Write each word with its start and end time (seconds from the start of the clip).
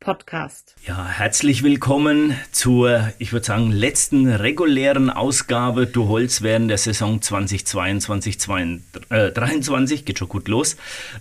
Podcast. 0.00 0.76
Ja, 0.86 1.06
herzlich 1.06 1.62
willkommen 1.62 2.36
zur, 2.52 3.12
ich 3.18 3.32
würde 3.32 3.46
sagen, 3.46 3.72
letzten 3.72 4.28
regulären 4.28 5.10
Ausgabe 5.10 5.86
Du 5.86 6.08
Holz 6.08 6.42
während 6.42 6.70
der 6.70 6.78
Saison 6.78 7.20
2022, 7.20 8.38
2023. 8.38 10.04
Geht 10.04 10.18
schon 10.18 10.28
gut 10.28 10.48
los. 10.48 10.76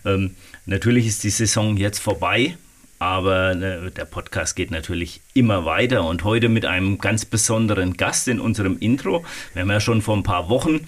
Ähm, 0.05 0.35
natürlich 0.65 1.07
ist 1.07 1.23
die 1.23 1.31
Saison 1.31 1.75
jetzt 1.77 1.99
vorbei, 1.99 2.55
aber 2.99 3.55
ne, 3.55 3.91
der 3.91 4.05
Podcast 4.05 4.55
geht 4.55 4.71
natürlich 4.71 5.21
immer 5.33 5.65
weiter 5.65 6.05
und 6.05 6.23
heute 6.23 6.49
mit 6.49 6.65
einem 6.65 6.99
ganz 6.99 7.25
besonderen 7.25 7.97
Gast 7.97 8.27
in 8.27 8.39
unserem 8.39 8.77
Intro. 8.77 9.25
Wir 9.53 9.63
haben 9.63 9.71
ja 9.71 9.79
schon 9.79 10.01
vor 10.01 10.15
ein 10.15 10.23
paar 10.23 10.49
Wochen 10.49 10.87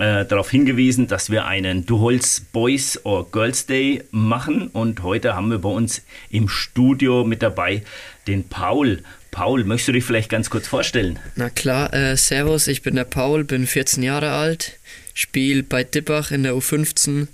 äh, 0.00 0.24
darauf 0.24 0.50
hingewiesen, 0.50 1.06
dass 1.06 1.30
wir 1.30 1.46
einen 1.46 1.86
Du 1.86 2.00
Holz 2.00 2.40
Boys 2.40 3.04
or 3.04 3.30
Girls 3.30 3.66
Day 3.66 4.04
machen 4.10 4.68
und 4.68 5.02
heute 5.02 5.34
haben 5.34 5.50
wir 5.50 5.58
bei 5.58 5.68
uns 5.68 6.02
im 6.30 6.48
Studio 6.48 7.24
mit 7.24 7.42
dabei 7.42 7.82
den 8.26 8.48
Paul. 8.48 9.02
Paul, 9.30 9.64
möchtest 9.64 9.88
du 9.88 9.92
dich 9.92 10.04
vielleicht 10.04 10.30
ganz 10.30 10.50
kurz 10.50 10.66
vorstellen? 10.66 11.18
Na 11.36 11.50
klar, 11.50 11.92
äh, 11.92 12.16
Servus, 12.16 12.66
ich 12.66 12.82
bin 12.82 12.96
der 12.96 13.04
Paul, 13.04 13.44
bin 13.44 13.66
14 13.66 14.02
Jahre 14.02 14.32
alt, 14.32 14.78
spiele 15.14 15.62
bei 15.62 15.84
Dippach 15.84 16.30
in 16.30 16.42
der 16.42 16.54
U15. 16.54 17.28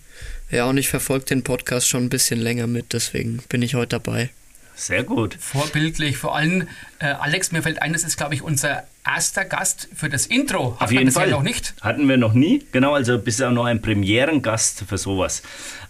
Ja, 0.51 0.67
und 0.67 0.77
ich 0.77 0.89
verfolge 0.89 1.25
den 1.27 1.43
Podcast 1.43 1.89
schon 1.89 2.05
ein 2.05 2.11
bisschen 2.11 2.41
länger 2.41 2.67
mit, 2.67 2.93
deswegen 2.93 3.43
bin 3.49 3.63
ich 3.63 3.75
heute 3.75 3.99
dabei. 4.01 4.31
Sehr 4.77 5.05
gut. 5.05 5.37
Vorbildlich. 5.39 6.17
Vor 6.17 6.37
allem, 6.37 6.69
äh, 6.99 7.07
Alex, 7.07 7.53
mir 7.53 7.63
fällt 7.63 7.81
ein, 7.81 7.93
das 7.93 8.05
ist, 8.05 8.17
glaube 8.17 8.35
ich, 8.35 8.43
unser 8.43 8.85
erster 9.07 9.45
Gast 9.45 9.89
für 9.95 10.09
das 10.09 10.27
Intro. 10.27 10.75
Hat 10.75 10.89
Auf 10.89 10.93
jeden 10.93 11.11
Fall. 11.11 11.31
noch 11.31 11.43
nicht? 11.43 11.75
Hatten 11.81 12.09
wir 12.09 12.17
noch 12.17 12.33
nie. 12.33 12.65
Genau, 12.73 12.95
also 12.95 13.19
bisher 13.19 13.51
noch 13.51 13.65
ein 13.65 13.83
Premierengast 13.83 14.85
für 14.89 14.99
sowas. 14.99 15.43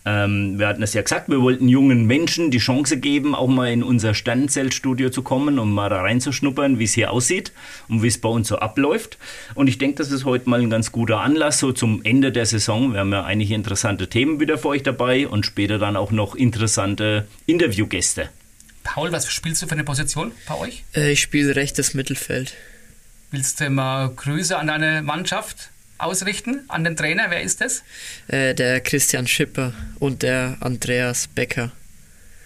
Ähm, 0.05 0.59
wir 0.59 0.67
hatten 0.69 0.83
es 0.83 0.93
ja 0.93 1.03
gesagt, 1.03 1.29
wir 1.29 1.41
wollten 1.41 1.69
jungen 1.69 2.07
Menschen 2.07 2.51
die 2.51 2.59
Chance 2.59 2.99
geben, 2.99 3.35
auch 3.35 3.47
mal 3.47 3.73
in 3.73 3.83
unser 3.83 4.15
Sternenzeltstudio 4.15 5.11
zu 5.11 5.23
kommen, 5.23 5.59
um 5.59 5.73
mal 5.73 5.89
da 5.89 6.03
reinzuschnuppern, 6.03 6.79
wie 6.79 6.85
es 6.85 6.93
hier 6.93 7.11
aussieht 7.11 7.53
und 7.89 8.03
wie 8.03 8.09
es 8.09 8.21
bei 8.21 8.29
uns 8.29 8.49
so 8.49 8.59
abläuft. 8.59 9.17
Und 9.55 9.69
ich 9.69 9.79
denke, 9.79 9.97
das 9.97 10.11
ist 10.11 10.25
heute 10.25 10.51
mal 10.51 10.61
ein 10.61 10.71
ganz 10.71 10.93
guter 10.93 11.21
Anlass, 11.21 11.59
so 11.59 11.73
zum 11.73 12.05
Ende 12.05 12.33
der 12.33 12.47
Saison. 12.47 12.93
Wir 12.93 13.01
haben 13.01 13.13
ja 13.13 13.25
einige 13.25 13.55
interessante 13.55 14.09
Themen 14.09 14.41
wieder 14.41 14.59
für 14.59 14.69
euch 14.69 14.83
dabei 14.83 15.27
und 15.29 15.47
später 15.47 15.79
dann 15.79 15.97
auch 15.97 16.11
noch 16.11 16.35
interessante 16.35 17.27
Interviewgäste. 17.47 18.29
Paul, 18.83 19.13
was 19.13 19.33
spielst 19.33 19.63
du 19.63 19.67
für 19.67 19.73
eine 19.73 19.85
Position 19.85 20.33
bei 20.47 20.57
euch? 20.57 20.85
Äh, 20.95 21.13
ich 21.13 21.23
spiele 21.23 21.57
rechtes 21.57 21.95
Mittelfeld. 21.95 22.55
Willst 23.35 23.61
du 23.61 23.69
mal 23.69 24.11
Grüße 24.11 24.57
an 24.57 24.69
deine 24.69 25.03
Mannschaft 25.03 25.71
ausrichten, 25.99 26.61
an 26.69 26.85
den 26.85 26.95
Trainer? 26.95 27.25
Wer 27.31 27.43
ist 27.43 27.61
das? 27.61 27.83
Äh, 28.29 28.55
der 28.55 28.81
Christian 28.81 29.27
Schipper 29.27 29.73
und 29.99 30.23
der 30.23 30.57
Andreas 30.61 31.27
Becker. 31.27 31.73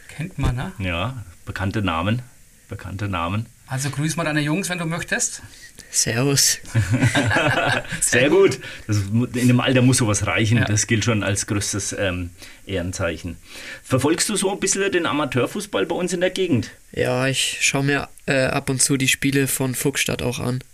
Kennt 0.08 0.38
man, 0.38 0.56
ne? 0.56 0.72
Ja, 0.78 1.24
bekannte 1.44 1.82
Namen. 1.82 2.22
Bekannte 2.70 3.06
Namen. 3.06 3.44
Also 3.66 3.90
grüß 3.90 4.16
mal 4.16 4.24
deine 4.24 4.40
Jungs, 4.40 4.70
wenn 4.70 4.78
du 4.78 4.86
möchtest. 4.86 5.42
Servus. 5.90 6.58
Sehr 8.00 8.30
gut. 8.30 8.58
Das, 8.86 8.96
in 9.34 9.48
dem 9.48 9.60
Alter 9.60 9.82
muss 9.82 9.98
sowas 9.98 10.26
reichen. 10.26 10.56
Ja. 10.56 10.64
Das 10.64 10.86
gilt 10.86 11.04
schon 11.04 11.22
als 11.22 11.46
größtes 11.46 11.96
ähm, 11.98 12.30
Ehrenzeichen. 12.64 13.36
Verfolgst 13.82 14.30
du 14.30 14.36
so 14.36 14.50
ein 14.50 14.58
bisschen 14.58 14.90
den 14.90 15.04
Amateurfußball 15.04 15.84
bei 15.84 15.94
uns 15.94 16.14
in 16.14 16.22
der 16.22 16.30
Gegend? 16.30 16.70
Ja, 16.92 17.26
ich 17.26 17.58
schaue 17.60 17.84
mir 17.84 18.08
äh, 18.24 18.44
ab 18.44 18.70
und 18.70 18.80
zu 18.80 18.96
die 18.96 19.08
Spiele 19.08 19.48
von 19.48 19.74
Fuchsstadt 19.74 20.22
auch 20.22 20.38
an. 20.38 20.64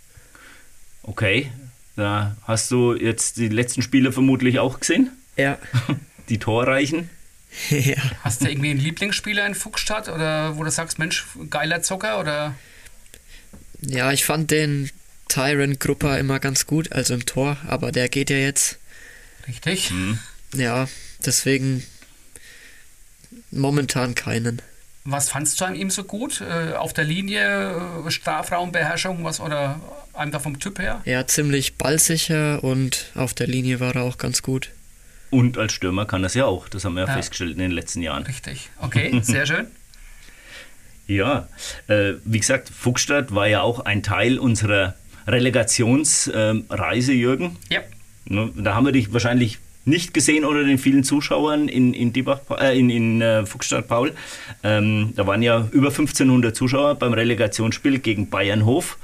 Okay. 1.05 1.51
Da 1.95 2.35
hast 2.43 2.71
du 2.71 2.93
jetzt 2.93 3.37
die 3.37 3.47
letzten 3.47 3.81
Spiele 3.81 4.11
vermutlich 4.11 4.59
auch 4.59 4.79
gesehen? 4.79 5.11
Ja. 5.37 5.57
Die 6.29 6.39
torreichen? 6.39 7.09
ja. 7.69 7.95
Hast 8.21 8.41
du 8.41 8.49
irgendwie 8.49 8.71
einen 8.71 8.79
Lieblingsspieler 8.79 9.45
in 9.45 9.55
Fuchsstadt 9.55 10.09
oder 10.09 10.57
wo 10.57 10.63
du 10.63 10.71
sagst, 10.71 10.99
Mensch, 10.99 11.25
geiler 11.49 11.81
Zocker 11.81 12.19
oder? 12.19 12.55
Ja, 13.81 14.11
ich 14.11 14.25
fand 14.25 14.51
den 14.51 14.89
Tyron 15.27 15.79
Grupper 15.79 16.17
immer 16.19 16.39
ganz 16.39 16.65
gut, 16.65 16.91
also 16.91 17.13
im 17.13 17.25
Tor, 17.25 17.57
aber 17.67 17.91
der 17.91 18.09
geht 18.09 18.29
ja 18.29 18.37
jetzt. 18.37 18.79
Richtig. 19.47 19.91
Mhm. 19.91 20.19
Ja, 20.55 20.87
deswegen 21.25 21.83
momentan 23.51 24.15
keinen. 24.15 24.61
Was 25.07 25.29
fandst 25.29 25.61
du 25.61 25.65
an 25.65 25.75
ihm 25.75 25.91
so 25.91 26.03
gut? 26.03 26.41
Äh, 26.41 26.73
auf 26.73 26.91
der 26.91 27.03
Linie, 27.03 27.75
äh, 28.05 28.11
Strafraumbeherrschung, 28.11 29.23
was 29.23 29.39
oder 29.39 29.79
einfach 30.13 30.41
vom 30.41 30.59
Typ 30.59 30.79
her? 30.79 31.01
Ja, 31.05 31.27
ziemlich 31.27 31.75
ballsicher 31.77 32.63
und 32.63 33.11
auf 33.13 33.35
der 33.35 33.45
Linie 33.45 33.79
war 33.79 33.95
er 33.95 34.03
auch 34.03 34.17
ganz 34.17 34.41
gut. 34.41 34.71
Und 35.29 35.59
als 35.59 35.73
Stürmer 35.73 36.05
kann 36.05 36.23
das 36.23 36.33
ja 36.33 36.45
auch, 36.45 36.67
das 36.69 36.85
haben 36.85 36.95
wir 36.95 37.03
ja, 37.03 37.07
ja. 37.07 37.13
festgestellt 37.13 37.51
in 37.51 37.59
den 37.59 37.71
letzten 37.71 38.01
Jahren. 38.01 38.23
Richtig, 38.23 38.69
okay, 38.81 39.19
sehr 39.21 39.45
schön. 39.45 39.67
Ja, 41.07 41.47
äh, 41.87 42.13
wie 42.23 42.39
gesagt, 42.39 42.69
Fuchsstadt 42.69 43.33
war 43.35 43.47
ja 43.47 43.61
auch 43.61 43.81
ein 43.81 44.01
Teil 44.01 44.39
unserer 44.39 44.95
Relegationsreise, 45.27 47.11
äh, 47.11 47.15
Jürgen. 47.15 47.57
Ja. 47.69 47.81
Ne, 48.25 48.51
da 48.55 48.73
haben 48.73 48.85
wir 48.85 48.91
dich 48.91 49.13
wahrscheinlich 49.13 49.59
nicht 49.85 50.13
gesehen 50.13 50.43
unter 50.43 50.63
den 50.63 50.77
vielen 50.77 51.03
Zuschauern 51.03 51.67
in, 51.67 51.93
in, 51.93 52.11
Diebach, 52.11 52.41
äh, 52.59 52.77
in, 52.77 52.89
in 52.89 53.21
äh, 53.21 53.45
Fuchsstadt 53.45 53.87
Paul. 53.87 54.13
Ähm, 54.63 55.13
da 55.15 55.25
waren 55.27 55.41
ja 55.41 55.67
über 55.71 55.89
1500 55.89 56.55
Zuschauer 56.55 56.95
beim 56.95 57.13
Relegationsspiel 57.13 57.99
gegen 57.99 58.29
Bayernhof. 58.29 58.97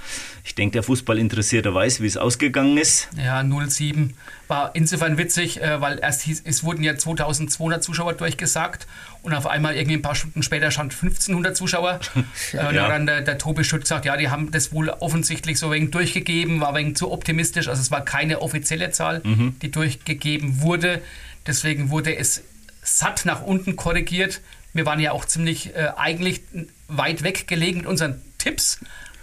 Ich 0.44 0.56
denke, 0.56 0.74
der 0.74 0.84
Fußballinteressierte 0.84 1.74
weiß, 1.74 2.02
wie 2.02 2.08
es 2.08 2.18
ausgegangen 2.18 2.78
ist. 2.78 3.10
Ja, 3.16 3.42
0-7 3.42 4.10
war 4.52 4.76
insofern 4.76 5.18
witzig, 5.18 5.62
äh, 5.62 5.80
weil 5.82 5.98
erst 6.00 6.24
hieß, 6.24 6.44
es 6.46 6.64
wurden 6.64 6.84
ja 6.84 6.96
2200 6.98 7.82
Zuschauer 7.82 8.14
durchgesagt 8.14 8.86
und 9.24 9.34
auf 9.34 9.48
einmal 9.48 9.76
irgendwie 9.76 9.96
ein 9.96 10.02
paar 10.02 10.14
Stunden 10.14 10.44
später 10.44 10.70
stand 10.70 10.94
1500 10.94 11.58
Zuschauer. 11.58 12.00
Äh, 12.54 12.58
ja. 12.58 12.68
Und 12.68 12.76
dann 12.76 13.06
der, 13.06 13.22
der 13.22 13.38
Tobi 13.38 13.64
Schütt 13.64 13.84
gesagt, 13.84 14.04
ja, 14.04 14.18
die 14.18 14.30
haben 14.30 14.52
das 14.52 14.74
wohl 14.74 14.90
offensichtlich 14.90 15.58
so 15.58 15.72
wenig 15.72 15.92
durchgegeben, 15.92 16.60
war 16.60 16.76
wenig 16.76 16.98
zu 16.98 17.10
optimistisch. 17.10 17.70
Also 17.70 17.82
es 17.82 17.92
war 17.92 18.04
keine 18.04 18.42
offizielle 18.42 18.92
Zahl, 18.92 19.22
mhm. 19.24 19.56
die 19.62 19.72
durchgegeben 19.72 20.60
wurde. 20.60 21.02
Deswegen 21.48 21.92
wurde 21.92 22.14
es 22.18 22.44
satt 22.82 23.26
nach 23.26 23.42
unten 23.42 23.78
korrigiert. 23.78 24.42
Wir 24.74 24.86
waren 24.86 25.00
ja 25.00 25.14
auch 25.14 25.24
ziemlich 25.24 25.74
äh, 25.76 25.92
eigentlich 25.96 26.42
weit 26.90 27.24
weg 27.24 27.48
gelegen 27.48 27.80
mit 27.80 27.88
unseren 27.88 28.22
Tipps. 28.38 28.80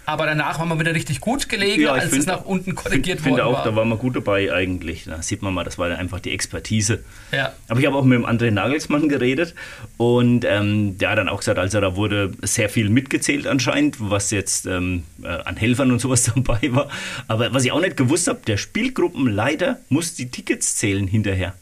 Aber 0.09 0.25
danach 0.25 0.57
waren 0.57 0.69
wir 0.69 0.79
wieder 0.79 0.95
richtig 0.95 1.19
gut 1.21 1.49
gelegen, 1.49 1.83
ja, 1.83 1.91
als 1.91 2.05
find, 2.05 2.21
es 2.21 2.25
nach 2.25 2.43
unten 2.43 2.73
korrigiert 2.73 3.21
find, 3.21 3.37
worden 3.37 3.45
auch, 3.45 3.59
war. 3.59 3.63
da 3.63 3.75
waren 3.75 3.89
wir 3.89 3.95
gut 3.95 4.15
dabei 4.15 4.51
eigentlich. 4.51 5.03
Da 5.03 5.21
sieht 5.21 5.43
man 5.43 5.53
mal, 5.53 5.63
das 5.63 5.77
war 5.77 5.95
einfach 5.95 6.19
die 6.19 6.31
Expertise. 6.31 7.03
Ja. 7.31 7.53
Aber 7.67 7.79
ich 7.79 7.85
habe 7.85 7.95
auch 7.95 8.03
mit 8.03 8.17
dem 8.17 8.25
André 8.25 8.49
Nagelsmann 8.49 9.07
geredet 9.07 9.53
und 9.97 10.45
ähm, 10.45 10.97
der 10.97 11.11
hat 11.11 11.19
dann 11.19 11.29
auch 11.29 11.37
gesagt, 11.37 11.59
also 11.59 11.79
da 11.79 11.95
wurde 11.95 12.31
sehr 12.41 12.69
viel 12.69 12.89
mitgezählt 12.89 13.45
anscheinend, 13.45 13.97
was 13.99 14.31
jetzt 14.31 14.65
ähm, 14.65 15.03
äh, 15.21 15.27
an 15.27 15.57
Helfern 15.57 15.91
und 15.91 15.99
sowas 15.99 16.23
dabei 16.35 16.59
war. 16.71 16.89
Aber 17.27 17.53
was 17.53 17.63
ich 17.63 17.71
auch 17.71 17.79
nicht 17.79 17.95
gewusst 17.95 18.27
habe, 18.27 18.39
der 18.47 18.57
Spielgruppenleiter 18.57 19.77
muss 19.89 20.15
die 20.15 20.31
Tickets 20.31 20.75
zählen 20.77 21.05
hinterher. 21.05 21.53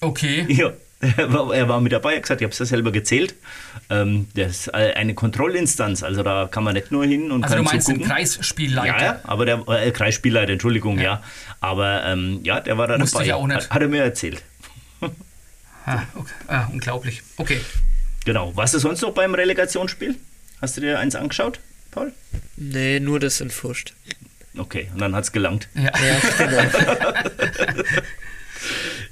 Okay. 0.00 0.46
Ja, 0.48 0.70
er 1.16 1.32
war, 1.32 1.54
er 1.54 1.68
war 1.68 1.80
mit 1.80 1.92
dabei, 1.92 2.12
er 2.12 2.16
hat 2.16 2.22
gesagt, 2.22 2.40
ich 2.40 2.44
habe 2.44 2.52
es 2.52 2.58
ja 2.58 2.64
selber 2.64 2.92
gezählt. 2.92 3.34
Ähm, 3.90 4.28
das 4.34 4.50
ist 4.50 4.74
eine 4.74 5.14
Kontrollinstanz, 5.14 6.02
also 6.02 6.22
da 6.22 6.48
kann 6.50 6.64
man 6.64 6.74
nicht 6.74 6.90
nur 6.90 7.04
hin 7.04 7.30
und 7.30 7.44
Also 7.44 7.56
kann 7.56 7.64
du 7.64 7.70
meinst 7.70 7.86
zugucken. 7.86 8.08
den 8.08 8.16
Kreisspielleiter? 8.16 8.98
Ja, 8.98 9.04
ja, 9.04 9.20
aber 9.24 9.46
der 9.46 9.64
äh, 9.68 9.90
Kreisspielleiter, 9.90 10.52
Entschuldigung, 10.52 10.98
ja. 10.98 11.04
ja. 11.04 11.22
Aber 11.60 12.04
ähm, 12.04 12.40
ja, 12.42 12.60
der 12.60 12.78
war 12.78 12.86
da 12.86 12.98
Musste 12.98 13.18
dabei. 13.18 13.26
Ich 13.26 13.32
auch 13.32 13.46
nicht. 13.46 13.56
Hat, 13.56 13.70
hat 13.70 13.82
er 13.82 13.88
mir 13.88 14.02
erzählt. 14.02 14.42
ah, 15.86 16.02
okay. 16.14 16.32
ah, 16.48 16.66
unglaublich. 16.72 17.22
Okay. 17.36 17.60
Genau. 18.24 18.56
Warst 18.56 18.74
du 18.74 18.78
sonst 18.78 19.02
noch 19.02 19.12
beim 19.12 19.34
Relegationsspiel? 19.34 20.16
Hast 20.60 20.76
du 20.76 20.80
dir 20.80 20.98
eins 20.98 21.14
angeschaut, 21.14 21.60
Paul? 21.90 22.12
Nee, 22.56 23.00
nur 23.00 23.20
das 23.20 23.40
in 23.40 23.50
Furcht. 23.50 23.94
Okay, 24.56 24.88
und 24.92 25.00
dann 25.00 25.14
hat 25.14 25.24
es 25.24 25.32
gelangt. 25.32 25.68
Ja, 25.74 25.82
ja 25.82 26.20
genau. 26.38 27.12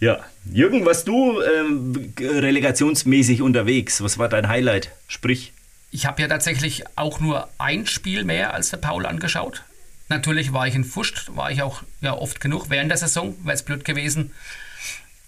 Ja, 0.02 0.19
Jürgen, 0.46 0.84
warst 0.84 1.06
du 1.06 1.40
ähm, 1.43 2.12
relegationsmäßig 2.19 3.40
unterwegs? 3.40 4.02
Was 4.02 4.19
war 4.19 4.28
dein 4.28 4.49
Highlight? 4.49 4.90
Sprich. 5.06 5.52
Ich 5.93 6.06
habe 6.06 6.20
ja 6.20 6.26
tatsächlich 6.26 6.82
auch 6.96 7.20
nur 7.20 7.49
ein 7.58 7.87
Spiel 7.87 8.25
mehr 8.25 8.52
als 8.52 8.70
der 8.70 8.78
Paul 8.78 9.06
angeschaut. 9.06 9.62
Natürlich 10.08 10.52
war 10.52 10.66
ich 10.66 10.75
in 10.75 10.82
Fuscht, 10.82 11.31
war 11.37 11.52
ich 11.52 11.62
auch 11.62 11.84
ja, 12.00 12.14
oft 12.14 12.40
genug 12.40 12.69
während 12.69 12.90
der 12.90 12.99
Saison, 12.99 13.37
wäre 13.44 13.54
es 13.54 13.62
blöd 13.62 13.84
gewesen, 13.84 14.32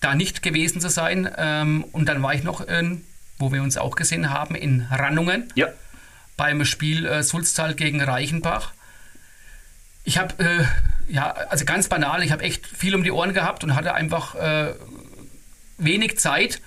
da 0.01 0.17
nicht 0.17 0.43
gewesen 0.43 0.81
zu 0.81 0.89
sein. 0.89 1.31
Ähm, 1.39 1.85
und 1.93 2.09
dann 2.09 2.21
war 2.21 2.35
ich 2.35 2.43
noch, 2.43 2.61
in, 2.61 3.03
wo 3.39 3.53
wir 3.53 3.63
uns 3.63 3.77
auch 3.77 3.95
gesehen 3.95 4.31
haben, 4.31 4.57
in 4.57 4.89
Rannungen. 4.91 5.53
Ja. 5.55 5.69
Beim 6.37 6.65
Spiel 6.65 7.07
äh, 7.07 7.23
Sulztal 7.23 7.77
gegen 7.77 8.03
Reichenbach. 8.03 8.73
Ich 10.03 10.19
habe, 10.19 10.35
äh, 10.43 10.65
ja, 11.09 11.31
also 11.31 11.65
ganz 11.65 11.89
banal, 11.89 12.23
ich 12.23 12.33
habe 12.33 12.43
echt 12.43 12.67
viel 12.67 12.95
um 12.95 13.03
die 13.03 13.11
Ohren 13.11 13.35
gehabt 13.35 13.65
und 13.65 13.75
hatte 13.75 13.95
einfach 13.95 14.35
äh, 14.35 14.75
wenig 15.79 16.19
Zeit, 16.19 16.61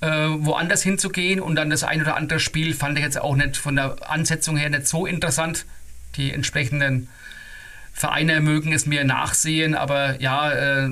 äh, 0.00 0.06
woanders 0.06 0.82
hinzugehen. 0.82 1.40
Und 1.40 1.56
dann 1.56 1.70
das 1.70 1.84
ein 1.84 2.00
oder 2.00 2.16
andere 2.16 2.40
Spiel 2.40 2.74
fand 2.74 2.98
ich 2.98 3.04
jetzt 3.04 3.20
auch 3.20 3.36
nicht 3.36 3.56
von 3.56 3.76
der 3.76 4.10
Ansetzung 4.10 4.56
her 4.56 4.70
nicht 4.70 4.86
so 4.86 5.06
interessant. 5.06 5.64
Die 6.16 6.32
entsprechenden 6.32 7.08
Vereine 7.92 8.40
mögen 8.40 8.72
es 8.72 8.86
mir 8.86 9.04
nachsehen, 9.04 9.74
aber 9.74 10.20
ja, 10.20 10.50
äh, 10.52 10.90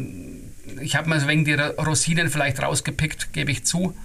ich 0.81 0.97
habe 0.97 1.09
mal 1.09 1.27
wegen 1.27 1.45
die 1.45 1.55
Rosinen 1.55 2.31
vielleicht 2.31 2.63
rausgepickt, 2.63 3.33
gebe 3.33 3.51
ich 3.51 3.65
zu. 3.65 3.97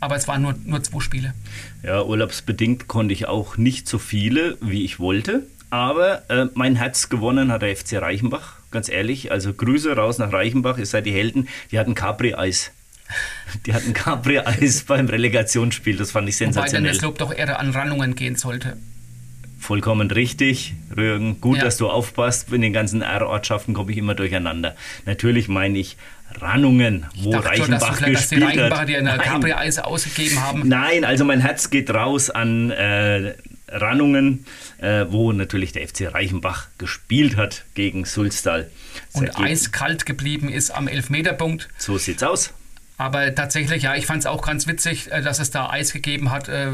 Aber 0.00 0.14
es 0.14 0.28
waren 0.28 0.42
nur, 0.42 0.54
nur 0.64 0.82
zwei 0.82 1.00
Spiele. 1.00 1.34
Ja, 1.82 2.02
urlaubsbedingt 2.02 2.86
konnte 2.86 3.12
ich 3.12 3.26
auch 3.26 3.56
nicht 3.56 3.88
so 3.88 3.98
viele, 3.98 4.56
wie 4.60 4.84
ich 4.84 5.00
wollte. 5.00 5.46
Aber 5.70 6.22
äh, 6.30 6.46
mein 6.54 6.76
Herz 6.76 7.08
gewonnen 7.08 7.52
hat 7.52 7.62
der 7.62 7.76
FC 7.76 7.94
Reichenbach, 7.94 8.54
ganz 8.70 8.88
ehrlich. 8.88 9.30
Also 9.30 9.52
Grüße 9.52 9.94
raus 9.94 10.18
nach 10.18 10.32
Reichenbach, 10.32 10.78
ihr 10.78 10.86
seid 10.86 11.06
die 11.06 11.12
Helden. 11.12 11.48
Die 11.70 11.78
hatten 11.78 11.94
Capri-Eis. 11.94 12.72
Die 13.64 13.72
hatten 13.72 13.94
Capri-Eis 13.94 14.82
beim 14.86 15.06
Relegationsspiel, 15.06 15.96
das 15.96 16.10
fand 16.10 16.28
ich 16.28 16.36
sensationell. 16.36 16.82
Wobei 16.82 16.88
dann 16.88 16.94
das 16.94 17.02
Lob 17.02 17.16
doch 17.16 17.34
eher 17.34 17.58
an 17.58 17.70
Rannungen 17.70 18.14
gehen 18.14 18.36
sollte. 18.36 18.76
Vollkommen 19.58 20.10
richtig, 20.10 20.74
Rügen. 20.94 21.40
Gut, 21.40 21.56
ja. 21.56 21.64
dass 21.64 21.78
du 21.78 21.88
aufpasst. 21.88 22.52
In 22.52 22.60
den 22.60 22.72
ganzen 22.74 23.00
R-Ortschaften 23.00 23.72
komme 23.74 23.92
ich 23.92 23.98
immer 23.98 24.14
durcheinander. 24.14 24.76
Natürlich 25.06 25.48
meine 25.48 25.78
ich 25.78 25.96
Rannungen, 26.40 27.06
wo 27.16 27.32
dachte, 27.32 27.48
Reichenbach 27.48 27.98
dass, 27.98 27.98
gespielt 27.98 28.16
dass 28.16 28.28
die 28.28 28.36
Reichenbach 28.36 28.80
hat. 28.80 28.88
die 28.88 28.96
eine 28.96 29.16
Capri-Eis 29.16 29.78
ausgegeben 29.78 30.40
haben. 30.40 30.68
Nein, 30.68 31.04
also 31.04 31.24
mein 31.24 31.40
Herz 31.40 31.70
geht 31.70 31.90
raus 31.90 32.30
an 32.30 32.70
äh, 32.70 33.34
Rannungen, 33.70 34.46
äh, 34.78 35.06
wo 35.08 35.32
natürlich 35.32 35.72
der 35.72 35.86
FC 35.86 36.12
Reichenbach 36.12 36.68
gespielt 36.78 37.36
hat 37.36 37.64
gegen 37.74 38.04
Sulztal. 38.04 38.70
Und 39.12 39.38
eiskalt 39.38 40.06
geblieben 40.06 40.48
ist 40.48 40.70
am 40.70 40.88
Elfmeterpunkt. 40.88 41.68
So 41.78 41.98
sieht's 41.98 42.22
aus. 42.22 42.52
Aber 42.96 43.34
tatsächlich, 43.34 43.84
ja, 43.84 43.94
ich 43.94 44.06
fand 44.06 44.20
es 44.20 44.26
auch 44.26 44.44
ganz 44.44 44.66
witzig, 44.66 45.10
äh, 45.10 45.22
dass 45.22 45.38
es 45.38 45.50
da 45.50 45.70
Eis 45.70 45.92
gegeben 45.92 46.30
hat, 46.30 46.48
äh, 46.48 46.72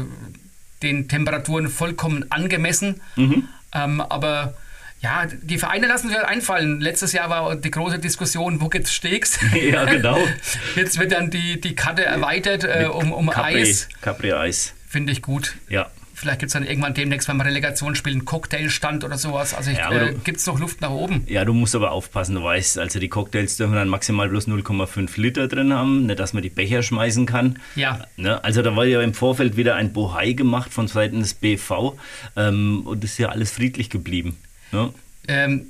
den 0.81 1.07
Temperaturen 1.07 1.69
vollkommen 1.69 2.31
angemessen. 2.31 3.01
Mhm. 3.15 3.47
Ähm, 3.73 4.01
aber 4.01 4.55
ja, 5.01 5.27
die 5.27 5.59
Vereine 5.59 5.87
lassen 5.87 6.07
sich 6.07 6.17
halt 6.17 6.27
einfallen. 6.27 6.81
Letztes 6.81 7.13
Jahr 7.13 7.29
war 7.29 7.55
die 7.55 7.69
große 7.69 7.99
Diskussion, 7.99 8.59
wo 8.59 8.69
geht's 8.69 8.91
Steaks? 8.91 9.39
Ja, 9.53 9.85
genau. 9.85 10.17
Jetzt 10.75 10.99
wird 10.99 11.11
dann 11.11 11.29
die, 11.29 11.61
die 11.61 11.75
Karte 11.75 12.03
erweitert 12.03 12.63
äh, 12.63 12.87
um, 12.91 13.11
um 13.11 13.29
Capri, 13.29 13.61
Eis. 13.61 13.87
Capri-Eis. 14.01 14.73
Finde 14.87 15.11
ich 15.11 15.21
gut. 15.21 15.55
Ja. 15.69 15.91
Vielleicht 16.15 16.39
gibt 16.39 16.47
es 16.47 16.53
dann 16.53 16.65
irgendwann 16.65 16.93
demnächst 16.93 17.27
beim 17.27 17.41
Relegationsspiel 17.41 18.13
einen 18.13 18.23
Cocktailstand 18.23 19.03
oder 19.03 19.17
sowas. 19.17 19.53
Also 19.53 19.71
ja, 19.71 19.91
äh, 19.91 20.13
gibt 20.23 20.37
es 20.37 20.45
noch 20.45 20.57
Luft 20.57 20.79
nach 20.79 20.91
oben? 20.91 21.25
Ja, 21.27 21.43
du 21.43 21.53
musst 21.53 21.75
aber 21.75 21.91
aufpassen, 21.91 22.35
du 22.35 22.43
weißt, 22.43 22.79
also 22.79 22.99
die 22.99 23.09
Cocktails 23.09 23.57
dürfen 23.57 23.75
dann 23.75 23.89
maximal 23.89 24.29
bloß 24.29 24.47
0,5 24.47 25.19
Liter 25.19 25.49
drin 25.49 25.73
haben, 25.73 26.05
nicht, 26.05 26.17
dass 26.17 26.31
man 26.31 26.41
die 26.41 26.49
Becher 26.49 26.83
schmeißen 26.83 27.25
kann. 27.25 27.59
Ja. 27.75 28.05
Ne? 28.15 28.41
Also 28.45 28.61
da 28.61 28.77
war 28.77 28.85
ja 28.85 29.01
im 29.01 29.13
Vorfeld 29.13 29.57
wieder 29.57 29.75
ein 29.75 29.91
Bohai 29.91 30.31
gemacht 30.31 30.73
von 30.73 30.87
Seiten 30.87 31.19
des 31.19 31.33
BV 31.33 31.97
ähm, 32.37 32.83
und 32.85 33.03
das 33.03 33.11
ist 33.11 33.17
ja 33.17 33.29
alles 33.29 33.51
friedlich 33.51 33.89
geblieben. 33.89 34.37
Ne? 34.71 34.93
Ähm, 35.27 35.67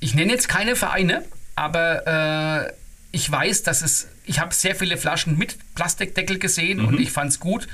ich 0.00 0.14
nenne 0.14 0.30
jetzt 0.30 0.48
keine 0.48 0.76
Vereine, 0.76 1.24
aber 1.54 2.66
äh, 2.66 2.72
ich 3.12 3.30
weiß, 3.30 3.62
dass 3.62 3.80
es, 3.80 4.08
ich 4.26 4.40
habe 4.40 4.52
sehr 4.52 4.74
viele 4.74 4.98
Flaschen 4.98 5.38
mit 5.38 5.56
Plastikdeckel 5.74 6.38
gesehen 6.38 6.82
mhm. 6.82 6.88
und 6.88 7.00
ich 7.00 7.10
fand 7.10 7.30
es 7.30 7.40
gut 7.40 7.66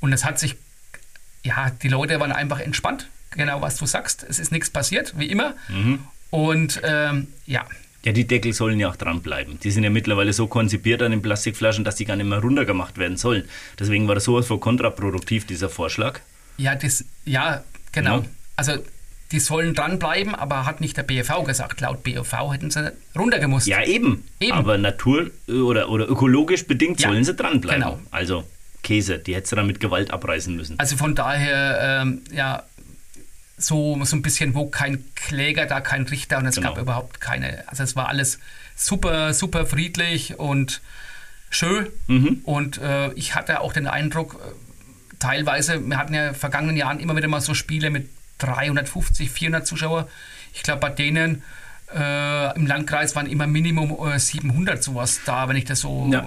und 0.00 0.12
es 0.12 0.24
hat 0.24 0.40
sich 0.40 0.56
ja, 1.44 1.70
die 1.70 1.88
Leute 1.88 2.20
waren 2.20 2.32
einfach 2.32 2.60
entspannt, 2.60 3.08
genau 3.30 3.60
was 3.60 3.76
du 3.76 3.86
sagst. 3.86 4.24
Es 4.28 4.38
ist 4.38 4.52
nichts 4.52 4.70
passiert, 4.70 5.18
wie 5.18 5.26
immer. 5.26 5.54
Mhm. 5.68 6.00
Und 6.30 6.80
ähm, 6.84 7.28
ja. 7.46 7.64
Ja, 8.04 8.12
die 8.12 8.26
Deckel 8.26 8.52
sollen 8.52 8.78
ja 8.78 8.88
auch 8.90 8.96
dranbleiben. 8.96 9.58
Die 9.60 9.70
sind 9.70 9.82
ja 9.82 9.90
mittlerweile 9.90 10.32
so 10.32 10.46
konzipiert 10.46 11.02
an 11.02 11.10
den 11.10 11.20
Plastikflaschen, 11.20 11.84
dass 11.84 11.96
die 11.96 12.04
gar 12.04 12.16
nicht 12.16 12.26
mehr 12.26 12.38
runtergemacht 12.38 12.96
werden 12.96 13.16
sollen. 13.16 13.44
Deswegen 13.78 14.06
war 14.06 14.14
das 14.14 14.24
sowas 14.24 14.46
von 14.46 14.60
kontraproduktiv, 14.60 15.46
dieser 15.46 15.68
Vorschlag. 15.68 16.20
Ja, 16.58 16.74
das, 16.74 17.04
ja 17.24 17.64
genau. 17.92 18.18
Ja. 18.18 18.24
Also 18.56 18.72
die 19.32 19.40
sollen 19.40 19.74
dranbleiben, 19.74 20.34
aber 20.34 20.64
hat 20.64 20.80
nicht 20.80 20.96
der 20.96 21.02
BFV 21.02 21.44
gesagt. 21.44 21.80
Laut 21.80 22.02
BFV 22.02 22.52
hätten 22.52 22.70
sie 22.70 22.92
runtergemusst. 23.16 23.66
Ja, 23.66 23.84
eben. 23.84 24.24
eben. 24.40 24.52
Aber 24.52 24.78
natur- 24.78 25.30
oder, 25.48 25.90
oder 25.90 26.08
ökologisch 26.08 26.66
bedingt 26.66 27.00
ja, 27.00 27.08
sollen 27.08 27.24
sie 27.24 27.34
dranbleiben. 27.34 27.82
Genau. 27.82 28.00
Also 28.10 28.44
Käse. 28.88 29.18
Die 29.18 29.34
hättest 29.34 29.52
du 29.52 29.56
dann 29.56 29.66
mit 29.66 29.80
Gewalt 29.80 30.10
abreißen 30.10 30.56
müssen. 30.56 30.78
Also 30.78 30.96
von 30.96 31.14
daher, 31.14 32.00
ähm, 32.02 32.22
ja, 32.32 32.62
so, 33.58 34.02
so 34.04 34.16
ein 34.16 34.22
bisschen, 34.22 34.54
wo 34.54 34.66
kein 34.66 35.04
Kläger, 35.14 35.66
da 35.66 35.80
kein 35.80 36.04
Richter 36.04 36.38
und 36.38 36.46
es 36.46 36.54
genau. 36.54 36.70
gab 36.70 36.78
überhaupt 36.82 37.20
keine. 37.20 37.64
Also 37.68 37.82
es 37.82 37.96
war 37.96 38.08
alles 38.08 38.38
super, 38.76 39.34
super 39.34 39.66
friedlich 39.66 40.38
und 40.38 40.80
schön. 41.50 41.88
Mhm. 42.06 42.40
Und 42.44 42.78
äh, 42.78 43.12
ich 43.12 43.34
hatte 43.34 43.60
auch 43.60 43.74
den 43.74 43.86
Eindruck, 43.86 44.34
äh, 44.34 45.18
teilweise, 45.18 45.86
wir 45.86 45.98
hatten 45.98 46.14
ja 46.14 46.28
in 46.28 46.34
vergangenen 46.34 46.76
Jahren 46.76 46.98
immer 46.98 47.14
wieder 47.14 47.28
mal 47.28 47.42
so 47.42 47.52
Spiele 47.52 47.90
mit 47.90 48.08
350, 48.38 49.30
400 49.30 49.66
Zuschauer. 49.66 50.08
Ich 50.54 50.62
glaube, 50.62 50.80
bei 50.80 50.90
denen 50.90 51.42
äh, 51.94 52.56
Im 52.56 52.66
Landkreis 52.66 53.16
waren 53.16 53.26
immer 53.26 53.46
Minimum 53.46 53.96
äh, 54.06 54.18
700 54.18 54.82
sowas 54.82 55.20
da, 55.24 55.48
wenn 55.48 55.56
ich 55.56 55.64
das 55.64 55.80
so 55.80 56.08
ja. 56.12 56.24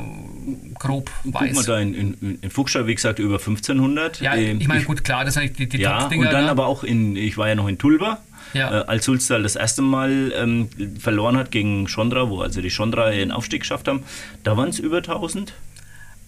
grob 0.79 1.11
weiß. 1.23 1.53
Guck 1.53 1.55
mal 1.55 1.65
da 1.65 1.79
in, 1.79 1.93
in, 1.93 2.39
in 2.41 2.49
Fuchscher, 2.49 2.87
wie 2.87 2.95
gesagt, 2.95 3.19
über 3.19 3.35
1500. 3.35 4.21
Ja, 4.21 4.35
ähm, 4.35 4.59
ich 4.59 4.67
meine, 4.67 4.83
gut, 4.83 5.03
klar, 5.03 5.23
das 5.23 5.35
sind 5.35 5.59
die, 5.59 5.69
die 5.69 5.77
ja, 5.77 5.99
Top-Dinger. 5.99 6.27
Und 6.27 6.33
dann 6.33 6.45
da. 6.45 6.51
aber 6.51 6.65
auch 6.65 6.83
in, 6.83 7.15
ich 7.15 7.37
war 7.37 7.47
ja 7.47 7.55
noch 7.55 7.67
in 7.67 7.77
Tulba. 7.77 8.19
Ja. 8.53 8.81
Äh, 8.81 8.85
als 8.85 9.05
Sulztal 9.05 9.43
das 9.43 9.55
erste 9.55 9.81
Mal 9.81 10.33
ähm, 10.35 10.69
verloren 10.99 11.37
hat 11.37 11.51
gegen 11.51 11.87
Schondra, 11.87 12.29
wo 12.29 12.41
also 12.41 12.61
die 12.61 12.71
Schondra 12.71 13.11
den 13.11 13.31
Aufstieg 13.31 13.61
geschafft 13.61 13.87
haben, 13.87 14.03
da 14.43 14.57
waren 14.57 14.69
es 14.69 14.79
über 14.79 14.97
1000. 14.97 15.53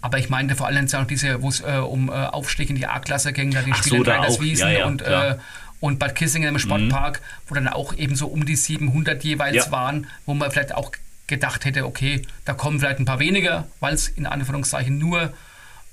Aber 0.04 0.20
ich 0.20 0.30
meinte 0.30 0.56
vor 0.56 0.68
allem 0.68 0.86
auch 0.94 1.06
diese, 1.06 1.42
wo 1.42 1.50
es 1.50 1.62
äh, 1.62 1.78
um 1.78 2.10
äh, 2.10 2.12
Aufstieg 2.12 2.70
in 2.70 2.76
die 2.76 2.86
A-Klasse 2.86 3.32
ging, 3.32 3.52
da 3.52 3.62
die 3.62 3.72
Ach 3.72 3.78
Spiele 3.78 3.98
so, 3.98 4.04
da 4.04 4.28
Wiesen 4.42 4.68
ja, 4.68 4.80
ja, 4.80 4.86
und 4.86 5.02
äh, 5.02 5.38
und 5.84 6.00
Bad 6.00 6.16
Kissingen 6.16 6.48
im 6.48 6.60
Sportpark, 6.60 7.20
mhm. 7.20 7.50
wo 7.50 7.56
dann 7.56 7.68
auch 7.68 7.94
eben 7.98 8.16
so 8.16 8.28
um 8.28 8.46
die 8.46 8.56
700 8.56 9.22
jeweils 9.22 9.66
ja. 9.66 9.72
waren, 9.72 10.08
wo 10.26 10.34
man 10.34 10.50
vielleicht 10.50 10.74
auch 10.74 10.94
gedacht 11.28 11.66
hätte, 11.66 11.86
okay, 11.86 12.22
da 12.46 12.54
kommen 12.54 12.80
vielleicht 12.80 13.00
ein 13.00 13.06
paar 13.06 13.20
weniger, 13.20 13.68
weil 13.82 13.94
es 13.94 14.08
in 14.08 14.26
Anführungszeichen 14.26 14.98
nur 14.98 15.34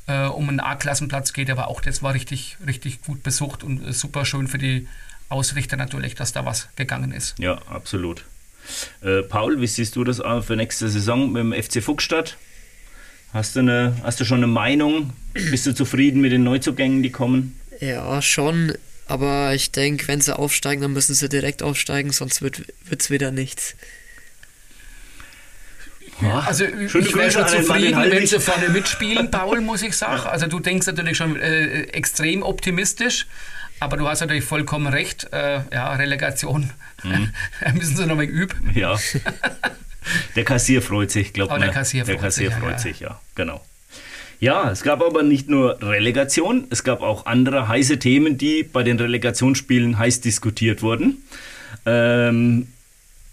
äh, 0.07 0.27
um 0.27 0.49
einen 0.49 0.61
A-Klassenplatz 0.61 1.33
geht, 1.33 1.51
aber 1.51 1.67
auch 1.67 1.81
das 1.81 2.05
war 2.05 2.15
richtig, 2.15 2.57
richtig 2.65 3.03
gut 3.03 3.25
besucht 3.25 3.65
und 3.65 3.85
äh, 3.85 3.93
super 3.93 4.25
schön 4.25 4.47
für 4.47 4.59
die 4.59 4.87
Ausrichter 5.29 5.77
natürlich, 5.77 6.15
dass 6.15 6.33
da 6.33 6.47
was 6.47 6.69
gegangen 6.77 7.11
ist. 7.11 7.37
Ja, 7.41 7.59
absolut. 7.69 8.25
Äh, 9.03 9.23
Paul, 9.23 9.61
wie 9.61 9.67
siehst 9.67 9.97
du 9.97 10.05
das 10.05 10.19
für 10.47 10.55
nächste 10.55 10.89
Saison 10.89 11.33
mit 11.33 11.43
dem 11.43 11.53
FC 11.53 11.83
Fuchsstadt? 11.83 12.37
Hast 13.33 13.57
du, 13.57 13.61
eine, 13.61 13.97
hast 14.05 14.21
du 14.21 14.25
schon 14.25 14.39
eine 14.39 14.47
Meinung? 14.47 15.15
Bist 15.33 15.67
du 15.67 15.75
zufrieden 15.75 16.21
mit 16.21 16.31
den 16.31 16.45
Neuzugängen, 16.45 17.03
die 17.03 17.11
kommen? 17.11 17.59
Ja, 17.81 18.23
schon. 18.23 18.75
Aber 19.11 19.55
ich 19.55 19.73
denke, 19.73 20.07
wenn 20.07 20.21
sie 20.21 20.39
aufsteigen, 20.39 20.83
dann 20.83 20.93
müssen 20.93 21.17
sie 21.17 21.29
direkt 21.29 21.65
aufsteigen, 21.65 22.13
sonst 22.13 22.43
wird 22.43 22.63
es 22.97 23.11
wieder 23.11 23.33
nichts. 23.33 23.75
Also 26.23 26.65
ich 26.65 26.95
wäre 26.95 27.29
schon 27.33 27.49
zufrieden, 27.49 27.99
wenn 28.09 28.25
sie 28.25 28.39
vorne 28.39 28.69
mitspielen, 28.69 29.29
Paul, 29.33 29.63
muss 29.63 29.83
ich 29.83 29.97
sagen. 29.97 30.29
Also 30.29 30.47
du 30.47 30.61
denkst 30.61 30.87
natürlich 30.87 31.17
schon 31.17 31.35
äh, 31.41 31.83
extrem 31.89 32.45
optimistisch, 32.45 33.27
aber 33.81 33.97
du 33.97 34.07
hast 34.07 34.21
natürlich 34.21 34.45
vollkommen 34.45 34.87
recht. 34.87 35.27
Äh, 35.33 35.63
ja, 35.73 35.93
Relegation 35.95 36.71
mhm. 37.03 37.33
müssen 37.75 37.97
sie 37.97 38.07
noch 38.07 38.15
mal 38.15 38.25
üben. 38.25 38.71
Ja. 38.75 38.97
Der 40.37 40.45
Kassier 40.45 40.83
freut 40.83 41.11
sich, 41.11 41.33
glaube 41.33 41.55
ich. 41.57 41.63
Der 41.63 41.73
Kassier 41.73 42.05
freut, 42.05 42.15
der 42.15 42.23
Kassier 42.23 42.51
sich, 42.51 42.59
freut 42.59 42.73
ja, 42.73 42.79
sich, 42.79 43.01
ja, 43.01 43.21
genau. 43.35 43.61
Ja, 44.41 44.71
es 44.71 44.83
gab 44.83 45.03
aber 45.03 45.23
nicht 45.23 45.51
nur 45.51 45.83
Relegation, 45.83 46.67
es 46.71 46.83
gab 46.83 47.03
auch 47.03 47.27
andere 47.27 47.69
heiße 47.69 47.99
Themen, 47.99 48.39
die 48.39 48.63
bei 48.63 48.83
den 48.83 48.99
Relegationsspielen 48.99 49.99
heiß 49.99 50.23
diskutiert 50.23 50.83
wurden. 50.83 51.23
Ähm, 51.85 52.69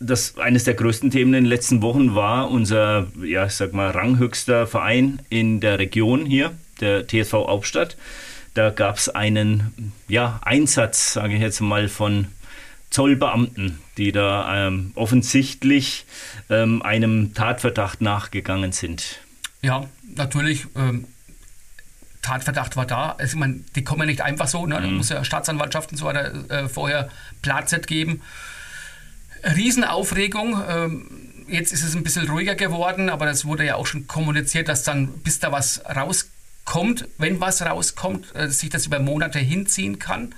das 0.01 0.37
eines 0.37 0.65
der 0.65 0.73
größten 0.73 1.09
Themen 1.09 1.33
in 1.33 1.45
den 1.45 1.49
letzten 1.49 1.81
Wochen 1.81 2.13
war 2.13 2.51
unser, 2.51 3.07
ja, 3.23 3.45
ich 3.45 3.53
sag 3.53 3.71
mal, 3.71 3.89
ranghöchster 3.89 4.67
Verein 4.67 5.19
in 5.29 5.61
der 5.61 5.79
Region 5.79 6.25
hier, 6.25 6.51
der 6.81 7.07
TSV 7.07 7.33
Hauptstadt. 7.33 7.95
Da 8.53 8.69
gab 8.69 8.97
es 8.97 9.07
einen 9.07 9.93
ja, 10.09 10.41
Einsatz, 10.43 11.13
sage 11.13 11.35
ich 11.35 11.41
jetzt 11.41 11.61
mal, 11.61 11.87
von 11.87 12.27
Zollbeamten, 12.89 13.79
die 13.97 14.11
da 14.11 14.67
ähm, 14.67 14.91
offensichtlich 14.95 16.05
ähm, 16.49 16.81
einem 16.81 17.33
Tatverdacht 17.33 18.01
nachgegangen 18.01 18.73
sind. 18.73 19.19
Ja, 19.61 19.85
natürlich. 20.15 20.67
Ähm, 20.75 21.05
Tatverdacht 22.21 22.75
war 22.75 22.85
da. 22.85 23.11
Also, 23.17 23.35
ich 23.35 23.39
meine, 23.39 23.61
die 23.75 23.83
kommen 23.83 24.01
ja 24.01 24.05
nicht 24.07 24.21
einfach 24.21 24.47
so. 24.47 24.65
Ne? 24.65 24.81
Da 24.81 24.87
muss 24.87 25.09
ja 25.09 25.23
Staatsanwaltschaft 25.23 25.91
und 25.91 25.97
so 25.97 26.05
weiter 26.05 26.49
äh, 26.49 26.67
vorher 26.67 27.09
Platz 27.41 27.73
geben. 27.85 28.21
Riesenaufregung. 29.43 30.61
Ähm, 30.67 31.07
jetzt 31.47 31.71
ist 31.71 31.83
es 31.83 31.95
ein 31.95 32.03
bisschen 32.03 32.29
ruhiger 32.29 32.55
geworden, 32.55 33.09
aber 33.09 33.25
das 33.25 33.45
wurde 33.45 33.65
ja 33.65 33.75
auch 33.75 33.87
schon 33.87 34.07
kommuniziert, 34.07 34.67
dass 34.67 34.83
dann, 34.83 35.07
bis 35.19 35.39
da 35.39 35.51
was 35.51 35.81
rauskommt, 35.85 37.07
wenn 37.17 37.39
was 37.39 37.61
rauskommt, 37.61 38.35
äh, 38.35 38.49
sich 38.49 38.69
das 38.69 38.85
über 38.85 38.99
Monate 38.99 39.39
hinziehen 39.39 39.99
kann. 39.99 40.35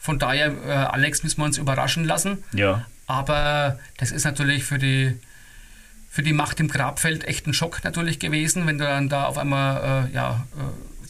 Von 0.00 0.18
daher, 0.18 0.52
äh, 0.66 0.70
Alex, 0.70 1.22
müssen 1.22 1.40
wir 1.40 1.44
uns 1.44 1.58
überraschen 1.58 2.04
lassen. 2.04 2.44
Ja. 2.52 2.86
Aber 3.06 3.78
das 3.98 4.10
ist 4.10 4.24
natürlich 4.24 4.64
für 4.64 4.78
die, 4.78 5.18
für 6.16 6.22
die 6.22 6.32
Macht 6.32 6.60
im 6.60 6.68
Grabfeld 6.68 7.28
echt 7.28 7.46
ein 7.46 7.52
Schock 7.52 7.84
natürlich 7.84 8.18
gewesen, 8.18 8.66
wenn 8.66 8.78
dann 8.78 9.10
da 9.10 9.24
auf 9.24 9.36
einmal 9.36 10.08
äh, 10.08 10.14
ja, 10.14 10.46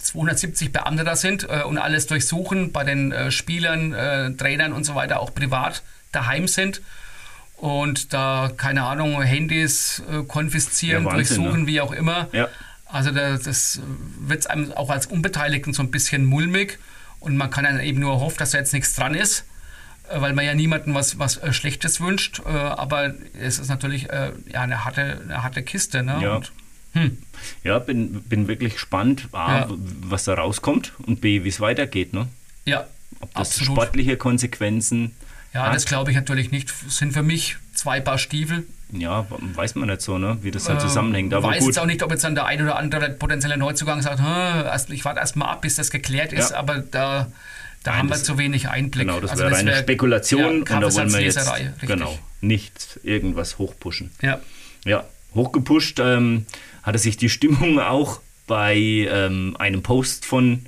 270 0.02 0.72
Beamte 0.72 1.04
da 1.04 1.14
sind 1.14 1.48
äh, 1.48 1.62
und 1.62 1.78
alles 1.78 2.08
durchsuchen, 2.08 2.72
bei 2.72 2.82
den 2.82 3.12
äh, 3.12 3.30
Spielern, 3.30 3.94
äh, 3.94 4.32
Trainern 4.32 4.72
und 4.72 4.82
so 4.82 4.96
weiter 4.96 5.20
auch 5.20 5.32
privat 5.32 5.84
daheim 6.10 6.48
sind 6.48 6.82
und 7.56 8.14
da, 8.14 8.50
keine 8.56 8.82
Ahnung, 8.82 9.22
Handys 9.22 10.02
konfiszieren, 10.26 11.04
ja, 11.04 11.12
Wahnsinn, 11.12 11.36
durchsuchen, 11.36 11.60
ne? 11.60 11.66
wie 11.68 11.80
auch 11.80 11.92
immer. 11.92 12.26
Ja. 12.32 12.48
Also 12.86 13.12
da, 13.12 13.36
das 13.36 13.80
wird 14.18 14.50
einem 14.50 14.72
auch 14.72 14.90
als 14.90 15.06
Unbeteiligten 15.06 15.72
so 15.72 15.84
ein 15.84 15.92
bisschen 15.92 16.24
mulmig 16.24 16.80
und 17.20 17.36
man 17.36 17.50
kann 17.50 17.62
dann 17.62 17.78
eben 17.78 18.00
nur 18.00 18.18
hoffen, 18.18 18.38
dass 18.38 18.50
da 18.50 18.58
jetzt 18.58 18.72
nichts 18.72 18.96
dran 18.96 19.14
ist 19.14 19.44
weil 20.14 20.32
man 20.32 20.44
ja 20.44 20.54
niemandem 20.54 20.94
was, 20.94 21.18
was 21.18 21.40
Schlechtes 21.54 22.00
wünscht, 22.00 22.40
aber 22.44 23.14
es 23.40 23.58
ist 23.58 23.68
natürlich 23.68 24.04
ja, 24.04 24.60
eine, 24.60 24.84
harte, 24.84 25.20
eine 25.24 25.42
harte 25.42 25.62
Kiste. 25.62 26.02
Ne? 26.02 26.18
Ja. 26.22 26.36
Und 26.36 26.52
hm. 26.96 27.18
Ja, 27.62 27.78
bin, 27.78 28.22
bin 28.22 28.48
wirklich 28.48 28.74
gespannt, 28.74 29.28
A, 29.32 29.58
ja. 29.58 29.68
was 30.00 30.24
da 30.24 30.34
rauskommt 30.34 30.92
und 31.06 31.20
B, 31.20 31.44
wie 31.44 31.48
es 31.48 31.60
weitergeht. 31.60 32.14
Ne? 32.14 32.28
Ja, 32.64 32.86
Ob 33.20 33.34
das 33.34 33.50
absolut. 33.50 33.76
sportliche 33.76 34.16
Konsequenzen 34.16 35.12
Ja, 35.52 35.66
hat. 35.66 35.74
das 35.74 35.84
glaube 35.84 36.10
ich 36.10 36.16
natürlich 36.16 36.50
nicht. 36.50 36.70
Das 36.86 36.96
sind 36.96 37.12
für 37.12 37.22
mich 37.22 37.56
zwei 37.74 38.00
Paar 38.00 38.18
Stiefel. 38.18 38.66
Ja, 38.92 39.26
weiß 39.30 39.74
man 39.74 39.88
nicht 39.88 40.00
so, 40.00 40.16
ne? 40.16 40.38
wie 40.42 40.50
das 40.50 40.68
halt 40.68 40.80
zusammenhängt. 40.80 41.32
Ich 41.32 41.42
weiß 41.42 41.58
gut. 41.58 41.66
jetzt 41.68 41.78
auch 41.78 41.86
nicht, 41.86 42.02
ob 42.02 42.10
jetzt 42.12 42.24
dann 42.24 42.34
der 42.34 42.46
ein 42.46 42.62
oder 42.62 42.76
andere 42.76 43.10
potenzielle 43.10 43.56
Neuzugang 43.56 44.00
sagt, 44.00 44.20
ich 44.90 45.04
warte 45.04 45.20
erst 45.20 45.36
mal 45.36 45.46
ab, 45.46 45.62
bis 45.62 45.74
das 45.74 45.90
geklärt 45.90 46.32
ist, 46.32 46.52
ja. 46.52 46.56
aber 46.56 46.78
da, 46.78 47.26
da 47.86 47.92
Nein, 47.92 48.00
haben 48.00 48.08
wir 48.10 48.16
zu 48.16 48.36
wenig 48.36 48.68
Einblick. 48.68 49.06
Genau, 49.06 49.20
das 49.20 49.30
also 49.32 49.42
wäre 49.42 49.50
das 49.50 49.60
eine 49.60 49.70
wär, 49.70 49.78
Spekulation 49.78 50.40
ja, 50.40 50.48
und 50.48 50.70
da 50.70 50.92
wollen 50.92 51.12
wir 51.12 51.20
jetzt 51.20 51.52
genau, 51.82 52.18
nicht 52.40 52.98
irgendwas 53.04 53.58
hochpushen. 53.58 54.10
Ja. 54.20 54.40
Ja, 54.84 55.04
hochgepusht 55.34 56.00
ähm, 56.00 56.46
hatte 56.82 56.98
sich 56.98 57.16
die 57.16 57.28
Stimmung 57.28 57.78
auch 57.78 58.20
bei 58.46 58.76
ähm, 58.76 59.56
einem 59.58 59.82
Post 59.82 60.24
von 60.24 60.66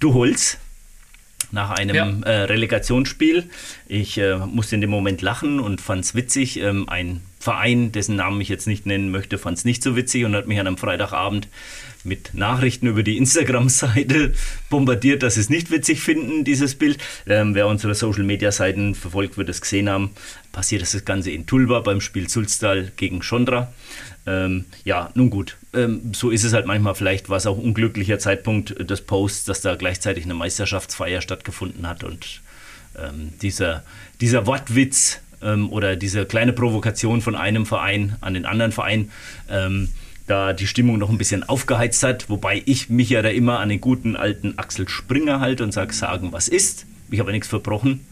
Du 0.00 0.14
Holz 0.14 0.58
nach 1.50 1.70
einem 1.70 1.94
ja. 1.94 2.06
äh, 2.30 2.42
Relegationsspiel. 2.44 3.48
Ich 3.86 4.18
äh, 4.18 4.36
musste 4.36 4.74
in 4.74 4.80
dem 4.80 4.90
Moment 4.90 5.22
lachen 5.22 5.60
und 5.60 5.80
fand 5.80 6.04
es 6.04 6.14
witzig. 6.14 6.58
Ähm, 6.58 6.88
ein 6.88 7.22
Verein, 7.38 7.92
dessen 7.92 8.16
Namen 8.16 8.40
ich 8.40 8.48
jetzt 8.48 8.66
nicht 8.66 8.84
nennen 8.84 9.10
möchte, 9.10 9.38
fand 9.38 9.58
es 9.58 9.64
nicht 9.64 9.82
so 9.82 9.96
witzig 9.96 10.24
und 10.24 10.34
hat 10.34 10.46
mich 10.46 10.58
an 10.58 10.66
einem 10.66 10.76
Freitagabend 10.76 11.48
mit 12.08 12.34
Nachrichten 12.34 12.86
über 12.86 13.02
die 13.02 13.16
Instagram-Seite 13.16 14.34
bombardiert, 14.70 15.22
dass 15.22 15.34
sie 15.34 15.40
es 15.40 15.50
nicht 15.50 15.70
witzig 15.70 16.00
finden, 16.00 16.44
dieses 16.44 16.74
Bild. 16.74 16.98
Ähm, 17.26 17.54
wer 17.54 17.68
unsere 17.68 17.94
Social-Media-Seiten 17.94 18.94
verfolgt, 18.94 19.36
wird 19.36 19.48
es 19.48 19.60
gesehen 19.60 19.88
haben. 19.88 20.10
Passiert 20.50 20.82
das 20.82 21.04
Ganze 21.04 21.30
in 21.30 21.46
Tulba 21.46 21.80
beim 21.80 22.00
Spiel 22.00 22.28
Sulstal 22.28 22.90
gegen 22.96 23.22
Schondra. 23.22 23.72
Ähm, 24.26 24.64
ja, 24.84 25.10
nun 25.14 25.30
gut, 25.30 25.56
ähm, 25.72 26.12
so 26.14 26.30
ist 26.30 26.44
es 26.44 26.52
halt 26.52 26.66
manchmal. 26.66 26.94
Vielleicht 26.94 27.28
war 27.28 27.36
es 27.36 27.46
auch 27.46 27.56
unglücklicher 27.56 28.18
Zeitpunkt 28.18 28.90
des 28.90 29.00
Posts, 29.02 29.44
dass 29.44 29.60
da 29.60 29.76
gleichzeitig 29.76 30.24
eine 30.24 30.34
Meisterschaftsfeier 30.34 31.20
stattgefunden 31.20 31.86
hat 31.88 32.04
und 32.04 32.42
ähm, 32.98 33.32
dieser, 33.40 33.84
dieser 34.20 34.46
Wortwitz 34.46 35.20
ähm, 35.42 35.70
oder 35.70 35.96
diese 35.96 36.26
kleine 36.26 36.52
Provokation 36.52 37.20
von 37.20 37.34
einem 37.34 37.64
Verein 37.66 38.16
an 38.20 38.34
den 38.34 38.44
anderen 38.44 38.72
Verein 38.72 39.10
ähm, 39.48 39.88
da 40.28 40.52
die 40.52 40.66
Stimmung 40.66 40.98
noch 40.98 41.10
ein 41.10 41.18
bisschen 41.18 41.48
aufgeheizt 41.48 42.02
hat, 42.02 42.28
wobei 42.28 42.62
ich 42.66 42.88
mich 42.88 43.10
ja 43.10 43.22
da 43.22 43.30
immer 43.30 43.60
an 43.60 43.68
den 43.68 43.80
guten 43.80 44.16
alten 44.16 44.58
Axel 44.58 44.88
Springer 44.88 45.40
halte 45.40 45.64
und 45.64 45.72
sage, 45.72 45.92
sagen, 45.92 46.32
was 46.32 46.48
ist. 46.48 46.86
Ich 47.10 47.20
habe 47.20 47.32
nichts 47.32 47.48
verbrochen 47.48 48.06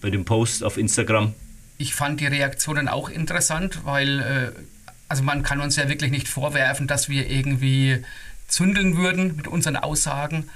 bei 0.00 0.10
dem 0.10 0.24
Post 0.24 0.62
auf 0.64 0.76
Instagram. 0.76 1.34
Ich 1.78 1.94
fand 1.94 2.20
die 2.20 2.26
Reaktionen 2.26 2.88
auch 2.88 3.08
interessant, 3.08 3.80
weil 3.84 4.20
äh, 4.20 4.60
also 5.08 5.22
man 5.22 5.42
kann 5.42 5.60
uns 5.60 5.76
ja 5.76 5.88
wirklich 5.88 6.10
nicht 6.10 6.28
vorwerfen, 6.28 6.86
dass 6.86 7.08
wir 7.08 7.28
irgendwie 7.28 8.02
zündeln 8.48 8.96
würden 8.96 9.36
mit 9.36 9.48
unseren 9.48 9.76
Aussagen. 9.76 10.48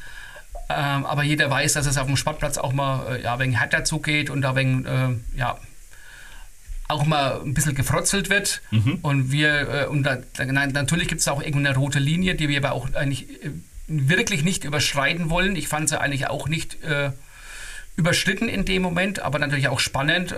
Ähm, 0.68 1.06
aber 1.06 1.22
jeder 1.22 1.50
weiß, 1.50 1.74
dass 1.74 1.86
es 1.86 1.96
auf 1.98 2.06
dem 2.06 2.16
Sportplatz 2.16 2.58
auch 2.58 2.72
mal 2.72 3.16
äh, 3.16 3.22
ja, 3.22 3.38
wegen 3.38 3.52
härter 3.52 3.84
zugeht 3.84 4.30
und 4.30 4.42
da 4.42 4.56
wegen, 4.56 4.84
äh, 4.84 5.38
ja, 5.38 5.58
auch 6.88 7.04
mal 7.04 7.40
ein 7.44 7.54
bisschen 7.54 7.74
gefrotzelt 7.74 8.30
wird. 8.30 8.62
Mhm. 8.70 8.98
Und 9.02 9.32
wir, 9.32 9.68
äh, 9.68 9.86
und 9.86 10.04
da, 10.04 10.18
da, 10.36 10.44
natürlich 10.44 11.08
gibt 11.08 11.20
es 11.20 11.28
auch 11.28 11.42
irgendeine 11.42 11.76
rote 11.76 11.98
Linie, 11.98 12.34
die 12.34 12.48
wir 12.48 12.58
aber 12.58 12.72
auch 12.72 12.94
eigentlich 12.94 13.28
äh, 13.44 13.50
wirklich 13.88 14.44
nicht 14.44 14.64
überschreiten 14.64 15.30
wollen. 15.30 15.56
Ich 15.56 15.68
fand 15.68 15.88
sie 15.88 16.00
eigentlich 16.00 16.28
auch 16.28 16.48
nicht 16.48 16.82
äh, 16.82 17.10
überschritten 17.96 18.48
in 18.48 18.64
dem 18.64 18.82
Moment, 18.82 19.20
aber 19.20 19.38
natürlich 19.38 19.68
auch 19.68 19.80
spannend, 19.80 20.32
äh, 20.32 20.36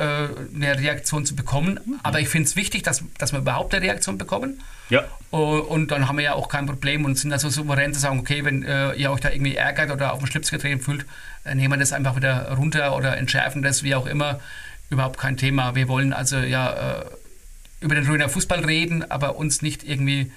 eine 0.55 0.78
Reaktion 0.78 1.26
zu 1.26 1.35
bekommen. 1.35 1.81
Mhm. 1.85 2.00
Aber 2.02 2.21
ich 2.21 2.28
finde 2.28 2.49
es 2.49 2.57
wichtig, 2.57 2.83
dass, 2.83 3.02
dass 3.19 3.33
wir 3.33 3.40
überhaupt 3.40 3.75
eine 3.75 3.85
Reaktion 3.85 4.17
bekommen. 4.17 4.62
Ja. 4.90 5.05
Und 5.31 5.90
dann 5.90 6.09
haben 6.09 6.17
wir 6.17 6.25
ja 6.25 6.33
auch 6.35 6.49
kein 6.49 6.67
Problem 6.67 7.05
und 7.05 7.19
sind 7.19 7.33
also 7.33 7.50
souverän 7.50 7.93
zu 7.93 8.00
sagen, 8.00 8.19
okay, 8.21 8.45
wenn 8.45 8.62
äh, 8.62 8.95
ihr 8.95 9.11
euch 9.11 9.21
da 9.21 9.31
irgendwie 9.31 9.57
ärgert 9.57 9.90
oder 9.90 10.14
auf 10.14 10.21
den 10.21 10.28
Schlips 10.28 10.50
getreten 10.50 10.81
fühlt, 10.81 11.05
äh, 11.45 11.55
nehmen 11.55 11.75
wir 11.75 11.78
das 11.78 11.93
einfach 11.93 12.17
wieder 12.17 12.52
runter 12.52 12.97
oder 12.97 13.19
entschärfen 13.19 13.62
das, 13.62 13.83
wie 13.83 13.95
auch 13.95 14.07
immer. 14.07 14.40
Überhaupt 14.90 15.18
kein 15.18 15.37
Thema. 15.37 15.75
Wir 15.75 15.88
wollen 15.88 16.12
also 16.12 16.38
ja 16.38 17.00
äh, 17.00 17.04
über 17.80 17.95
den 17.95 18.07
Röner 18.07 18.28
Fußball 18.28 18.64
reden, 18.64 19.09
aber 19.11 19.37
uns 19.37 19.62
nicht 19.62 19.85
irgendwie 19.85 20.30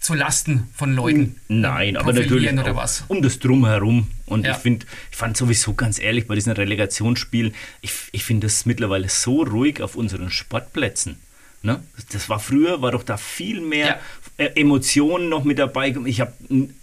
zu 0.00 0.14
Lasten 0.14 0.68
von 0.74 0.94
Leuten. 0.94 1.36
Nein, 1.48 1.96
aber 1.98 2.14
natürlich 2.14 2.50
oder 2.50 2.74
was. 2.74 3.04
um 3.08 3.20
das 3.20 3.38
Drumherum. 3.38 4.08
Und 4.24 4.46
ja. 4.46 4.52
ich 4.52 4.58
finde, 4.58 4.86
ich 5.10 5.16
fand 5.16 5.36
sowieso 5.36 5.74
ganz 5.74 5.98
ehrlich 5.98 6.26
bei 6.26 6.34
diesen 6.34 6.52
Relegationsspielen, 6.52 7.54
ich, 7.82 7.92
ich 8.12 8.24
finde 8.24 8.46
es 8.46 8.64
mittlerweile 8.64 9.10
so 9.10 9.42
ruhig 9.42 9.82
auf 9.82 9.96
unseren 9.96 10.30
Sportplätzen. 10.30 11.16
Ne? 11.62 11.82
Das 12.12 12.30
war 12.30 12.40
früher, 12.40 12.80
war 12.80 12.92
doch 12.92 13.02
da 13.02 13.18
viel 13.18 13.60
mehr 13.60 13.86
ja. 13.86 14.44
Äh, 14.46 14.58
Emotionen 14.58 15.28
noch 15.28 15.44
mit 15.44 15.58
dabei. 15.58 15.94
Ich 16.06 16.22
habe 16.22 16.32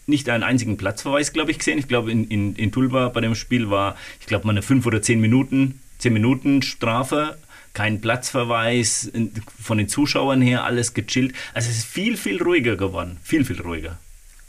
nicht 0.06 0.30
einen 0.30 0.44
einzigen 0.44 0.78
Platzverweis, 0.78 1.34
glaube 1.34 1.50
ich, 1.50 1.58
gesehen. 1.58 1.80
Ich 1.80 1.88
glaube, 1.88 2.12
in, 2.12 2.26
in, 2.26 2.56
in 2.56 2.72
Tulba 2.72 3.10
bei 3.10 3.22
dem 3.22 3.34
Spiel 3.34 3.72
war, 3.72 3.98
ich 4.20 4.28
glaube, 4.28 4.46
mal 4.46 4.52
eine 4.52 4.62
fünf 4.62 4.86
oder 4.86 5.02
zehn 5.02 5.20
Minuten, 5.20 5.80
zehn 6.08 6.14
Minuten 6.14 6.62
Strafe 6.62 7.38
kein 7.74 8.02
Platzverweis, 8.02 9.12
von 9.62 9.78
den 9.78 9.88
Zuschauern 9.88 10.42
her 10.42 10.64
alles 10.64 10.96
gechillt. 10.96 11.36
Also 11.54 11.70
es 11.70 11.78
ist 11.78 11.86
viel, 11.86 12.18
viel 12.18 12.42
ruhiger 12.42 12.76
geworden. 12.76 13.18
Viel, 13.22 13.46
viel 13.46 13.62
ruhiger. 13.62 14.00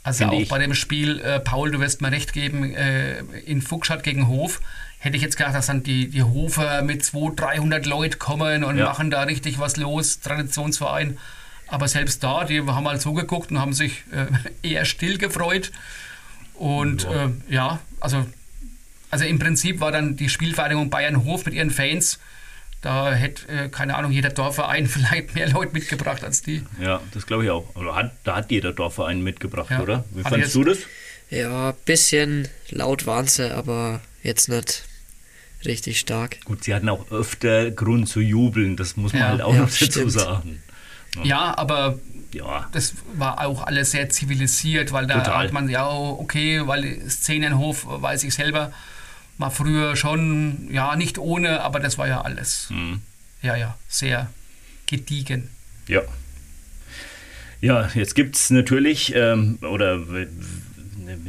Also 0.01 0.25
auch 0.25 0.33
ich. 0.33 0.49
bei 0.49 0.57
dem 0.57 0.73
Spiel, 0.73 1.19
äh, 1.19 1.39
Paul, 1.39 1.69
du 1.69 1.79
wirst 1.79 2.01
mir 2.01 2.11
recht 2.11 2.33
geben, 2.33 2.73
äh, 2.73 3.19
in 3.45 3.61
Fuchsstadt 3.61 4.01
gegen 4.01 4.27
Hof, 4.27 4.61
hätte 4.97 5.15
ich 5.15 5.21
jetzt 5.21 5.37
gedacht, 5.37 5.53
dass 5.53 5.67
dann 5.67 5.83
die, 5.83 6.09
die 6.09 6.23
Hofer 6.23 6.81
mit 6.81 7.05
200, 7.05 7.39
300 7.39 7.85
Leuten 7.85 8.17
kommen 8.17 8.63
und 8.63 8.79
ja. 8.79 8.85
machen 8.85 9.11
da 9.11 9.21
richtig 9.21 9.59
was 9.59 9.77
los, 9.77 10.21
Traditionsverein. 10.21 11.19
Aber 11.67 11.87
selbst 11.87 12.23
da, 12.23 12.45
die 12.45 12.61
haben 12.61 12.83
mal 12.83 12.99
zugeguckt 12.99 13.51
und 13.51 13.59
haben 13.59 13.73
sich 13.73 14.05
äh, 14.11 14.25
eher 14.67 14.85
still 14.85 15.19
gefreut. 15.19 15.71
Und 16.55 17.03
ja. 17.03 17.25
Äh, 17.25 17.29
ja, 17.47 17.79
also, 17.99 18.25
also 19.09 19.25
im 19.25 19.39
Prinzip 19.39 19.79
war 19.79 19.91
dann 19.91 20.15
die 20.15 20.29
Spielvereinigung 20.29 20.89
Bayern 20.89 21.23
Hof 21.23 21.45
mit 21.45 21.53
ihren 21.53 21.71
Fans 21.71 22.19
da 22.81 23.11
hätte, 23.11 23.47
äh, 23.49 23.69
keine 23.69 23.95
Ahnung, 23.95 24.11
jeder 24.11 24.29
Dorfverein 24.29 24.87
vielleicht 24.87 25.35
mehr 25.35 25.49
Leute 25.49 25.73
mitgebracht 25.73 26.23
als 26.23 26.41
die. 26.41 26.63
Ja, 26.81 27.01
das 27.13 27.25
glaube 27.25 27.43
ich 27.45 27.49
auch. 27.49 27.67
Aber 27.75 27.95
hat, 27.95 28.13
da 28.23 28.37
hat 28.37 28.51
jeder 28.51 28.73
Dorfverein 28.73 29.21
mitgebracht, 29.21 29.71
ja. 29.71 29.81
oder? 29.81 30.05
Wie 30.11 30.23
hat 30.23 30.31
fandest 30.31 30.55
du 30.55 30.63
das? 30.63 30.79
Ja, 31.29 31.73
bisschen 31.85 32.47
laut 32.69 33.05
waren 33.05 33.27
sie, 33.27 33.53
aber 33.53 34.01
jetzt 34.23 34.49
nicht 34.49 34.85
richtig 35.65 35.99
stark. 35.99 36.43
Gut, 36.45 36.63
sie 36.63 36.73
hatten 36.73 36.89
auch 36.89 37.11
öfter 37.11 37.69
Grund 37.69 38.07
zu 38.07 38.21
jubeln, 38.21 38.77
das 38.77 38.95
muss 38.95 39.13
man 39.13 39.21
ja. 39.21 39.27
halt 39.27 39.41
auch 39.41 39.53
ja, 39.53 39.61
noch 39.61 39.69
dazu 39.69 39.85
stimmt. 39.85 40.11
sagen. 40.13 40.63
Ja, 41.17 41.23
ja 41.25 41.57
aber 41.57 41.99
ja. 42.33 42.67
das 42.71 42.95
war 43.13 43.45
auch 43.45 43.63
alles 43.63 43.91
sehr 43.91 44.09
zivilisiert, 44.09 44.91
weil 44.93 45.05
da 45.05 45.19
Total. 45.19 45.43
hat 45.43 45.51
man 45.51 45.69
ja, 45.69 45.87
okay, 45.87 46.61
weil 46.65 47.01
Szenenhof 47.09 47.85
weiß 47.85 48.23
ich 48.23 48.33
selber, 48.33 48.71
war 49.39 49.51
früher 49.51 49.95
schon, 49.95 50.69
ja, 50.71 50.95
nicht 50.95 51.17
ohne, 51.17 51.61
aber 51.61 51.79
das 51.79 51.97
war 51.97 52.07
ja 52.07 52.21
alles. 52.21 52.69
Mhm. 52.69 53.01
Ja, 53.41 53.55
ja, 53.55 53.77
sehr 53.87 54.29
gediegen. 54.85 55.49
Ja. 55.87 56.01
Ja, 57.61 57.89
jetzt 57.93 58.15
gibt 58.15 58.35
es 58.35 58.49
natürlich, 58.51 59.13
ähm, 59.15 59.57
oder 59.61 59.99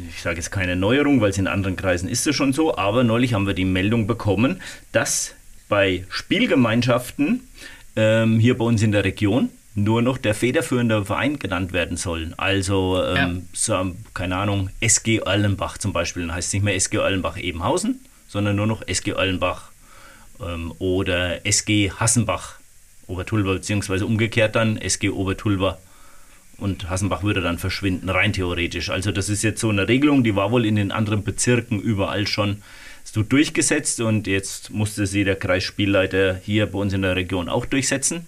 ich 0.09 0.21
sage 0.21 0.37
jetzt 0.37 0.51
keine 0.51 0.75
Neuerung, 0.75 1.21
weil 1.21 1.31
es 1.31 1.37
in 1.37 1.47
anderen 1.47 1.75
Kreisen 1.75 2.07
ist 2.07 2.27
es 2.27 2.35
schon 2.35 2.53
so, 2.53 2.77
aber 2.77 3.03
neulich 3.03 3.33
haben 3.33 3.47
wir 3.47 3.53
die 3.53 3.65
Meldung 3.65 4.07
bekommen, 4.07 4.61
dass 4.91 5.33
bei 5.67 6.05
Spielgemeinschaften 6.09 7.41
ähm, 7.95 8.39
hier 8.39 8.57
bei 8.57 8.65
uns 8.65 8.81
in 8.81 8.91
der 8.91 9.03
Region 9.03 9.49
nur 9.73 10.01
noch 10.01 10.17
der 10.17 10.33
federführende 10.33 11.05
Verein 11.05 11.39
genannt 11.39 11.71
werden 11.71 11.97
soll. 11.97 12.33
Also, 12.37 13.01
ähm, 13.03 13.15
ja. 13.15 13.41
so, 13.53 13.95
keine 14.13 14.35
Ahnung, 14.35 14.69
SG 14.81 15.19
Erlenbach 15.19 15.77
zum 15.77 15.93
Beispiel. 15.93 16.23
Dann 16.23 16.35
heißt 16.35 16.49
es 16.49 16.53
nicht 16.53 16.63
mehr 16.63 16.75
SG 16.75 16.97
Erlenbach 16.97 17.37
Ebenhausen, 17.37 18.01
sondern 18.27 18.55
nur 18.55 18.67
noch 18.67 18.85
SG 18.87 19.11
Erlenbach 19.11 19.71
ähm, 20.41 20.73
oder 20.79 21.45
SG 21.45 21.91
Hassenbach 21.91 22.55
Obertulver, 23.07 23.53
beziehungsweise 23.53 24.05
umgekehrt 24.05 24.55
dann 24.55 24.77
SG 24.77 25.09
Obertulver 25.09 25.79
und 26.57 26.89
Hassenbach 26.89 27.23
würde 27.23 27.41
dann 27.41 27.57
verschwinden, 27.57 28.09
rein 28.09 28.33
theoretisch. 28.33 28.89
Also 28.89 29.11
das 29.11 29.29
ist 29.29 29.41
jetzt 29.41 29.59
so 29.59 29.69
eine 29.69 29.87
Regelung, 29.87 30.23
die 30.23 30.35
war 30.35 30.51
wohl 30.51 30.65
in 30.65 30.75
den 30.75 30.91
anderen 30.91 31.23
Bezirken 31.23 31.79
überall 31.81 32.27
schon 32.27 32.61
so 33.03 33.23
durchgesetzt 33.23 33.99
und 33.99 34.27
jetzt 34.27 34.69
musste 34.69 35.07
sie 35.07 35.23
der 35.23 35.35
Kreisspielleiter 35.35 36.39
hier 36.43 36.67
bei 36.67 36.77
uns 36.77 36.93
in 36.93 37.01
der 37.01 37.15
Region 37.15 37.49
auch 37.49 37.65
durchsetzen. 37.65 38.27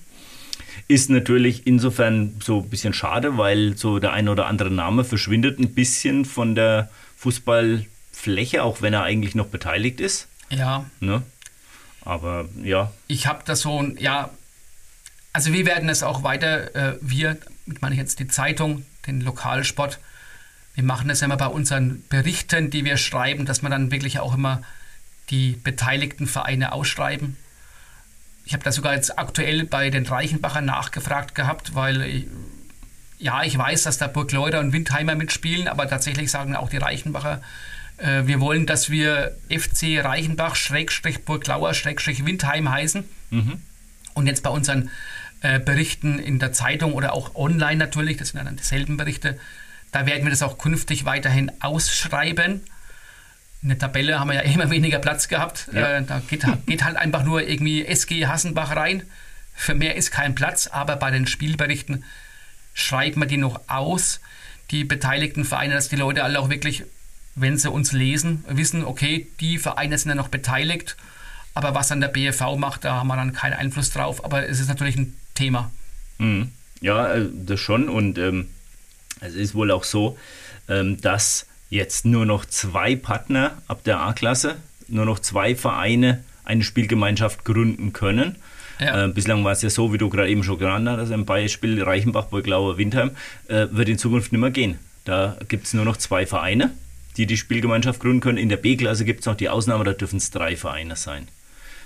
Ist 0.87 1.09
natürlich 1.09 1.65
insofern 1.65 2.35
so 2.41 2.59
ein 2.61 2.69
bisschen 2.69 2.93
schade, 2.93 3.37
weil 3.37 3.77
so 3.77 3.99
der 3.99 4.13
ein 4.13 4.29
oder 4.29 4.47
andere 4.47 4.71
Name 4.71 5.03
verschwindet 5.03 5.59
ein 5.59 5.73
bisschen 5.73 6.25
von 6.25 6.55
der 6.55 6.89
Fußballfläche, 7.17 8.63
auch 8.63 8.81
wenn 8.81 8.93
er 8.93 9.03
eigentlich 9.03 9.35
noch 9.35 9.47
beteiligt 9.47 9.99
ist. 9.99 10.27
Ja. 10.49 10.85
Ne? 10.99 11.23
Aber 12.01 12.45
ja. 12.61 12.91
Ich 13.07 13.27
habe 13.27 13.43
das 13.45 13.61
so, 13.61 13.81
ja, 13.97 14.29
also 15.31 15.53
wir 15.53 15.65
werden 15.65 15.89
es 15.89 16.03
auch 16.03 16.23
weiter, 16.23 16.75
äh, 16.75 16.97
wir, 17.01 17.37
ich 17.65 17.81
meine 17.81 17.95
jetzt 17.95 18.19
die 18.19 18.27
Zeitung, 18.27 18.85
den 19.07 19.21
Lokalsport, 19.21 19.99
wir 20.75 20.83
machen 20.83 21.07
das 21.07 21.21
immer 21.21 21.37
bei 21.37 21.47
unseren 21.47 22.03
Berichten, 22.09 22.69
die 22.69 22.83
wir 22.83 22.97
schreiben, 22.97 23.45
dass 23.45 23.61
wir 23.61 23.69
dann 23.69 23.91
wirklich 23.91 24.19
auch 24.19 24.33
immer 24.33 24.61
die 25.29 25.51
beteiligten 25.63 26.27
Vereine 26.27 26.71
ausschreiben. 26.71 27.37
Ich 28.45 28.53
habe 28.53 28.63
da 28.63 28.71
sogar 28.71 28.93
jetzt 28.93 29.17
aktuell 29.17 29.65
bei 29.65 29.89
den 29.89 30.05
Reichenbachern 30.05 30.65
nachgefragt 30.65 31.35
gehabt, 31.35 31.75
weil 31.75 32.01
ich, 32.01 32.27
ja, 33.19 33.43
ich 33.43 33.57
weiß, 33.57 33.83
dass 33.83 33.97
da 33.97 34.07
Burgleuder 34.07 34.59
und 34.59 34.73
Windheimer 34.73 35.15
mitspielen, 35.15 35.67
aber 35.67 35.87
tatsächlich 35.87 36.29
sagen 36.29 36.55
auch 36.55 36.69
die 36.69 36.77
Reichenbacher, 36.77 37.41
äh, 37.97 38.23
wir 38.25 38.39
wollen, 38.39 38.65
dass 38.65 38.89
wir 38.89 39.37
FC 39.49 40.03
Reichenbach, 40.03 40.55
Schrägstrich 40.55 41.23
Burglauer, 41.23 41.73
Schrägstrich 41.73 42.25
Windheim 42.25 42.69
heißen. 42.69 43.03
Mhm. 43.29 43.61
Und 44.13 44.27
jetzt 44.27 44.43
bei 44.43 44.49
unseren 44.49 44.89
äh, 45.41 45.59
Berichten 45.59 46.19
in 46.19 46.39
der 46.39 46.53
Zeitung 46.53 46.93
oder 46.93 47.13
auch 47.13 47.35
online 47.35 47.77
natürlich, 47.77 48.17
das 48.17 48.29
sind 48.29 48.43
dann 48.43 48.55
dieselben 48.55 48.97
Berichte, 48.97 49.39
da 49.91 50.05
werden 50.05 50.23
wir 50.23 50.31
das 50.31 50.41
auch 50.41 50.57
künftig 50.57 51.05
weiterhin 51.05 51.51
ausschreiben. 51.61 52.61
In 53.63 53.69
der 53.69 53.79
Tabelle 53.79 54.19
haben 54.19 54.29
wir 54.29 54.35
ja 54.35 54.41
immer 54.41 54.69
weniger 54.69 54.99
Platz 54.99 55.29
gehabt. 55.29 55.69
Ja. 55.71 55.97
Äh, 55.97 56.03
da 56.03 56.21
geht, 56.27 56.45
geht, 56.65 56.83
halt 56.83 56.97
einfach 56.97 57.23
nur 57.23 57.47
irgendwie 57.47 57.85
SG 57.85 58.27
Hassenbach 58.27 58.75
rein. 58.75 59.03
Für 59.55 59.73
mehr 59.73 59.95
ist 59.95 60.11
kein 60.11 60.35
Platz, 60.35 60.67
aber 60.67 60.97
bei 60.97 61.11
den 61.11 61.27
Spielberichten 61.27 62.03
schreiben 62.73 63.21
wir 63.21 63.27
die 63.27 63.37
noch 63.37 63.61
aus, 63.67 64.19
die 64.71 64.83
beteiligten 64.83 65.45
Vereine, 65.45 65.75
dass 65.75 65.89
die 65.89 65.95
Leute 65.95 66.23
alle 66.23 66.39
auch 66.39 66.49
wirklich, 66.49 66.83
wenn 67.35 67.57
sie 67.57 67.69
uns 67.69 67.91
lesen, 67.93 68.43
wissen, 68.47 68.83
okay, 68.83 69.27
die 69.39 69.57
Vereine 69.57 69.97
sind 69.97 70.09
ja 70.09 70.15
noch 70.15 70.29
beteiligt, 70.29 70.97
aber 71.53 71.75
was 71.75 71.87
dann 71.87 72.01
der 72.01 72.07
BFV 72.07 72.57
macht, 72.57 72.83
da 72.83 72.95
haben 72.95 73.07
wir 73.07 73.15
dann 73.15 73.33
keinen 73.33 73.53
Einfluss 73.53 73.91
drauf. 73.91 74.25
Aber 74.25 74.47
es 74.47 74.59
ist 74.59 74.67
natürlich 74.67 74.95
ein 74.97 75.15
Thema. 75.35 75.71
Mhm. 76.17 76.51
Ja, 76.81 77.13
äh, 77.13 77.29
das 77.31 77.59
schon. 77.59 77.89
Und 77.89 78.17
ähm, 78.17 78.49
es 79.21 79.35
ist 79.35 79.55
wohl 79.55 79.71
auch 79.71 79.83
so, 79.83 80.17
ähm, 80.67 80.99
dass 80.99 81.45
jetzt 81.73 82.05
nur 82.05 82.25
noch 82.25 82.45
zwei 82.45 82.95
Partner 82.95 83.57
ab 83.67 83.83
der 83.83 83.99
A-Klasse, 83.99 84.57
nur 84.87 85.05
noch 85.05 85.19
zwei 85.19 85.55
Vereine 85.55 86.23
eine 86.43 86.63
Spielgemeinschaft 86.63 87.45
gründen 87.45 87.93
können. 87.93 88.35
Ja. 88.79 89.05
Äh, 89.05 89.07
bislang 89.07 89.43
war 89.43 89.53
es 89.53 89.63
ja 89.63 89.69
so, 89.69 89.91
wie 89.91 89.97
du 89.97 90.09
gerade 90.09 90.29
eben 90.29 90.43
schon 90.43 90.59
genannt 90.59 90.87
hast, 90.87 91.11
ein 91.11 91.25
Beispiel 91.25 91.81
Reichenbach, 91.81 92.25
Beuglaue, 92.25 92.77
Windheim, 92.77 93.11
äh, 93.47 93.67
wird 93.71 93.89
in 93.89 93.97
Zukunft 93.97 94.31
nicht 94.31 94.41
mehr 94.41 94.51
gehen. 94.51 94.77
Da 95.05 95.37
gibt 95.47 95.65
es 95.65 95.73
nur 95.73 95.85
noch 95.85 95.97
zwei 95.97 96.25
Vereine, 96.25 96.71
die 97.17 97.25
die 97.25 97.37
Spielgemeinschaft 97.37 97.99
gründen 97.99 98.19
können. 98.19 98.37
In 98.37 98.49
der 98.49 98.57
B-Klasse 98.57 99.03
gibt 99.03 99.21
es 99.21 99.25
noch 99.25 99.35
die 99.35 99.49
Ausnahme, 99.49 99.83
da 99.83 99.93
dürfen 99.93 100.17
es 100.17 100.29
drei 100.29 100.55
Vereine 100.55 100.95
sein. 100.95 101.27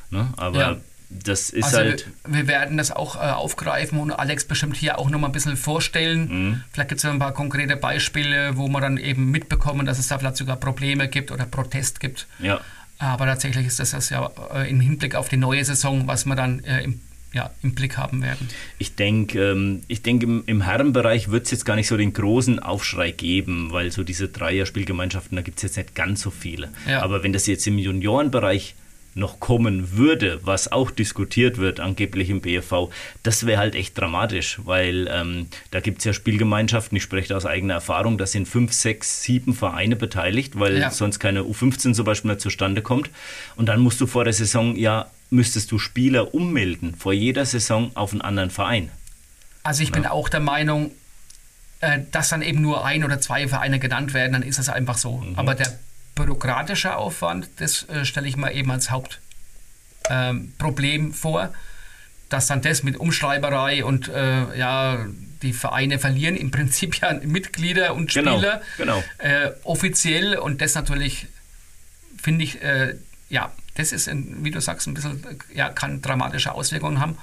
Ne? 0.10 0.34
Aber 0.36 0.60
ja 0.60 0.78
das 1.10 1.50
ist 1.50 1.66
also 1.66 1.78
halt. 1.78 2.08
Wir, 2.28 2.48
werden 2.48 2.78
das 2.78 2.92
auch 2.92 3.16
äh, 3.16 3.20
aufgreifen 3.20 4.00
und 4.00 4.12
Alex 4.12 4.46
bestimmt 4.46 4.76
hier 4.76 5.00
auch 5.00 5.10
nochmal 5.10 5.30
ein 5.30 5.34
bisschen 5.34 5.56
vorstellen. 5.56 6.28
Mhm. 6.28 6.64
Vielleicht 6.72 6.90
gibt 6.90 7.00
es 7.00 7.06
ein 7.06 7.20
paar 7.20 7.34
konkrete 7.34 7.78
Beispiele, 7.78 8.58
wo 8.58 8.68
man 8.68 8.82
dann 8.82 8.98
eben 8.98 9.32
mitbekommen, 9.32 9.86
dass 9.86 10.00
es 10.00 10.08
da 10.08 10.20
vielleicht 10.20 10.38
sogar 10.38 10.58
Probleme 10.58 11.08
gibt 11.08 11.32
oder 11.32 11.46
Protest 11.46 12.00
gibt. 12.00 12.28
Ja. 12.40 12.60
Aber 13.00 13.26
tatsächlich 13.26 13.68
ist 13.68 13.80
das, 13.80 13.92
das 13.92 14.10
ja 14.10 14.30
äh, 14.54 14.70
im 14.70 14.82
Hinblick 14.82 15.16
auf 15.16 15.30
die 15.30 15.38
neue 15.38 15.64
Saison, 15.64 16.08
was 16.08 16.26
wir 16.26 16.36
dann 16.36 16.64
äh, 16.66 16.84
im, 16.84 17.00
ja, 17.32 17.52
im 17.62 17.74
Blick 17.74 17.98
haben 17.98 18.22
werden. 18.22 18.50
Ich 18.80 18.96
denke, 18.96 19.52
ähm, 19.52 19.84
ich 19.88 20.02
denk, 20.02 20.24
im, 20.24 20.44
im 20.46 20.62
Herrenbereich 20.62 21.30
wird 21.30 21.46
es 21.46 21.52
jetzt 21.52 21.66
gar 21.66 21.76
nicht 21.76 21.88
so 21.88 21.96
den 21.96 22.12
großen 22.12 22.60
Aufschrei 22.60 23.12
geben, 23.12 23.72
weil 23.72 23.92
so 23.92 24.04
diese 24.04 24.28
Dreier-Spielgemeinschaften, 24.28 25.36
da 25.36 25.42
gibt 25.42 25.58
es 25.58 25.64
jetzt 25.64 25.78
nicht 25.78 25.96
ganz 25.96 26.22
so 26.22 26.32
viele. 26.32 26.70
Ja. 26.88 27.04
Aber 27.04 27.24
wenn 27.24 27.34
das 27.34 27.46
jetzt 27.48 27.68
im 27.68 27.78
Juniorenbereich 27.78 28.76
noch 29.18 29.40
kommen 29.40 29.98
würde, 29.98 30.40
was 30.44 30.72
auch 30.72 30.92
diskutiert 30.92 31.58
wird, 31.58 31.80
angeblich 31.80 32.30
im 32.30 32.42
BFV, 32.42 32.90
das 33.24 33.46
wäre 33.46 33.60
halt 33.60 33.76
echt 33.76 33.98
dramatisch, 33.98 34.60
weil 34.64 35.10
ähm, 35.12 35.48
da 35.72 35.80
gibt 35.80 36.00
es 36.00 36.06
ja 36.06 36.14
Spielgemeinschaften, 36.14 36.96
ich 36.96 37.04
spreche 37.04 37.36
aus 37.36 37.46
eigener 37.46 37.76
Erfahrung, 37.76 38.18
da 38.18 38.26
sind 38.26 38.48
fünf, 38.48 38.74
sechs, 38.74 39.24
sieben 39.24 39.54
Vereine 39.54 39.96
beteiligt, 39.96 40.60
weil 40.60 40.78
ja. 40.78 40.92
sonst 40.92 41.20
keine 41.20 41.42
U15 41.42 41.94
zum 41.94 42.06
Beispiel 42.06 42.30
mehr 42.30 42.40
zustande 42.40 42.82
kommt. 42.82 43.10
Und 43.56 43.68
dann 43.68 43.80
musst 43.80 44.00
du 44.02 44.08
vor 44.08 44.24
der 44.24 44.34
Saison, 44.34 44.76
ja, 44.76 45.08
müsstest 45.30 45.72
du 45.72 45.80
Spieler 45.80 46.34
ummelden, 46.34 46.96
vor 46.96 47.14
jeder 47.14 47.46
Saison 47.46 47.92
auf 47.96 48.12
einen 48.12 48.22
anderen 48.22 48.50
Verein. 48.50 48.90
Also 49.64 49.84
ich 49.84 49.90
ja. 49.90 49.96
bin 49.96 50.06
auch 50.06 50.30
der 50.30 50.40
Meinung, 50.40 50.92
äh, 51.82 52.00
dass 52.12 52.30
dann 52.30 52.42
eben 52.42 52.62
nur 52.62 52.86
ein 52.86 53.04
oder 53.04 53.20
zwei 53.20 53.48
Vereine 53.48 53.80
genannt 53.80 54.14
werden, 54.14 54.34
dann 54.34 54.44
ist 54.44 54.60
das 54.60 54.70
einfach 54.70 54.98
so. 54.98 55.18
Mhm. 55.18 55.36
Aber 55.36 55.56
der 55.56 55.78
bürokratischer 56.18 56.98
Aufwand, 56.98 57.50
das 57.58 57.88
äh, 57.90 58.04
stelle 58.04 58.28
ich 58.28 58.36
mal 58.36 58.50
eben 58.50 58.72
als 58.72 58.92
Hauptproblem 58.92 61.06
ähm, 61.06 61.14
vor, 61.14 61.54
dass 62.30 62.48
dann 62.48 62.62
das 62.62 62.84
mit 62.84 62.98
Umschreiberei 62.98 63.86
und 63.86 64.10
äh, 64.10 64.58
ja, 64.58 65.06
die 65.42 65.54
Vereine 65.54 66.00
verlieren 66.00 66.36
im 66.36 66.52
Prinzip 66.52 67.00
ja 67.00 67.14
Mitglieder 67.24 67.96
und 67.96 68.14
genau, 68.14 68.38
Spieler 68.38 68.62
genau, 68.78 69.04
genau. 69.20 69.20
Äh, 69.20 69.52
offiziell 69.64 70.38
und 70.38 70.62
das 70.62 70.76
natürlich 70.76 71.28
finde 72.22 72.44
ich, 72.44 72.62
äh, 72.62 72.96
ja, 73.30 73.52
das 73.76 73.92
ist, 73.92 74.10
ein, 74.10 74.44
wie 74.44 74.52
du 74.52 74.60
sagst, 74.60 74.88
ein 74.88 74.96
bisschen, 74.96 75.24
ja, 75.54 75.70
kann 75.70 76.02
dramatische 76.02 76.54
Auswirkungen 76.54 77.00
haben 77.00 77.18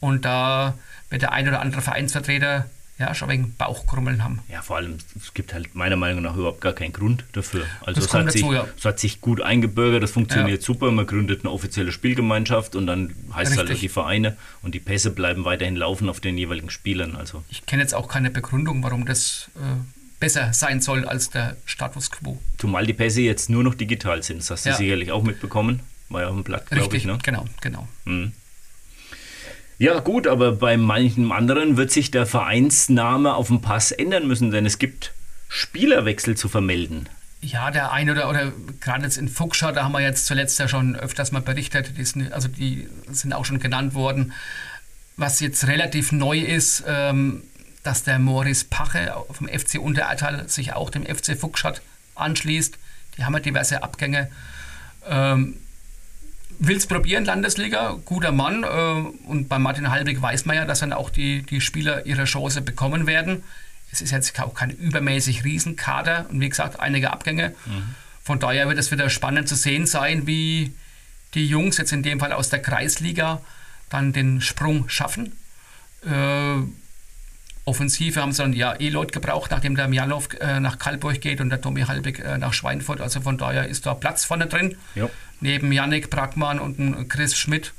und 0.00 0.24
da 0.24 0.76
wird 1.10 1.22
der 1.22 1.32
ein 1.32 1.46
oder 1.46 1.60
andere 1.60 1.82
Vereinsvertreter 1.82 2.68
ja, 2.98 3.14
schon 3.14 3.28
wegen 3.28 3.54
Bauchkrummeln 3.54 4.24
haben. 4.24 4.40
Ja, 4.48 4.60
vor 4.60 4.76
allem, 4.76 4.98
es 5.16 5.32
gibt 5.32 5.54
halt 5.54 5.74
meiner 5.74 5.96
Meinung 5.96 6.22
nach 6.22 6.34
überhaupt 6.36 6.60
gar 6.60 6.72
keinen 6.72 6.92
Grund 6.92 7.24
dafür. 7.32 7.64
Also 7.80 8.00
es 8.00 8.12
hat, 8.12 8.26
dazu, 8.26 8.38
sich, 8.38 8.46
ja. 8.50 8.66
es 8.76 8.84
hat 8.84 8.98
sich 8.98 9.20
gut 9.20 9.40
eingebürgert, 9.40 10.02
das 10.02 10.10
funktioniert 10.10 10.60
ja. 10.60 10.66
super, 10.66 10.90
man 10.90 11.06
gründet 11.06 11.42
eine 11.42 11.52
offizielle 11.52 11.92
Spielgemeinschaft 11.92 12.74
und 12.74 12.86
dann 12.86 13.14
heißt 13.32 13.52
es 13.52 13.58
halt 13.58 13.80
die 13.80 13.88
Vereine 13.88 14.36
und 14.62 14.74
die 14.74 14.80
Pässe 14.80 15.10
bleiben 15.10 15.44
weiterhin 15.44 15.76
laufen 15.76 16.08
auf 16.08 16.18
den 16.20 16.36
jeweiligen 16.36 16.70
Spielern. 16.70 17.14
Also. 17.14 17.44
Ich 17.50 17.66
kenne 17.66 17.82
jetzt 17.82 17.94
auch 17.94 18.08
keine 18.08 18.30
Begründung, 18.30 18.82
warum 18.82 19.06
das 19.06 19.48
äh, 19.56 19.60
besser 20.18 20.52
sein 20.52 20.80
soll 20.80 21.04
als 21.04 21.30
der 21.30 21.56
Status 21.66 22.10
quo. 22.10 22.38
Zumal 22.56 22.84
die 22.84 22.94
Pässe 22.94 23.20
jetzt 23.20 23.48
nur 23.48 23.62
noch 23.62 23.74
digital 23.74 24.24
sind, 24.24 24.38
das 24.38 24.50
hast 24.50 24.66
du 24.66 24.70
ja. 24.70 24.76
sicherlich 24.76 25.12
auch 25.12 25.22
mitbekommen. 25.22 25.80
War 26.08 26.22
ja 26.22 26.28
auf 26.28 26.34
dem 26.34 26.42
Blatt, 26.42 26.68
glaube 26.70 26.96
ich. 26.96 27.04
Ne? 27.04 27.18
Genau, 27.22 27.44
genau. 27.60 27.86
Mhm. 28.06 28.32
Ja, 29.78 30.00
gut, 30.00 30.26
aber 30.26 30.52
bei 30.52 30.76
manchen 30.76 31.30
anderen 31.30 31.76
wird 31.76 31.92
sich 31.92 32.10
der 32.10 32.26
Vereinsname 32.26 33.34
auf 33.34 33.46
dem 33.46 33.60
Pass 33.60 33.92
ändern 33.92 34.26
müssen, 34.26 34.50
denn 34.50 34.66
es 34.66 34.78
gibt 34.78 35.12
Spielerwechsel 35.48 36.36
zu 36.36 36.48
vermelden. 36.48 37.08
Ja, 37.40 37.70
der 37.70 37.92
eine 37.92 38.12
oder, 38.12 38.28
oder 38.28 38.52
gerade 38.80 39.04
jetzt 39.04 39.16
in 39.16 39.28
Fuchscher, 39.28 39.70
da 39.72 39.84
haben 39.84 39.92
wir 39.92 40.00
jetzt 40.00 40.26
zuletzt 40.26 40.58
ja 40.58 40.66
schon 40.66 40.96
öfters 40.96 41.30
mal 41.30 41.40
berichtet, 41.40 41.96
die 41.96 42.04
sind, 42.04 42.32
also 42.32 42.48
die 42.48 42.88
sind 43.08 43.32
auch 43.32 43.44
schon 43.44 43.60
genannt 43.60 43.94
worden. 43.94 44.32
Was 45.16 45.38
jetzt 45.38 45.68
relativ 45.68 46.10
neu 46.10 46.40
ist, 46.40 46.82
ähm, 46.88 47.44
dass 47.84 48.02
der 48.02 48.18
Moritz 48.18 48.64
Pache 48.64 49.14
vom 49.30 49.46
FC 49.46 49.78
Unterertal 49.78 50.48
sich 50.48 50.72
auch 50.72 50.90
dem 50.90 51.06
FC 51.06 51.38
Fuchsstadt 51.38 51.82
anschließt. 52.16 52.76
Die 53.16 53.24
haben 53.24 53.34
ja 53.34 53.40
diverse 53.40 53.84
Abgänge. 53.84 54.28
Ähm, 55.08 55.54
will 56.58 56.76
es 56.76 56.86
probieren, 56.86 57.24
Landesliga, 57.24 57.98
guter 58.04 58.32
Mann. 58.32 58.64
Äh, 58.64 59.26
und 59.28 59.48
bei 59.48 59.58
Martin 59.58 59.90
Halbig 59.90 60.20
weiß 60.20 60.44
man 60.44 60.56
ja, 60.56 60.64
dass 60.64 60.80
dann 60.80 60.92
auch 60.92 61.10
die, 61.10 61.42
die 61.42 61.60
Spieler 61.60 62.06
ihre 62.06 62.24
Chance 62.24 62.62
bekommen 62.62 63.06
werden. 63.06 63.42
Es 63.90 64.00
ist 64.00 64.10
jetzt 64.10 64.38
auch 64.40 64.54
kein 64.54 64.70
übermäßig 64.70 65.44
Riesenkader 65.44 66.26
und 66.30 66.40
wie 66.40 66.48
gesagt, 66.48 66.78
einige 66.78 67.10
Abgänge. 67.10 67.54
Mhm. 67.66 67.94
Von 68.22 68.38
daher 68.38 68.68
wird 68.68 68.78
es 68.78 68.90
wieder 68.90 69.08
spannend 69.08 69.48
zu 69.48 69.54
sehen 69.54 69.86
sein, 69.86 70.26
wie 70.26 70.74
die 71.34 71.46
Jungs 71.46 71.78
jetzt 71.78 71.92
in 71.92 72.02
dem 72.02 72.20
Fall 72.20 72.32
aus 72.32 72.50
der 72.50 72.60
Kreisliga 72.60 73.40
dann 73.88 74.12
den 74.12 74.40
Sprung 74.42 74.88
schaffen. 74.88 75.32
Äh, 76.04 76.62
Offensive 77.64 78.20
haben 78.20 78.32
sie 78.32 78.42
dann 78.42 78.52
ja 78.52 78.74
eh 78.78 78.88
Leute 78.88 79.12
gebraucht, 79.12 79.50
nachdem 79.50 79.76
der 79.76 79.88
Mjalow 79.88 80.24
äh, 80.40 80.58
nach 80.58 80.78
Kalburg 80.78 81.20
geht 81.20 81.40
und 81.40 81.50
der 81.50 81.60
Tommy 81.60 81.82
Halbig 81.82 82.18
äh, 82.18 82.38
nach 82.38 82.52
Schweinfurt. 82.54 83.00
Also 83.00 83.20
von 83.20 83.36
daher 83.36 83.68
ist 83.68 83.86
da 83.86 83.94
Platz 83.94 84.24
vorne 84.24 84.46
drin. 84.46 84.76
Ja. 84.94 85.08
Neben 85.40 85.72
Yannick 85.72 86.10
Brackmann 86.10 86.58
und 86.58 87.08
Chris 87.08 87.36
Schmidt. 87.36 87.72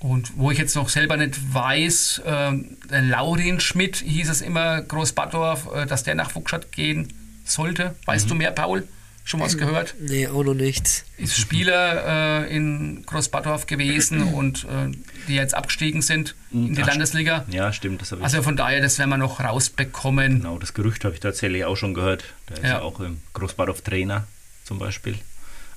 Und 0.00 0.32
wo 0.38 0.50
ich 0.50 0.56
jetzt 0.56 0.76
noch 0.76 0.88
selber 0.88 1.18
nicht 1.18 1.52
weiß, 1.52 2.22
äh, 2.24 2.52
der 2.90 3.02
Laurin 3.02 3.60
Schmidt 3.60 3.96
hieß 3.96 4.30
es 4.30 4.40
immer, 4.40 4.80
Großbaddorf, 4.80 5.68
äh, 5.74 5.86
dass 5.86 6.04
der 6.04 6.14
nach 6.14 6.30
Fuchsstadt 6.30 6.72
gehen 6.72 7.12
sollte. 7.44 7.94
Weißt 8.06 8.24
mhm. 8.24 8.30
du 8.30 8.34
mehr, 8.36 8.50
Paul? 8.52 8.88
Schon 9.24 9.40
was 9.40 9.58
gehört? 9.58 9.94
Nee, 10.00 10.26
auch 10.26 10.42
noch 10.42 10.54
nichts. 10.54 11.04
Ist 11.18 11.38
Spieler 11.38 12.46
äh, 12.48 12.56
in 12.56 13.04
Großbaddorf 13.04 13.66
gewesen 13.66 14.22
und 14.34 14.64
äh, 14.64 14.90
die 15.28 15.34
jetzt 15.34 15.54
abgestiegen 15.54 16.00
sind 16.02 16.34
in 16.50 16.74
die 16.74 16.82
Ach, 16.82 16.86
Landesliga. 16.86 17.44
Ja, 17.50 17.72
stimmt. 17.72 18.00
Das 18.00 18.12
also 18.12 18.42
von 18.42 18.56
daher, 18.56 18.80
das 18.80 18.98
werden 18.98 19.10
wir 19.10 19.18
noch 19.18 19.38
rausbekommen. 19.38 20.38
Genau, 20.38 20.58
das 20.58 20.72
Gerücht 20.72 21.04
habe 21.04 21.14
ich 21.14 21.20
tatsächlich 21.20 21.64
auch 21.64 21.76
schon 21.76 21.92
gehört. 21.92 22.24
Der 22.48 22.56
ist 22.56 22.64
ja, 22.64 22.80
auch 22.80 22.98
im 23.00 23.20
Großbaddorf 23.34 23.82
Trainer 23.82 24.26
zum 24.64 24.78
Beispiel. 24.78 25.18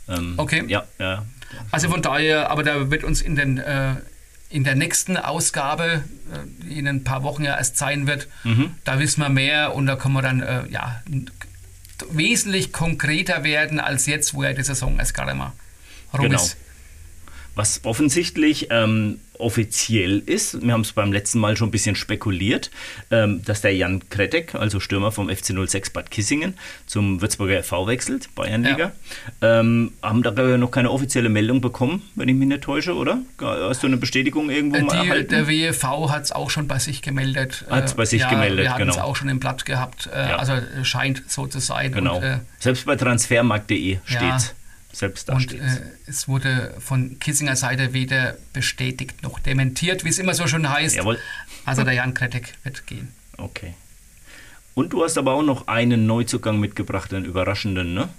Ähm, 0.08 0.34
okay. 0.38 0.64
Ja, 0.68 0.84
ja. 1.00 1.26
Also 1.72 1.90
von 1.90 2.02
daher, 2.02 2.50
aber 2.50 2.64
da 2.64 2.90
wird 2.90 3.04
uns 3.04 3.22
in 3.22 3.36
den 3.36 3.58
äh, 3.58 3.96
in 4.50 4.64
der 4.64 4.76
nächsten 4.76 5.18
Ausgabe, 5.18 6.04
äh, 6.32 6.64
die 6.64 6.80
in 6.80 6.88
ein 6.88 7.04
paar 7.04 7.24
Wochen 7.24 7.44
ja 7.44 7.58
erst 7.58 7.78
sein 7.78 8.06
wird, 8.06 8.28
mhm. 8.44 8.76
da 8.84 9.00
wissen 9.00 9.22
wir 9.22 9.30
mehr 9.30 9.74
und 9.74 9.88
da 9.88 9.96
können 9.96 10.14
wir 10.14 10.22
dann 10.22 10.42
äh, 10.42 10.68
ja, 10.70 11.02
wesentlich 12.12 12.72
konkreter 12.72 13.44
werden 13.44 13.80
als 13.80 14.06
jetzt, 14.06 14.34
wo 14.34 14.44
ja 14.44 14.54
die 14.54 14.64
Saison 14.64 15.00
erst 15.00 15.14
gerade 15.16 15.34
mal 15.34 15.54
rum 16.14 16.30
genau. 16.30 16.36
ist. 16.36 16.58
Was 17.56 17.82
offensichtlich 17.84 18.68
ähm, 18.72 19.20
offiziell 19.38 20.20
ist, 20.26 20.62
wir 20.62 20.74
haben 20.74 20.82
es 20.82 20.94
beim 20.94 21.12
letzten 21.12 21.40
Mal 21.40 21.58
schon 21.58 21.68
ein 21.68 21.72
bisschen 21.72 21.96
spekuliert, 21.96 22.72
ähm, 23.12 23.44
dass 23.46 23.62
der 23.62 23.76
Jan 23.76 24.08
Kretek, 24.10 24.56
also 24.56 24.80
Stürmer 24.80 25.12
vom 25.12 25.30
FC 25.30 25.54
06 25.68 25.92
Bad 25.92 26.10
Kissingen, 26.10 26.56
zum 26.86 27.22
Würzburger 27.22 27.62
FV 27.62 27.88
wechselt, 27.88 28.34
Bayernliga. 28.36 28.92
Ja. 29.42 29.60
Ähm, 29.60 29.94
haben 30.02 30.24
da 30.24 30.32
noch 30.58 30.72
keine 30.72 30.92
offizielle 30.92 31.30
Meldung 31.30 31.62
bekommen, 31.62 32.02
wenn 32.16 32.30
ich 32.30 32.36
mich 32.36 32.48
nicht 32.48 32.64
täusche, 32.64 32.96
oder? 32.96 33.20
Hast 33.40 33.84
du 33.84 33.88
eine 33.88 33.98
Bestätigung 33.98 34.50
irgendwo 34.50 34.78
äh, 34.78 34.84
mal 34.84 34.96
erhalten? 34.96 35.30
Der 35.30 35.48
WEV 35.48 36.10
hat 36.10 36.24
es 36.24 36.32
auch 36.32 36.50
schon 36.50 36.68
bei 36.68 36.80
sich 36.80 37.02
gemeldet. 37.02 37.66
Hat 37.70 37.86
es 37.86 37.94
bei 37.94 38.06
sich 38.06 38.22
ja, 38.22 38.30
gemeldet, 38.30 38.66
wir 38.66 38.76
genau. 38.78 38.94
es 38.94 39.00
auch 39.00 39.16
schon 39.16 39.30
im 39.30 39.40
Blatt 39.40 39.66
gehabt. 39.66 40.10
Äh, 40.14 40.30
ja. 40.30 40.38
Also 40.38 40.54
scheint 40.84 41.24
so 41.28 41.48
zu 41.48 41.60
sein. 41.60 41.92
Genau. 41.92 42.18
Und, 42.18 42.24
äh, 42.24 42.40
Selbst 42.60 42.86
bei 42.86 42.96
transfermarkt.de 42.96 44.00
steht 44.06 44.34
es 44.36 44.56
selbst 44.94 45.30
da 45.30 45.34
Und 45.34 45.54
äh, 45.54 45.82
es 46.06 46.28
wurde 46.28 46.76
von 46.80 47.20
Kissinger 47.20 47.56
Seite 47.56 47.94
weder 47.94 48.38
bestätigt 48.54 49.24
noch 49.24 49.40
dementiert, 49.40 50.06
wie 50.06 50.10
es 50.10 50.20
immer 50.20 50.34
so 50.34 50.48
schon 50.48 50.70
heißt. 50.70 50.96
Jawohl. 50.96 51.20
Also 51.66 51.84
der 51.84 51.94
Jan 51.94 52.14
Kretek 52.14 52.54
wird 52.64 52.86
gehen. 52.88 53.14
Okay. 53.38 53.74
Und 54.76 54.94
du 54.94 55.04
hast 55.04 55.18
aber 55.18 55.34
auch 55.34 55.44
noch 55.44 55.68
einen 55.68 56.06
Neuzugang 56.06 56.60
mitgebracht, 56.60 57.14
einen 57.14 57.26
überraschenden, 57.26 57.94
ne? 57.94 58.10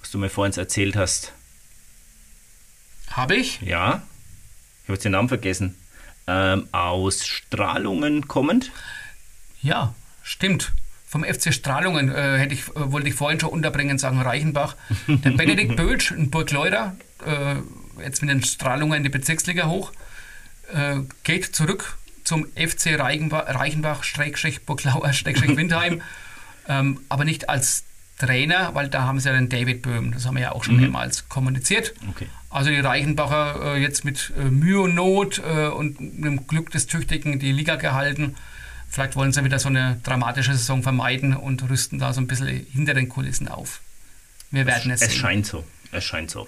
Was 0.00 0.10
du 0.10 0.18
mir 0.18 0.28
vorhin 0.28 0.56
erzählt 0.56 0.96
hast. 0.96 1.32
Habe 3.10 3.36
ich? 3.36 3.60
Ja. 3.60 4.02
Ich 4.82 4.88
habe 4.88 4.94
jetzt 4.94 5.04
den 5.04 5.12
Namen 5.12 5.28
vergessen. 5.28 5.76
Ähm, 6.26 6.68
aus 6.72 7.26
Strahlungen 7.26 8.28
kommend? 8.28 8.72
Ja, 9.62 9.94
stimmt 10.22 10.72
vom 11.14 11.22
FC 11.22 11.54
Strahlungen 11.54 12.08
äh, 12.08 12.38
hätte 12.38 12.54
ich, 12.54 12.66
äh, 12.70 12.90
wollte 12.90 13.08
ich 13.08 13.14
vorhin 13.14 13.38
schon 13.38 13.50
unterbringen, 13.50 13.98
sagen 13.98 14.20
Reichenbach. 14.20 14.74
Der 15.06 15.30
Benedikt 15.36 15.76
Bötsch 15.76 16.10
in 16.10 16.28
Burgleuder, 16.28 16.96
äh, 17.24 18.02
jetzt 18.02 18.20
mit 18.20 18.30
den 18.30 18.42
Strahlungen 18.42 18.96
in 18.96 19.04
die 19.04 19.10
Bezirksliga 19.10 19.68
hoch, 19.68 19.92
äh, 20.72 20.96
geht 21.22 21.54
zurück 21.54 21.98
zum 22.24 22.46
FC 22.56 22.98
Reichenbach, 22.98 23.46
Reichenbach 23.46 24.02
Burglauer, 24.66 25.12
Windheim, 25.24 26.02
ähm, 26.68 26.98
aber 27.08 27.24
nicht 27.24 27.48
als 27.48 27.84
Trainer, 28.18 28.74
weil 28.74 28.88
da 28.88 29.04
haben 29.04 29.20
sie 29.20 29.28
ja 29.28 29.36
den 29.36 29.48
David 29.48 29.82
Böhm, 29.82 30.10
das 30.10 30.26
haben 30.26 30.34
wir 30.34 30.42
ja 30.42 30.50
auch 30.50 30.64
schon 30.64 30.74
mhm. 30.74 30.80
mehrmals 30.80 31.28
kommuniziert. 31.28 31.94
Okay. 32.10 32.26
Also 32.50 32.70
die 32.70 32.80
Reichenbacher 32.80 33.76
äh, 33.76 33.80
jetzt 33.80 34.04
mit 34.04 34.32
äh, 34.36 34.50
Mühe 34.50 34.80
und 34.80 34.96
Not 34.96 35.38
und 35.38 36.00
mit 36.00 36.24
dem 36.24 36.46
Glück 36.48 36.72
des 36.72 36.88
Tüchtigen 36.88 37.38
die 37.38 37.52
Liga 37.52 37.76
gehalten. 37.76 38.34
Vielleicht 38.94 39.16
wollen 39.16 39.32
sie 39.32 39.44
wieder 39.44 39.58
so 39.58 39.68
eine 39.68 39.98
dramatische 40.04 40.52
Saison 40.52 40.84
vermeiden 40.84 41.34
und 41.34 41.68
rüsten 41.68 41.98
da 41.98 42.12
so 42.12 42.20
ein 42.20 42.28
bisschen 42.28 42.64
hinter 42.72 42.94
den 42.94 43.08
Kulissen 43.08 43.48
auf. 43.48 43.80
Wir 44.52 44.66
werden 44.66 44.92
es, 44.92 45.02
es 45.02 45.08
sehen. 45.08 45.16
Es 45.16 45.20
scheint 45.20 45.46
so. 45.46 45.64
Es 45.90 46.04
scheint 46.04 46.30
so. 46.30 46.46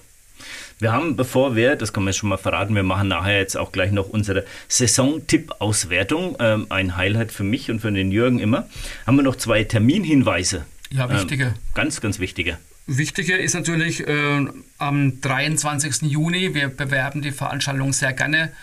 Wir 0.79 0.93
haben, 0.93 1.17
bevor 1.17 1.57
wir, 1.57 1.75
das 1.75 1.91
können 1.91 2.05
wir 2.05 2.13
schon 2.13 2.29
mal 2.29 2.37
verraten, 2.37 2.73
wir 2.73 2.83
machen 2.83 3.09
nachher 3.09 3.37
jetzt 3.37 3.57
auch 3.57 3.73
gleich 3.73 3.91
noch 3.91 4.07
unsere 4.07 4.45
Saison-Tipp-Auswertung, 4.69 6.37
ähm, 6.39 6.67
ein 6.69 6.95
Highlight 6.95 7.33
für 7.33 7.43
mich 7.43 7.69
und 7.69 7.81
für 7.81 7.91
den 7.91 8.13
Jürgen 8.13 8.39
immer, 8.39 8.69
haben 9.05 9.17
wir 9.17 9.23
noch 9.23 9.35
zwei 9.35 9.65
Terminhinweise. 9.65 10.65
Ja, 10.89 11.09
wichtige. 11.09 11.47
Ähm, 11.47 11.53
ganz, 11.73 11.99
ganz 11.99 12.19
wichtige. 12.19 12.57
Wichtige 12.85 13.35
ist 13.35 13.55
natürlich 13.55 14.07
äh, 14.07 14.45
am 14.77 15.19
23. 15.19 16.03
Juni, 16.03 16.53
wir 16.53 16.69
bewerben 16.69 17.21
die 17.21 17.31
Veranstaltung 17.31 17.91
sehr 17.91 18.13
gerne, 18.13 18.53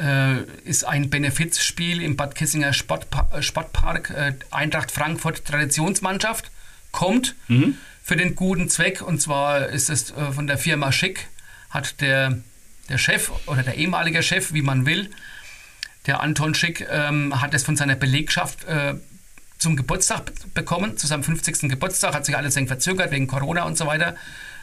äh, 0.00 0.42
ist 0.64 0.84
ein 0.84 1.10
Benefizspiel 1.10 2.02
im 2.02 2.16
Bad 2.16 2.34
Kissinger 2.34 2.72
Sportpa 2.72 3.28
äh, 3.36 3.42
Sportpark. 3.42 4.10
Äh, 4.10 4.34
Eintracht 4.50 4.90
Frankfurt 4.90 5.44
Traditionsmannschaft 5.44 6.50
kommt 6.92 7.34
mhm. 7.48 7.76
für 8.02 8.16
den 8.16 8.34
guten 8.34 8.68
Zweck 8.68 9.02
und 9.02 9.20
zwar 9.20 9.68
ist 9.68 9.90
es 9.90 10.10
äh, 10.10 10.32
von 10.32 10.46
der 10.46 10.58
Firma 10.58 10.92
Schick, 10.92 11.28
hat 11.70 12.00
der, 12.00 12.38
der 12.88 12.98
Chef 12.98 13.30
oder 13.46 13.62
der 13.62 13.74
ehemalige 13.74 14.22
Chef, 14.22 14.52
wie 14.52 14.62
man 14.62 14.86
will, 14.86 15.10
der 16.06 16.20
Anton 16.20 16.54
Schick, 16.54 16.86
ähm, 16.90 17.40
hat 17.40 17.54
es 17.54 17.64
von 17.64 17.76
seiner 17.76 17.94
Belegschaft 17.94 18.64
äh, 18.64 18.94
zum 19.58 19.76
Geburtstag 19.76 20.32
bekommen, 20.54 20.96
zu 20.96 21.06
seinem 21.06 21.22
50. 21.22 21.70
Geburtstag, 21.70 22.14
hat 22.14 22.26
sich 22.26 22.36
alles 22.36 22.54
verzögert 22.54 23.12
wegen 23.12 23.28
Corona 23.28 23.62
und 23.62 23.78
so 23.78 23.86
weiter. 23.86 24.16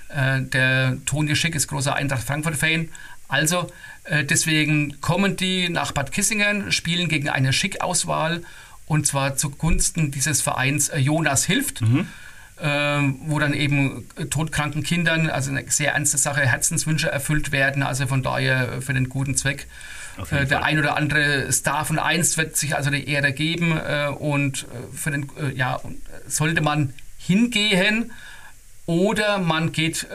Äh, 0.10 0.42
der 0.42 0.98
Toni 1.06 1.36
Schick 1.36 1.56
ist 1.56 1.68
großer 1.68 1.96
Eintracht 1.96 2.24
Frankfurt-Fan, 2.24 2.90
also 3.30 3.72
äh, 4.04 4.26
deswegen 4.26 5.00
kommen 5.00 5.38
die 5.38 5.70
nach 5.70 5.94
Bad 5.94 6.12
Kissingen, 6.12 6.72
spielen 6.72 7.08
gegen 7.08 7.30
eine 7.30 7.54
Schick-Auswahl 7.54 8.42
und 8.88 9.08
zwar 9.08 9.38
zugunsten 9.38 10.12
dieses 10.12 10.42
Vereins 10.42 10.90
äh, 10.90 10.98
Jonas 10.98 11.46
hilft. 11.46 11.82
Mhm. 11.82 12.08
Äh, 12.62 13.14
wo 13.22 13.40
dann 13.40 13.54
eben 13.54 14.06
äh, 14.18 14.26
todkranken 14.26 14.84
Kindern, 14.84 15.30
also 15.30 15.50
eine 15.50 15.64
sehr 15.70 15.94
ernste 15.94 16.18
Sache, 16.18 16.42
Herzenswünsche 16.42 17.10
erfüllt 17.10 17.54
werden, 17.54 17.84
also 17.84 18.06
von 18.06 18.22
daher 18.22 18.82
für 18.82 18.94
den 18.94 19.08
guten 19.08 19.38
Zweck. 19.38 19.68
Äh, 20.30 20.46
der 20.46 20.66
ein 20.66 20.78
oder 20.78 20.98
andere 20.98 21.50
Star 21.54 21.86
von 21.86 22.00
einst 22.00 22.38
wird 22.38 22.58
sich 22.58 22.76
also 22.76 22.90
die 22.90 23.08
Ehre 23.08 23.32
geben 23.32 23.78
äh, 23.78 24.08
und 24.08 24.66
für 24.94 25.10
den, 25.10 25.32
ja, 25.56 25.80
sollte 26.28 26.60
man 26.60 26.94
hingehen 27.18 28.12
oder 28.86 29.38
man 29.38 29.72
geht 29.72 30.06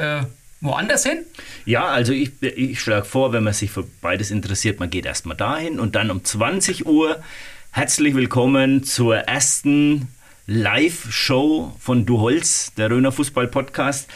woanders 0.65 1.05
hin? 1.05 1.19
Ja, 1.67 1.87
also 1.87 2.13
ich, 2.13 2.31
ich 2.41 2.81
schlage 2.81 3.05
vor, 3.05 3.33
wenn 3.33 3.45
man 3.45 3.53
sich 3.53 3.71
für 3.71 3.85
beides 4.01 4.31
interessiert, 4.31 4.81
man 4.81 4.91
geht 4.91 5.07
erstmal 5.07 5.37
dahin 5.37 5.79
und 5.79 5.95
dann 5.95 6.11
um 6.11 6.25
20 6.25 6.87
Uhr 6.87 7.23
herzlich 7.71 8.15
willkommen 8.15 8.83
zur 8.83 9.17
ersten 9.17 10.09
Live-Show 10.47 11.75
von 11.79 12.07
Du 12.07 12.21
Holz, 12.21 12.73
der 12.77 12.91
Röner 12.91 13.13
Fußball-Podcast, 13.13 14.09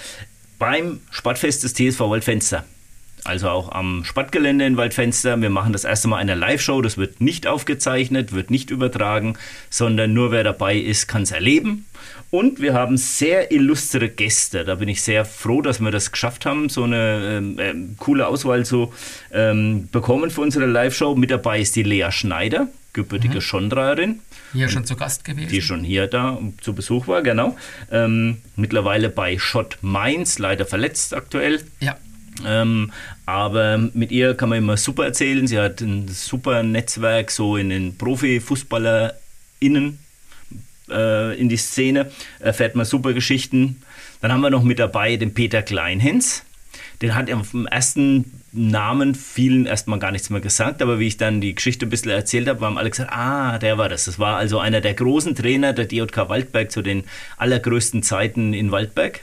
beim 0.59 1.01
Sportfest 1.11 1.65
des 1.65 1.75
TSV 1.75 2.01
Waldfenster. 2.01 2.65
Also 3.25 3.51
auch 3.51 3.73
am 3.73 4.05
Sportgelände 4.05 4.65
in 4.65 4.77
Waldfenster. 4.77 5.41
Wir 5.41 5.51
machen 5.51 5.73
das 5.73 5.85
erste 5.85 6.09
Mal 6.09 6.17
eine 6.17 6.35
Live-Show. 6.35 6.81
Das 6.81 6.97
wird 6.97 7.21
nicht 7.21 7.47
aufgezeichnet, 7.47 8.33
wird 8.33 8.51
nicht 8.51 8.71
übertragen, 8.71 9.37
sondern 9.69 10.15
nur 10.15 10.31
wer 10.31 10.45
dabei 10.45 10.77
ist, 10.77 11.09
kann 11.09 11.23
es 11.23 11.33
erleben. 11.33 11.85
Und 12.31 12.61
wir 12.61 12.75
haben 12.75 12.99
sehr 12.99 13.51
illustre 13.51 14.11
Gäste. 14.11 14.65
Da 14.65 14.75
bin 14.75 14.89
ich 14.89 15.01
sehr 15.03 15.25
froh, 15.25 15.63
dass 15.63 15.81
wir 15.81 15.91
das 15.91 16.13
geschafft 16.13 16.45
haben, 16.45 16.69
so 16.69 16.85
eine 16.85 17.39
ähm, 17.39 17.59
äh, 17.59 17.73
coole 17.97 18.27
Auswahl 18.27 18.67
zu 18.67 18.93
ähm, 19.33 19.89
bekommen 19.91 20.31
für 20.31 20.43
unsere 20.43 20.67
Live-Show. 20.67 21.15
Mit 21.15 21.31
dabei 21.31 21.61
ist 21.61 21.75
die 21.77 21.85
Lea 21.85 22.11
Schneider, 22.11 22.69
gebürtige 22.93 23.37
mhm. 23.37 23.41
Schondreierin. 23.41 24.21
Hier 24.53 24.69
schon 24.69 24.85
zu 24.85 24.97
Gast 24.97 25.25
gewesen. 25.25 25.49
Die 25.49 25.63
schon 25.63 25.85
hier 25.85 26.07
da 26.07 26.39
zu 26.61 26.75
Besuch 26.75 27.09
war, 27.09 27.23
genau. 27.23 27.57
Ähm, 27.91 28.43
mittlerweile 28.57 29.09
bei 29.09 29.39
Schott 29.39 29.79
Mainz, 29.81 30.39
leider 30.39 30.67
verletzt 30.67 31.15
aktuell. 31.15 31.63
Ja. 31.81 31.97
Ähm, 32.47 32.93
aber 33.25 33.79
mit 33.95 34.13
ihr 34.13 34.35
kann 34.35 34.51
man 34.51 34.59
immer 34.59 34.77
super 34.77 35.07
erzählen. 35.07 35.47
Sie 35.47 35.59
hat 35.59 35.81
ein 35.81 36.09
super 36.09 36.63
Netzwerk 36.63 37.31
so 37.31 37.57
in 37.57 37.71
den 37.71 37.97
ProfifußballerInnen 37.97 39.99
äh, 40.91 41.35
in 41.39 41.49
die 41.49 41.57
Szene, 41.57 42.11
erfährt 42.39 42.75
man 42.75 42.87
super 42.87 43.13
Geschichten. 43.13 43.83
Dann 44.21 44.33
haben 44.33 44.41
wir 44.41 44.51
noch 44.51 44.63
mit 44.63 44.79
dabei 44.79 45.17
den 45.17 45.35
Peter 45.35 45.63
Kleinhens. 45.63 46.45
Den 47.03 47.15
hat 47.15 47.29
er 47.29 47.43
vom 47.45 47.67
ersten 47.67 48.43
Namen 48.53 49.15
vielen 49.15 49.67
erstmal 49.67 49.99
gar 49.99 50.11
nichts 50.11 50.31
mehr 50.31 50.41
gesagt, 50.41 50.83
aber 50.83 50.99
wie 50.99 51.07
ich 51.07 51.17
dann 51.17 51.41
die 51.41 51.55
Geschichte 51.55 51.87
ein 51.87 51.91
bisschen 51.91 52.11
erzählt 52.11 52.49
habe, 52.49 52.65
haben 52.65 52.79
alle 52.79 52.91
gesagt, 52.91 53.13
ah, 53.13 53.59
der 53.59 53.79
war 53.79 53.89
das. 53.89 54.07
Das 54.07 54.19
war 54.19 54.37
also 54.37 54.59
einer 54.59 54.81
der 54.81 54.95
großen 54.95 55.35
Trainer 55.35 55.73
der 55.73 55.85
DJK 55.85 56.29
Waldberg 56.29 56.73
zu 56.73 56.83
den 56.83 57.05
allergrößten 57.37 58.03
Zeiten 58.03 58.55
in 58.55 58.71
Waldberg. 58.73 59.21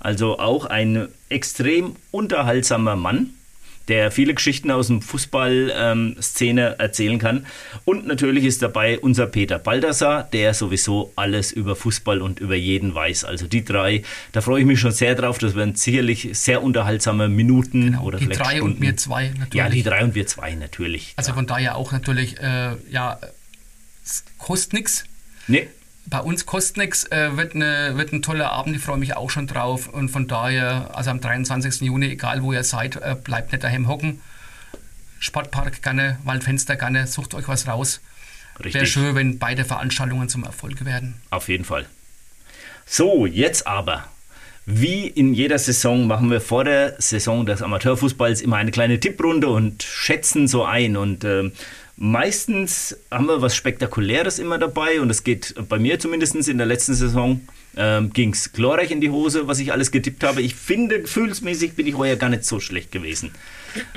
Also 0.00 0.38
auch 0.38 0.66
ein 0.66 1.08
extrem 1.28 1.96
unterhaltsamer 2.10 2.96
Mann 2.96 3.30
der 3.88 4.10
viele 4.10 4.34
Geschichten 4.34 4.70
aus 4.70 4.86
dem 4.86 5.02
Fußball-Szene 5.02 6.68
ähm, 6.68 6.74
erzählen 6.78 7.18
kann. 7.18 7.46
Und 7.84 8.06
natürlich 8.06 8.44
ist 8.44 8.62
dabei 8.62 8.98
unser 8.98 9.26
Peter 9.26 9.58
Baldassar, 9.58 10.24
der 10.24 10.54
sowieso 10.54 11.12
alles 11.16 11.52
über 11.52 11.76
Fußball 11.76 12.22
und 12.22 12.40
über 12.40 12.54
jeden 12.54 12.94
weiß. 12.94 13.24
Also 13.24 13.46
die 13.46 13.64
drei, 13.64 14.02
da 14.32 14.40
freue 14.40 14.60
ich 14.60 14.66
mich 14.66 14.80
schon 14.80 14.92
sehr 14.92 15.14
drauf. 15.14 15.38
Das 15.38 15.54
werden 15.54 15.74
sicherlich 15.74 16.30
sehr 16.32 16.62
unterhaltsame 16.62 17.28
Minuten 17.28 17.86
genau, 17.86 18.04
oder 18.04 18.18
die 18.18 18.24
vielleicht 18.26 18.40
drei 18.40 18.56
Stunden. 18.56 18.76
und 18.76 18.82
wir 18.82 18.96
zwei 18.96 19.28
natürlich. 19.28 19.54
Ja, 19.54 19.68
die 19.68 19.82
drei 19.82 20.04
und 20.04 20.14
wir 20.14 20.26
zwei 20.26 20.54
natürlich. 20.54 21.12
Also 21.16 21.32
von 21.32 21.46
daher 21.46 21.76
auch 21.76 21.92
natürlich, 21.92 22.38
äh, 22.40 22.72
ja, 22.90 23.18
es 24.04 24.24
kostet 24.38 24.72
nichts. 24.74 25.04
Nee. 25.46 25.68
Bei 26.06 26.20
uns 26.20 26.44
kostet 26.44 26.76
nichts, 26.76 27.10
äh, 27.10 27.36
wird, 27.36 27.54
eine, 27.54 27.96
wird 27.96 28.12
ein 28.12 28.22
toller 28.22 28.52
Abend, 28.52 28.76
ich 28.76 28.82
freue 28.82 28.98
mich 28.98 29.16
auch 29.16 29.30
schon 29.30 29.46
drauf. 29.46 29.88
Und 29.88 30.10
von 30.10 30.28
daher, 30.28 30.90
also 30.94 31.10
am 31.10 31.20
23. 31.20 31.80
Juni, 31.80 32.10
egal 32.10 32.42
wo 32.42 32.52
ihr 32.52 32.62
seid, 32.62 32.96
äh, 32.96 33.16
bleibt 33.22 33.52
nicht 33.52 33.64
daheim 33.64 33.88
hocken. 33.88 34.20
Sportpark 35.18 35.82
gerne, 35.82 36.18
Waldfenster 36.24 36.76
gerne, 36.76 37.06
sucht 37.06 37.34
euch 37.34 37.48
was 37.48 37.66
raus. 37.66 38.00
Richtig. 38.58 38.74
Wäre 38.74 38.86
schön, 38.86 39.14
wenn 39.14 39.38
beide 39.38 39.64
Veranstaltungen 39.64 40.28
zum 40.28 40.44
Erfolg 40.44 40.84
werden. 40.84 41.14
Auf 41.30 41.48
jeden 41.48 41.64
Fall. 41.64 41.86
So, 42.86 43.26
jetzt 43.26 43.66
aber. 43.66 44.04
Wie 44.66 45.06
in 45.06 45.34
jeder 45.34 45.58
Saison 45.58 46.06
machen 46.06 46.30
wir 46.30 46.40
vor 46.40 46.64
der 46.64 46.94
Saison 46.98 47.44
des 47.44 47.60
Amateurfußballs 47.60 48.40
immer 48.40 48.56
eine 48.56 48.70
kleine 48.70 48.98
Tipprunde 48.98 49.48
und 49.48 49.82
schätzen 49.82 50.48
so 50.48 50.64
ein. 50.64 50.96
Und 50.96 51.24
äh, 51.24 51.50
Meistens 51.96 52.96
haben 53.10 53.26
wir 53.26 53.40
was 53.40 53.54
Spektakuläres 53.54 54.38
immer 54.40 54.58
dabei 54.58 55.00
und 55.00 55.10
es 55.10 55.22
geht 55.22 55.54
bei 55.68 55.78
mir 55.78 55.98
zumindest 56.00 56.34
in 56.48 56.58
der 56.58 56.66
letzten 56.66 56.94
Saison 56.94 57.40
ähm, 57.76 58.12
ging 58.12 58.32
es 58.32 58.52
glorreich 58.52 58.90
in 58.90 59.00
die 59.00 59.10
Hose, 59.10 59.46
was 59.46 59.60
ich 59.60 59.72
alles 59.72 59.90
getippt 59.90 60.24
habe. 60.24 60.42
Ich 60.42 60.54
finde, 60.56 61.00
gefühlsmäßig 61.02 61.74
bin 61.74 61.86
ich 61.86 61.96
heuer 61.96 62.16
gar 62.16 62.30
nicht 62.30 62.44
so 62.44 62.58
schlecht 62.58 62.90
gewesen. 62.90 63.32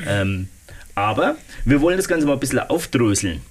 Ähm, 0.05 0.47
aber 0.93 1.37
wir 1.65 1.81
wollen 1.81 1.97
das 1.97 2.07
Ganze 2.07 2.27
mal 2.27 2.33
ein 2.33 2.39
bisschen 2.39 2.59
aufdröseln. 2.59 3.41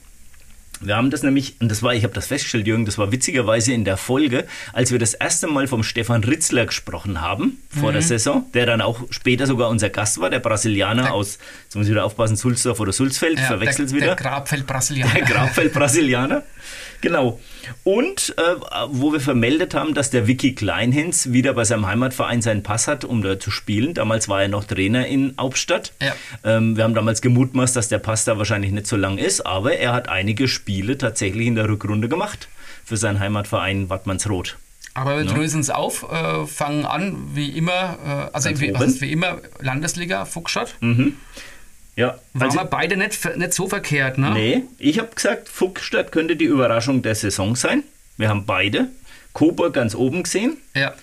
Wir 0.81 0.97
haben 0.97 1.11
das 1.11 1.23
nämlich, 1.23 1.57
und 1.61 1.71
das 1.71 1.83
war, 1.83 1.95
ich 1.95 2.05
habe 2.05 2.15
das 2.15 2.27
festgestellt, 2.27 2.67
Jürgen, 2.67 2.85
das 2.85 2.99
war 2.99 3.13
witzigerweise 3.13 3.73
in 3.73 3.85
der 3.85 3.97
Folge, 3.97 4.47
als 4.73 4.93
wir 4.93 4.99
das 4.99 5.15
erste 5.15 5.47
Mal 5.47 5.67
vom 5.67 5.83
Stefan 5.83 6.25
Ritzler 6.25 6.67
gesprochen 6.67 7.21
haben, 7.21 7.59
vor 7.69 7.91
mhm. 7.91 7.95
der 7.95 8.03
Saison, 8.03 8.45
der 8.55 8.67
dann 8.67 8.81
auch 8.81 9.01
später 9.11 9.47
sogar 9.47 9.69
unser 9.69 9.91
Gast 9.91 10.21
war, 10.21 10.31
der 10.31 10.41
Brasilianer 10.41 11.05
der, 11.05 11.15
aus, 11.15 11.39
jetzt 11.65 11.77
muss 11.77 11.87
ich 11.87 11.93
wieder 11.93 12.05
aufpassen, 12.05 12.37
Sulzdorf 12.37 12.81
oder 12.81 12.93
Sulzfeld, 12.93 13.39
ja, 13.39 13.47
verwechselt 13.47 13.89
es 13.89 13.95
wieder. 13.95 14.07
Der 14.07 14.17
Grabfeld-Brasilianer. 14.17 15.15
Der 15.15 15.23
Grabfeld-Brasilianer. 15.23 16.43
Genau. 17.07 17.39
Und 17.85 18.35
äh, 18.37 18.43
wo 18.89 19.13
wir 19.13 19.21
vermeldet 19.21 19.75
haben, 19.75 19.95
dass 19.95 20.11
der 20.11 20.27
Vicky 20.27 20.57
Kleinhens 20.57 21.31
wieder 21.31 21.53
bei 21.53 21.63
seinem 21.63 21.87
Heimatverein 21.87 22.43
seinen 22.43 22.65
Pass 22.65 22.89
hat, 22.89 23.05
um 23.05 23.23
da 23.23 23.39
zu 23.39 23.53
spielen. 23.53 23.95
Damals 23.95 24.29
war 24.29 24.43
er 24.43 24.49
noch 24.49 24.65
Trainer 24.65 25.07
in 25.07 25.33
Hauptstadt. 25.39 25.93
Ja. 26.03 26.17
Ähm, 26.43 26.77
wir 26.77 26.83
haben 26.83 26.95
damals 26.95 27.21
gemutmaßt, 27.21 27.77
dass 27.77 27.87
der 27.87 28.01
Pass 28.01 28.25
da 28.25 28.39
wahrscheinlich 28.39 28.73
nicht 28.73 28.89
so 28.89 28.97
lang 28.97 29.19
ist, 29.19 29.47
aber 29.47 29.77
er 29.77 29.93
hat 29.93 30.09
einige 30.09 30.49
Spiele 30.49 30.99
tatsächlich 30.99 31.47
in 31.47 31.55
der 31.55 31.69
Rückrunde 31.69 32.09
gemacht 32.09 32.49
für 32.85 32.97
seinen 32.97 33.21
Heimatverein 33.21 33.89
Wattmannsroth. 33.89 34.57
Aber 34.95 35.17
wir 35.17 35.27
ja. 35.27 35.33
drösen 35.33 35.61
es 35.61 35.71
auf, 35.71 36.11
äh, 36.11 36.45
fangen 36.45 36.87
an, 36.87 37.17
wie 37.35 37.51
immer, 37.51 37.99
äh, 38.05 38.35
also 38.35 38.51
wie, 38.51 38.75
wie, 38.75 39.13
immer, 39.13 39.43
Landesliga, 39.61 40.25
Fuchsstadt. 40.25 40.75
Mhm. 40.81 41.15
Ja, 41.97 42.19
Waren 42.35 42.49
also, 42.49 42.59
wir 42.59 42.65
beide 42.67 42.97
nicht, 42.97 43.37
nicht 43.37 43.55
so 43.55 43.69
verkehrt, 43.69 44.19
ne? 44.19 44.31
Nee, 44.31 44.63
ich 44.79 44.99
habe 44.99 45.15
gesagt, 45.15 45.49
Fuchsstadt 45.49 46.13
könnte 46.13 46.37
die 46.37 46.45
Überraschung 46.45 47.03
der 47.03 47.15
Saison 47.15 47.57
sein. 47.57 47.83
Wir 48.19 48.29
haben 48.29 48.45
beide 48.45 48.89
Coburg 49.33 49.75
ganz 49.75 49.95
oben 49.95 50.23
gesehen. 50.23 50.59
Ja. 50.75 50.95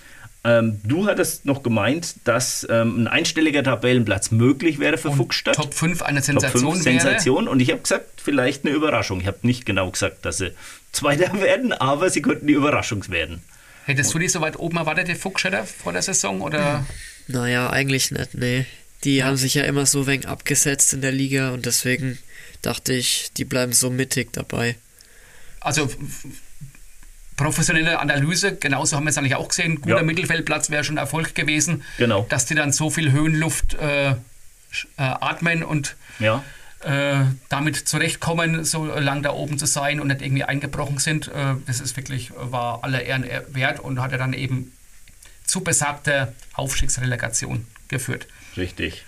Ähm, 0.44 0.80
du 0.84 1.06
hattest 1.06 1.46
noch 1.46 1.62
gemeint, 1.62 2.16
dass 2.24 2.66
ähm, 2.70 3.02
ein 3.02 3.08
einstelliger 3.08 3.64
Tabellenplatz 3.64 4.30
möglich 4.30 4.78
wäre 4.78 4.98
für 4.98 5.08
und 5.08 5.16
Fuchsstadt. 5.16 5.56
Top 5.56 5.72
5 5.72 6.02
eine 6.02 6.20
Sensation 6.20 6.62
Top 6.62 6.72
5 6.72 6.82
Sensation. 6.82 7.48
Und 7.48 7.60
ich 7.60 7.70
habe 7.70 7.80
gesagt, 7.80 8.20
vielleicht 8.20 8.64
eine 8.64 8.74
Überraschung. 8.74 9.20
Ich 9.20 9.26
habe 9.26 9.38
nicht 9.42 9.64
genau 9.66 9.90
gesagt, 9.90 10.24
dass 10.24 10.36
sie 10.38 10.52
Zweiter 10.92 11.32
werden, 11.40 11.72
aber 11.72 12.10
sie 12.10 12.22
könnten 12.22 12.46
die 12.46 12.52
Überraschung 12.52 13.08
werden. 13.08 13.42
Hättest 13.86 14.14
du 14.14 14.18
die 14.18 14.28
so 14.28 14.40
weit 14.40 14.58
oben 14.58 14.76
erwartet, 14.76 15.08
die 15.08 15.14
Fuchsstädter 15.14 15.64
vor 15.64 15.92
der 15.92 16.02
Saison? 16.02 16.40
Oder? 16.40 16.86
Naja, 17.26 17.70
eigentlich 17.70 18.10
nicht, 18.10 18.34
nee. 18.34 18.66
Die 19.04 19.22
haben 19.22 19.36
sich 19.36 19.54
ja 19.54 19.64
immer 19.64 19.86
so 19.86 20.06
wenig 20.06 20.26
abgesetzt 20.26 20.94
in 20.94 21.02
der 21.02 21.12
Liga 21.12 21.50
und 21.50 21.66
deswegen 21.66 22.18
dachte 22.62 22.94
ich, 22.94 23.30
die 23.36 23.44
bleiben 23.44 23.72
so 23.72 23.90
mittig 23.90 24.32
dabei. 24.32 24.76
Also 25.60 25.90
professionelle 27.36 27.98
Analyse, 27.98 28.56
genauso 28.56 28.96
haben 28.96 29.04
wir 29.04 29.10
es 29.10 29.18
eigentlich 29.18 29.34
auch 29.34 29.48
gesehen. 29.48 29.80
Guter 29.80 29.96
ja. 29.96 30.02
Mittelfeldplatz 30.02 30.70
wäre 30.70 30.84
schon 30.84 30.96
Erfolg 30.96 31.34
gewesen. 31.34 31.82
Genau. 31.98 32.26
Dass 32.28 32.46
die 32.46 32.54
dann 32.54 32.72
so 32.72 32.90
viel 32.90 33.12
Höhenluft 33.12 33.74
äh, 33.74 34.10
äh, 34.10 34.14
atmen 34.96 35.62
und 35.62 35.96
ja. 36.18 36.42
äh, 36.80 37.24
damit 37.48 37.76
zurechtkommen, 37.76 38.64
so 38.64 38.86
lang 38.86 39.22
da 39.22 39.32
oben 39.32 39.58
zu 39.58 39.66
sein 39.66 40.00
und 40.00 40.08
nicht 40.08 40.22
irgendwie 40.22 40.44
eingebrochen 40.44 40.98
sind. 40.98 41.28
Äh, 41.28 41.56
das 41.66 41.80
ist 41.80 41.96
wirklich, 41.96 42.30
war 42.34 42.84
aller 42.84 43.02
Ehren 43.02 43.26
wert 43.48 43.80
und 43.80 44.00
hat 44.00 44.12
er 44.12 44.18
dann 44.18 44.32
eben 44.32 44.72
zu 45.44 45.60
besagter 45.60 46.32
Aufstiegsrelegation 46.54 47.66
geführt. 47.88 48.26
Richtig. 48.56 49.04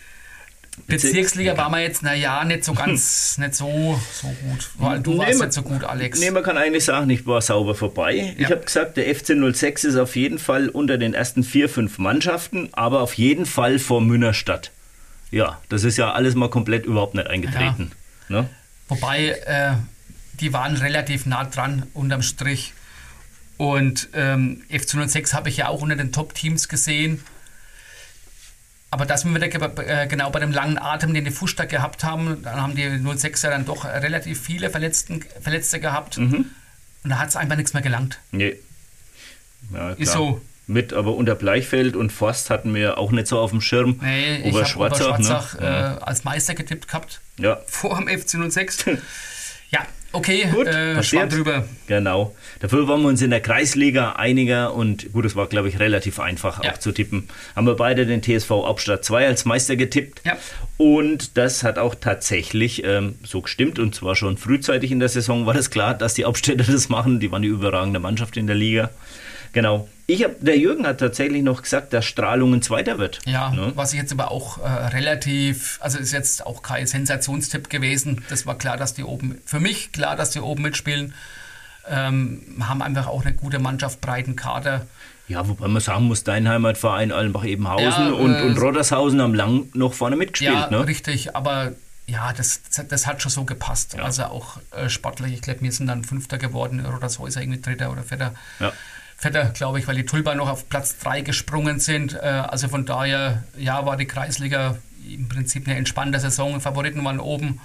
Bezirksliga 0.86 1.56
war 1.56 1.70
man 1.70 1.80
jetzt, 1.80 2.02
naja, 2.02 2.44
nicht 2.44 2.62
so 2.62 2.74
ganz, 2.74 3.38
nicht 3.38 3.54
so, 3.54 3.98
so 4.12 4.28
gut. 4.28 4.70
Weil 4.76 5.00
du 5.00 5.12
nee, 5.12 5.18
warst 5.18 5.38
man, 5.38 5.48
nicht 5.48 5.54
so 5.54 5.62
gut, 5.62 5.84
Alex. 5.84 6.20
Nee, 6.20 6.30
man 6.30 6.42
kann 6.42 6.58
eigentlich 6.58 6.84
sagen, 6.84 7.08
ich 7.08 7.26
war 7.26 7.40
sauber 7.40 7.74
vorbei. 7.74 8.14
Ja. 8.14 8.32
Ich 8.36 8.50
habe 8.50 8.60
gesagt, 8.60 8.96
der 8.98 9.12
FC 9.14 9.34
06 9.54 9.84
ist 9.84 9.96
auf 9.96 10.16
jeden 10.16 10.38
Fall 10.38 10.68
unter 10.68 10.98
den 10.98 11.14
ersten 11.14 11.44
vier, 11.44 11.68
fünf 11.68 11.98
Mannschaften, 11.98 12.68
aber 12.72 13.00
auf 13.00 13.14
jeden 13.14 13.46
Fall 13.46 13.78
vor 13.78 14.02
Münnerstadt. 14.02 14.70
Ja, 15.30 15.60
das 15.70 15.82
ist 15.84 15.96
ja 15.96 16.12
alles 16.12 16.34
mal 16.34 16.50
komplett 16.50 16.84
überhaupt 16.84 17.14
nicht 17.14 17.26
eingetreten. 17.26 17.92
Ja. 18.28 18.42
Ne? 18.42 18.48
Wobei, 18.88 19.28
äh, 19.30 19.72
die 20.40 20.52
waren 20.52 20.76
relativ 20.76 21.26
nah 21.26 21.44
dran 21.44 21.84
unterm 21.94 22.22
Strich. 22.22 22.74
Und 23.56 24.10
ähm, 24.12 24.62
FC 24.68 25.08
06 25.08 25.32
habe 25.32 25.48
ich 25.48 25.56
ja 25.56 25.68
auch 25.68 25.80
unter 25.80 25.96
den 25.96 26.12
Top-Teams 26.12 26.68
gesehen. 26.68 27.22
Aber 28.96 29.04
das 29.04 29.20
sind 29.20 29.34
wir 29.34 29.42
wieder 29.42 29.86
äh, 29.86 30.06
genau 30.06 30.30
bei 30.30 30.40
dem 30.40 30.52
langen 30.52 30.78
Atem, 30.78 31.12
den 31.12 31.26
die 31.26 31.30
Fußstadt 31.30 31.68
gehabt 31.68 32.02
haben. 32.02 32.40
Dann 32.42 32.62
haben 32.62 32.74
die 32.74 32.84
06er 32.84 33.50
dann 33.50 33.66
doch 33.66 33.84
relativ 33.84 34.40
viele 34.40 34.70
Verletzten, 34.70 35.22
Verletzte 35.38 35.80
gehabt. 35.80 36.16
Mhm. 36.16 36.46
Und 37.04 37.10
da 37.10 37.18
hat 37.18 37.28
es 37.28 37.36
einfach 37.36 37.56
nichts 37.56 37.74
mehr 37.74 37.82
gelangt. 37.82 38.20
Nee. 38.32 38.56
Ja, 39.70 39.90
Ist 39.90 40.12
so. 40.12 40.40
Mit, 40.66 40.94
aber 40.94 41.14
unter 41.14 41.34
Bleichfeld 41.34 41.94
und 41.94 42.10
Forst 42.10 42.48
hatten 42.48 42.74
wir 42.74 42.96
auch 42.96 43.12
nicht 43.12 43.26
so 43.26 43.38
auf 43.38 43.50
dem 43.50 43.60
Schirm. 43.60 44.00
Nee, 44.00 44.36
ich 44.36 44.46
habe 44.46 44.56
Oberschwarzach 44.56 45.60
ne? 45.60 45.98
äh, 46.00 46.02
als 46.02 46.24
Meister 46.24 46.54
getippt 46.54 46.88
gehabt. 46.88 47.20
Ja. 47.38 47.60
Vor 47.66 47.98
dem 47.98 48.08
FC 48.08 48.50
06. 48.50 48.86
ja, 49.70 49.86
Okay, 50.16 50.48
gut, 50.50 50.66
äh, 50.66 50.94
passiert. 50.94 51.30
drüber. 51.32 51.64
Genau. 51.86 52.34
Dafür 52.60 52.88
waren 52.88 53.02
wir 53.02 53.08
uns 53.08 53.20
in 53.20 53.28
der 53.28 53.40
Kreisliga 53.40 54.12
einiger 54.12 54.72
und 54.72 55.12
gut, 55.12 55.26
es 55.26 55.36
war, 55.36 55.46
glaube 55.46 55.68
ich, 55.68 55.78
relativ 55.78 56.18
einfach 56.20 56.64
ja. 56.64 56.72
auch 56.72 56.78
zu 56.78 56.92
tippen. 56.92 57.28
Haben 57.54 57.66
wir 57.66 57.74
beide 57.74 58.06
den 58.06 58.22
TSV 58.22 58.50
Hauptstadt 58.50 59.04
2 59.04 59.26
als 59.26 59.44
Meister 59.44 59.76
getippt. 59.76 60.22
Ja. 60.24 60.38
Und 60.78 61.36
das 61.36 61.62
hat 61.62 61.78
auch 61.78 61.94
tatsächlich 61.94 62.82
ähm, 62.84 63.16
so 63.24 63.42
gestimmt 63.42 63.78
und 63.78 63.94
zwar 63.94 64.16
schon 64.16 64.38
frühzeitig 64.38 64.90
in 64.90 65.00
der 65.00 65.10
Saison 65.10 65.44
war 65.44 65.52
das 65.52 65.70
klar, 65.70 65.92
dass 65.92 66.14
die 66.14 66.24
Hauptstädter 66.24 66.64
das 66.64 66.88
machen. 66.88 67.20
Die 67.20 67.30
waren 67.30 67.42
die 67.42 67.48
überragende 67.48 68.00
Mannschaft 68.00 68.38
in 68.38 68.46
der 68.46 68.56
Liga. 68.56 68.90
Genau. 69.52 69.86
Ich 70.08 70.22
hab, 70.22 70.40
der 70.40 70.56
Jürgen 70.56 70.86
hat 70.86 70.98
tatsächlich 70.98 71.42
noch 71.42 71.62
gesagt, 71.62 71.92
dass 71.92 72.04
Strahlung 72.04 72.54
ein 72.54 72.62
Zweiter 72.62 72.98
wird. 72.98 73.18
Ja, 73.26 73.50
ne? 73.50 73.72
was 73.74 73.92
ich 73.92 73.98
jetzt 73.98 74.12
aber 74.12 74.30
auch 74.30 74.58
äh, 74.58 74.68
relativ, 74.68 75.78
also 75.82 75.98
ist 75.98 76.12
jetzt 76.12 76.46
auch 76.46 76.62
kein 76.62 76.86
Sensationstipp 76.86 77.68
gewesen. 77.68 78.24
Das 78.28 78.46
war 78.46 78.56
klar, 78.56 78.76
dass 78.76 78.94
die 78.94 79.02
oben, 79.02 79.40
für 79.44 79.58
mich 79.58 79.90
klar, 79.90 80.14
dass 80.14 80.30
die 80.30 80.40
oben 80.40 80.62
mitspielen. 80.62 81.12
Ähm, 81.88 82.42
haben 82.60 82.82
einfach 82.82 83.06
auch 83.08 83.24
eine 83.24 83.34
gute 83.34 83.58
Mannschaft, 83.58 84.00
breiten 84.00 84.36
Kader. 84.36 84.86
Ja, 85.28 85.48
wobei 85.48 85.66
man 85.66 85.82
sagen 85.82 86.04
muss, 86.04 86.22
dein 86.22 86.48
Heimatverein 86.48 87.10
Allenbach-Ebenhausen 87.10 88.06
ja, 88.06 88.12
und, 88.12 88.34
äh, 88.34 88.42
und 88.42 88.58
Roddershausen 88.58 89.20
haben 89.20 89.34
lang 89.34 89.68
noch 89.74 89.92
vorne 89.92 90.16
mitgespielt. 90.16 90.52
Ja, 90.52 90.70
ne? 90.70 90.86
richtig, 90.86 91.34
aber 91.34 91.72
ja, 92.06 92.32
das, 92.32 92.60
das 92.88 93.06
hat 93.08 93.22
schon 93.22 93.32
so 93.32 93.44
gepasst. 93.44 93.94
Ja. 93.94 94.04
Also 94.04 94.24
auch 94.24 94.58
äh, 94.70 94.88
sportlich, 94.88 95.32
ich 95.32 95.42
glaube, 95.42 95.62
wir 95.62 95.72
sind 95.72 95.88
dann 95.88 96.04
Fünfter 96.04 96.38
geworden, 96.38 96.84
Roddershäuser 96.84 97.40
irgendwie 97.40 97.60
Dritter 97.60 97.90
oder 97.90 98.04
Vierter. 98.04 98.34
Ja. 98.60 98.72
Vetter, 99.16 99.46
glaube 99.46 99.78
ich, 99.78 99.88
weil 99.88 99.96
die 99.96 100.04
Tulpa 100.04 100.34
noch 100.34 100.48
auf 100.48 100.68
Platz 100.68 100.98
3 100.98 101.22
gesprungen 101.22 101.80
sind. 101.80 102.14
Äh, 102.14 102.26
also 102.26 102.68
von 102.68 102.84
daher, 102.84 103.44
ja, 103.56 103.86
war 103.86 103.96
die 103.96 104.06
Kreisliga 104.06 104.76
im 105.08 105.28
Prinzip 105.28 105.66
eine 105.66 105.76
entspannte 105.76 106.20
Saison. 106.20 106.60
Favoriten 106.60 107.04
waren 107.04 107.20
oben. 107.20 107.60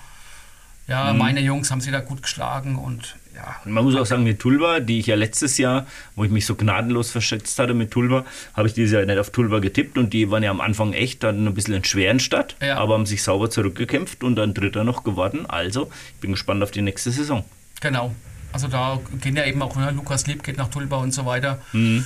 Ja, 0.88 1.12
mhm. 1.14 1.20
meine 1.20 1.42
Jungs 1.42 1.70
haben 1.72 1.82
sie 1.82 1.92
da 1.92 2.00
gut 2.00 2.24
geschlagen 2.24 2.78
und 2.78 3.16
ja. 3.36 3.56
Man 3.66 3.84
muss 3.84 3.96
auch 3.96 4.06
sagen, 4.06 4.24
mit 4.24 4.40
Tulba, 4.40 4.82
die 4.82 5.00
ich 5.00 5.08
ja 5.08 5.16
letztes 5.16 5.58
Jahr, 5.58 5.88
wo 6.16 6.26
ich 6.26 6.32
mich 6.32 6.46
so 6.46 6.56
gnadenlos 6.56 7.12
verschätzt 7.12 7.58
hatte 7.60 7.74
mit 7.74 7.92
Tulba, 7.92 8.26
habe 8.54 8.68
ich 8.68 8.74
dieses 8.74 8.92
Jahr 8.92 9.06
nicht 9.06 9.18
auf 9.18 9.30
Tulba 9.30 9.60
getippt 9.60 9.98
und 9.98 10.12
die 10.12 10.30
waren 10.32 10.44
ja 10.44 10.52
am 10.52 10.60
Anfang 10.60 10.94
echt 10.94 11.24
dann 11.24 11.48
ein 11.48 11.54
bisschen 11.54 11.76
in 11.76 11.84
schweren 11.84 12.20
Stadt, 12.20 12.56
ja. 12.62 12.78
aber 12.78 12.96
haben 12.96 13.06
sich 13.06 13.24
sauber 13.24 13.50
zurückgekämpft 13.50 14.24
und 14.24 14.36
dann 14.36 14.54
Dritter 14.54 14.84
noch 14.84 15.04
geworden. 15.04 15.46
Also, 15.46 15.90
ich 16.16 16.20
bin 16.20 16.32
gespannt 16.32 16.62
auf 16.62 16.72
die 16.72 16.82
nächste 16.82 17.12
Saison. 17.12 17.46
Genau. 17.80 18.14
Also 18.54 18.68
da 18.68 19.00
gehen 19.22 19.36
ja 19.36 19.46
eben 19.46 19.62
auch 19.62 19.76
ne, 19.76 19.92
Lukas 19.92 20.28
Lieb 20.28 20.44
geht 20.44 20.58
nach 20.58 20.70
Tulba 20.70 20.98
und 20.98 21.12
so 21.12 21.26
weiter. 21.26 21.62
Mhm. 21.74 22.06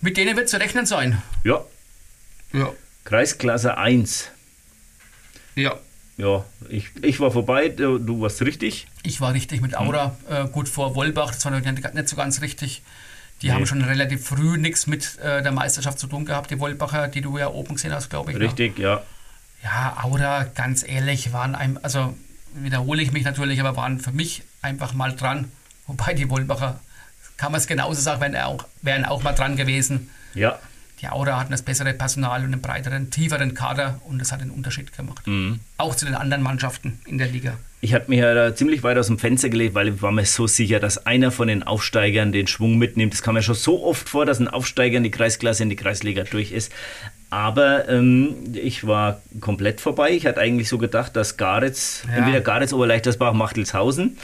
Mit 0.00 0.16
denen 0.16 0.36
wird 0.36 0.48
zu 0.48 0.58
rechnen 0.58 0.86
sein. 0.86 1.22
Ja. 1.44 1.64
Ja. 2.52 2.70
Kreisklasse 3.04 3.76
1. 3.76 4.30
Ja. 5.54 5.78
Ja, 6.16 6.44
ich, 6.68 6.90
ich 7.02 7.18
war 7.18 7.32
vorbei, 7.32 7.68
du, 7.68 8.20
warst 8.20 8.40
richtig. 8.42 8.86
Ich 9.02 9.20
war 9.20 9.34
richtig 9.34 9.60
mit 9.60 9.76
Aura, 9.76 10.16
äh, 10.30 10.46
gut 10.46 10.68
vor 10.68 10.94
Wolbach, 10.94 11.32
das 11.34 11.44
war 11.44 11.50
nicht 11.50 11.94
nicht 11.94 12.08
so 12.08 12.14
ganz 12.14 12.40
richtig. 12.40 12.82
Die 13.42 13.52
haben 13.52 13.66
schon 13.66 13.82
relativ 13.82 14.24
früh 14.24 14.56
nichts 14.56 14.86
mit 14.86 15.18
äh, 15.18 15.42
der 15.42 15.50
Meisterschaft 15.50 15.98
zu 15.98 16.06
tun 16.06 16.24
gehabt, 16.24 16.50
die 16.52 16.60
Wolbacher, 16.60 17.08
die 17.08 17.20
du 17.20 17.36
ja 17.36 17.48
oben 17.48 17.74
gesehen 17.74 17.92
hast, 17.92 18.10
glaube 18.10 18.30
ich. 18.30 18.38
ne? 18.38 18.44
Richtig, 18.44 18.78
ja. 18.78 19.02
Ja, 19.62 19.98
Aura, 20.02 20.44
ganz 20.44 20.86
ehrlich, 20.86 21.32
waren 21.32 21.54
einem, 21.54 21.78
also 21.82 22.14
wiederhole 22.54 23.02
ich 23.02 23.12
mich 23.12 23.24
natürlich, 23.24 23.60
aber 23.60 23.76
waren 23.76 23.98
für 24.00 24.12
mich 24.12 24.42
einfach 24.62 24.94
mal 24.94 25.14
dran. 25.14 25.50
Wobei 25.86 26.14
die 26.14 26.30
Wolbacher, 26.30 26.80
kann 27.36 27.52
man 27.52 27.60
es 27.60 27.66
genauso 27.66 28.00
sagen, 28.00 28.20
wären 28.20 28.36
auch, 28.36 28.64
wären 28.82 29.04
auch 29.04 29.22
mal 29.22 29.32
dran 29.32 29.56
gewesen. 29.56 30.08
Ja, 30.34 30.58
Die 31.02 31.08
Aura 31.08 31.38
hatten 31.38 31.50
das 31.50 31.62
bessere 31.62 31.92
Personal 31.92 32.40
und 32.40 32.52
einen 32.52 32.62
breiteren, 32.62 33.10
tieferen 33.10 33.52
Kader 33.54 34.00
und 34.06 34.18
das 34.18 34.32
hat 34.32 34.40
einen 34.40 34.50
Unterschied 34.50 34.96
gemacht. 34.96 35.26
Mhm. 35.26 35.60
Auch 35.76 35.94
zu 35.94 36.06
den 36.06 36.14
anderen 36.14 36.42
Mannschaften 36.42 37.00
in 37.04 37.18
der 37.18 37.26
Liga. 37.26 37.58
Ich 37.82 37.92
hatte 37.92 38.08
mir 38.08 38.20
ja 38.20 38.34
da 38.34 38.54
ziemlich 38.54 38.82
weit 38.82 38.96
aus 38.96 39.08
dem 39.08 39.18
Fenster 39.18 39.50
gelegt, 39.50 39.74
weil 39.74 39.88
ich 39.88 40.00
war 40.00 40.12
mir 40.12 40.24
so 40.24 40.46
sicher, 40.46 40.80
dass 40.80 41.04
einer 41.04 41.30
von 41.30 41.48
den 41.48 41.62
Aufsteigern 41.62 42.32
den 42.32 42.46
Schwung 42.46 42.78
mitnimmt. 42.78 43.12
Das 43.12 43.22
kam 43.22 43.36
ja 43.36 43.42
schon 43.42 43.54
so 43.54 43.84
oft 43.84 44.08
vor, 44.08 44.24
dass 44.24 44.40
ein 44.40 44.48
Aufsteiger 44.48 44.96
in 44.96 45.02
die 45.02 45.10
Kreisklasse, 45.10 45.62
in 45.64 45.68
die 45.68 45.76
Kreisliga 45.76 46.22
durch 46.22 46.52
ist. 46.52 46.72
Aber 47.34 47.88
ähm, 47.88 48.36
ich 48.52 48.86
war 48.86 49.20
komplett 49.40 49.80
vorbei. 49.80 50.12
Ich 50.12 50.24
hatte 50.24 50.38
eigentlich 50.40 50.68
so 50.68 50.78
gedacht, 50.78 51.16
dass 51.16 51.36
Garetz, 51.36 52.04
Ja. 52.08 52.18
entweder 52.18 52.40
Garetz, 52.40 52.72
Oberleichtersbach, 52.72 53.32
Machtelshausen 53.32 54.18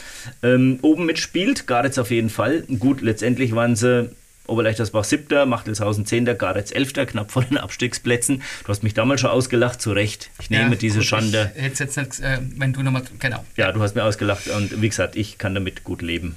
ähm, 0.45 0.79
oben 0.83 1.07
mitspielt. 1.07 1.67
Garetz 1.67 1.99
auf 1.99 2.13
jeden 2.13 2.31
Fall. 2.31 2.63
Gut, 2.79 3.01
letztendlich 3.01 3.53
waren 3.53 3.75
sie 3.75 4.11
Oberleichtersbach 4.47 5.03
siebter, 5.03 5.45
Machtelshausen 5.45 6.07
zehnter, 6.07 6.37
Garetz 6.37 6.71
elfter, 6.71 7.05
knapp 7.05 7.33
vor 7.33 7.43
den 7.43 7.59
Abstiegsplätzen. 7.59 8.43
Du 8.63 8.69
hast 8.69 8.85
mich 8.85 8.95
damals 8.95 9.21
schon 9.23 9.31
ausgelacht, 9.31 9.83
zu 9.83 9.91
Recht. 9.91 10.31
Ich 10.41 10.49
nehme 10.51 10.71
Ja, 10.71 10.77
diese 10.77 10.99
gut, 10.99 11.07
Schande. 11.09 11.51
Ich 11.57 11.63
hätte 11.65 11.83
jetzt 11.83 11.97
nicht, 11.97 12.21
äh, 12.21 12.39
wenn 12.59 12.73
du 12.73 12.85
nochmal, 12.85 13.03
genau. 13.19 13.45
Ja, 13.57 13.73
du 13.73 13.83
hast 13.83 13.97
mir 13.97 14.05
ausgelacht 14.05 14.47
und 14.47 14.81
wie 14.83 14.89
gesagt, 14.89 15.17
ich 15.17 15.37
kann 15.37 15.53
damit 15.57 15.83
gut 15.83 16.01
leben. 16.01 16.37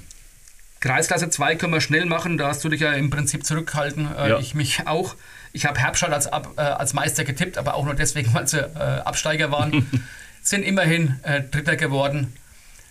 Kreisklasse 0.80 1.30
2 1.30 1.54
können 1.54 1.72
wir 1.72 1.80
schnell 1.80 2.04
machen, 2.04 2.36
da 2.36 2.48
hast 2.48 2.64
du 2.64 2.68
dich 2.68 2.80
ja 2.80 2.92
im 2.94 3.10
Prinzip 3.10 3.46
zurückgehalten, 3.46 4.08
äh, 4.18 4.30
Ja. 4.30 4.38
ich 4.40 4.54
mich 4.56 4.86
auch. 4.88 5.14
Ich 5.54 5.64
habe 5.64 5.78
Herbststadt 5.80 6.12
als, 6.12 6.26
Ab, 6.26 6.48
äh, 6.56 6.60
als 6.60 6.92
Meister 6.92 7.24
getippt, 7.24 7.56
aber 7.56 7.74
auch 7.74 7.84
nur 7.86 7.94
deswegen, 7.94 8.34
weil 8.34 8.46
sie 8.46 8.58
äh, 8.60 9.00
Absteiger 9.04 9.50
waren. 9.50 9.88
Sind 10.42 10.62
immerhin 10.62 11.18
äh, 11.22 11.40
Dritter 11.42 11.76
geworden. 11.76 12.34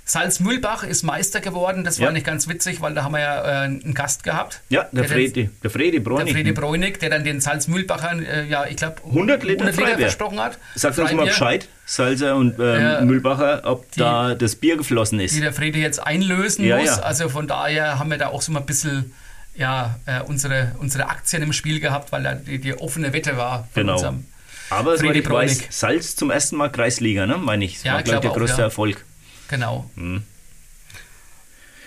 Salzmühlbach 0.05 0.83
ist 0.83 1.03
Meister 1.03 1.39
geworden, 1.39 1.85
das 1.85 1.99
war 1.99 2.07
Ja. 2.07 2.11
nicht 2.11 2.25
ganz 2.25 2.49
witzig, 2.49 2.81
weil 2.81 2.93
da 2.93 3.03
haben 3.05 3.13
wir 3.13 3.21
ja 3.21 3.41
äh, 3.41 3.65
einen 3.65 3.93
Gast 3.93 4.23
gehabt. 4.25 4.59
Ja, 4.67 4.83
der 4.91 5.03
Der 5.03 5.09
Fredi, 5.09 5.49
der 5.63 5.69
Fredi 5.69 5.91
Der 5.91 5.99
Bräunig. 6.01 6.33
Fredi 6.33 6.51
Bräunig, 6.51 6.99
der 6.99 7.09
dann 7.09 7.23
den 7.23 7.39
Salzmühlbachern, 7.39 8.25
äh, 8.25 8.43
ja, 8.45 8.65
ich 8.65 8.75
glaube, 8.75 8.95
100 9.05 9.43
Liter 9.43 9.71
Freibier. 9.71 9.99
versprochen 9.99 10.41
hat. 10.41 10.57
Sag 10.75 10.97
uns 10.97 11.13
mal 11.13 11.25
Bescheid, 11.27 11.69
Salzer 11.85 12.35
und 12.35 12.59
Ja. 12.59 12.99
Mühlbacher, 13.01 13.61
ob 13.63 13.89
da 13.95 14.35
das 14.35 14.55
Bier 14.57 14.75
geflossen 14.75 15.21
ist. 15.21 15.35
Die 15.35 15.39
der 15.41 15.53
Fredi 15.53 15.79
jetzt 15.81 15.99
einlösen 16.05 16.65
Ja, 16.65 16.77
muss. 16.79 16.87
ja. 16.87 16.99
Also 16.99 17.29
von 17.29 17.47
daher 17.47 17.97
haben 17.97 18.09
wir 18.11 18.17
da 18.17 18.27
auch 18.27 18.41
so 18.41 18.51
mal 18.51 18.59
ein 18.59 18.65
bisschen 18.65 19.13
ja, 19.55 19.99
äh, 20.05 20.21
unsere, 20.21 20.75
unsere 20.79 21.09
Aktien 21.09 21.43
im 21.43 21.53
Spiel 21.53 21.79
gehabt, 21.79 22.11
weil 22.11 22.23
da 22.23 22.33
die, 22.35 22.59
die 22.59 22.73
offene 22.73 23.13
Wette 23.13 23.37
war 23.37 23.67
von 23.73 23.81
Genau. 23.83 23.93
unserem 23.93 24.25
Aber 24.69 24.97
Fredi 24.97 25.19
ich 25.19 25.25
weiß, 25.25 25.57
Bräunig. 25.59 25.67
Salz 25.69 26.15
zum 26.15 26.31
ersten 26.31 26.55
Mal 26.57 26.69
Kreisliga, 26.71 27.25
ne? 27.27 27.37
Meine 27.37 27.65
ich. 27.65 27.75
Das 27.75 27.83
Ja, 27.83 27.93
war, 27.95 28.03
glaube 28.03 28.17
ich, 28.17 28.21
der 28.21 28.31
auch, 28.31 28.35
größte 28.37 28.57
ja. 28.57 28.63
Erfolg. 28.65 29.03
Genau. 29.49 29.89
Hm. 29.95 30.23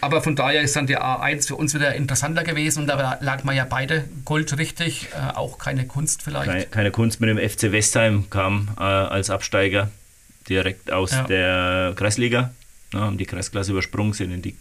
Aber 0.01 0.23
von 0.23 0.37
daher 0.37 0.61
ist 0.61 0.77
dann 0.77 0.87
die 0.87 0.97
A1 0.99 1.49
für 1.49 1.57
uns 1.57 1.75
wieder 1.75 1.95
interessanter 1.95 2.45
gewesen 2.45 2.81
und 2.81 2.87
da 2.87 3.19
lag 3.23 3.45
man 3.45 3.57
ja 3.57 3.65
beide 3.65 4.05
Gold 4.25 4.57
richtig, 4.59 5.09
äh, 5.15 5.35
auch 5.35 5.59
keine 5.59 5.87
Kunst 5.87 6.23
vielleicht. 6.23 6.47
Keine, 6.51 6.67
keine 6.67 6.91
Kunst 6.91 7.21
mit 7.21 7.31
dem 7.31 7.39
FC 7.39 7.73
Westheim 7.73 8.29
kam 8.31 8.69
äh, 8.79 8.83
als 8.83 9.31
Absteiger 9.31 9.91
direkt 10.49 10.93
aus 10.93 11.13
Ja. 11.13 11.25
der 11.25 11.93
Kreisliga. 11.97 12.53
Ne, 12.93 13.01
haben 13.01 13.19
die 13.19 13.27
Kreisklasse 13.27 13.73
übersprungen, 13.73 14.13
sind 14.13 14.31
in 14.31 14.43
die 14.43 14.55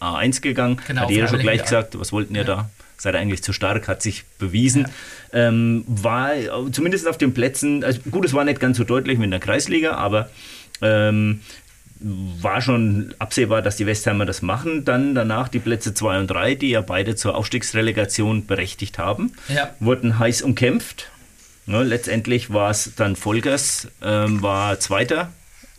A1 0.00 0.40
gegangen. 0.40 0.80
Genau, 0.86 1.02
Hat 1.02 1.10
jeder 1.10 1.28
schon 1.28 1.40
gleich 1.40 1.58
ja. 1.58 1.62
gesagt, 1.64 1.98
was 1.98 2.12
wollten 2.12 2.34
ihr 2.34 2.44
da? 2.44 2.70
Seid 2.96 3.14
ihr 3.14 3.18
eigentlich 3.18 3.42
zu 3.42 3.52
stark, 3.52 3.88
hat 3.88 4.02
sich 4.02 4.24
bewiesen. 4.38 4.88
Ähm, 5.32 5.84
war 5.86 6.30
zumindest 6.72 7.08
auf 7.08 7.16
den 7.18 7.32
Plätzen, 7.32 7.82
also 7.84 8.00
gut, 8.10 8.24
es 8.26 8.34
war 8.34 8.44
nicht 8.44 8.60
ganz 8.60 8.76
so 8.76 8.84
deutlich 8.84 9.18
wie 9.18 9.24
in 9.24 9.30
der 9.30 9.40
Kreisliga, 9.40 9.92
aber 9.92 10.28
ähm, 10.82 11.40
war 12.02 12.60
schon 12.62 13.14
absehbar, 13.18 13.62
dass 13.62 13.76
die 13.76 13.86
Westheimer 13.86 14.24
das 14.26 14.42
machen. 14.42 14.84
Dann 14.84 15.14
danach 15.14 15.48
die 15.48 15.58
Plätze 15.58 15.92
2 15.94 16.20
und 16.20 16.26
3, 16.30 16.54
die 16.54 16.70
ja 16.70 16.80
beide 16.80 17.14
zur 17.14 17.34
Aufstiegsrelegation 17.36 18.46
berechtigt 18.46 18.98
haben, 18.98 19.32
Ja. 19.48 19.70
wurden 19.80 20.18
heiß 20.18 20.42
umkämpft. 20.42 21.10
Ne, 21.66 21.82
letztendlich 21.84 22.52
war 22.52 22.70
es 22.70 22.94
dann 22.96 23.16
Volkers, 23.16 23.88
ähm, 24.02 24.42
war 24.42 24.80
Zweiter 24.80 25.30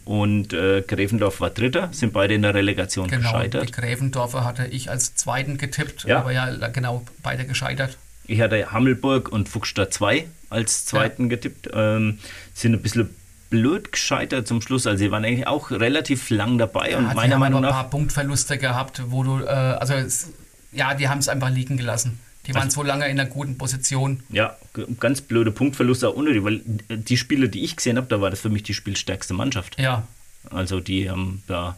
und 0.06 0.54
äh, 0.54 0.82
Gräfendorf 0.82 1.40
war 1.42 1.50
Dritter, 1.50 1.90
sind 1.92 2.14
beide 2.14 2.34
in 2.34 2.42
der 2.42 2.54
Relegation 2.54 3.08
Genau, 3.08 3.20
die 3.20 3.24
gescheitert. 3.24 3.72
Gräfendorfer 3.74 4.44
hatte 4.44 4.68
ich 4.68 4.90
als 4.90 5.16
Zweiten 5.16 5.58
getippt, 5.58 6.04
Ja. 6.06 6.20
aber 6.20 6.32
ja, 6.32 6.50
genau, 6.70 7.04
beide 7.24 7.46
gescheitert. 7.46 7.98
Ich 8.28 8.40
hatte 8.42 8.72
Hammelburg 8.72 9.30
und 9.32 9.50
Fuchsstadt 9.50 9.94
2 9.94 10.26
als 10.50 10.86
Zweiten 10.86 11.28
getippt. 11.30 11.70
Ähm, 11.74 12.20
sind 12.54 12.74
ein 12.74 12.82
bisschen 12.82 13.10
blöd 13.50 13.92
gescheitert 13.92 14.48
zum 14.48 14.62
Schluss. 14.62 14.88
Also 14.88 15.00
sie 15.04 15.12
waren 15.12 15.26
eigentlich 15.26 15.48
auch 15.48 15.72
relativ 15.72 16.30
lang 16.30 16.58
dabei 16.58 16.96
und 16.98 17.04
Ja, 17.04 17.10
die 17.10 17.16
meiner 17.16 17.38
Meinung 17.38 17.60
aber 17.60 17.68
ein 17.68 17.72
nach 17.72 17.82
paar 17.82 17.90
Punktverluste 17.90 18.58
gehabt, 18.58 19.02
wo 19.08 19.24
du, 19.24 19.40
äh, 19.44 19.48
also 19.50 19.94
es, 19.94 20.30
ja, 20.72 20.94
die 20.94 21.10
haben 21.10 21.18
es 21.20 21.28
einfach 21.28 21.50
liegen 21.50 21.78
gelassen. 21.78 22.20
Die 22.48 22.56
waren 22.56 22.70
so 22.72 22.82
lange 22.82 23.06
in 23.06 23.20
einer 23.20 23.30
guten 23.30 23.58
Position. 23.58 24.24
Ja, 24.30 24.58
ganz 25.00 25.22
blöde 25.22 25.52
Punktverluste 25.52 26.10
auch 26.10 26.16
unnötig, 26.16 26.44
weil 26.44 26.62
die 26.90 27.18
Spiele, 27.18 27.50
die 27.50 27.64
ich 27.64 27.76
gesehen 27.76 27.98
habe, 27.98 28.08
da 28.08 28.20
war 28.20 28.30
das 28.32 28.40
für 28.40 28.50
mich 28.50 28.64
die 28.64 28.74
spielstärkste 28.74 29.34
Mannschaft. 29.34 29.80
Ja. 29.80 30.08
Also 30.50 30.80
die 30.80 31.10
haben 31.10 31.44
da, 31.48 31.78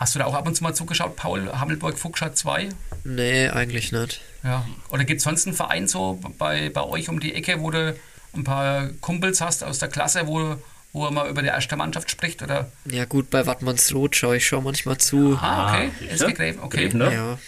Hast 0.00 0.14
du 0.14 0.18
da 0.18 0.24
auch 0.24 0.34
ab 0.34 0.46
und 0.46 0.54
zu 0.54 0.64
mal 0.64 0.74
zugeschaut, 0.74 1.14
Paul? 1.14 1.52
Hammelburg 1.52 1.98
Fuchsstadt 1.98 2.34
2? 2.34 2.70
Nee, 3.04 3.48
eigentlich 3.48 3.92
nicht. 3.92 4.22
Ja. 4.42 4.66
Oder 4.88 5.04
gibt 5.04 5.18
es 5.18 5.24
sonst 5.24 5.46
einen 5.46 5.54
Verein 5.54 5.88
so 5.88 6.18
bei, 6.38 6.70
bei 6.70 6.82
euch 6.82 7.10
um 7.10 7.20
die 7.20 7.34
Ecke, 7.34 7.60
wo 7.60 7.70
du 7.70 7.94
ein 8.34 8.42
paar 8.42 8.88
Kumpels 9.02 9.42
hast 9.42 9.62
aus 9.62 9.78
der 9.78 9.90
Klasse, 9.90 10.26
wo, 10.26 10.56
wo 10.94 11.10
man 11.10 11.28
über 11.28 11.42
die 11.42 11.48
erste 11.48 11.76
Mannschaft 11.76 12.10
spricht? 12.10 12.42
Oder? 12.42 12.72
Ja 12.86 13.04
gut, 13.04 13.28
bei 13.28 13.44
Wattmannsroth 13.44 14.16
schaue 14.16 14.38
ich 14.38 14.46
schon 14.46 14.64
manchmal 14.64 14.96
zu. 14.96 15.38
Ah, 15.38 15.74
okay. 15.74 15.90
siehst 16.00 16.12
SG 16.12 16.26
du? 16.28 16.34
Gräfen, 16.34 16.60
okay. 16.60 16.76
Gräfendorf. 16.84 17.12
Ja, 17.12 17.38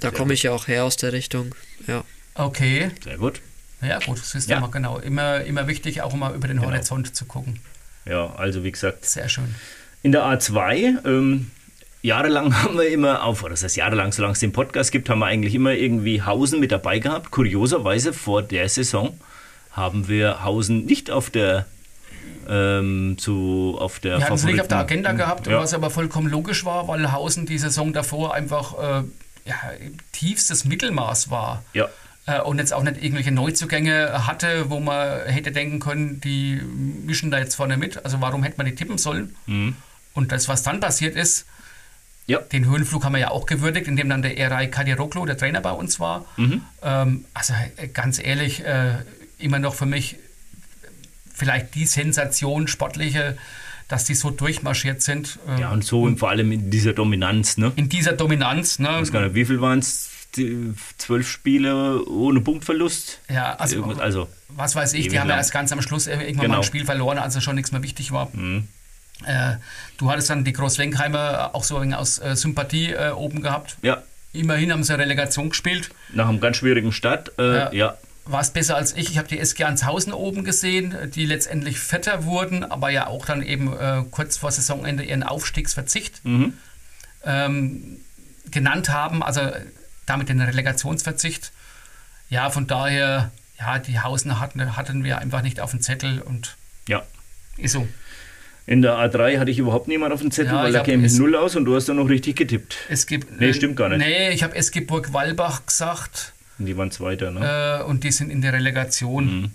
da 0.00 0.10
komme 0.10 0.34
ich 0.34 0.42
ja 0.44 0.52
auch 0.52 0.68
her 0.68 0.84
aus 0.84 0.96
der 0.96 1.12
Richtung. 1.12 1.54
Ja. 1.86 2.04
Okay. 2.34 2.90
Sehr 3.02 3.18
gut. 3.18 3.40
Ja, 3.82 3.98
gut, 4.00 4.18
das 4.18 4.34
ist 4.34 4.48
Ja. 4.48 4.58
immer 4.58 4.70
genau. 4.70 4.98
Immer, 4.98 5.42
immer 5.44 5.66
wichtig, 5.68 6.02
auch 6.02 6.14
immer 6.14 6.32
über 6.32 6.48
den 6.48 6.58
Genau. 6.58 6.70
Horizont 6.70 7.14
zu 7.14 7.24
gucken. 7.26 7.60
Ja, 8.04 8.32
also 8.34 8.64
wie 8.64 8.72
gesagt, 8.72 9.04
Sehr 9.04 9.28
schön. 9.28 9.54
in 10.02 10.12
der 10.12 10.22
A2, 10.24 11.04
ähm, 11.06 11.50
jahrelang 12.02 12.54
haben 12.62 12.76
wir 12.76 12.88
immer 12.88 13.22
auf, 13.24 13.42
oder 13.42 13.50
das 13.50 13.62
heißt 13.64 13.76
jahrelang, 13.76 14.12
solange 14.12 14.32
es 14.32 14.40
den 14.40 14.52
Podcast 14.52 14.90
gibt, 14.92 15.08
haben 15.10 15.18
wir 15.20 15.26
eigentlich 15.26 15.54
immer 15.54 15.72
irgendwie 15.72 16.22
Hausen 16.22 16.58
mit 16.60 16.72
dabei 16.72 16.98
gehabt. 17.00 17.30
Kurioserweise 17.30 18.12
vor 18.12 18.42
der 18.42 18.68
Saison 18.68 19.18
haben 19.72 20.08
wir 20.08 20.42
Hausen 20.42 20.86
nicht 20.86 21.10
auf 21.10 21.30
der 21.30 21.66
ähm, 22.48 23.16
zu 23.18 23.76
auf 23.78 24.00
der 24.00 24.18
Wir 24.18 24.24
hatten 24.24 24.34
es 24.34 24.44
nicht 24.44 24.60
auf 24.60 24.68
der 24.68 24.78
Agenda 24.78 25.12
gehabt, 25.12 25.46
Ja. 25.46 25.58
was 25.60 25.74
aber 25.74 25.90
vollkommen 25.90 26.28
logisch 26.28 26.64
war, 26.64 26.88
weil 26.88 27.12
Hausen 27.12 27.46
die 27.46 27.58
Saison 27.58 27.92
davor 27.92 28.34
einfach 28.34 29.00
äh, 29.02 29.04
ja, 29.48 29.56
tiefstes 30.12 30.64
Mittelmaß 30.64 31.30
war. 31.30 31.64
Ja, 31.72 31.88
Äh, 32.26 32.42
und 32.42 32.58
jetzt 32.58 32.72
auch 32.74 32.82
nicht 32.82 33.02
irgendwelche 33.02 33.32
Neuzugänge 33.32 34.26
hatte, 34.26 34.68
wo 34.68 34.80
man 34.80 35.24
hätte 35.26 35.50
denken 35.50 35.80
können, 35.80 36.20
die 36.20 36.60
mischen 37.06 37.30
da 37.30 37.38
jetzt 37.38 37.54
vorne 37.56 37.76
mit. 37.78 38.04
Also 38.04 38.20
warum 38.20 38.42
hätte 38.44 38.58
man 38.58 38.66
die 38.66 38.74
tippen 38.74 38.98
sollen? 38.98 39.34
Und 40.14 40.30
das, 40.32 40.46
was 40.48 40.62
dann 40.62 40.78
passiert 40.80 41.16
ist, 41.16 41.46
Mhm. 42.26 42.32
ja, 42.34 42.38
den 42.40 42.66
Höhenflug 42.66 43.02
haben 43.04 43.12
wir 43.14 43.20
ja 43.20 43.30
auch 43.30 43.46
gewürdigt, 43.46 43.88
indem 43.88 44.10
dann 44.10 44.20
der 44.20 44.36
Eray 44.36 44.68
Kadiroklo, 44.70 45.24
der 45.24 45.38
Trainer 45.38 45.62
bei 45.62 45.70
uns 45.72 45.98
war. 45.98 46.26
Mhm. 46.36 46.60
Ähm, 46.82 47.24
also 47.32 47.54
äh, 47.78 47.88
ganz 47.88 48.18
ehrlich, 48.22 48.62
äh, 48.62 48.96
immer 49.38 49.58
noch 49.58 49.74
für 49.74 49.86
mich 49.86 50.16
vielleicht 51.34 51.74
die 51.74 51.86
Sensation 51.86 52.68
sportliche, 52.68 53.38
dass 53.88 54.04
die 54.04 54.14
so 54.14 54.30
durchmarschiert 54.30 55.02
sind. 55.02 55.38
ähm, 55.48 55.58
ja 55.58 55.70
und 55.72 55.84
so 55.84 56.02
und 56.02 56.18
vor 56.18 56.30
allem 56.30 56.52
in 56.52 56.70
dieser 56.70 56.92
Dominanz, 56.92 57.56
ne? 57.58 57.72
in 57.76 57.88
dieser 57.88 58.12
Dominanz. 58.12 58.78
Ne? 58.78 58.88
Ich 58.88 59.00
weiß 59.02 59.12
gar 59.12 59.22
nicht, 59.22 59.34
wie 59.34 59.44
viel 59.44 59.60
waren 59.60 59.78
es? 59.80 60.10
Zwölf 60.98 61.26
Spiele 61.28 62.04
ohne 62.04 62.40
Punktverlust? 62.42 63.18
Ja, 63.30 63.54
also, 63.54 63.82
also 63.98 64.28
was 64.50 64.76
weiß 64.76 64.92
ich, 64.92 65.08
die 65.08 65.18
haben 65.18 65.26
ja 65.26 65.34
lang. 65.34 65.38
erst 65.38 65.52
ganz 65.52 65.72
am 65.72 65.80
Schluss 65.80 66.06
irgendwann 66.06 66.36
mal 66.36 66.42
Genau. 66.42 66.54
Mhm. 66.56 66.60
ein 66.60 66.64
Spiel 66.64 66.84
verloren, 66.84 67.18
als 67.18 67.42
schon 67.42 67.54
nichts 67.54 67.72
mehr 67.72 67.82
wichtig 67.82 68.12
war. 68.12 68.30
Äh, 69.24 69.54
du 69.96 70.10
hattest 70.10 70.28
dann 70.30 70.44
die 70.44 70.52
Großwenkheimer 70.52 71.54
auch 71.54 71.64
so 71.64 71.76
ein 71.76 71.82
wenig 71.84 71.96
aus 71.96 72.18
äh, 72.18 72.36
Sympathie 72.36 72.92
äh, 72.92 73.10
oben 73.10 73.40
gehabt. 73.42 73.78
ja, 73.82 74.02
Immerhin 74.34 74.70
haben 74.70 74.84
sie 74.84 74.96
Relegation 74.96 75.48
gespielt. 75.48 75.88
nach 76.12 76.28
einem 76.28 76.38
ganz 76.40 76.58
schwierigen 76.58 76.92
Start, 76.92 77.32
äh, 77.38 77.54
Ja. 77.56 77.72
ja. 77.72 77.96
War 78.30 78.40
es 78.42 78.50
besser 78.50 78.76
als 78.76 78.94
ich. 78.94 79.10
Ich 79.10 79.16
habe 79.18 79.26
die 79.26 79.38
SG 79.38 79.64
Anshausen 79.64 80.12
oben 80.12 80.44
gesehen, 80.44 80.94
die 81.14 81.24
letztendlich 81.24 81.78
fetter 81.78 82.24
wurden, 82.24 82.62
aber 82.62 82.90
ja 82.90 83.06
auch 83.06 83.24
dann 83.24 83.42
eben 83.42 83.72
äh, 83.72 84.02
kurz 84.10 84.36
vor 84.36 84.50
Saisonende 84.52 85.02
ihren 85.02 85.22
Aufstiegsverzicht 85.22 86.24
Mhm. 86.24 86.52
ähm, 87.24 88.00
genannt 88.50 88.90
haben, 88.90 89.22
also 89.22 89.40
äh, 89.40 89.60
damit 90.06 90.28
den 90.28 90.40
Relegationsverzicht. 90.40 91.52
Ja, 92.30 92.50
von 92.50 92.66
daher, 92.66 93.30
ja, 93.58 93.78
die 93.78 93.98
Hausen 94.00 94.38
hatten, 94.40 94.76
hatten 94.76 95.04
wir 95.04 95.18
einfach 95.18 95.42
nicht 95.42 95.60
auf 95.60 95.70
dem 95.70 95.80
Zettel 95.80 96.20
und 96.20 96.56
ja. 96.86 97.02
ist 97.56 97.72
so. 97.72 97.88
In 98.66 98.82
der 98.82 98.92
A3 98.96 99.38
hatte 99.38 99.50
ich 99.50 99.58
überhaupt 99.58 99.88
niemand 99.88 100.12
auf 100.12 100.20
dem 100.20 100.30
Zettel, 100.30 100.52
Ja, 100.52 100.62
weil 100.64 100.72
da 100.72 100.82
käme 100.82 101.06
es- 101.06 101.16
null 101.16 101.34
aus 101.34 101.56
und 101.56 101.64
du 101.64 101.74
hast 101.74 101.88
dann 101.88 101.96
noch 101.96 102.10
richtig 102.10 102.36
getippt. 102.36 102.76
Es 102.90 103.06
gibt, 103.06 103.40
Nee, 103.40 103.54
stimmt 103.54 103.76
gar 103.76 103.88
nicht. 103.88 103.98
Nee, 104.00 104.30
ich 104.30 104.42
habe 104.42 104.54
SG 104.54 104.80
Burg 104.80 105.14
Walbach 105.14 105.64
gesagt 105.64 106.34
Und 106.58 106.66
die 106.66 106.76
waren 106.76 106.90
Zweiter, 106.90 107.30
ne? 107.30 107.80
äh, 107.80 107.84
und 107.84 108.04
die 108.04 108.10
sind 108.10 108.30
in 108.30 108.42
der 108.42 108.52
Relegation. 108.52 109.52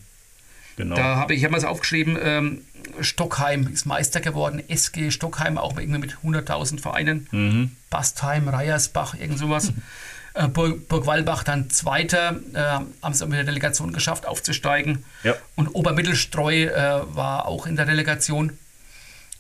genau. 0.76 0.96
Da 0.96 1.16
habe 1.18 1.34
ich, 1.34 1.40
ich 1.40 1.46
habe 1.46 1.56
was 1.56 1.66
aufgeschrieben, 1.66 2.18
ähm, 2.22 2.62
Stockheim 3.00 3.68
ist 3.68 3.86
Meister 3.86 4.20
geworden, 4.20 4.62
SG 4.68 5.12
Stockheim, 5.12 5.58
auch 5.58 5.78
irgendwie 5.78 6.00
mit 6.00 6.18
100.000 6.24 6.82
Vereinen. 6.82 7.28
Mhm. 7.32 7.72
Bastheim, 7.90 8.48
Reiersbach, 8.48 9.16
irgend 9.20 9.40
sowas. 9.40 9.74
äh, 10.34 10.48
Burg, 10.48 10.88
Burg 10.88 11.06
Walbach 11.06 11.44
dann 11.44 11.70
Zweiter, 11.70 12.40
äh, 12.54 12.60
haben 12.60 12.92
es 13.12 13.22
auch 13.22 13.28
mit 13.28 13.38
der 13.38 13.46
Delegation 13.46 13.94
geschafft, 13.94 14.26
aufzusteigen. 14.26 15.04
Ja. 15.24 15.36
Und 15.56 15.70
Obermittelstreu 15.70 16.66
äh, 16.66 17.02
war 17.16 17.48
auch 17.48 17.66
in 17.66 17.76
der 17.76 17.88
Relegation. 17.88 18.58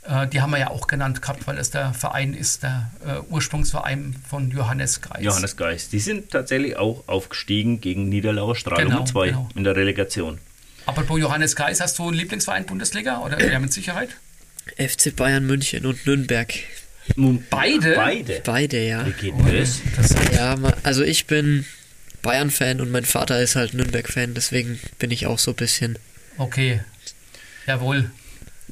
Äh, 0.05 0.27
die 0.27 0.41
haben 0.41 0.51
wir 0.51 0.59
ja 0.59 0.69
auch 0.69 0.87
genannt 0.87 1.21
gehabt, 1.21 1.47
weil 1.47 1.57
es 1.57 1.69
der 1.71 1.93
Verein 1.93 2.33
ist, 2.33 2.63
der 2.63 2.91
äh, 3.05 3.19
Ursprungsverein 3.29 4.15
von 4.29 4.51
Johannes 4.51 5.01
Geis. 5.01 5.23
Johannes 5.23 5.55
Geist. 5.55 5.93
Die 5.93 5.99
sind 5.99 6.31
tatsächlich 6.31 6.75
auch 6.77 7.03
aufgestiegen 7.07 7.79
gegen 7.81 8.09
Niederlauer 8.09 8.55
Strahlung 8.55 8.91
Genau, 8.91 9.05
2 9.05 9.27
genau. 9.27 9.49
in 9.55 9.63
der 9.63 9.75
Relegation. 9.75 10.39
Apropos 10.85 11.19
Johannes 11.19 11.55
Geis, 11.55 11.79
hast 11.79 11.97
du 11.99 12.07
einen 12.07 12.17
Lieblingsverein 12.17 12.65
Bundesliga? 12.65 13.19
Oder 13.19 13.41
ja, 13.49 13.59
mit 13.59 13.71
Sicherheit? 13.71 14.09
FC 14.77 15.15
Bayern 15.15 15.45
München 15.45 15.85
und 15.85 16.05
Nürnberg. 16.05 16.53
Beide? 17.49 17.95
Beide. 17.95 18.41
Beide, 18.43 18.85
ja. 18.85 19.05
Wie 19.05 19.11
geht 19.11 19.33
denn 19.37 19.57
das? 19.59 19.79
Interessant. 19.79 20.33
Ja, 20.33 20.57
also 20.83 21.03
ich 21.03 21.27
bin 21.27 21.65
Bayern-Fan 22.21 22.79
und 22.81 22.91
mein 22.91 23.03
Vater 23.05 23.41
ist 23.41 23.55
halt 23.55 23.73
Nürnberg-Fan, 23.73 24.33
deswegen 24.33 24.79
bin 24.99 25.11
ich 25.11 25.27
auch 25.27 25.39
so 25.39 25.51
ein 25.51 25.55
bisschen. 25.55 25.99
Okay. 26.37 26.81
Jawohl. 27.67 28.09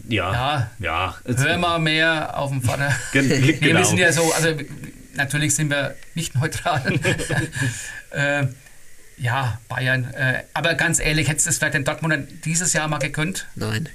Ja. 0.08 0.32
Ja. 0.34 0.72
Ja. 0.80 1.16
Hör 1.38 1.58
mal 1.58 1.80
mehr 1.80 2.38
auf 2.38 2.50
den 2.52 2.62
Vater. 2.62 2.92
Gen- 3.14 3.28
Nee, 3.28 3.54
genau. 3.54 3.80
wir 3.80 3.86
sind 3.86 3.98
ja 4.00 4.12
so, 4.12 4.32
also 4.34 4.50
natürlich 5.16 5.54
sind 5.56 5.70
wir 5.70 5.96
nicht 6.16 6.36
neutral. 6.36 6.82
äh, 8.12 8.48
ja, 9.18 9.60
Bayern. 9.68 10.06
Äh, 10.14 10.44
aber 10.54 10.74
ganz 10.74 11.00
ehrlich, 11.00 11.28
hättest 11.28 11.46
du 11.46 11.50
es 11.52 11.58
vielleicht 11.58 11.76
den 11.76 11.84
Dortmundern 11.84 12.28
dieses 12.46 12.74
Jahr 12.74 12.88
mal 12.88 12.98
gegönnt? 12.98 13.48
Nein. 13.56 13.90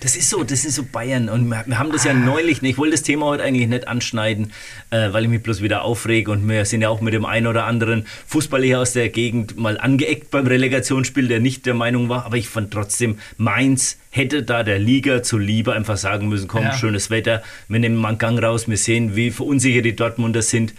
Das 0.00 0.16
ist 0.16 0.30
so, 0.30 0.44
das 0.44 0.64
ist 0.64 0.74
so 0.74 0.82
Bayern. 0.84 1.28
Und 1.28 1.48
wir, 1.48 1.78
haben 1.78 1.92
das 1.92 2.04
ja 2.04 2.14
neulich, 2.14 2.62
ich 2.62 2.78
wollte 2.78 2.92
das 2.92 3.02
Thema 3.02 3.26
heute 3.26 3.42
eigentlich 3.42 3.68
nicht 3.68 3.88
anschneiden, 3.88 4.52
äh, 4.90 5.12
weil 5.12 5.24
ich 5.24 5.30
mich 5.30 5.42
bloß 5.42 5.62
wieder 5.62 5.82
aufrege. 5.82 6.30
Und 6.30 6.48
wir 6.48 6.64
sind 6.64 6.82
ja 6.82 6.88
auch 6.88 7.00
mit 7.00 7.14
dem 7.14 7.24
einen 7.24 7.46
oder 7.46 7.64
anderen 7.64 8.06
Fußballer 8.26 8.64
hier 8.64 8.80
aus 8.80 8.92
der 8.92 9.08
Gegend 9.08 9.58
mal 9.58 9.78
angeeckt 9.78 10.30
beim 10.30 10.46
Relegationsspiel, 10.46 11.28
der 11.28 11.40
nicht 11.40 11.66
der 11.66 11.74
Meinung 11.74 12.08
war. 12.08 12.24
Aber 12.24 12.36
ich 12.36 12.48
fand 12.48 12.72
trotzdem, 12.72 13.18
Mainz 13.36 13.98
hätte 14.10 14.42
da 14.42 14.62
der 14.62 14.78
Liga 14.78 15.22
zuliebe 15.22 15.72
einfach 15.72 15.96
sagen 15.96 16.28
müssen, 16.28 16.48
komm, 16.48 16.62
Ja. 16.62 16.72
schönes 16.76 17.10
Wetter, 17.10 17.42
wir 17.68 17.78
nehmen 17.78 17.96
mal 17.96 18.08
einen 18.08 18.18
Gang 18.18 18.42
raus, 18.42 18.68
wir 18.68 18.76
sehen, 18.76 19.16
wie 19.16 19.30
verunsichert 19.30 19.84
die 19.84 19.94
Dortmunder 19.96 20.42
sind. 20.42 20.74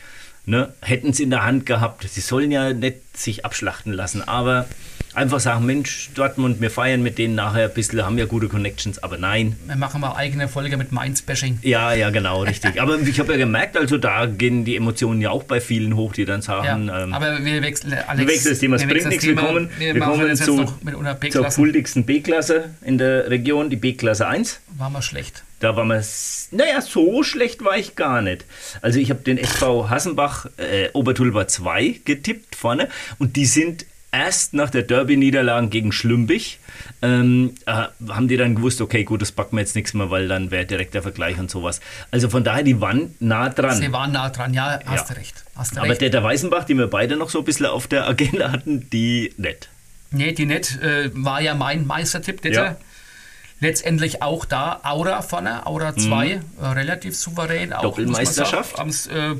Ne? 0.45 0.73
Hätten 0.81 1.09
es 1.09 1.19
in 1.19 1.29
der 1.29 1.45
Hand 1.45 1.65
gehabt. 1.67 2.07
Sie 2.09 2.21
sollen 2.21 2.49
ja 2.49 2.73
nicht 2.73 3.15
sich 3.15 3.45
abschlachten 3.45 3.93
lassen, 3.93 4.27
aber 4.27 4.67
einfach 5.19 5.39
sagen, 5.39 5.65
Mensch, 5.65 6.09
Dortmund, 6.15 6.61
wir 6.61 6.71
feiern 6.71 7.03
mit 7.03 7.17
denen 7.17 7.35
nachher 7.35 7.65
ein 7.65 7.73
bisschen, 7.73 8.03
haben 8.03 8.17
ja 8.17 8.25
gute 8.25 8.47
Connections, 8.47 9.01
aber 9.03 9.17
nein. 9.17 9.55
Wir 9.67 9.75
machen 9.75 10.01
mal 10.01 10.15
eigene 10.15 10.47
Folge 10.47 10.77
mit 10.77 10.91
Mainz-Bashing. 10.91 11.59
Ja, 11.61 11.93
ja, 11.93 12.09
genau, 12.09 12.43
richtig. 12.43 12.81
Aber 12.81 12.99
ich 12.99 13.19
habe 13.19 13.33
ja 13.33 13.37
gemerkt, 13.37 13.77
also 13.77 13.97
da 13.97 14.25
gehen 14.25 14.65
die 14.65 14.75
Emotionen 14.75 15.21
ja 15.21 15.29
auch 15.29 15.43
bei 15.43 15.61
vielen 15.61 15.95
hoch, 15.95 16.13
die 16.13 16.25
dann 16.25 16.39
Ja, 16.39 16.45
sagen, 16.45 16.89
ähm, 16.93 17.13
aber 17.13 17.43
wir 17.43 17.61
wechseln, 17.61 17.93
Alex. 17.93 18.17
wir 18.17 18.27
wechseln 18.27 18.51
das 18.51 18.59
Thema, 18.59 18.75
es 18.77 18.87
bringt 18.87 19.07
nichts. 19.07 19.25
Wir 19.25 19.35
Thema. 19.35 19.47
kommen, 19.47 19.69
wir 19.77 19.93
wir 19.95 20.01
kommen 20.01 20.35
zu, 20.35 20.55
noch 20.55 20.81
mit 20.81 20.95
einer 20.95 21.19
zur 21.29 21.45
kultigsten 21.45 22.05
B-Klasse 22.05 22.69
in 22.81 22.97
der 22.97 23.29
Region, 23.29 23.69
die 23.69 23.75
B-Klasse 23.75 24.27
1. 24.27 24.61
War 24.77 24.89
mal 24.89 25.01
schlecht. 25.01 25.43
Da 25.59 25.75
war 25.75 25.83
man, 25.83 26.01
naja, 26.51 26.79
so 26.81 27.21
schlecht 27.23 27.65
war 27.65 27.77
ich 27.77 27.95
gar 27.97 28.21
nicht. 28.21 28.45
Also 28.81 28.99
ich 28.99 29.09
habe 29.09 29.21
den 29.21 29.37
SV 29.37 29.89
Hassenbach 29.89 30.45
äh, 30.55 30.89
Obertulba 30.93 31.47
2 31.47 31.99
getippt 32.05 32.55
vorne 32.55 32.87
und 33.17 33.35
die 33.35 33.45
sind 33.45 33.85
erst 34.11 34.53
nach 34.53 34.69
der 34.69 34.83
Derby-Niederlage 34.83 35.67
gegen 35.67 35.91
Schlümbich, 35.91 36.59
ähm, 37.01 37.53
äh, 37.65 37.85
haben 38.09 38.27
die 38.27 38.37
dann 38.37 38.55
gewusst, 38.55 38.81
okay, 38.81 39.03
gut, 39.03 39.21
das 39.21 39.31
packen 39.31 39.55
wir 39.55 39.61
jetzt 39.61 39.75
nichts 39.75 39.93
mehr, 39.93 40.09
weil 40.09 40.27
dann 40.27 40.51
wäre 40.51 40.65
direkt 40.65 40.93
der 40.93 41.01
Vergleich 41.03 41.37
und 41.37 41.49
sowas. 41.51 41.79
Also 42.11 42.29
von 42.29 42.43
daher, 42.43 42.63
die 42.63 42.81
waren 42.81 43.15
nah 43.19 43.49
dran. 43.49 43.77
Sie 43.77 43.91
waren 43.91 44.11
nah 44.11 44.29
dran, 44.29 44.53
ja, 44.53 44.79
hast 44.85 45.09
Ja. 45.09 45.13
du 45.15 45.19
recht. 45.19 45.43
Hast 45.55 45.77
Aber 45.77 45.89
recht. 45.89 46.01
der, 46.01 46.09
der 46.09 46.23
Weißenbach, 46.23 46.63
die 46.65 46.75
wir 46.75 46.87
beide 46.87 47.17
noch 47.17 47.29
so 47.29 47.39
ein 47.39 47.45
bisschen 47.45 47.67
auf 47.67 47.87
der 47.87 48.07
Agenda 48.07 48.51
hatten, 48.51 48.89
die 48.89 49.33
nicht. 49.37 49.69
Nee, 50.11 50.31
die 50.31 50.45
nicht. 50.45 50.81
Äh, 50.81 51.11
war 51.13 51.39
ja 51.41 51.53
mein 51.53 51.85
Meistertipp, 51.85 52.41
bitte. 52.41 52.55
Ja. 52.55 52.77
Letztendlich 53.61 54.21
auch 54.23 54.45
da 54.45 54.79
Aura 54.83 55.21
vorne, 55.21 55.65
Aura 55.67 55.93
2, 55.95 56.27
äh, 56.29 56.39
relativ 56.65 57.15
souverän. 57.17 57.73
Auch, 57.73 57.79
Mhm. 57.83 57.87
Doppelmeisterschaft. 57.89 58.69
sagen, 58.77 58.79
haben's, 58.79 59.07
äh, 59.07 59.35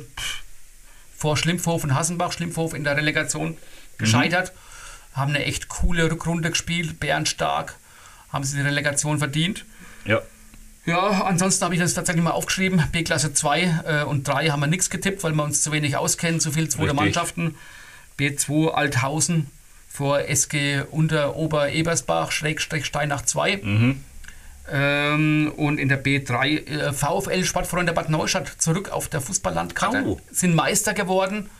vor 1.16 1.36
Schlimpfhof 1.36 1.84
und 1.84 1.94
Hassenbach, 1.94 2.32
Schlimpfhof 2.32 2.74
in 2.74 2.84
der 2.84 2.96
Relegation 2.96 3.56
gescheitert. 4.00 4.52
Haben 5.14 5.34
eine 5.34 5.44
echt 5.44 5.68
coole 5.68 6.10
Rückrunde 6.10 6.50
gespielt, 6.50 7.00
bärenstark, 7.00 7.74
haben 8.32 8.44
sie 8.44 8.56
die 8.56 8.62
Relegation 8.62 9.18
verdient. 9.18 9.64
Ja. 10.04 10.20
Ja, 10.86 11.24
ansonsten 11.24 11.64
habe 11.64 11.74
ich 11.74 11.80
das 11.80 11.94
tatsächlich 11.94 12.24
mal 12.24 12.30
aufgeschrieben. 12.30 12.82
B-Klasse 12.90 13.34
2 13.34 13.82
äh, 13.86 14.04
und 14.04 14.26
3 14.26 14.48
haben 14.48 14.60
wir 14.60 14.66
nichts 14.66 14.88
getippt, 14.88 15.22
weil 15.22 15.32
wir 15.32 15.44
uns 15.44 15.62
zu 15.62 15.72
wenig 15.72 15.96
auskennen, 15.96 16.40
zu 16.40 16.52
viel 16.52 16.68
zweite. 16.68 16.94
Mannschaften. 16.94 17.54
B2 18.18 18.70
Althausen 18.70 19.48
vor 19.88 20.20
SG 20.22 20.82
Unter 20.90 21.36
Ober-Ebersbach, 21.36 22.32
Schrägstrich 22.32 22.86
Steinach 22.86 23.22
2. 23.22 23.56
Mhm. 23.58 24.04
Ähm, 24.72 25.52
und 25.56 25.78
in 25.78 25.88
der 25.88 26.02
B3 26.02 26.66
äh, 26.66 26.92
VfL 26.92 27.44
Sportfreunde 27.44 27.92
Bad 27.92 28.08
Neustadt 28.08 28.48
zurück 28.58 28.90
auf 28.90 29.08
der 29.08 29.20
Fußballlandkarte. 29.20 30.04
Oh. 30.06 30.20
Sind 30.30 30.54
Meister 30.54 30.94
geworden 30.94 31.50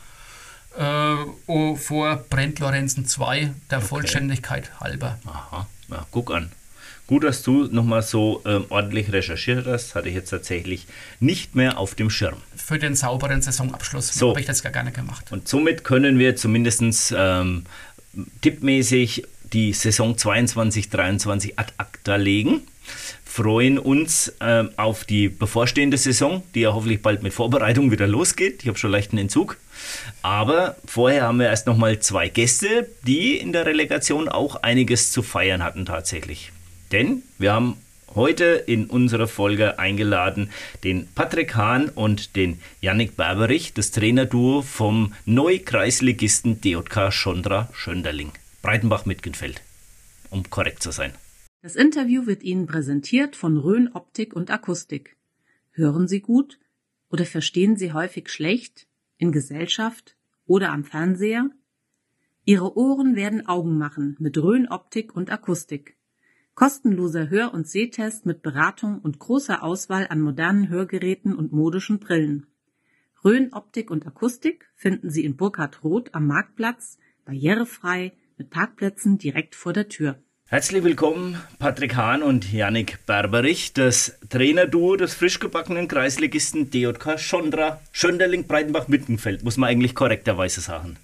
äh, 0.77 1.15
oh, 1.47 1.75
vor 1.75 2.17
Brent 2.29 2.59
Lorenzen 2.59 3.05
2, 3.05 3.51
der 3.69 3.81
Vollständigkeit 3.81 4.79
halber. 4.79 5.19
Aha, 5.25 5.67
ja, 5.89 6.05
guck 6.11 6.31
an. 6.31 6.51
Gut, 7.07 7.25
dass 7.25 7.43
du 7.43 7.65
nochmal 7.65 8.03
so 8.03 8.41
ähm, 8.45 8.65
ordentlich 8.69 9.11
recherchiert 9.11 9.65
hast, 9.65 9.95
hatte 9.95 10.07
ich 10.07 10.15
jetzt 10.15 10.29
tatsächlich 10.29 10.87
nicht 11.19 11.55
mehr 11.55 11.77
auf 11.77 11.93
dem 11.93 12.09
Schirm. 12.09 12.37
Für 12.55 12.79
den 12.79 12.95
sauberen 12.95 13.41
Saisonabschluss 13.41 14.13
So. 14.13 14.29
habe 14.29 14.39
ich 14.39 14.45
das 14.45 14.63
gar 14.63 14.71
gerne 14.71 14.93
gemacht. 14.93 15.29
Und 15.29 15.45
somit 15.45 15.83
können 15.83 16.19
wir 16.19 16.37
zumindest 16.37 17.13
ähm, 17.17 17.65
tippmäßig 18.39 19.23
die 19.51 19.73
Saison 19.73 20.15
22-23 20.15 21.53
ad 21.57 21.73
acta 21.77 22.15
legen. 22.15 22.61
Freuen 23.25 23.77
uns 23.77 24.33
ähm, 24.39 24.69
auf 24.77 25.03
die 25.03 25.29
bevorstehende 25.29 25.97
Saison, 25.97 26.43
die 26.55 26.61
ja 26.61 26.73
hoffentlich 26.73 27.01
bald 27.01 27.23
mit 27.23 27.33
Vorbereitung 27.33 27.91
wieder 27.91 28.07
losgeht. 28.07 28.61
Ich 28.61 28.67
habe 28.67 28.77
schon 28.77 28.91
leichten 28.91 29.17
Entzug. 29.17 29.57
Aber 30.21 30.75
vorher 30.85 31.23
haben 31.23 31.39
wir 31.39 31.47
erst 31.47 31.67
nochmal 31.67 31.99
zwei 31.99 32.29
Gäste, 32.29 32.89
die 33.05 33.37
in 33.37 33.53
der 33.53 33.65
Relegation 33.65 34.29
auch 34.29 34.57
einiges 34.57 35.11
zu 35.11 35.23
feiern 35.23 35.63
hatten 35.63 35.85
tatsächlich. 35.85 36.51
Denn 36.91 37.23
wir 37.37 37.53
haben 37.53 37.77
heute 38.15 38.45
in 38.45 38.87
unserer 38.87 39.27
Folge 39.27 39.79
eingeladen 39.79 40.49
den 40.83 41.07
Patrick 41.13 41.55
Hahn 41.55 41.89
und 41.89 42.35
den 42.35 42.59
Yannick 42.81 43.15
Berberich, 43.15 43.73
das 43.73 43.91
Trainerduo 43.91 44.61
vom 44.61 45.13
Neukreisligisten 45.25 46.61
DJK 46.61 47.11
Schondra 47.11 47.69
Schönderling, 47.73 48.31
Breitenbach-Mitgenfeld, 48.61 49.61
um 50.29 50.49
korrekt 50.49 50.83
zu 50.83 50.91
sein. 50.91 51.13
Das 51.61 51.75
Interview 51.75 52.25
wird 52.25 52.43
Ihnen 52.43 52.65
präsentiert 52.65 53.35
von 53.35 53.57
Rhön 53.57 53.89
Optik 53.93 54.33
und 54.35 54.49
Akustik. 54.49 55.15
Hören 55.71 56.07
Sie 56.07 56.19
gut 56.19 56.59
oder 57.09 57.25
verstehen 57.25 57.77
Sie 57.77 57.93
häufig 57.93 58.29
schlecht 58.29 58.87
in 59.21 59.31
Gesellschaft 59.31 60.17
oder 60.47 60.71
am 60.71 60.83
Fernseher? 60.83 61.49
Ihre 62.43 62.75
Ohren 62.75 63.15
werden 63.15 63.45
Augen 63.45 63.77
machen 63.77 64.17
mit 64.19 64.35
Rhön 64.37 64.67
Optik 64.67 65.15
und 65.15 65.31
Akustik. 65.31 65.95
Kostenloser 66.55 67.29
Hör- 67.29 67.53
und 67.53 67.67
Sehtest 67.67 68.25
mit 68.25 68.41
Beratung 68.41 68.99
und 68.99 69.19
großer 69.19 69.61
Auswahl 69.63 70.07
an 70.09 70.21
modernen 70.21 70.69
Hörgeräten 70.69 71.35
und 71.35 71.53
modischen 71.53 71.99
Brillen. 71.99 72.47
Rhön 73.23 73.53
Optik 73.53 73.91
und 73.91 74.07
Akustik 74.07 74.67
finden 74.75 75.11
Sie 75.11 75.23
in 75.23 75.37
Burkhard 75.37 75.83
Roth 75.83 76.15
am 76.15 76.25
Marktplatz, 76.25 76.97
barrierefrei, 77.23 78.13
mit 78.37 78.49
Parkplätzen 78.49 79.19
direkt 79.19 79.53
vor 79.53 79.71
der 79.71 79.87
Tür. 79.87 80.17
Herzlich 80.51 80.83
willkommen, 80.83 81.41
Patrick 81.59 81.95
Hahn 81.95 82.21
und 82.21 82.51
Yannick 82.51 83.05
Berberich, 83.05 83.71
das 83.71 84.17
Trainerduo 84.29 84.97
des 84.97 85.13
frisch 85.13 85.39
gebackenen 85.39 85.87
Kreisligisten 85.87 86.69
DJK 86.69 87.17
Schondra 87.17 87.79
Schönderling 87.93 88.47
Breitenbach-Mittenfeld, 88.47 89.45
muss 89.45 89.55
man 89.55 89.69
eigentlich 89.69 89.95
korrekterweise 89.95 90.59
sagen. 90.59 90.97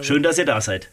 Schön, 0.00 0.24
dass 0.24 0.36
ihr 0.36 0.46
da 0.46 0.60
seid. 0.60 0.88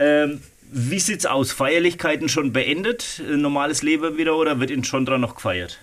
Ähm, 0.00 0.42
wie 0.72 0.98
sieht's 0.98 1.26
aus? 1.26 1.52
Feierlichkeiten 1.52 2.28
schon 2.28 2.52
beendet? 2.52 3.22
Normales 3.24 3.82
Leben 3.82 4.18
wieder 4.18 4.34
oder 4.34 4.58
wird 4.58 4.72
in 4.72 4.82
Schondra 4.82 5.16
noch 5.16 5.36
gefeiert? 5.36 5.78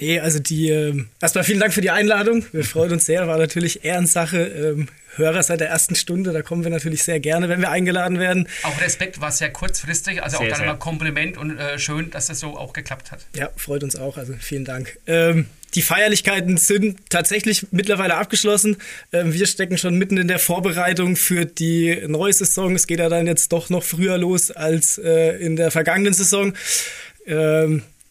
Nee, 0.00 0.18
also 0.18 0.38
die, 0.38 0.70
äh, 0.70 1.04
erstmal 1.20 1.44
vielen 1.44 1.60
Dank 1.60 1.74
für 1.74 1.82
die 1.82 1.90
Einladung. 1.90 2.44
Wir 2.52 2.64
freuen 2.64 2.92
uns 2.92 3.06
sehr, 3.06 3.28
war 3.28 3.36
natürlich 3.36 3.84
Ehrensache. 3.84 4.38
Ähm, 4.38 4.88
Hörer 5.16 5.42
seit 5.42 5.58
der 5.58 5.68
ersten 5.68 5.96
Stunde, 5.96 6.32
da 6.32 6.40
kommen 6.40 6.62
wir 6.62 6.70
natürlich 6.70 7.02
sehr 7.02 7.18
gerne, 7.18 7.48
wenn 7.48 7.60
wir 7.60 7.70
eingeladen 7.70 8.20
werden. 8.20 8.46
Auch 8.62 8.80
Respekt 8.80 9.20
war 9.20 9.32
sehr 9.32 9.50
kurzfristig, 9.50 10.22
also 10.22 10.38
sehr, 10.38 10.46
auch 10.46 10.56
dann 10.56 10.66
mal 10.66 10.78
Kompliment 10.78 11.36
und 11.36 11.58
äh, 11.58 11.80
schön, 11.80 12.10
dass 12.10 12.26
das 12.26 12.38
so 12.38 12.56
auch 12.56 12.72
geklappt 12.72 13.10
hat. 13.10 13.26
Ja, 13.34 13.50
freut 13.56 13.82
uns 13.82 13.96
auch, 13.96 14.16
also 14.16 14.34
vielen 14.38 14.64
Dank. 14.64 14.98
Ähm, 15.08 15.46
die 15.74 15.82
Feierlichkeiten 15.82 16.56
sind 16.56 17.10
tatsächlich 17.10 17.66
mittlerweile 17.72 18.14
abgeschlossen. 18.14 18.76
Ähm, 19.12 19.34
wir 19.34 19.46
stecken 19.46 19.78
schon 19.78 19.96
mitten 19.96 20.16
in 20.16 20.28
der 20.28 20.38
Vorbereitung 20.38 21.16
für 21.16 21.44
die 21.44 22.04
neue 22.06 22.32
Saison. 22.32 22.76
Es 22.76 22.86
geht 22.86 23.00
ja 23.00 23.08
dann 23.08 23.26
jetzt 23.26 23.52
doch 23.52 23.68
noch 23.68 23.82
früher 23.82 24.16
los 24.16 24.52
als 24.52 24.96
äh, 24.96 25.36
in 25.38 25.56
der 25.56 25.72
vergangenen 25.72 26.14
Saison. 26.14 26.54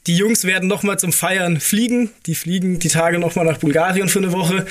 Die 0.09 0.17
Jungs 0.17 0.43
werden 0.43 0.67
nochmal 0.67 0.97
zum 0.97 1.13
Feiern 1.13 1.59
fliegen. 1.59 2.09
Die 2.25 2.33
fliegen 2.33 2.79
die 2.79 2.87
Tage 2.87 3.19
nochmal 3.19 3.45
nach 3.45 3.59
Bulgarien 3.59 4.09
für 4.09 4.17
eine 4.17 4.31
Woche. 4.31 4.65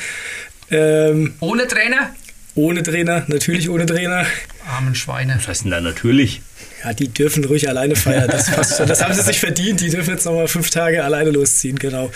Ähm, 0.69 1.35
ohne 1.39 1.69
Trainer? 1.69 2.13
Ohne 2.57 2.83
Trainer, 2.83 3.23
natürlich 3.29 3.71
ohne 3.71 3.87
Trainer. 3.87 4.27
Armen 4.69 4.97
Schweine. 4.97 5.37
Was 5.37 5.47
heißt 5.47 5.63
denn 5.63 5.71
da 5.71 5.81
natürlich? 5.81 6.43
Ja, 6.83 6.93
die 6.93 7.07
dürfen 7.07 7.45
ruhig 7.45 7.69
alleine 7.69 7.95
feiern. 7.95 8.29
Das, 8.29 8.51
passt 8.51 8.77
schon. 8.79 8.89
das 8.89 9.01
haben 9.01 9.15
sie 9.15 9.23
sich 9.23 9.39
verdient. 9.39 9.81
Die 9.81 9.91
dürfen 9.91 10.11
jetzt 10.11 10.25
nochmal 10.25 10.49
fünf 10.49 10.71
Tage 10.71 11.05
alleine 11.05 11.31
losziehen, 11.31 11.79
genau. 11.79 12.11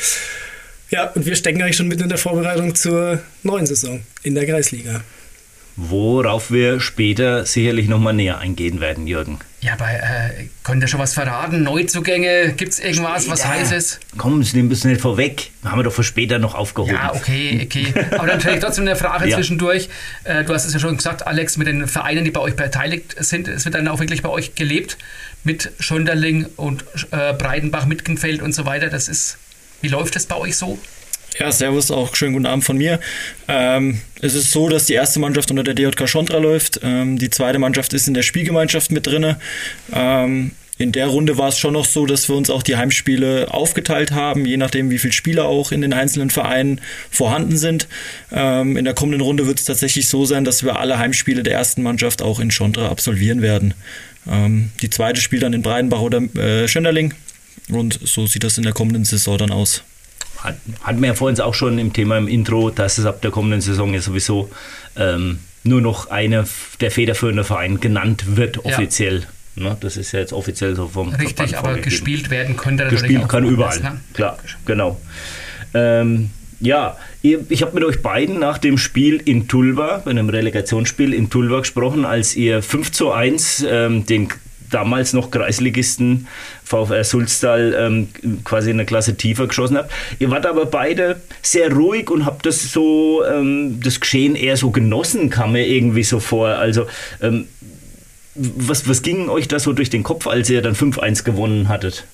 Ja, 0.90 1.04
und 1.10 1.24
wir 1.24 1.36
stecken 1.36 1.62
eigentlich 1.62 1.76
schon 1.76 1.86
mitten 1.86 2.02
in 2.02 2.08
der 2.08 2.18
Vorbereitung 2.18 2.74
zur 2.74 3.20
neuen 3.44 3.66
Saison 3.66 4.00
in 4.24 4.34
der 4.34 4.46
Kreisliga 4.46 5.04
worauf 5.76 6.50
wir 6.50 6.80
später 6.80 7.46
sicherlich 7.46 7.88
nochmal 7.88 8.12
näher 8.12 8.38
eingehen 8.38 8.80
werden, 8.80 9.06
Jürgen. 9.06 9.38
Ja, 9.60 9.74
aber 9.74 9.88
äh, 9.88 10.48
könnt 10.64 10.82
ihr 10.82 10.88
schon 10.88 10.98
was 10.98 11.14
verraten? 11.14 11.62
Neuzugänge? 11.62 12.52
Gibt 12.56 12.72
es 12.72 12.80
irgendwas, 12.80 13.22
später. 13.22 13.32
was 13.32 13.46
heißes? 13.46 14.00
Komm, 14.18 14.42
Sie 14.42 14.56
nehmen 14.56 14.72
ein 14.72 14.88
nicht 14.90 15.00
vorweg. 15.00 15.52
Haben 15.64 15.78
wir 15.78 15.84
doch 15.84 15.92
für 15.92 16.02
später 16.02 16.40
noch 16.40 16.56
aufgehoben. 16.56 16.94
Ja, 16.94 17.14
okay, 17.14 17.60
okay. 17.64 17.94
Aber 18.10 18.26
dann 18.26 18.40
vielleicht 18.40 18.62
trotzdem 18.62 18.86
eine 18.86 18.96
Frage 18.96 19.28
ja. 19.28 19.36
zwischendurch. 19.36 19.88
Äh, 20.24 20.42
du 20.42 20.52
hast 20.52 20.66
es 20.66 20.74
ja 20.74 20.80
schon 20.80 20.96
gesagt, 20.96 21.28
Alex, 21.28 21.56
mit 21.58 21.68
den 21.68 21.86
Vereinen, 21.86 22.24
die 22.24 22.32
bei 22.32 22.40
euch 22.40 22.56
beteiligt 22.56 23.14
sind. 23.18 23.46
Es 23.46 23.64
wird 23.64 23.76
dann 23.76 23.86
auch 23.86 24.00
wirklich 24.00 24.22
bei 24.22 24.30
euch 24.30 24.56
gelebt 24.56 24.98
mit 25.44 25.70
Schönderling 25.78 26.46
und 26.56 26.84
äh, 27.12 27.32
Breidenbach, 27.32 27.86
Mitgenfeld 27.86 28.42
und 28.42 28.52
so 28.52 28.66
weiter. 28.66 28.88
Das 28.88 29.08
ist, 29.08 29.38
wie 29.80 29.88
läuft 29.88 30.16
das 30.16 30.26
bei 30.26 30.36
euch 30.36 30.56
so? 30.56 30.76
Ja, 31.38 31.50
servus, 31.50 31.90
auch 31.90 32.14
schönen 32.14 32.34
guten 32.34 32.46
Abend 32.46 32.64
von 32.64 32.76
mir. 32.76 33.00
Ähm, 33.48 34.00
es 34.20 34.34
ist 34.34 34.52
so, 34.52 34.68
dass 34.68 34.86
die 34.86 34.92
erste 34.92 35.18
Mannschaft 35.18 35.50
unter 35.50 35.62
der 35.62 35.74
DJK 35.74 36.08
Schondra 36.08 36.38
läuft. 36.38 36.80
Ähm, 36.82 37.18
die 37.18 37.30
zweite 37.30 37.58
Mannschaft 37.58 37.94
ist 37.94 38.06
in 38.06 38.14
der 38.14 38.22
Spielgemeinschaft 38.22 38.92
mit 38.92 39.06
drin. 39.06 39.36
Ähm, 39.92 40.50
in 40.76 40.92
der 40.92 41.06
Runde 41.06 41.38
war 41.38 41.48
es 41.48 41.58
schon 41.58 41.72
noch 41.74 41.86
so, 41.86 42.06
dass 42.06 42.28
wir 42.28 42.36
uns 42.36 42.50
auch 42.50 42.62
die 42.62 42.76
Heimspiele 42.76 43.52
aufgeteilt 43.52 44.12
haben, 44.12 44.44
je 44.44 44.56
nachdem, 44.56 44.90
wie 44.90 44.98
viele 44.98 45.12
Spieler 45.12 45.46
auch 45.46 45.72
in 45.72 45.80
den 45.80 45.92
einzelnen 45.92 46.28
Vereinen 46.28 46.80
vorhanden 47.10 47.56
sind. 47.56 47.88
Ähm, 48.30 48.76
in 48.76 48.84
der 48.84 48.94
kommenden 48.94 49.20
Runde 49.22 49.46
wird 49.46 49.58
es 49.58 49.64
tatsächlich 49.64 50.08
so 50.08 50.26
sein, 50.26 50.44
dass 50.44 50.64
wir 50.64 50.78
alle 50.78 50.98
Heimspiele 50.98 51.42
der 51.42 51.54
ersten 51.54 51.82
Mannschaft 51.82 52.20
auch 52.20 52.40
in 52.40 52.50
Schondra 52.50 52.88
absolvieren 52.88 53.40
werden. 53.40 53.74
Ähm, 54.30 54.70
die 54.82 54.90
zweite 54.90 55.20
spielt 55.20 55.44
dann 55.44 55.52
in 55.54 55.62
Breidenbach 55.62 56.00
oder 56.00 56.22
äh, 56.36 56.68
Schönderling. 56.68 57.14
Und 57.70 58.00
so 58.02 58.26
sieht 58.26 58.44
das 58.44 58.58
in 58.58 58.64
der 58.64 58.72
kommenden 58.72 59.04
Saison 59.04 59.38
dann 59.38 59.50
aus 59.50 59.82
hat, 60.42 60.56
hatten 60.82 61.00
wir 61.00 61.08
ja 61.08 61.14
vorhin 61.14 61.40
auch 61.40 61.54
schon 61.54 61.78
im 61.78 61.92
Thema 61.92 62.18
im 62.18 62.28
Intro, 62.28 62.70
dass 62.70 62.98
es 62.98 63.06
ab 63.06 63.22
der 63.22 63.30
kommenden 63.30 63.60
Saison 63.60 63.94
ja 63.94 64.00
sowieso 64.00 64.50
ähm, 64.96 65.38
nur 65.64 65.80
noch 65.80 66.10
einer 66.10 66.44
der 66.80 66.90
federführende 66.90 67.44
Verein 67.44 67.80
genannt 67.80 68.36
wird, 68.36 68.64
offiziell. 68.64 69.20
Ja. 69.20 69.26
Ne, 69.54 69.76
das 69.80 69.98
ist 69.98 70.12
ja 70.12 70.20
jetzt 70.20 70.32
offiziell 70.32 70.74
so 70.74 70.88
vom 70.88 71.10
Richtig, 71.10 71.34
Verband 71.34 71.54
aber 71.54 71.68
vorgegeben. 71.68 71.90
gespielt 71.90 72.30
werden 72.30 72.56
könnte 72.56 72.86
Gespielt 72.88 73.28
kann 73.28 73.44
überall, 73.44 73.80
ne? 73.80 74.00
klar, 74.14 74.38
genau. 74.64 74.98
Ähm, 75.74 76.30
ja, 76.58 76.96
ich 77.22 77.62
habe 77.62 77.74
mit 77.74 77.84
euch 77.84 78.02
beiden 78.02 78.38
nach 78.38 78.56
dem 78.56 78.78
Spiel 78.78 79.16
in 79.16 79.48
Tulva, 79.48 79.98
bei 80.04 80.10
einem 80.10 80.28
Relegationsspiel 80.28 81.12
in 81.12 81.28
Tulva 81.28 81.58
gesprochen, 81.58 82.04
als 82.04 82.36
ihr 82.36 82.62
5 82.62 82.92
zu 82.92 83.10
1 83.10 83.66
ähm, 83.68 84.06
den 84.06 84.28
damals 84.72 85.12
noch 85.12 85.30
Kreisligisten 85.30 86.26
VfR 86.64 87.04
Sulztal 87.04 87.74
ähm, 87.78 88.08
quasi 88.44 88.70
in 88.70 88.76
eine 88.76 88.86
Klasse 88.86 89.16
tiefer 89.16 89.46
geschossen 89.46 89.76
habt. 89.76 89.92
Ihr 90.18 90.30
wart 90.30 90.46
aber 90.46 90.66
beide 90.66 91.20
sehr 91.42 91.72
ruhig 91.72 92.10
und 92.10 92.24
habt 92.24 92.46
das 92.46 92.72
so, 92.72 93.24
ähm, 93.24 93.80
das 93.82 94.00
Geschehen 94.00 94.34
eher 94.34 94.56
so 94.56 94.70
genossen, 94.70 95.30
kam 95.30 95.52
mir 95.52 95.66
irgendwie 95.66 96.04
so 96.04 96.20
vor. 96.20 96.48
Also, 96.48 96.86
ähm, 97.20 97.46
was, 98.34 98.88
was 98.88 99.02
ging 99.02 99.28
euch 99.28 99.48
da 99.48 99.58
so 99.58 99.72
durch 99.72 99.90
den 99.90 100.02
Kopf, 100.02 100.26
als 100.26 100.48
ihr 100.48 100.62
dann 100.62 100.74
5-1 100.74 101.24
gewonnen 101.24 101.68
hattet? 101.68 102.06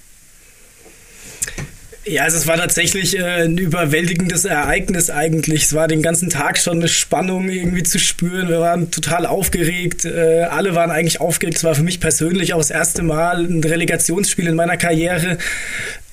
Ja, 2.09 2.23
also 2.23 2.39
es 2.39 2.47
war 2.47 2.57
tatsächlich 2.57 3.19
äh, 3.19 3.45
ein 3.45 3.59
überwältigendes 3.59 4.47
Ereignis 4.47 5.11
eigentlich. 5.11 5.65
Es 5.65 5.75
war 5.75 5.89
den 5.89 6.01
ganzen 6.01 6.31
Tag 6.31 6.57
schon 6.57 6.79
eine 6.79 6.89
Spannung 6.89 7.51
irgendwie 7.51 7.83
zu 7.83 7.99
spüren. 7.99 8.49
Wir 8.49 8.61
waren 8.61 8.91
total 8.91 9.27
aufgeregt. 9.27 10.07
Äh, 10.07 10.45
alle 10.45 10.75
waren 10.75 10.91
eigentlich 10.91 11.21
aufgeregt. 11.21 11.59
Es 11.59 11.65
war 11.65 11.75
für 11.75 11.83
mich 11.83 12.01
persönlich 12.01 12.55
auch 12.55 12.59
das 12.59 12.71
erste 12.71 13.03
Mal 13.03 13.45
ein 13.45 13.63
Relegationsspiel 13.63 14.47
in 14.47 14.55
meiner 14.55 14.79
Karriere. 14.79 15.37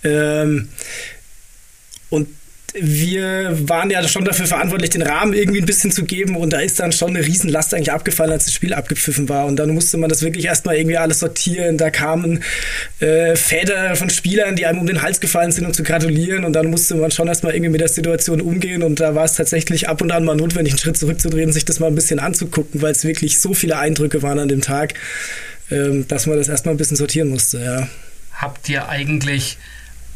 Ähm, 0.04 0.68
und 2.10 2.28
wir 2.80 3.70
waren 3.70 3.90
ja 3.90 4.06
schon 4.08 4.26
dafür 4.26 4.48
verantwortlich, 4.48 4.90
den 4.90 5.02
Rahmen 5.02 5.34
irgendwie 5.34 5.62
ein 5.62 5.66
bisschen 5.66 5.92
zu 5.92 6.04
geben 6.04 6.36
und 6.36 6.52
da 6.52 6.60
ist 6.60 6.80
dann 6.80 6.92
schon 6.92 7.16
eine 7.16 7.26
Riesenlast 7.26 7.74
eigentlich 7.74 7.92
abgefallen, 7.92 8.32
als 8.32 8.46
das 8.46 8.54
Spiel 8.54 8.74
abgepfiffen 8.74 9.30
war 9.30 9.46
und 9.46 9.56
dann 9.58 9.70
musste 9.70 9.98
man 9.98 10.10
das 10.10 10.22
wirklich 10.22 10.46
erstmal 10.46 10.76
irgendwie 10.76 10.98
alles 10.98 11.20
sortieren. 11.20 11.78
Da 11.78 11.90
kamen 11.90 12.44
äh, 13.00 13.36
Väter 13.36 13.96
von 13.96 14.10
Spielern, 14.10 14.56
die 14.56 14.66
einem 14.66 14.80
um 14.80 14.88
den 14.88 15.02
Hals 15.02 15.20
gefallen 15.20 15.52
sind, 15.52 15.66
um 15.66 15.74
zu 15.74 15.84
gratulieren 15.84 16.44
und 16.44 16.54
dann 16.54 16.68
musste 16.68 16.96
man 16.96 17.12
schon 17.12 17.28
erstmal 17.28 17.54
irgendwie 17.54 17.72
mit 17.72 17.82
der 17.82 17.88
Situation 17.88 18.42
umgehen 18.42 18.84
und 18.84 19.00
da 19.00 19.16
war 19.16 19.26
es 19.26 19.36
tatsächlich 19.36 19.88
ab 19.88 20.02
und 20.02 20.12
an 20.12 20.26
mal 20.26 20.36
notwendig, 20.36 20.74
einen 20.74 20.80
Schritt 20.80 20.98
zurückzudrehen, 20.98 21.54
sich 21.54 21.66
das 21.66 21.80
mal 21.80 21.88
ein 21.88 21.96
bisschen 21.96 22.20
anzugucken, 22.20 22.82
weil 22.82 22.92
es 22.92 23.06
wirklich 23.06 23.40
so 23.40 23.54
viele 23.54 23.78
Eindrücke 23.78 24.22
waren 24.22 24.40
an 24.40 24.50
dem 24.50 24.62
Tag, 24.62 24.96
äh, 25.70 26.04
dass 26.08 26.26
man 26.26 26.38
das 26.38 26.50
erstmal 26.50 26.76
ein 26.76 26.78
bisschen 26.78 26.98
sortieren 26.98 27.30
musste, 27.30 27.60
ja. 27.60 27.88
Habt 28.34 28.68
ihr 28.68 28.90
eigentlich 28.90 29.58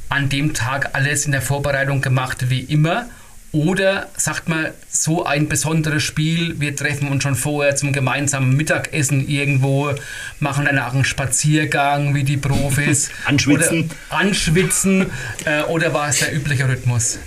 an 0.10 0.30
dem 0.30 0.54
Tag 0.54 0.90
alles 0.94 1.26
in 1.26 1.32
der 1.32 1.42
Vorbereitung 1.42 2.02
gemacht 2.02 2.50
wie 2.50 2.62
immer? 2.62 3.08
Oder 3.52 4.10
sagt 4.16 4.48
man, 4.48 4.68
so 4.90 5.26
ein 5.26 5.50
besonderes 5.50 6.04
Spiel, 6.04 6.60
wir 6.60 6.76
treffen 6.76 7.08
uns 7.08 7.24
schon 7.24 7.34
vorher 7.36 7.76
zum 7.76 7.94
gemeinsamen 7.94 8.56
Mittagessen 8.56 9.28
irgendwo, 9.28 9.92
machen 10.40 10.66
danach 10.66 10.94
einen 10.94 11.04
Spaziergang 11.04 12.14
wie 12.14 12.24
die 12.24 12.38
Profis. 12.38 13.10
anschwitzen. 13.26 13.86
Oder 13.86 14.20
anschwitzen. 14.20 15.08
Äh, 15.46 15.64
oder 15.64 15.94
war 15.96 16.10
es 16.10 16.20
der 16.20 16.36
übliche 16.36 16.70
Rhythmus? 16.70 17.18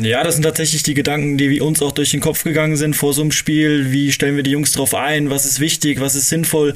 Ja, 0.00 0.22
das 0.22 0.34
sind 0.34 0.44
tatsächlich 0.44 0.84
die 0.84 0.94
Gedanken, 0.94 1.38
die 1.38 1.60
uns 1.60 1.82
auch 1.82 1.92
durch 1.92 2.12
den 2.12 2.20
Kopf 2.20 2.44
gegangen 2.44 2.76
sind 2.76 2.94
vor 2.94 3.12
so 3.12 3.22
einem 3.22 3.32
Spiel. 3.32 3.90
Wie 3.90 4.12
stellen 4.12 4.36
wir 4.36 4.44
die 4.44 4.52
Jungs 4.52 4.72
drauf 4.72 4.94
ein? 4.94 5.28
Was 5.28 5.44
ist 5.44 5.58
wichtig? 5.58 6.00
Was 6.00 6.14
ist 6.14 6.28
sinnvoll? 6.28 6.74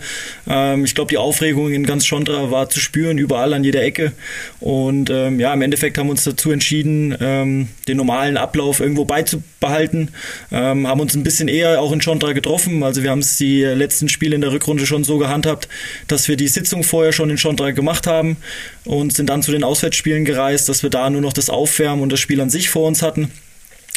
Ähm, 0.48 0.84
ich 0.84 0.94
glaube, 0.94 1.10
die 1.10 1.16
Aufregung 1.16 1.72
in 1.72 1.86
ganz 1.86 2.04
Schondra 2.04 2.50
war 2.50 2.68
zu 2.68 2.80
spüren, 2.80 3.16
überall 3.16 3.54
an 3.54 3.62
jeder 3.62 3.82
Ecke. 3.82 4.12
Und 4.60 5.08
ähm, 5.10 5.38
ja, 5.38 5.54
im 5.54 5.62
Endeffekt 5.62 5.98
haben 5.98 6.08
wir 6.08 6.12
uns 6.12 6.24
dazu 6.24 6.50
entschieden, 6.50 7.16
ähm, 7.20 7.68
den 7.86 7.96
normalen 7.96 8.36
Ablauf 8.36 8.80
irgendwo 8.80 9.04
beizubehalten. 9.04 9.55
Ähm, 9.62 10.86
haben 10.86 11.00
uns 11.00 11.14
ein 11.14 11.22
bisschen 11.22 11.48
eher 11.48 11.80
auch 11.80 11.92
in 11.92 12.00
Schondra 12.00 12.32
getroffen. 12.32 12.82
Also 12.82 13.02
wir 13.02 13.10
haben 13.10 13.20
es 13.20 13.36
die 13.36 13.62
letzten 13.62 14.08
Spiele 14.08 14.34
in 14.34 14.40
der 14.40 14.52
Rückrunde 14.52 14.86
schon 14.86 15.04
so 15.04 15.18
gehandhabt, 15.18 15.68
dass 16.08 16.28
wir 16.28 16.36
die 16.36 16.48
Sitzung 16.48 16.84
vorher 16.84 17.12
schon 17.12 17.30
in 17.30 17.38
Schondra 17.38 17.70
gemacht 17.72 18.06
haben 18.06 18.36
und 18.84 19.12
sind 19.12 19.28
dann 19.28 19.42
zu 19.42 19.52
den 19.52 19.64
Auswärtsspielen 19.64 20.24
gereist, 20.24 20.68
dass 20.68 20.82
wir 20.82 20.90
da 20.90 21.10
nur 21.10 21.20
noch 21.20 21.32
das 21.32 21.50
Aufwärmen 21.50 22.02
und 22.02 22.12
das 22.12 22.20
Spiel 22.20 22.40
an 22.40 22.50
sich 22.50 22.70
vor 22.70 22.86
uns 22.86 23.02
hatten. 23.02 23.30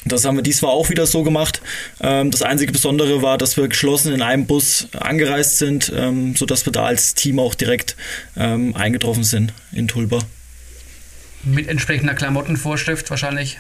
Das 0.06 0.24
haben 0.24 0.38
wir 0.38 0.44
diesmal 0.44 0.72
auch 0.72 0.90
wieder 0.90 1.06
so 1.06 1.24
gemacht. 1.24 1.62
Ähm, 2.00 2.32
das 2.32 2.42
einzige 2.42 2.72
Besondere 2.72 3.22
war, 3.22 3.38
dass 3.38 3.58
wir 3.58 3.68
geschlossen 3.68 4.14
in 4.14 4.22
einem 4.22 4.46
Bus 4.46 4.88
angereist 4.98 5.58
sind, 5.58 5.92
ähm, 5.96 6.36
sodass 6.36 6.66
wir 6.66 6.72
da 6.72 6.86
als 6.86 7.16
Team 7.16 7.38
auch 7.38 7.54
direkt 7.54 7.98
ähm, 8.38 8.76
eingetroffen 8.76 9.26
sind 9.26 9.54
in 9.74 9.90
Tulba. 9.90 10.20
Mit 11.44 11.68
entsprechender 11.68 12.14
Klamottenvorschrift 12.14 13.10
wahrscheinlich? 13.10 13.58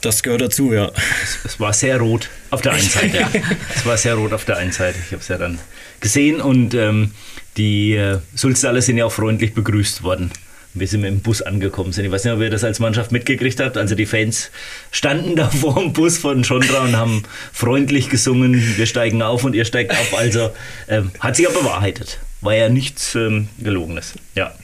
Das 0.00 0.22
gehört 0.22 0.40
dazu, 0.40 0.72
ja. 0.72 0.90
Es, 1.22 1.38
es 1.44 1.60
war 1.60 1.72
sehr 1.72 1.98
rot 1.98 2.30
auf 2.50 2.62
der 2.62 2.72
einen 2.72 2.82
Seite. 2.88 3.18
ja. 3.18 3.30
Es 3.74 3.84
war 3.84 3.96
sehr 3.96 4.14
rot 4.14 4.32
auf 4.32 4.44
der 4.44 4.56
einen 4.56 4.72
Seite. 4.72 4.98
Ich 5.04 5.12
habe 5.12 5.22
es 5.22 5.28
ja 5.28 5.38
dann 5.38 5.58
gesehen 6.00 6.40
und 6.40 6.74
ähm, 6.74 7.12
die 7.56 7.94
äh, 7.94 8.18
Sulzdaler 8.34 8.82
sind 8.82 8.96
ja 8.96 9.04
auch 9.04 9.12
freundlich 9.12 9.54
begrüßt 9.54 10.02
worden 10.02 10.30
wie 10.74 10.86
sie 10.86 10.98
mit 10.98 11.10
dem 11.10 11.20
Bus 11.20 11.42
angekommen 11.42 11.92
sind. 11.92 12.04
Ich 12.04 12.10
weiß 12.10 12.24
nicht, 12.24 12.32
ob 12.32 12.40
ihr 12.40 12.50
das 12.50 12.64
als 12.64 12.78
Mannschaft 12.78 13.12
mitgekriegt 13.12 13.58
habt. 13.60 13.76
Also 13.76 13.94
die 13.94 14.06
Fans 14.06 14.50
standen 14.90 15.36
da 15.36 15.48
vor 15.50 15.74
dem 15.74 15.92
Bus 15.92 16.18
von 16.18 16.44
Schondra 16.44 16.82
und 16.82 16.96
haben 16.96 17.22
freundlich 17.52 18.08
gesungen, 18.08 18.76
wir 18.76 18.86
steigen 18.86 19.22
auf 19.22 19.44
und 19.44 19.54
ihr 19.54 19.64
steigt 19.64 19.92
auf. 19.92 20.16
Also 20.16 20.50
ähm, 20.88 21.10
hat 21.18 21.36
sich 21.36 21.46
ja 21.46 21.50
bewahrheitet. 21.50 22.20
War 22.40 22.54
ja 22.54 22.68
nichts 22.68 23.14
ähm, 23.14 23.48
Gelogenes. 23.58 24.14
Ja. 24.34 24.54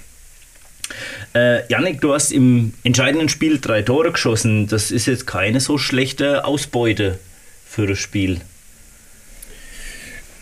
Äh, 1.34 1.66
Janik, 1.68 2.00
du 2.00 2.14
hast 2.14 2.32
im 2.32 2.72
entscheidenden 2.84 3.28
Spiel 3.28 3.58
drei 3.60 3.82
Tore 3.82 4.12
geschossen. 4.12 4.66
Das 4.68 4.90
ist 4.90 5.06
jetzt 5.06 5.26
keine 5.26 5.60
so 5.60 5.78
schlechte 5.78 6.44
Ausbeute 6.44 7.18
für 7.68 7.86
das 7.86 7.98
Spiel. 7.98 8.40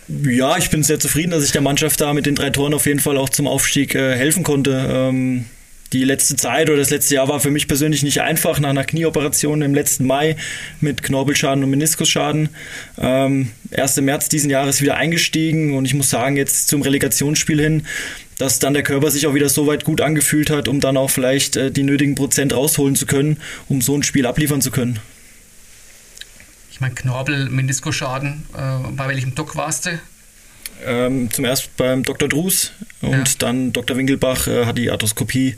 Ja, 0.07 0.57
ich 0.57 0.69
bin 0.69 0.83
sehr 0.83 0.99
zufrieden, 0.99 1.31
dass 1.31 1.43
ich 1.43 1.51
der 1.51 1.61
Mannschaft 1.61 1.99
da 1.99 2.13
mit 2.13 2.27
den 2.27 2.35
drei 2.35 2.51
Toren 2.51 2.73
auf 2.75 2.85
jeden 2.85 2.99
Fall 2.99 3.17
auch 3.17 3.29
zum 3.29 3.47
Aufstieg 3.47 3.95
äh, 3.95 4.15
helfen 4.15 4.43
konnte. 4.43 4.87
Ähm, 4.87 5.45
die 5.93 6.03
letzte 6.03 6.35
Zeit 6.35 6.69
oder 6.69 6.79
das 6.79 6.89
letzte 6.89 7.15
Jahr 7.15 7.27
war 7.27 7.39
für 7.39 7.51
mich 7.51 7.67
persönlich 7.67 8.03
nicht 8.03 8.21
einfach 8.21 8.59
nach 8.59 8.69
einer 8.69 8.83
Knieoperation 8.83 9.61
im 9.61 9.73
letzten 9.73 10.05
Mai 10.05 10.35
mit 10.81 11.03
Knorpelschaden 11.03 11.63
und 11.63 11.69
Meniskusschaden. 11.69 12.49
Ähm, 12.99 13.51
erst 13.71 13.97
im 13.97 14.05
März 14.05 14.29
diesen 14.29 14.49
Jahres 14.49 14.81
wieder 14.81 14.97
eingestiegen 14.97 15.75
und 15.75 15.85
ich 15.85 15.93
muss 15.93 16.09
sagen, 16.09 16.37
jetzt 16.37 16.67
zum 16.67 16.81
Relegationsspiel 16.81 17.61
hin, 17.61 17.85
dass 18.37 18.59
dann 18.59 18.73
der 18.73 18.83
Körper 18.83 19.11
sich 19.11 19.27
auch 19.27 19.33
wieder 19.33 19.49
so 19.49 19.67
weit 19.67 19.83
gut 19.83 20.01
angefühlt 20.01 20.49
hat, 20.49 20.67
um 20.67 20.79
dann 20.79 20.97
auch 20.97 21.09
vielleicht 21.09 21.55
äh, 21.55 21.71
die 21.71 21.83
nötigen 21.83 22.15
Prozent 22.15 22.53
rausholen 22.53 22.95
zu 22.95 23.05
können, 23.05 23.37
um 23.69 23.81
so 23.81 23.95
ein 23.95 24.03
Spiel 24.03 24.25
abliefern 24.25 24.61
zu 24.61 24.71
können. 24.71 24.99
Ich 26.71 26.81
meine, 26.81 26.93
Knorpel, 26.93 27.49
Meniskusschaden, 27.49 28.43
äh, 28.53 28.91
bei 28.91 29.07
welchem 29.07 29.33
Doc 29.33 29.55
warst 29.55 29.85
du? 29.85 29.99
Ähm, 30.85 31.31
zum 31.31 31.45
ersten 31.45 31.69
beim 31.77 32.03
Dr. 32.03 32.27
Drus 32.27 32.71
und 33.01 33.11
ja. 33.11 33.23
dann 33.39 33.73
Dr. 33.73 33.97
Winkelbach 33.97 34.47
äh, 34.47 34.65
hat 34.65 34.77
die 34.77 34.91
Arthroskopie 34.91 35.55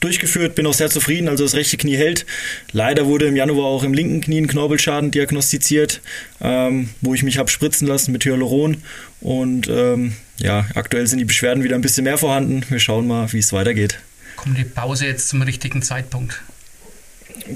durchgeführt. 0.00 0.54
Bin 0.54 0.66
auch 0.66 0.74
sehr 0.74 0.90
zufrieden, 0.90 1.28
also 1.28 1.44
das 1.44 1.54
rechte 1.54 1.76
Knie 1.76 1.96
hält. 1.96 2.26
Leider 2.72 3.06
wurde 3.06 3.26
im 3.26 3.36
Januar 3.36 3.66
auch 3.66 3.84
im 3.84 3.94
linken 3.94 4.20
Knie 4.20 4.40
ein 4.40 4.46
Knorpelschaden 4.46 5.10
diagnostiziert, 5.10 6.00
ähm, 6.40 6.90
wo 7.00 7.14
ich 7.14 7.22
mich 7.22 7.38
habe 7.38 7.50
spritzen 7.50 7.86
lassen 7.86 8.12
mit 8.12 8.24
Hyaluron. 8.24 8.78
Und 9.20 9.68
ähm, 9.68 10.14
ja, 10.38 10.66
aktuell 10.74 11.06
sind 11.06 11.18
die 11.18 11.24
Beschwerden 11.24 11.62
wieder 11.64 11.74
ein 11.74 11.82
bisschen 11.82 12.04
mehr 12.04 12.18
vorhanden. 12.18 12.64
Wir 12.68 12.80
schauen 12.80 13.06
mal, 13.06 13.32
wie 13.32 13.38
es 13.38 13.52
weitergeht. 13.52 13.98
Kommt 14.36 14.56
die 14.56 14.64
Pause 14.64 15.06
jetzt 15.06 15.28
zum 15.28 15.42
richtigen 15.42 15.82
Zeitpunkt? 15.82 16.42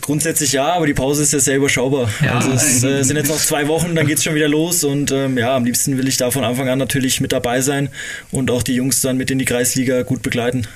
Grundsätzlich 0.00 0.52
ja, 0.52 0.72
aber 0.72 0.86
die 0.86 0.94
Pause 0.94 1.22
ist 1.22 1.32
ja 1.32 1.38
sehr 1.38 1.56
überschaubar. 1.56 2.08
Ja, 2.24 2.36
also 2.36 2.52
es 2.52 2.82
äh, 2.82 3.02
sind 3.02 3.16
jetzt 3.16 3.28
noch 3.28 3.38
zwei 3.38 3.68
Wochen, 3.68 3.94
dann 3.94 4.06
geht 4.06 4.18
es 4.18 4.24
schon 4.24 4.34
wieder 4.34 4.48
los 4.48 4.84
und 4.84 5.12
ähm, 5.12 5.38
ja, 5.38 5.54
am 5.54 5.64
liebsten 5.64 5.98
will 5.98 6.08
ich 6.08 6.16
da 6.16 6.30
von 6.30 6.44
Anfang 6.44 6.68
an 6.68 6.78
natürlich 6.78 7.20
mit 7.20 7.32
dabei 7.32 7.60
sein 7.60 7.88
und 8.30 8.50
auch 8.50 8.62
die 8.62 8.74
Jungs 8.74 9.00
dann 9.00 9.16
mit 9.16 9.30
in 9.30 9.38
die 9.38 9.44
Kreisliga 9.44 10.02
gut 10.02 10.22
begleiten. 10.22 10.66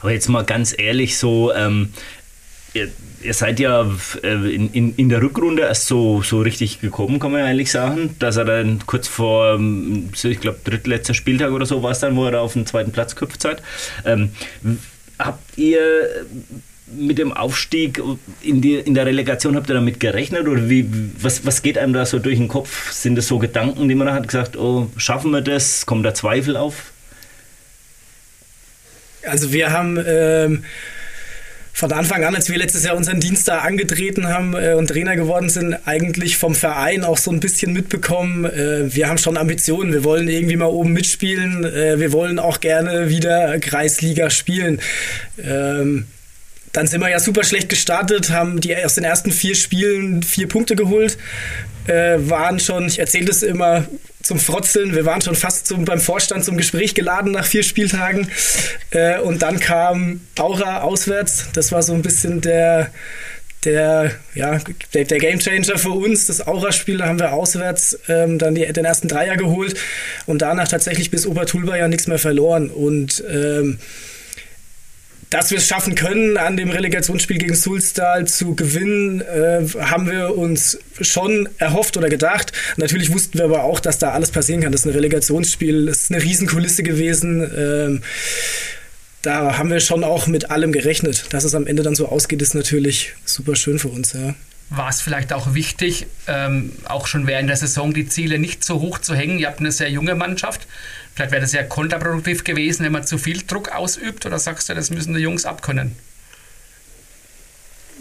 Aber 0.00 0.12
jetzt 0.12 0.28
mal 0.28 0.44
ganz 0.44 0.74
ehrlich, 0.76 1.16
so 1.16 1.52
ähm, 1.54 1.90
ihr, 2.74 2.88
ihr, 3.22 3.34
seid 3.34 3.58
ja 3.60 3.90
äh, 4.22 4.54
in, 4.54 4.70
in, 4.72 4.94
in, 4.96 5.08
der 5.08 5.22
Rückrunde 5.22 5.62
erst 5.62 5.86
so, 5.86 6.22
so 6.22 6.40
richtig 6.40 6.80
gekommen, 6.80 7.18
kann 7.18 7.32
man 7.32 7.40
ja 7.40 7.46
eigentlich 7.46 7.70
sagen, 7.70 8.14
dass 8.18 8.36
er 8.36 8.44
dann 8.44 8.80
kurz 8.86 9.08
vor, 9.08 9.54
ähm, 9.54 10.10
ich 10.22 10.40
glaube, 10.40 10.58
drittletzter 10.64 11.14
Spieltag 11.14 11.52
oder 11.52 11.64
so 11.64 11.82
war 11.82 11.92
es 11.92 12.00
dann, 12.00 12.16
wo 12.16 12.26
er 12.26 12.32
da 12.32 12.40
auf 12.40 12.52
den 12.52 12.66
zweiten 12.66 12.92
Platz 12.92 13.16
geküpft 13.16 13.44
hat. 13.44 13.62
Ähm, 14.04 14.30
habt 15.18 15.56
ihr 15.56 15.80
mit 16.86 17.18
dem 17.18 17.32
Aufstieg 17.32 18.00
in, 18.42 18.60
die, 18.60 18.74
in 18.74 18.94
der 18.94 19.06
Relegation, 19.06 19.56
habt 19.56 19.70
ihr 19.70 19.74
damit 19.74 20.00
gerechnet 20.00 20.46
oder 20.48 20.68
wie, 20.68 20.88
was, 21.18 21.46
was 21.46 21.62
geht 21.62 21.78
einem 21.78 21.92
da 21.92 22.04
so 22.04 22.18
durch 22.18 22.38
den 22.38 22.48
Kopf? 22.48 22.92
Sind 22.92 23.16
das 23.16 23.26
so 23.26 23.38
Gedanken, 23.38 23.88
die 23.88 23.94
man 23.94 24.06
da 24.06 24.14
hat 24.14 24.28
gesagt, 24.28 24.56
oh, 24.56 24.90
schaffen 24.96 25.30
wir 25.30 25.40
das? 25.40 25.86
Kommt 25.86 26.04
da 26.04 26.14
Zweifel 26.14 26.56
auf? 26.56 26.92
Also 29.26 29.52
wir 29.52 29.72
haben 29.72 29.98
ähm, 30.06 30.64
von 31.72 31.90
Anfang 31.92 32.22
an, 32.24 32.36
als 32.36 32.50
wir 32.50 32.58
letztes 32.58 32.84
Jahr 32.84 32.96
unseren 32.96 33.20
Dienst 33.20 33.48
da 33.48 33.58
angetreten 33.58 34.28
haben 34.28 34.54
äh, 34.54 34.74
und 34.74 34.88
Trainer 34.88 35.16
geworden 35.16 35.48
sind, 35.48 35.74
eigentlich 35.86 36.36
vom 36.36 36.54
Verein 36.54 37.02
auch 37.02 37.18
so 37.18 37.30
ein 37.30 37.40
bisschen 37.40 37.72
mitbekommen. 37.72 38.44
Äh, 38.44 38.94
wir 38.94 39.08
haben 39.08 39.18
schon 39.18 39.36
Ambitionen, 39.36 39.92
wir 39.92 40.04
wollen 40.04 40.28
irgendwie 40.28 40.56
mal 40.56 40.66
oben 40.66 40.92
mitspielen, 40.92 41.64
äh, 41.64 41.98
wir 41.98 42.12
wollen 42.12 42.38
auch 42.38 42.60
gerne 42.60 43.08
wieder 43.08 43.58
Kreisliga 43.58 44.28
spielen. 44.28 44.80
Ähm, 45.42 46.06
dann 46.74 46.86
sind 46.86 47.00
wir 47.00 47.08
ja 47.08 47.20
super 47.20 47.44
schlecht 47.44 47.70
gestartet, 47.70 48.30
haben 48.30 48.60
die 48.60 48.76
aus 48.76 48.96
den 48.96 49.04
ersten 49.04 49.30
vier 49.30 49.54
Spielen 49.54 50.22
vier 50.22 50.48
Punkte 50.48 50.76
geholt, 50.76 51.16
äh, 51.86 52.16
waren 52.18 52.58
schon, 52.58 52.86
ich 52.86 52.98
erzähle 52.98 53.26
das 53.26 53.42
immer 53.42 53.86
zum 54.22 54.38
Frotzeln, 54.38 54.94
wir 54.94 55.04
waren 55.04 55.20
schon 55.20 55.36
fast 55.36 55.66
zum, 55.66 55.84
beim 55.84 56.00
Vorstand 56.00 56.44
zum 56.44 56.56
Gespräch 56.56 56.94
geladen 56.94 57.32
nach 57.32 57.46
vier 57.46 57.62
Spieltagen. 57.62 58.28
Äh, 58.90 59.20
und 59.20 59.42
dann 59.42 59.60
kam 59.60 60.20
Aura 60.38 60.80
auswärts, 60.80 61.46
das 61.52 61.72
war 61.72 61.82
so 61.82 61.92
ein 61.92 62.02
bisschen 62.02 62.40
der, 62.40 62.90
der, 63.64 64.12
ja, 64.34 64.58
der, 64.94 65.04
der 65.04 65.18
Gamechanger 65.18 65.78
für 65.78 65.90
uns. 65.90 66.26
Das 66.26 66.46
Aura-Spiel 66.46 67.02
haben 67.02 67.20
wir 67.20 67.32
auswärts 67.32 67.98
ähm, 68.08 68.38
dann 68.38 68.54
die, 68.54 68.70
den 68.72 68.84
ersten 68.84 69.08
Dreier 69.08 69.36
geholt 69.36 69.74
und 70.26 70.42
danach 70.42 70.68
tatsächlich 70.68 71.10
bis 71.10 71.26
Obertulba 71.26 71.76
ja 71.76 71.86
nichts 71.86 72.06
mehr 72.06 72.18
verloren. 72.18 72.70
Und 72.70 73.22
ähm, 73.30 73.78
dass 75.34 75.50
wir 75.50 75.58
es 75.58 75.66
schaffen 75.66 75.96
können, 75.96 76.36
an 76.36 76.56
dem 76.56 76.70
Relegationsspiel 76.70 77.38
gegen 77.38 77.56
Sulstal 77.56 78.24
zu 78.24 78.54
gewinnen, 78.54 79.20
äh, 79.20 79.66
haben 79.80 80.08
wir 80.08 80.38
uns 80.38 80.78
schon 81.00 81.48
erhofft 81.58 81.96
oder 81.96 82.08
gedacht. 82.08 82.52
Natürlich 82.76 83.12
wussten 83.12 83.38
wir 83.38 83.46
aber 83.46 83.64
auch, 83.64 83.80
dass 83.80 83.98
da 83.98 84.12
alles 84.12 84.30
passieren 84.30 84.60
kann. 84.60 84.70
Das 84.70 84.82
ist 84.82 84.86
ein 84.86 84.92
Relegationsspiel, 84.92 85.86
das 85.86 86.04
ist 86.04 86.12
eine 86.12 86.22
Riesenkulisse 86.22 86.84
gewesen. 86.84 87.50
Ähm, 87.58 88.02
da 89.22 89.58
haben 89.58 89.70
wir 89.70 89.80
schon 89.80 90.04
auch 90.04 90.28
mit 90.28 90.52
allem 90.52 90.70
gerechnet. 90.70 91.24
Dass 91.30 91.42
es 91.42 91.56
am 91.56 91.66
Ende 91.66 91.82
dann 91.82 91.96
so 91.96 92.06
ausgeht, 92.06 92.40
ist 92.40 92.54
natürlich 92.54 93.14
super 93.24 93.56
schön 93.56 93.80
für 93.80 93.88
uns. 93.88 94.12
Ja 94.12 94.36
war 94.70 94.88
es 94.88 95.00
vielleicht 95.00 95.32
auch 95.32 95.54
wichtig, 95.54 96.06
ähm, 96.26 96.72
auch 96.84 97.06
schon 97.06 97.26
während 97.26 97.48
der 97.48 97.56
Saison 97.56 97.92
die 97.92 98.06
Ziele 98.06 98.38
nicht 98.38 98.64
so 98.64 98.80
hoch 98.80 98.98
zu 98.98 99.14
hängen. 99.14 99.38
Ihr 99.38 99.46
habt 99.46 99.60
eine 99.60 99.72
sehr 99.72 99.90
junge 99.90 100.14
Mannschaft. 100.14 100.66
Vielleicht 101.14 101.32
wäre 101.32 101.42
das 101.42 101.52
ja 101.52 101.62
kontraproduktiv 101.62 102.44
gewesen, 102.44 102.84
wenn 102.84 102.92
man 102.92 103.04
zu 103.04 103.18
viel 103.18 103.42
Druck 103.46 103.70
ausübt 103.70 104.26
oder 104.26 104.38
sagst 104.38 104.68
du, 104.68 104.74
das 104.74 104.90
müssen 104.90 105.14
die 105.14 105.20
Jungs 105.20 105.44
abkönnen? 105.44 105.94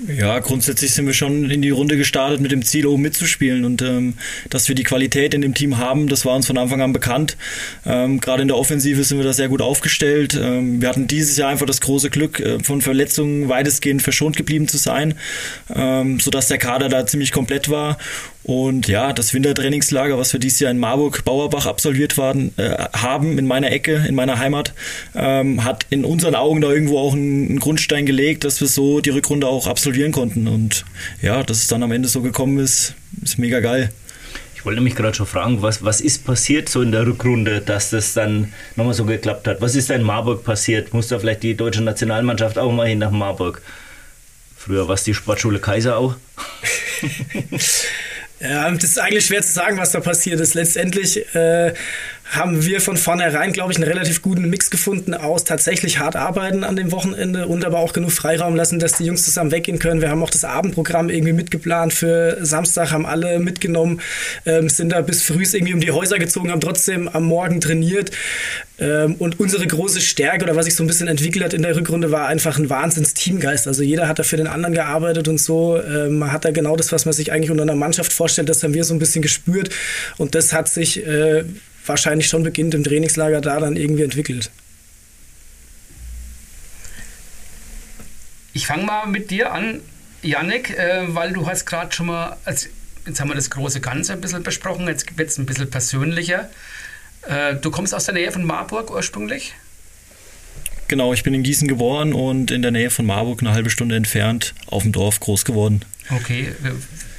Ja, 0.07 0.39
grundsätzlich 0.39 0.91
sind 0.91 1.05
wir 1.05 1.13
schon 1.13 1.49
in 1.51 1.61
die 1.61 1.69
Runde 1.69 1.97
gestartet 1.97 2.41
mit 2.41 2.51
dem 2.51 2.63
Ziel, 2.65 2.87
oben 2.87 3.03
mitzuspielen. 3.03 3.63
Und 3.63 3.81
ähm, 3.81 4.15
dass 4.49 4.67
wir 4.67 4.75
die 4.75 4.83
Qualität 4.83 5.33
in 5.33 5.41
dem 5.41 5.53
Team 5.53 5.77
haben, 5.77 6.07
das 6.07 6.25
war 6.25 6.35
uns 6.35 6.47
von 6.47 6.57
Anfang 6.57 6.81
an 6.81 6.93
bekannt. 6.93 7.37
Ähm, 7.85 8.19
Gerade 8.19 8.41
in 8.41 8.47
der 8.47 8.57
Offensive 8.57 9.03
sind 9.03 9.19
wir 9.19 9.25
da 9.25 9.33
sehr 9.33 9.49
gut 9.49 9.61
aufgestellt. 9.61 10.37
Ähm, 10.39 10.81
wir 10.81 10.89
hatten 10.89 11.07
dieses 11.07 11.37
Jahr 11.37 11.49
einfach 11.49 11.67
das 11.67 11.79
große 11.79 12.09
Glück, 12.09 12.39
äh, 12.39 12.59
von 12.59 12.81
Verletzungen 12.81 13.49
weitestgehend 13.49 14.01
verschont 14.01 14.35
geblieben 14.35 14.67
zu 14.67 14.77
sein, 14.77 15.13
ähm, 15.73 16.19
sodass 16.19 16.47
der 16.47 16.57
Kader 16.57 16.89
da 16.89 17.05
ziemlich 17.05 17.31
komplett 17.31 17.69
war. 17.69 17.97
Und 18.43 18.89
ja, 18.89 19.13
das 19.13 19.33
Wintertrainingslager, 19.33 20.17
was 20.17 20.33
wir 20.33 20.39
dieses 20.39 20.59
Jahr 20.59 20.71
in 20.71 20.77
Marburg-Bauerbach 20.77 21.65
absolviert 21.65 22.17
waren, 22.17 22.51
äh, 22.57 22.75
haben 22.93 23.37
in 23.39 23.47
meiner 23.47 23.71
Ecke, 23.71 24.05
in 24.07 24.15
meiner 24.15 24.37
Heimat, 24.37 24.73
ähm, 25.15 25.63
hat 25.63 25.85
in 25.89 26.03
unseren 26.03 26.35
Augen 26.35 26.59
da 26.59 26.69
irgendwo 26.69 26.99
auch 26.99 27.13
einen, 27.13 27.47
einen, 27.49 27.59
Grundstein 27.59 28.05
gelegt, 28.05 28.43
dass 28.43 28.59
wir 28.59 28.67
so 28.67 28.99
die 28.99 29.11
Rückrunde 29.11 29.47
auch 29.47 29.67
absolvieren 29.67 30.11
konnten. 30.11 30.47
Und 30.49 30.83
ja, 31.21 31.41
dass 31.43 31.57
es 31.57 31.67
dann 31.67 31.83
am 31.83 31.93
Ende 31.93 32.09
so 32.09 32.21
gekommen 32.21 32.59
ist, 32.59 32.95
ist 33.21 33.39
mega 33.39 33.61
geil. 33.61 33.91
Ich 34.55 34.65
wollte 34.65 34.81
mich 34.81 34.95
gerade 34.95 35.15
schon 35.15 35.25
fragen, 35.25 35.61
was, 35.61 35.83
was 35.83 36.01
ist 36.01 36.25
passiert 36.25 36.67
so 36.67 36.81
in 36.81 36.91
der 36.91 37.05
Rückrunde, 37.05 37.61
dass 37.61 37.91
das 37.91 38.13
dann 38.13 38.51
nochmal 38.75 38.93
so 38.93 39.05
geklappt 39.05 39.47
hat? 39.47 39.61
Was 39.61 39.75
ist 39.75 39.89
da 39.89 39.95
in 39.95 40.03
Marburg 40.03 40.43
passiert? 40.43 40.93
Muss 40.93 41.07
da 41.07 41.19
vielleicht 41.19 41.43
die 41.43 41.55
deutsche 41.55 41.81
Nationalmannschaft 41.81 42.57
auch 42.57 42.71
mal 42.71 42.87
hin 42.87 42.99
nach 42.99 43.11
Marburg? 43.11 43.61
Früher 44.57 44.87
war 44.87 44.95
es 44.95 45.03
die 45.03 45.13
Sportschule 45.13 45.59
Kaiser 45.59 45.97
auch. 45.97 46.15
Ja, 48.39 48.69
das 48.71 48.83
ist 48.83 48.99
eigentlich 48.99 49.25
schwer 49.25 49.41
zu 49.41 49.53
sagen, 49.53 49.77
was 49.77 49.91
da 49.91 49.99
passiert 49.99 50.39
ist. 50.39 50.53
Letztendlich 50.53 51.17
äh, 51.35 51.73
haben 52.25 52.65
wir 52.65 52.81
von 52.81 52.97
vornherein, 52.97 53.53
glaube 53.53 53.71
ich, 53.71 53.77
einen 53.77 53.87
relativ 53.87 54.21
guten 54.21 54.49
Mix 54.49 54.69
gefunden 54.69 55.13
aus 55.13 55.43
tatsächlich 55.43 55.99
hart 55.99 56.15
arbeiten 56.15 56.63
an 56.63 56.75
dem 56.75 56.91
Wochenende 56.91 57.47
und 57.47 57.65
aber 57.65 57.79
auch 57.79 57.93
genug 57.93 58.11
Freiraum 58.11 58.55
lassen, 58.55 58.79
dass 58.79 58.93
die 58.93 59.05
Jungs 59.05 59.23
zusammen 59.23 59.51
weggehen 59.51 59.77
können. 59.77 60.01
Wir 60.01 60.09
haben 60.09 60.23
auch 60.23 60.29
das 60.29 60.43
Abendprogramm 60.43 61.09
irgendwie 61.09 61.33
mitgeplant 61.33 61.93
für 61.93 62.37
Samstag, 62.41 62.91
haben 62.91 63.05
alle 63.05 63.39
mitgenommen, 63.39 64.01
ähm, 64.45 64.69
sind 64.69 64.91
da 64.91 65.01
bis 65.01 65.21
früh 65.21 65.43
irgendwie 65.43 65.73
um 65.73 65.81
die 65.81 65.91
Häuser 65.91 66.17
gezogen, 66.17 66.51
haben 66.51 66.61
trotzdem 66.61 67.07
am 67.07 67.25
Morgen 67.25 67.59
trainiert. 67.59 68.11
Ähm, 68.79 69.15
und 69.19 69.39
unsere 69.39 69.67
große 69.67 70.01
Stärke 70.01 70.45
oder 70.45 70.55
was 70.55 70.65
sich 70.65 70.75
so 70.75 70.83
ein 70.83 70.87
bisschen 70.87 71.07
entwickelt 71.07 71.43
hat 71.43 71.53
in 71.53 71.61
der 71.61 71.75
Rückrunde 71.75 72.11
war 72.11 72.27
einfach 72.27 72.57
ein 72.57 72.69
Wahnsinns-Teamgeist. 72.69 73.67
Also 73.67 73.83
jeder 73.83 74.07
hat 74.07 74.17
da 74.17 74.23
für 74.23 74.37
den 74.37 74.47
anderen 74.47 74.73
gearbeitet 74.73 75.27
und 75.27 75.39
so. 75.39 75.79
Ähm, 75.79 76.17
man 76.19 76.31
hat 76.31 76.45
da 76.45 76.51
genau 76.51 76.75
das, 76.75 76.91
was 76.91 77.05
man 77.05 77.13
sich 77.13 77.31
eigentlich 77.31 77.51
unter 77.51 77.63
einer 77.63 77.75
Mannschaft 77.75 78.11
vorstellt, 78.11 78.49
das 78.49 78.63
haben 78.63 78.73
wir 78.73 78.83
so 78.83 78.95
ein 78.95 78.99
bisschen 78.99 79.21
gespürt. 79.21 79.69
Und 80.17 80.33
das 80.33 80.53
hat 80.53 80.69
sich 80.69 81.05
äh, 81.05 81.43
wahrscheinlich 81.85 82.27
schon 82.27 82.43
beginnt 82.43 82.73
im 82.73 82.83
Trainingslager 82.83 83.41
da 83.41 83.59
dann 83.59 83.75
irgendwie 83.75 84.03
entwickelt. 84.03 84.51
Ich 88.53 88.67
fange 88.67 88.83
mal 88.83 89.07
mit 89.07 89.31
dir 89.31 89.51
an, 89.51 89.81
Yannick, 90.21 90.77
äh, 90.77 91.03
weil 91.07 91.33
du 91.33 91.47
hast 91.47 91.65
gerade 91.65 91.91
schon 91.91 92.07
mal, 92.07 92.37
also 92.45 92.67
jetzt 93.05 93.19
haben 93.19 93.29
wir 93.29 93.35
das 93.35 93.49
große 93.49 93.81
Ganze 93.81 94.13
ein 94.13 94.21
bisschen 94.21 94.43
besprochen, 94.43 94.87
jetzt 94.87 95.17
wird 95.17 95.29
es 95.29 95.37
ein 95.37 95.45
bisschen 95.45 95.69
persönlicher. 95.69 96.49
Äh, 97.27 97.55
du 97.55 97.71
kommst 97.71 97.95
aus 97.95 98.05
der 98.05 98.13
Nähe 98.13 98.31
von 98.31 98.45
Marburg 98.45 98.91
ursprünglich? 98.91 99.53
Genau, 100.87 101.13
ich 101.13 101.23
bin 101.23 101.33
in 101.33 101.43
Gießen 101.43 101.67
geboren 101.67 102.13
und 102.13 102.51
in 102.51 102.61
der 102.61 102.71
Nähe 102.71 102.89
von 102.89 103.05
Marburg, 103.05 103.41
eine 103.41 103.51
halbe 103.51 103.69
Stunde 103.69 103.95
entfernt, 103.95 104.53
auf 104.67 104.83
dem 104.83 104.91
Dorf 104.91 105.19
groß 105.19 105.45
geworden. 105.45 105.83
Okay, 106.09 106.53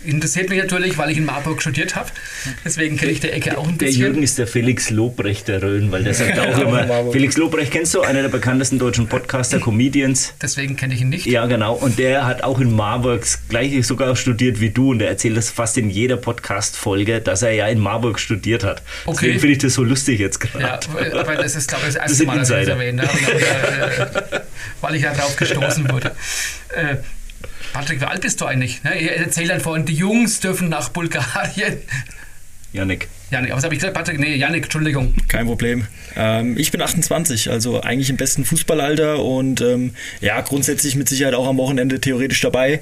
interessiert 0.04 0.48
mich 0.48 0.58
natürlich, 0.58 0.98
weil 0.98 1.10
ich 1.10 1.18
in 1.18 1.24
Marburg 1.24 1.60
studiert 1.60 1.96
habe. 1.96 2.10
Deswegen 2.64 2.96
kenne 2.96 3.12
ich 3.12 3.20
der 3.20 3.34
Ecke 3.34 3.58
auch 3.58 3.66
ein 3.66 3.76
bisschen. 3.76 4.00
Der 4.00 4.08
Jürgen 4.08 4.22
ist 4.22 4.38
der 4.38 4.46
Felix 4.46 4.90
Lobrecht 4.90 5.48
der 5.48 5.62
Rhön, 5.62 5.90
weil 5.92 6.04
der 6.04 6.14
sagt 6.14 6.38
auch 6.38 6.58
immer. 6.58 7.12
Felix 7.12 7.36
Lobrecht 7.36 7.72
kennst 7.72 7.94
du, 7.94 8.02
einer 8.02 8.22
der 8.22 8.28
bekanntesten 8.28 8.78
deutschen 8.78 9.08
Podcaster, 9.08 9.58
Comedians. 9.60 10.34
Deswegen 10.40 10.76
kenne 10.76 10.94
ich 10.94 11.00
ihn 11.00 11.08
nicht. 11.08 11.26
Ja, 11.26 11.46
genau. 11.46 11.74
Und 11.74 11.98
der 11.98 12.26
hat 12.26 12.42
auch 12.42 12.60
in 12.60 12.74
Marburg 12.74 13.20
das 13.20 13.48
gleiche 13.48 13.82
sogar 13.82 14.14
studiert 14.16 14.60
wie 14.60 14.70
du 14.70 14.90
und 14.90 14.98
der 14.98 15.08
erzählt 15.08 15.36
das 15.36 15.50
fast 15.50 15.78
in 15.78 15.90
jeder 15.90 16.16
Podcast-Folge, 16.16 17.20
dass 17.20 17.42
er 17.42 17.52
ja 17.52 17.66
in 17.68 17.78
Marburg 17.78 18.18
studiert 18.18 18.64
hat. 18.64 18.82
Okay. 19.06 19.16
Deswegen 19.16 19.40
finde 19.40 19.52
ich 19.52 19.58
das 19.58 19.74
so 19.74 19.84
lustig 19.84 20.20
jetzt 20.20 20.40
gerade. 20.40 20.64
Ja, 20.64 20.80
aber 21.18 21.36
das 21.36 21.56
ist, 21.56 21.68
glaube 21.68 21.84
ich, 21.88 21.94
das 21.94 22.02
erste 22.02 22.18
das 22.18 22.26
Mal, 22.26 22.38
dass 22.38 22.50
ich 22.50 22.56
das 22.56 22.68
erwähne. 22.68 23.08
weil 24.80 24.94
ich 24.94 25.02
ja 25.02 25.14
drauf 25.14 25.36
gestoßen 25.36 25.90
wurde. 25.90 26.12
Patrick, 27.74 28.00
wie 28.00 28.04
alt 28.04 28.20
bist 28.20 28.40
du 28.40 28.46
eigentlich? 28.46 28.84
Ne? 28.84 29.10
Erzähl 29.16 29.48
dann 29.48 29.60
vorhin, 29.60 29.84
die 29.84 29.94
Jungs 29.94 30.38
dürfen 30.38 30.68
nach 30.68 30.90
Bulgarien. 30.90 31.78
Janik. 32.72 33.08
Janik, 33.32 33.52
was 33.52 33.64
habe 33.64 33.74
ich 33.74 33.80
gesagt? 33.80 33.94
Patrick, 33.96 34.20
nee, 34.20 34.36
Janik, 34.36 34.64
Entschuldigung. 34.64 35.12
Kein 35.26 35.46
Problem. 35.46 35.88
Ähm, 36.14 36.56
ich 36.56 36.70
bin 36.70 36.80
28, 36.80 37.50
also 37.50 37.80
eigentlich 37.80 38.10
im 38.10 38.16
besten 38.16 38.44
Fußballalter 38.44 39.24
und 39.24 39.60
ähm, 39.60 39.92
ja, 40.20 40.40
grundsätzlich 40.40 40.94
mit 40.94 41.08
Sicherheit 41.08 41.34
auch 41.34 41.48
am 41.48 41.56
Wochenende 41.56 42.00
theoretisch 42.00 42.40
dabei. 42.40 42.78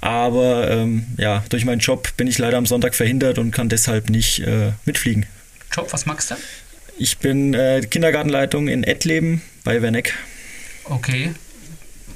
Aber 0.00 0.70
ähm, 0.70 1.06
ja, 1.16 1.44
durch 1.48 1.64
meinen 1.64 1.80
Job 1.80 2.16
bin 2.16 2.28
ich 2.28 2.38
leider 2.38 2.56
am 2.56 2.66
Sonntag 2.66 2.94
verhindert 2.94 3.38
und 3.38 3.50
kann 3.50 3.68
deshalb 3.68 4.10
nicht 4.10 4.40
äh, 4.40 4.70
mitfliegen. 4.84 5.26
Job, 5.72 5.92
was 5.92 6.06
magst 6.06 6.30
du? 6.30 6.36
Ich 6.98 7.18
bin 7.18 7.52
äh, 7.52 7.80
Kindergartenleitung 7.80 8.68
in 8.68 8.84
Ettleben 8.84 9.42
bei 9.64 9.82
Werneck. 9.82 10.14
Okay. 10.84 11.32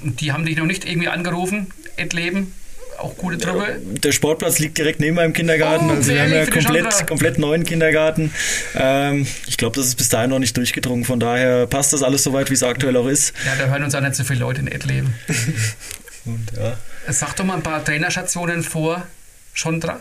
Die 0.02 0.30
haben 0.30 0.46
dich 0.46 0.56
noch 0.56 0.66
nicht 0.66 0.88
irgendwie 0.88 1.08
angerufen, 1.08 1.66
Ettleben? 2.00 2.52
auch 3.00 3.16
gute 3.16 3.38
Truppe. 3.38 3.80
Der 3.82 4.12
Sportplatz 4.12 4.58
liegt 4.58 4.78
direkt 4.78 5.00
neben 5.00 5.16
meinem 5.16 5.32
Kindergarten. 5.32 5.88
Oh, 5.88 5.94
also 5.94 6.12
wir 6.12 6.22
haben 6.22 6.32
ja 6.32 6.46
komplett, 6.46 7.06
komplett 7.06 7.38
neuen 7.38 7.64
Kindergarten. 7.64 8.32
Ähm, 8.74 9.26
ich 9.46 9.56
glaube, 9.56 9.76
das 9.76 9.86
ist 9.86 9.96
bis 9.96 10.08
dahin 10.08 10.30
noch 10.30 10.38
nicht 10.38 10.56
durchgedrungen. 10.56 11.04
Von 11.04 11.20
daher 11.20 11.66
passt 11.66 11.92
das 11.92 12.02
alles 12.02 12.22
so 12.22 12.32
weit, 12.32 12.50
wie 12.50 12.54
es 12.54 12.62
aktuell 12.62 12.96
auch 12.96 13.06
ist. 13.06 13.34
Ja, 13.44 13.54
da 13.56 13.70
hören 13.70 13.84
uns 13.84 13.94
auch 13.94 14.00
nicht 14.00 14.14
so 14.14 14.24
viele 14.24 14.40
Leute 14.40 14.60
in 14.60 14.68
Ettleben. 14.68 15.14
Und, 16.26 16.52
ja. 16.56 16.76
Sag 17.08 17.34
doch 17.36 17.44
mal 17.44 17.54
ein 17.54 17.62
paar 17.62 17.82
Trainerstationen 17.84 18.62
vor 18.62 19.06
Chondra. 19.60 20.00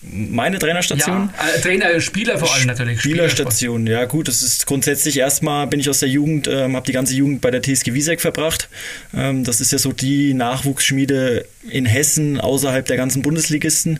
Meine 0.00 0.58
Trainerstation? 0.60 1.30
Ja, 1.36 1.56
äh, 1.56 1.60
Trainer, 1.60 2.00
Spieler 2.00 2.38
vor 2.38 2.54
allem 2.54 2.68
natürlich. 2.68 3.00
Spielerstation, 3.00 3.86
ja 3.86 4.04
gut, 4.04 4.28
das 4.28 4.42
ist 4.42 4.66
grundsätzlich 4.66 5.18
erstmal 5.18 5.66
bin 5.66 5.80
ich 5.80 5.90
aus 5.90 5.98
der 5.98 6.08
Jugend, 6.08 6.46
ähm, 6.46 6.76
habe 6.76 6.86
die 6.86 6.92
ganze 6.92 7.14
Jugend 7.14 7.40
bei 7.40 7.50
der 7.50 7.62
TSG 7.62 7.94
Wiesek 7.94 8.20
verbracht. 8.20 8.68
Ähm, 9.12 9.42
das 9.42 9.60
ist 9.60 9.72
ja 9.72 9.78
so 9.78 9.92
die 9.92 10.34
Nachwuchsschmiede 10.34 11.46
in 11.68 11.84
Hessen 11.84 12.40
außerhalb 12.40 12.86
der 12.86 12.96
ganzen 12.96 13.22
Bundesligisten. 13.22 13.98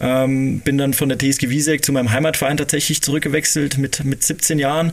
Ähm, 0.00 0.60
bin 0.60 0.78
dann 0.78 0.94
von 0.94 1.10
der 1.10 1.18
TSG 1.18 1.50
Wiesek 1.50 1.84
zu 1.84 1.92
meinem 1.92 2.10
Heimatverein 2.10 2.56
tatsächlich 2.56 3.02
zurückgewechselt 3.02 3.76
mit, 3.76 4.02
mit 4.04 4.22
17 4.22 4.58
Jahren 4.58 4.92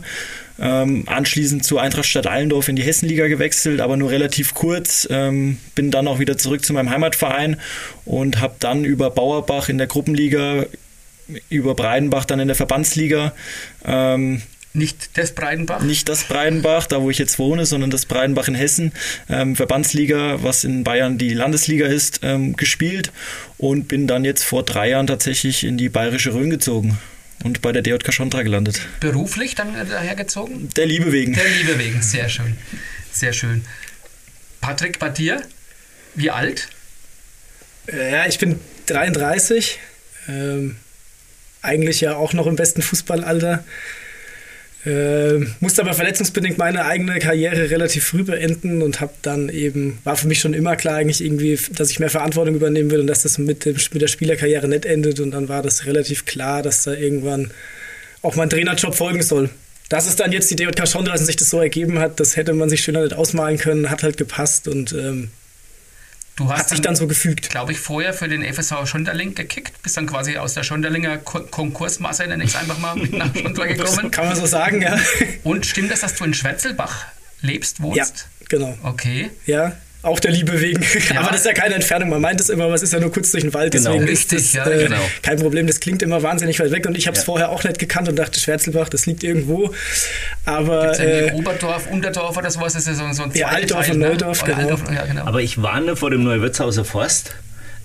ähm, 0.62 1.04
anschließend 1.06 1.64
zu 1.64 1.78
Eintracht 1.78 2.06
Stadt 2.06 2.28
Allendorf 2.28 2.68
in 2.68 2.76
die 2.76 2.82
Hessenliga 2.82 3.26
gewechselt, 3.26 3.80
aber 3.80 3.96
nur 3.96 4.10
relativ 4.10 4.54
kurz. 4.54 5.08
Ähm, 5.10 5.58
bin 5.74 5.90
dann 5.90 6.06
auch 6.06 6.20
wieder 6.20 6.38
zurück 6.38 6.64
zu 6.64 6.72
meinem 6.72 6.90
Heimatverein 6.90 7.56
und 8.04 8.40
habe 8.40 8.54
dann 8.60 8.84
über 8.84 9.10
Bauerbach 9.10 9.68
in 9.68 9.78
der 9.78 9.88
Gruppenliga, 9.88 10.66
über 11.50 11.74
Breidenbach 11.74 12.24
dann 12.24 12.38
in 12.38 12.46
der 12.46 12.54
Verbandsliga. 12.54 13.32
Ähm, 13.84 14.42
nicht 14.72 15.18
das 15.18 15.32
Breidenbach? 15.32 15.82
Nicht 15.82 16.08
das 16.08 16.24
Breidenbach, 16.24 16.86
da 16.86 17.02
wo 17.02 17.10
ich 17.10 17.18
jetzt 17.18 17.38
wohne, 17.38 17.66
sondern 17.66 17.90
das 17.90 18.06
Breidenbach 18.06 18.48
in 18.48 18.54
Hessen, 18.54 18.92
ähm, 19.28 19.56
Verbandsliga, 19.56 20.42
was 20.42 20.64
in 20.64 20.84
Bayern 20.84 21.18
die 21.18 21.34
Landesliga 21.34 21.86
ist, 21.86 22.20
ähm, 22.22 22.56
gespielt 22.56 23.12
und 23.58 23.88
bin 23.88 24.06
dann 24.06 24.24
jetzt 24.24 24.44
vor 24.44 24.62
drei 24.62 24.90
Jahren 24.90 25.08
tatsächlich 25.08 25.64
in 25.64 25.76
die 25.76 25.88
bayerische 25.88 26.32
Rhön 26.32 26.50
gezogen 26.50 26.98
und 27.44 27.62
bei 27.62 27.72
der 27.72 27.82
DJK 27.82 28.12
Schondra 28.12 28.42
gelandet. 28.42 28.80
Beruflich 29.00 29.54
dann 29.54 29.74
dahergezogen? 29.88 30.68
Der 30.76 30.86
Liebe 30.86 31.12
wegen. 31.12 31.34
Der 31.34 31.48
Liebe 31.48 31.78
wegen, 31.78 32.02
sehr 32.02 32.28
schön. 32.28 32.56
Sehr 33.12 33.32
schön. 33.32 33.64
Patrick, 34.60 34.98
bei 34.98 35.08
dir, 35.08 35.42
wie 36.14 36.30
alt? 36.30 36.68
Äh, 37.86 38.12
ja, 38.12 38.26
ich 38.26 38.38
bin 38.38 38.60
33. 38.86 39.78
Ähm, 40.28 40.76
eigentlich 41.62 42.00
ja 42.00 42.16
auch 42.16 42.32
noch 42.32 42.46
im 42.46 42.56
besten 42.56 42.82
Fußballalter. 42.82 43.64
Äh, 44.84 45.38
musste 45.60 45.82
aber 45.82 45.94
verletzungsbedingt 45.94 46.58
meine 46.58 46.84
eigene 46.84 47.20
Karriere 47.20 47.70
relativ 47.70 48.04
früh 48.04 48.24
beenden 48.24 48.82
und 48.82 49.00
habe 49.00 49.12
dann 49.22 49.48
eben, 49.48 49.98
war 50.02 50.16
für 50.16 50.26
mich 50.26 50.40
schon 50.40 50.54
immer 50.54 50.74
klar 50.74 50.96
eigentlich 50.96 51.24
irgendwie, 51.24 51.56
dass 51.72 51.90
ich 51.90 52.00
mehr 52.00 52.10
Verantwortung 52.10 52.56
übernehmen 52.56 52.90
will 52.90 53.00
und 53.00 53.06
dass 53.06 53.22
das 53.22 53.38
mit, 53.38 53.64
dem, 53.64 53.76
mit 53.92 54.02
der 54.02 54.08
Spielerkarriere 54.08 54.66
nicht 54.66 54.84
endet 54.84 55.20
und 55.20 55.30
dann 55.32 55.48
war 55.48 55.62
das 55.62 55.86
relativ 55.86 56.24
klar, 56.24 56.62
dass 56.62 56.82
da 56.82 56.94
irgendwann 56.94 57.52
auch 58.22 58.34
mein 58.34 58.50
Trainerjob 58.50 58.96
folgen 58.96 59.22
soll. 59.22 59.50
Dass 59.88 60.08
es 60.08 60.16
dann 60.16 60.32
jetzt 60.32 60.50
die 60.50 60.56
DJK 60.56 60.88
schon, 60.88 61.04
dass 61.04 61.24
sich 61.24 61.36
das 61.36 61.50
so 61.50 61.60
ergeben 61.60 62.00
hat, 62.00 62.18
das 62.18 62.36
hätte 62.36 62.52
man 62.52 62.68
sich 62.68 62.80
schöner 62.80 63.02
nicht 63.02 63.14
ausmalen 63.14 63.58
können, 63.58 63.88
hat 63.88 64.02
halt 64.02 64.16
gepasst 64.16 64.66
und 64.66 64.92
ähm, 64.92 65.28
Du 66.42 66.50
hast 66.50 66.58
Hat 66.58 66.68
sich 66.70 66.78
dann, 66.78 66.94
dann 66.94 66.96
so 66.96 67.06
gefügt. 67.06 67.50
Glaube 67.50 67.70
ich, 67.70 67.78
vorher 67.78 68.12
für 68.12 68.26
den 68.26 68.42
FSV 68.42 68.84
Schonderling 68.86 69.34
gekickt, 69.36 69.80
bist 69.82 69.96
dann 69.96 70.06
quasi 70.06 70.38
aus 70.38 70.54
der 70.54 70.64
Schonderlinger 70.64 71.18
Konkursmasse, 71.18 72.26
nenne 72.26 72.42
ich 72.42 72.50
es 72.50 72.56
einfach 72.56 72.78
mal, 72.78 72.96
nach 72.96 73.34
Schondler 73.34 73.68
gekommen. 73.68 74.10
Kann 74.10 74.26
man 74.26 74.34
so 74.34 74.46
sagen, 74.46 74.82
ja. 74.82 74.98
Und 75.44 75.66
stimmt 75.66 75.92
das, 75.92 76.00
dass 76.00 76.16
du 76.16 76.24
in 76.24 76.34
Schwetzelbach 76.34 77.06
lebst, 77.42 77.80
wohnst? 77.80 78.26
Ja, 78.40 78.46
genau. 78.48 78.76
Okay. 78.82 79.30
Ja, 79.46 79.76
auch 80.02 80.20
der 80.20 80.32
Liebe 80.32 80.60
wegen. 80.60 80.82
Ja. 81.12 81.20
Aber 81.20 81.30
das 81.30 81.40
ist 81.40 81.46
ja 81.46 81.52
keine 81.52 81.74
Entfernung. 81.74 82.10
Man 82.10 82.20
meint 82.20 82.40
es 82.40 82.48
immer, 82.48 82.70
was 82.70 82.82
ist 82.82 82.92
ja 82.92 83.00
nur 83.00 83.12
kurz 83.12 83.32
durch 83.32 83.42
den 83.42 83.52
Wald. 83.54 83.72
Genau. 83.72 83.90
Deswegen 83.90 84.08
Richtig, 84.08 84.38
ist 84.38 84.56
das 84.56 84.66
ja, 84.66 84.70
äh, 84.70 84.84
genau. 84.84 85.00
kein 85.22 85.38
Problem. 85.38 85.66
Das 85.66 85.80
klingt 85.80 86.00
immer 86.02 86.22
wahnsinnig 86.22 86.60
weit 86.60 86.70
weg. 86.70 86.86
Und 86.86 86.96
ich 86.96 87.06
habe 87.06 87.16
es 87.16 87.22
ja. 87.22 87.26
vorher 87.26 87.48
auch 87.50 87.64
nicht 87.64 87.78
gekannt 87.78 88.08
und 88.08 88.16
dachte, 88.16 88.38
Schwärzelbach, 88.38 88.88
das 88.88 89.06
liegt 89.06 89.24
irgendwo. 89.24 89.74
Aber. 90.44 90.98
Äh, 91.00 91.32
Oberdorf, 91.32 91.88
Unterdorf 91.90 92.36
oder 92.36 92.50
sowas 92.50 92.74
ist 92.74 92.86
ja 92.86 92.94
so, 92.94 93.10
so 93.12 93.24
ein 93.24 93.32
Ja, 93.34 93.48
Altdorf 93.48 93.86
Teil, 93.86 93.94
und 93.94 94.00
Neudorf, 94.00 94.42
ne? 94.42 94.54
genau. 94.54 94.60
Altdorf, 94.60 94.82
ja, 94.94 95.06
genau. 95.06 95.24
Aber 95.26 95.42
ich 95.42 95.60
warne 95.60 95.96
vor 95.96 96.10
dem 96.10 96.22
Neuwirtshauser 96.22 96.84
Forst 96.84 97.34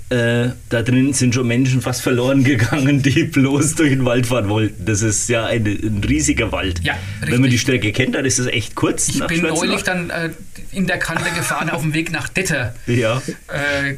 äh, 0.10 0.52
da 0.70 0.84
drin 0.84 1.14
sind 1.14 1.36
schon 1.36 1.48
Menschen 1.48 1.82
fast 1.82 2.02
verloren 2.02 2.44
gegangen, 2.44 3.02
die 3.02 3.26
bloß 3.26 3.76
durch 3.76 3.90
den 3.90 4.06
Wald 4.06 4.28
fahren 4.28 4.48
wollten. 4.48 4.86
Das 4.86 5.02
ist 5.02 5.28
ja 5.28 5.46
ein, 5.46 5.66
ein 5.66 6.02
riesiger 6.08 6.52
Wald. 6.52 6.82
Ja, 6.84 6.98
Wenn 7.22 7.42
man 7.42 7.50
die 7.50 7.58
Strecke 7.58 7.92
kennt, 7.92 8.16
dann 8.16 8.24
ist 8.24 8.40
es 8.40 8.48
echt 8.48 8.76
kurz. 8.76 9.10
Ich 9.10 9.26
bin 9.28 9.42
neulich 9.42 9.84
dann 9.84 10.10
äh, 10.10 10.30
in 10.72 10.88
der 10.88 10.98
Kante 10.98 11.30
gefahren 11.32 11.70
auf 11.70 11.82
dem 11.82 11.94
Weg 11.94 12.12
nach 12.12 12.30
Detter. 12.30 12.74
Ja. 12.86 13.22
Äh, 13.52 13.92
äh 13.92 13.98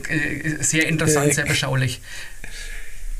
sehr 0.61 0.87
interessant, 0.87 1.35
sehr 1.35 1.45
beschaulich. 1.45 2.01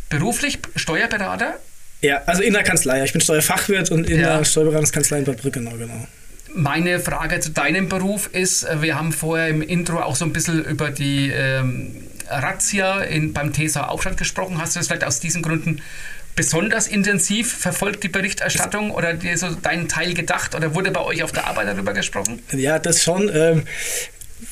Beruflich 0.09 0.57
Steuerberater? 0.75 1.59
Ja, 2.01 2.23
also 2.25 2.41
in 2.41 2.53
der 2.53 2.63
Kanzlei. 2.63 3.03
Ich 3.03 3.11
bin 3.11 3.21
Steuerfachwirt 3.21 3.91
und 3.91 4.09
in 4.09 4.19
ja. 4.19 4.37
der 4.37 4.45
Steuerberatungskanzlei 4.45 5.19
in 5.19 5.25
Bad 5.25 5.37
Brück, 5.37 5.53
genau, 5.53 5.71
genau. 5.71 6.07
Meine 6.55 6.99
Frage 6.99 7.39
zu 7.39 7.51
deinem 7.51 7.89
Beruf 7.89 8.29
ist, 8.33 8.63
äh, 8.63 8.81
wir 8.81 8.97
haben 8.97 9.11
vorher 9.11 9.49
im 9.49 9.61
Intro 9.61 9.99
auch 9.99 10.15
so 10.15 10.25
ein 10.25 10.33
bisschen 10.33 10.65
über 10.65 10.89
die 10.89 11.29
ähm, 11.31 12.09
Razzia 12.30 13.01
in, 13.01 13.34
beim 13.34 13.53
TSA 13.53 13.88
Aufstand 13.88 14.17
gesprochen. 14.17 14.61
Hast 14.61 14.75
du 14.75 14.80
das 14.80 14.88
vielleicht 14.88 15.03
aus 15.03 15.19
diesen 15.19 15.41
Gründen 15.41 15.82
besonders 16.36 16.88
intensiv 16.88 17.51
verfolgt, 17.51 18.03
die 18.03 18.07
Berichterstattung 18.07 18.91
oder 18.91 19.13
dir 19.13 19.38
so 19.38 19.49
deinen 19.55 19.89
Teil 19.89 20.13
gedacht 20.13 20.55
oder 20.55 20.73
wurde 20.73 20.91
bei 20.91 21.01
euch 21.01 21.23
auf 21.23 21.32
der 21.32 21.47
Arbeit 21.47 21.67
darüber 21.67 21.93
gesprochen? 21.93 22.41
Ja, 22.53 22.80
das 22.80 23.03
schon. 23.03 23.30
Ähm, 23.34 23.63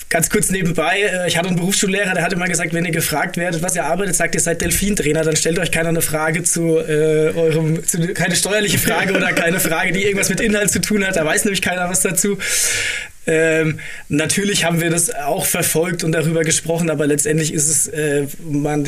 ganz 0.09 0.30
kurz 0.30 0.49
nebenbei, 0.49 0.99
äh, 0.99 1.28
ich 1.28 1.38
hatte 1.38 1.47
einen 1.47 1.57
Berufsschullehrer, 1.57 2.13
der 2.13 2.23
hat 2.23 2.34
immer 2.34 2.47
gesagt, 2.47 2.73
wenn 2.73 2.86
ihr 2.86 2.91
gefragt 2.91 3.38
werdet, 3.38 3.61
was 3.61 3.75
ihr 3.75 3.86
arbeitet, 3.86 4.15
sagt 4.15 4.36
ihr 4.36 4.41
seid 4.41 4.61
Delfintrainer, 4.61 5.23
dann 5.23 5.36
stellt 5.36 5.59
euch 5.59 5.71
keiner 5.71 5.89
eine 5.89 6.01
Frage 6.01 6.43
zu 6.43 6.78
äh, 6.78 7.32
eurem, 7.36 7.86
zu, 7.86 7.99
keine 8.13 8.36
steuerliche 8.36 8.80
Frage 8.80 9.13
oder 9.13 9.32
keine 9.34 9.59
Frage, 9.59 9.91
die 9.93 10.03
irgendwas 10.03 10.30
mit 10.30 10.41
Inhalt 10.41 10.71
zu 10.71 10.82
tun 10.82 11.05
hat, 11.05 11.15
da 11.15 11.25
weiß 11.25 11.45
nämlich 11.45 11.61
keiner 11.61 11.89
was 11.89 12.01
dazu. 12.01 12.38
Ähm, 13.30 13.80
natürlich 14.07 14.63
haben 14.63 14.80
wir 14.80 14.89
das 14.89 15.13
auch 15.13 15.45
verfolgt 15.45 16.05
und 16.05 16.13
darüber 16.13 16.43
gesprochen, 16.43 16.89
aber 16.89 17.05
letztendlich 17.07 17.53
ist 17.53 17.67
es, 17.67 17.88
äh, 17.88 18.25
man 18.39 18.86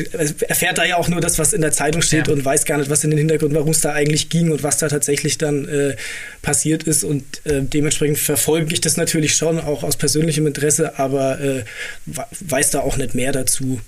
erfährt 0.48 0.78
da 0.78 0.84
ja 0.84 0.96
auch 0.96 1.08
nur 1.08 1.20
das, 1.20 1.38
was 1.38 1.52
in 1.52 1.60
der 1.60 1.72
Zeitung 1.72 2.00
steht 2.00 2.28
ja. 2.28 2.32
und 2.32 2.42
weiß 2.42 2.64
gar 2.64 2.78
nicht, 2.78 2.88
was 2.88 3.04
in 3.04 3.10
den 3.10 3.18
Hintergrund, 3.18 3.54
warum 3.54 3.70
es 3.70 3.82
da 3.82 3.92
eigentlich 3.92 4.30
ging 4.30 4.50
und 4.50 4.62
was 4.62 4.78
da 4.78 4.88
tatsächlich 4.88 5.36
dann 5.36 5.68
äh, 5.68 5.94
passiert 6.40 6.84
ist. 6.84 7.04
Und 7.04 7.22
äh, 7.44 7.60
dementsprechend 7.62 8.16
verfolge 8.16 8.72
ich 8.72 8.80
das 8.80 8.96
natürlich 8.96 9.34
schon, 9.34 9.60
auch 9.60 9.82
aus 9.82 9.98
persönlichem 9.98 10.46
Interesse, 10.46 10.98
aber 10.98 11.38
äh, 11.38 11.64
weiß 12.06 12.70
da 12.70 12.80
auch 12.80 12.96
nicht 12.96 13.14
mehr 13.14 13.32
dazu, 13.32 13.78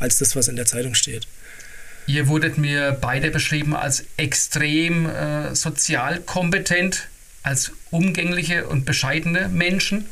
als 0.00 0.18
das, 0.18 0.36
was 0.36 0.48
in 0.48 0.56
der 0.56 0.66
Zeitung 0.66 0.94
steht. 0.94 1.26
Ihr 2.06 2.28
wurdet 2.28 2.58
mir 2.58 2.96
beide 3.00 3.30
beschrieben 3.30 3.74
als 3.74 4.04
extrem 4.18 5.08
äh, 5.08 5.54
sozial 5.54 6.20
kompetent 6.20 7.08
als 7.44 7.70
umgängliche 7.92 8.66
und 8.66 8.84
bescheidene 8.84 9.48
Menschen. 9.48 10.06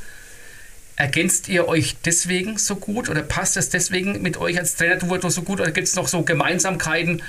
Ergänzt 0.94 1.48
ihr 1.48 1.66
euch 1.66 1.96
deswegen 2.04 2.58
so 2.58 2.76
gut 2.76 3.08
oder 3.08 3.22
passt 3.22 3.56
es 3.56 3.70
deswegen 3.70 4.22
mit 4.22 4.36
euch 4.36 4.58
als 4.58 4.76
Trainer-Duo 4.76 5.28
so 5.30 5.42
gut 5.42 5.60
oder 5.60 5.72
gibt 5.72 5.88
es 5.88 5.96
noch 5.96 6.06
so 6.06 6.22
Gemeinsamkeiten, 6.22 7.22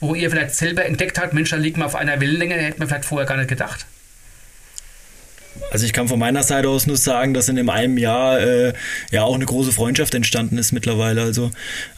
wo 0.00 0.14
ihr 0.14 0.30
vielleicht 0.30 0.54
selber 0.54 0.86
entdeckt 0.86 1.20
habt, 1.20 1.34
Mensch, 1.34 1.50
da 1.50 1.56
liegt 1.56 1.76
man 1.76 1.86
auf 1.86 1.94
einer 1.94 2.20
Wellenlänge, 2.20 2.54
hätte 2.54 2.78
man 2.78 2.88
vielleicht 2.88 3.04
vorher 3.04 3.28
gar 3.28 3.36
nicht 3.36 3.48
gedacht? 3.48 3.86
Also 5.70 5.86
ich 5.86 5.92
kann 5.92 6.08
von 6.08 6.18
meiner 6.18 6.42
Seite 6.42 6.68
aus 6.68 6.86
nur 6.86 6.96
sagen, 6.96 7.34
dass 7.34 7.48
in 7.48 7.56
dem 7.56 7.70
einem 7.70 7.98
Jahr 7.98 8.40
äh, 8.40 8.72
ja 9.10 9.22
auch 9.22 9.34
eine 9.34 9.46
große 9.46 9.72
Freundschaft 9.72 10.14
entstanden 10.14 10.58
ist 10.58 10.72
mittlerweile. 10.72 11.22
Also 11.22 11.50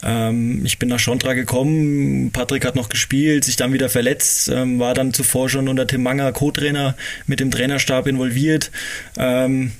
ähm, 0.03 0.65
ich 0.65 0.79
bin 0.79 0.89
nach 0.89 0.99
Schondra 0.99 1.33
gekommen, 1.33 2.31
Patrick 2.31 2.65
hat 2.65 2.75
noch 2.75 2.89
gespielt, 2.89 3.43
sich 3.43 3.55
dann 3.55 3.73
wieder 3.73 3.89
verletzt, 3.89 4.49
ähm, 4.49 4.79
war 4.79 4.93
dann 4.93 5.13
zuvor 5.13 5.49
schon 5.49 5.67
unter 5.67 5.87
Tim 5.87 6.03
Manger 6.03 6.31
Co-Trainer 6.31 6.95
mit 7.25 7.39
dem 7.39 7.51
Trainerstab 7.51 8.07
involviert. 8.07 8.71
Ähm, 9.17 9.71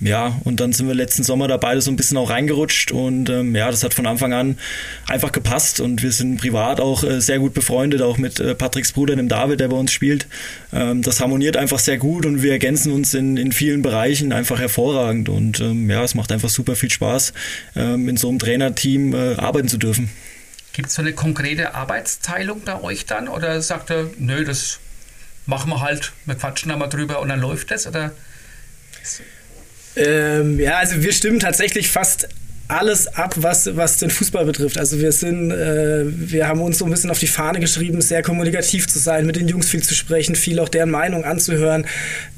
ja, 0.00 0.40
und 0.44 0.60
dann 0.60 0.72
sind 0.72 0.86
wir 0.86 0.94
letzten 0.94 1.24
Sommer 1.24 1.48
da 1.48 1.56
beide 1.56 1.80
so 1.80 1.90
ein 1.90 1.96
bisschen 1.96 2.16
auch 2.18 2.30
reingerutscht 2.30 2.92
und 2.92 3.30
ähm, 3.30 3.56
ja, 3.56 3.68
das 3.70 3.82
hat 3.82 3.94
von 3.94 4.06
Anfang 4.06 4.32
an 4.32 4.58
einfach 5.08 5.32
gepasst 5.32 5.80
und 5.80 6.02
wir 6.02 6.12
sind 6.12 6.40
privat 6.40 6.80
auch 6.80 7.02
äh, 7.02 7.20
sehr 7.20 7.40
gut 7.40 7.52
befreundet, 7.52 8.00
auch 8.02 8.16
mit 8.16 8.38
äh, 8.38 8.54
Patricks 8.54 8.92
Bruder, 8.92 9.16
dem 9.16 9.28
David, 9.28 9.58
der 9.58 9.68
bei 9.68 9.76
uns 9.76 9.90
spielt. 9.90 10.28
Ähm, 10.72 11.02
das 11.02 11.20
harmoniert 11.20 11.56
einfach 11.56 11.80
sehr 11.80 11.98
gut 11.98 12.26
und 12.26 12.42
wir 12.42 12.52
ergänzen 12.52 12.92
uns 12.92 13.12
in, 13.12 13.36
in 13.36 13.50
vielen 13.50 13.82
Bereichen 13.82 14.32
einfach 14.32 14.60
hervorragend 14.60 15.28
und 15.28 15.58
ähm, 15.60 15.90
ja, 15.90 16.04
es 16.04 16.14
macht 16.14 16.30
einfach 16.30 16.48
super 16.48 16.76
viel 16.76 16.90
Spaß, 16.90 17.32
ähm, 17.74 18.08
in 18.08 18.16
so 18.16 18.28
einem 18.28 18.38
Trainerteam 18.38 19.14
äh, 19.14 19.34
arbeiten 19.34 19.68
zu 19.68 19.78
dürfen. 19.78 20.10
Gibt 20.74 20.90
es 20.90 20.94
so 20.94 21.02
eine 21.02 21.12
konkrete 21.12 21.74
Arbeitsteilung 21.74 22.60
bei 22.60 22.80
euch 22.80 23.04
dann 23.06 23.26
oder 23.26 23.60
sagt 23.62 23.90
er, 23.90 24.08
nö, 24.18 24.44
das 24.44 24.78
machen 25.44 25.70
wir 25.70 25.80
halt, 25.80 26.12
wir 26.24 26.36
quatschen 26.36 26.68
da 26.68 26.76
mal 26.76 26.86
drüber 26.86 27.20
und 27.20 27.30
dann 27.30 27.40
läuft 27.40 27.72
das 27.72 27.88
oder? 27.88 28.12
Ähm, 29.98 30.60
ja, 30.60 30.78
also 30.78 31.02
wir 31.02 31.12
stimmen 31.12 31.40
tatsächlich 31.40 31.88
fast 31.88 32.28
alles 32.68 33.06
ab, 33.16 33.34
was, 33.38 33.74
was 33.76 33.96
den 33.96 34.10
Fußball 34.10 34.44
betrifft. 34.44 34.78
Also 34.78 35.00
wir 35.00 35.10
sind, 35.12 35.50
äh, 35.50 36.04
wir 36.04 36.46
haben 36.46 36.60
uns 36.60 36.78
so 36.78 36.84
ein 36.84 36.90
bisschen 36.90 37.10
auf 37.10 37.18
die 37.18 37.26
Fahne 37.26 37.60
geschrieben, 37.60 38.02
sehr 38.02 38.22
kommunikativ 38.22 38.86
zu 38.86 38.98
sein, 38.98 39.24
mit 39.24 39.36
den 39.36 39.48
Jungs 39.48 39.70
viel 39.70 39.82
zu 39.82 39.94
sprechen, 39.94 40.34
viel 40.34 40.60
auch 40.60 40.68
deren 40.68 40.90
Meinung 40.90 41.24
anzuhören. 41.24 41.86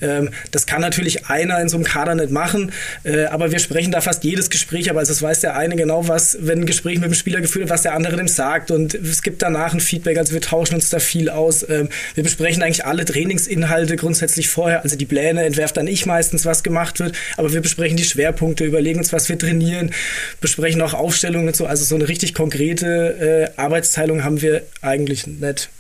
Ähm, 0.01 0.31
das 0.53 0.67
kann 0.67 0.81
natürlich 0.81 1.27
einer 1.27 1.61
in 1.61 1.69
so 1.69 1.77
einem 1.77 1.85
Kader 1.85 2.15
nicht 2.15 2.31
machen, 2.31 2.71
äh, 3.03 3.25
aber 3.25 3.51
wir 3.51 3.59
sprechen 3.59 3.91
da 3.91 4.01
fast 4.01 4.23
jedes 4.23 4.51
Gespräch 4.51 4.89
ab. 4.89 4.97
Also 4.97 5.13
es 5.13 5.21
weiß 5.21 5.41
der 5.41 5.57
eine 5.57 5.75
genau, 5.75 6.07
was, 6.07 6.39
wenn 6.41 6.61
ein 6.61 6.67
Gespräch 6.67 7.01
mit 7.01 7.11
dem 7.11 7.15
Spieler 7.15 7.41
geführt 7.41 7.63
wird, 7.63 7.71
was 7.71 7.83
der 7.83 7.95
andere 7.95 8.17
dem 8.17 8.29
sagt 8.29 8.71
und 8.71 8.95
es 8.95 9.23
gibt 9.23 9.43
danach 9.43 9.75
ein 9.75 9.81
Feedback. 9.81 10.17
Also 10.17 10.33
wir 10.33 10.41
tauschen 10.41 10.77
uns 10.77 10.91
da 10.91 11.01
viel 11.01 11.29
aus. 11.29 11.69
Ähm, 11.69 11.89
wir 12.15 12.23
besprechen 12.23 12.63
eigentlich 12.63 12.87
alle 12.87 13.05
Trainingsinhalte 13.05 13.97
grundsätzlich 13.97 14.49
vorher. 14.49 14.85
Also 14.85 14.95
die 14.95 15.07
Pläne 15.07 15.43
entwerft 15.45 15.77
dann 15.77 15.89
ich 15.89 16.07
meistens, 16.07 16.47
was 16.47 16.63
gemacht 16.63 17.01
wird, 17.01 17.17
aber 17.37 17.53
wir 17.53 17.61
besprechen 17.61 17.97
die 17.97 18.05
Schwerpunkte, 18.05 18.65
überlegen 18.65 19.01
uns, 19.01 19.13
was 19.13 19.29
wir 19.29 19.37
trainieren 19.37 19.91
besprechen 20.41 20.81
auch 20.83 20.95
Aufstellungen 20.95 21.49
und 21.49 21.57
so. 21.57 21.67
Also 21.67 21.85
so 21.85 21.95
eine 21.95 22.09
richtig 22.09 22.35
konkrete 22.35 23.51
äh, 23.57 23.61
Arbeitsteilung 23.61 24.25
haben 24.25 24.41
wir 24.43 24.63
eigentlich 24.83 25.27
nicht. 25.27 25.71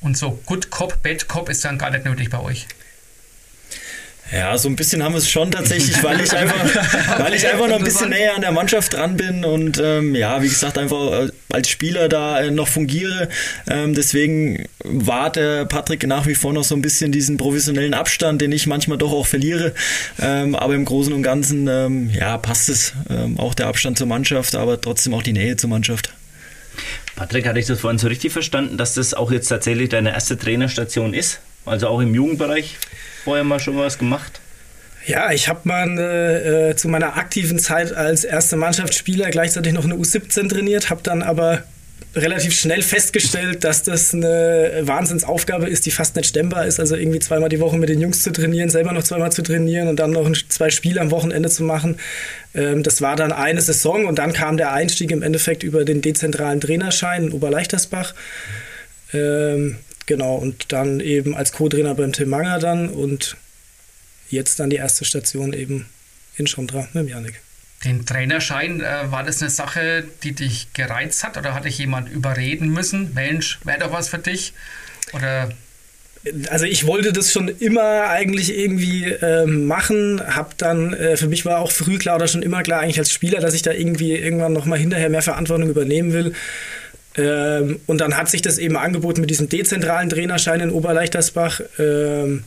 Und 0.00 0.16
so 0.16 0.38
Good 0.46 0.70
Cop, 0.70 1.02
Bad 1.02 1.28
Cop 1.28 1.48
ist 1.48 1.64
dann 1.64 1.78
gar 1.78 1.90
nicht 1.90 2.04
nötig 2.04 2.30
bei 2.30 2.40
euch. 2.40 2.66
Ja, 4.32 4.58
so 4.58 4.68
ein 4.68 4.74
bisschen 4.74 5.04
haben 5.04 5.12
wir 5.12 5.18
es 5.18 5.30
schon 5.30 5.52
tatsächlich, 5.52 6.02
weil 6.02 6.20
ich 6.20 6.32
einfach, 6.32 7.18
weil 7.18 7.34
ich 7.34 7.46
einfach 7.46 7.68
noch 7.68 7.76
ein 7.76 7.84
bisschen 7.84 8.10
näher 8.10 8.34
an 8.34 8.40
der 8.40 8.50
Mannschaft 8.50 8.94
dran 8.94 9.16
bin 9.16 9.44
und 9.44 9.80
ähm, 9.82 10.16
ja, 10.16 10.42
wie 10.42 10.48
gesagt, 10.48 10.78
einfach 10.78 11.26
äh, 11.26 11.28
als 11.52 11.68
Spieler 11.68 12.08
da 12.08 12.40
äh, 12.40 12.50
noch 12.50 12.66
fungiere. 12.66 13.28
Ähm, 13.68 13.94
deswegen 13.94 14.66
wahrt 14.82 15.36
der 15.36 15.64
Patrick 15.64 16.04
nach 16.08 16.26
wie 16.26 16.34
vor 16.34 16.52
noch 16.52 16.64
so 16.64 16.74
ein 16.74 16.82
bisschen 16.82 17.12
diesen 17.12 17.36
professionellen 17.36 17.94
Abstand, 17.94 18.40
den 18.40 18.50
ich 18.50 18.66
manchmal 18.66 18.98
doch 18.98 19.12
auch 19.12 19.26
verliere. 19.26 19.74
Ähm, 20.20 20.56
aber 20.56 20.74
im 20.74 20.84
Großen 20.84 21.12
und 21.12 21.22
Ganzen, 21.22 21.68
ähm, 21.68 22.10
ja, 22.10 22.36
passt 22.36 22.68
es. 22.68 22.94
Ähm, 23.08 23.38
auch 23.38 23.54
der 23.54 23.68
Abstand 23.68 23.96
zur 23.96 24.08
Mannschaft, 24.08 24.56
aber 24.56 24.80
trotzdem 24.80 25.14
auch 25.14 25.22
die 25.22 25.34
Nähe 25.34 25.56
zur 25.56 25.70
Mannschaft. 25.70 26.12
Patrick, 27.14 27.46
hatte 27.46 27.60
ich 27.60 27.66
das 27.66 27.80
vorhin 27.80 27.98
so 27.98 28.08
richtig 28.08 28.32
verstanden, 28.32 28.76
dass 28.76 28.94
das 28.94 29.14
auch 29.14 29.30
jetzt 29.30 29.48
tatsächlich 29.48 29.88
deine 29.88 30.10
erste 30.10 30.36
Trainerstation 30.36 31.14
ist? 31.14 31.40
Also 31.64 31.86
auch 31.88 32.00
im 32.00 32.14
Jugendbereich? 32.14 32.76
Vorher 33.26 33.42
mal 33.42 33.58
schon 33.58 33.76
was 33.76 33.98
gemacht? 33.98 34.40
Ja, 35.04 35.32
ich 35.32 35.48
habe 35.48 35.60
mal 35.64 35.98
äh, 35.98 36.76
zu 36.76 36.88
meiner 36.88 37.16
aktiven 37.16 37.58
Zeit 37.58 37.92
als 37.92 38.22
erste 38.22 38.56
Mannschaftsspieler 38.56 39.30
gleichzeitig 39.30 39.72
noch 39.72 39.84
eine 39.84 39.94
U17 39.94 40.48
trainiert, 40.48 40.90
habe 40.90 41.00
dann 41.02 41.24
aber 41.24 41.64
relativ 42.14 42.54
schnell 42.54 42.82
festgestellt, 42.82 43.64
dass 43.64 43.82
das 43.82 44.14
eine 44.14 44.82
Wahnsinnsaufgabe 44.82 45.68
ist, 45.68 45.86
die 45.86 45.90
fast 45.90 46.14
nicht 46.14 46.28
stemmbar 46.28 46.66
ist. 46.66 46.78
Also 46.78 46.94
irgendwie 46.94 47.18
zweimal 47.18 47.48
die 47.48 47.58
Woche 47.58 47.76
mit 47.78 47.88
den 47.88 48.00
Jungs 48.00 48.22
zu 48.22 48.30
trainieren, 48.30 48.70
selber 48.70 48.92
noch 48.92 49.02
zweimal 49.02 49.32
zu 49.32 49.42
trainieren 49.42 49.88
und 49.88 49.96
dann 49.96 50.12
noch 50.12 50.30
zwei 50.48 50.70
Spiele 50.70 51.00
am 51.00 51.10
Wochenende 51.10 51.50
zu 51.50 51.64
machen. 51.64 51.98
Ähm, 52.54 52.84
das 52.84 53.02
war 53.02 53.16
dann 53.16 53.32
eine 53.32 53.60
Saison 53.60 54.06
und 54.06 54.20
dann 54.20 54.32
kam 54.32 54.56
der 54.56 54.72
Einstieg 54.72 55.10
im 55.10 55.22
Endeffekt 55.22 55.64
über 55.64 55.84
den 55.84 56.00
dezentralen 56.00 56.60
Trainerschein 56.60 57.24
in 57.24 57.32
Oberleichtersbach. 57.32 58.14
Ähm, 59.12 59.78
Genau, 60.06 60.36
und 60.36 60.72
dann 60.72 61.00
eben 61.00 61.34
als 61.34 61.52
Co-Trainer 61.52 61.94
beim 61.94 62.12
Tim 62.12 62.28
Manger 62.28 62.58
dann 62.58 62.88
und 62.88 63.36
jetzt 64.30 64.60
dann 64.60 64.70
die 64.70 64.76
erste 64.76 65.04
Station 65.04 65.52
eben 65.52 65.86
in 66.36 66.46
Schondra 66.46 66.88
mit 66.92 67.08
Janik. 67.08 67.40
Den 67.84 68.06
Trainerschein, 68.06 68.80
äh, 68.80 69.10
war 69.10 69.22
das 69.22 69.42
eine 69.42 69.50
Sache, 69.50 70.04
die 70.22 70.32
dich 70.32 70.72
gereizt 70.72 71.24
hat 71.24 71.36
oder 71.36 71.54
hat 71.54 71.64
dich 71.64 71.78
jemand 71.78 72.08
überreden 72.08 72.68
müssen? 72.70 73.12
Mensch, 73.14 73.58
wäre 73.64 73.80
doch 73.80 73.92
was 73.92 74.08
für 74.08 74.18
dich? 74.18 74.54
Oder 75.12 75.50
also 76.50 76.64
ich 76.64 76.86
wollte 76.86 77.12
das 77.12 77.32
schon 77.32 77.48
immer 77.48 78.08
eigentlich 78.08 78.56
irgendwie 78.56 79.04
äh, 79.04 79.46
machen, 79.46 80.20
hab 80.20 80.58
dann, 80.58 80.92
äh, 80.92 81.16
für 81.16 81.28
mich 81.28 81.44
war 81.44 81.60
auch 81.60 81.70
früh 81.70 81.98
klar 81.98 82.16
oder 82.16 82.26
schon 82.26 82.42
immer 82.42 82.62
klar 82.62 82.80
eigentlich 82.80 82.98
als 82.98 83.12
Spieler, 83.12 83.40
dass 83.40 83.54
ich 83.54 83.62
da 83.62 83.72
irgendwie 83.72 84.16
irgendwann 84.16 84.52
nochmal 84.52 84.78
hinterher 84.78 85.08
mehr 85.08 85.22
Verantwortung 85.22 85.68
übernehmen 85.68 86.12
will. 86.12 86.32
Ähm, 87.16 87.80
und 87.86 88.00
dann 88.00 88.16
hat 88.16 88.28
sich 88.28 88.42
das 88.42 88.58
eben 88.58 88.76
angeboten 88.76 89.20
mit 89.20 89.30
diesem 89.30 89.48
dezentralen 89.48 90.10
Trainerschein 90.10 90.60
in 90.60 90.70
Oberleichtersbach. 90.70 91.60
Ähm, 91.78 92.44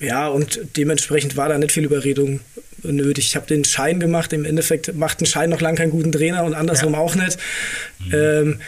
ja, 0.00 0.28
und 0.28 0.60
dementsprechend 0.76 1.36
war 1.36 1.48
da 1.48 1.58
nicht 1.58 1.72
viel 1.72 1.84
Überredung 1.84 2.40
nötig. 2.82 3.26
Ich 3.26 3.36
habe 3.36 3.46
den 3.46 3.64
Schein 3.64 4.00
gemacht. 4.00 4.32
Im 4.32 4.44
Endeffekt 4.44 4.94
macht 4.94 5.20
ein 5.20 5.26
Schein 5.26 5.50
noch 5.50 5.60
lange 5.60 5.76
keinen 5.76 5.90
guten 5.90 6.10
Trainer 6.10 6.44
und 6.44 6.54
andersrum 6.54 6.94
ja. 6.94 6.98
auch 6.98 7.14
nicht. 7.14 7.38
Mhm. 7.98 8.14
Ähm, 8.14 8.60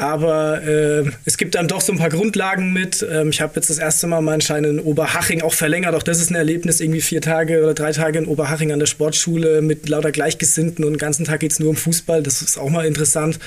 aber 0.00 0.62
äh, 0.62 1.10
es 1.26 1.36
gibt 1.36 1.56
dann 1.56 1.68
doch 1.68 1.82
so 1.82 1.92
ein 1.92 1.98
paar 1.98 2.08
Grundlagen 2.08 2.72
mit. 2.72 3.06
Ähm, 3.08 3.30
ich 3.30 3.42
habe 3.42 3.52
jetzt 3.56 3.68
das 3.68 3.76
erste 3.76 4.06
Mal 4.06 4.22
meinen 4.22 4.40
Schein 4.40 4.64
in 4.64 4.80
Oberhaching 4.80 5.42
auch 5.42 5.52
verlängert. 5.52 5.94
Auch 5.94 6.02
das 6.02 6.20
ist 6.20 6.30
ein 6.30 6.36
Erlebnis, 6.36 6.80
irgendwie 6.80 7.02
vier 7.02 7.20
Tage 7.20 7.62
oder 7.62 7.74
drei 7.74 7.92
Tage 7.92 8.18
in 8.18 8.24
Oberhaching 8.24 8.72
an 8.72 8.78
der 8.78 8.86
Sportschule 8.86 9.60
mit 9.60 9.88
lauter 9.90 10.10
Gleichgesinnten 10.10 10.86
und 10.86 10.92
den 10.94 10.98
ganzen 10.98 11.26
Tag 11.26 11.40
geht 11.40 11.52
es 11.52 11.60
nur 11.60 11.68
um 11.68 11.76
Fußball. 11.76 12.22
Das 12.22 12.40
ist 12.40 12.56
auch 12.56 12.70
mal 12.70 12.86
interessant. 12.86 13.38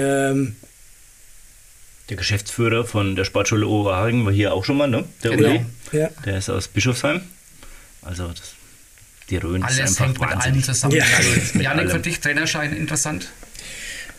Ähm, 0.00 0.56
der 2.08 2.16
Geschäftsführer 2.16 2.84
von 2.84 3.14
der 3.14 3.24
Sportschule 3.24 3.66
Oberhagen 3.66 4.24
war 4.24 4.32
hier 4.32 4.52
auch 4.52 4.64
schon 4.64 4.76
mal, 4.76 4.88
ne? 4.88 5.04
Der 5.22 5.30
genau. 5.30 5.50
Uli. 5.50 5.64
Ja. 5.92 6.08
Der 6.24 6.38
ist 6.38 6.50
aus 6.50 6.68
Bischofsheim. 6.68 7.20
Also 8.02 8.28
das, 8.28 8.54
die 9.30 9.36
Rhön 9.36 9.62
Alles 9.62 9.78
ist 9.78 10.00
einfach 10.00 10.04
hängt 10.04 10.20
mit 10.20 10.44
allem 10.44 10.62
zusammen. 10.62 10.94
Ja. 10.96 11.04
Also, 11.16 11.58
Janik, 11.58 11.90
für 11.90 12.00
dich 12.00 12.18
Trainerschein 12.20 12.76
interessant? 12.76 13.28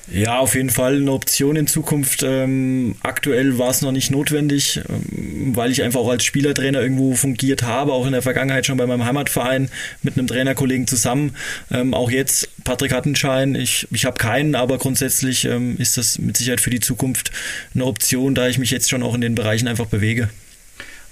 Ja, 0.09 0.39
auf 0.39 0.55
jeden 0.55 0.69
Fall 0.69 0.97
eine 0.97 1.11
Option 1.11 1.55
in 1.55 1.67
Zukunft. 1.67 2.23
Ähm, 2.23 2.95
aktuell 3.01 3.57
war 3.57 3.69
es 3.69 3.81
noch 3.81 3.91
nicht 3.91 4.11
notwendig, 4.11 4.81
ähm, 4.89 5.55
weil 5.55 5.71
ich 5.71 5.83
einfach 5.83 6.01
auch 6.01 6.09
als 6.09 6.23
Spielertrainer 6.23 6.81
irgendwo 6.81 7.15
fungiert 7.15 7.63
habe, 7.63 7.93
auch 7.93 8.05
in 8.05 8.11
der 8.11 8.21
Vergangenheit 8.21 8.65
schon 8.65 8.77
bei 8.77 8.85
meinem 8.85 9.05
Heimatverein 9.05 9.69
mit 10.01 10.17
einem 10.17 10.27
Trainerkollegen 10.27 10.87
zusammen. 10.87 11.35
Ähm, 11.71 11.93
auch 11.93 12.11
jetzt, 12.11 12.49
Patrick 12.63 12.91
hat 12.93 13.05
einen 13.05 13.15
Schein, 13.15 13.55
ich, 13.55 13.87
ich 13.91 14.05
habe 14.05 14.17
keinen, 14.17 14.55
aber 14.55 14.77
grundsätzlich 14.77 15.45
ähm, 15.45 15.77
ist 15.77 15.97
das 15.97 16.19
mit 16.19 16.35
Sicherheit 16.35 16.61
für 16.61 16.71
die 16.71 16.79
Zukunft 16.81 17.31
eine 17.73 17.85
Option, 17.85 18.35
da 18.35 18.47
ich 18.47 18.57
mich 18.57 18.71
jetzt 18.71 18.89
schon 18.89 19.03
auch 19.03 19.15
in 19.15 19.21
den 19.21 19.35
Bereichen 19.35 19.67
einfach 19.67 19.85
bewege. 19.85 20.29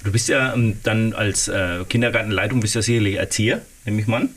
Du 0.04 0.12
bist 0.12 0.30
ja 0.30 0.54
ähm, 0.54 0.78
dann 0.84 1.14
als 1.14 1.48
äh, 1.48 1.84
Kindergartenleitung, 1.88 2.60
bist 2.60 2.76
ja 2.76 2.82
sicherlich 2.82 3.16
Erzieher, 3.16 3.62
nehme 3.86 4.02
ich 4.02 4.08
mal 4.08 4.22
an. 4.22 4.30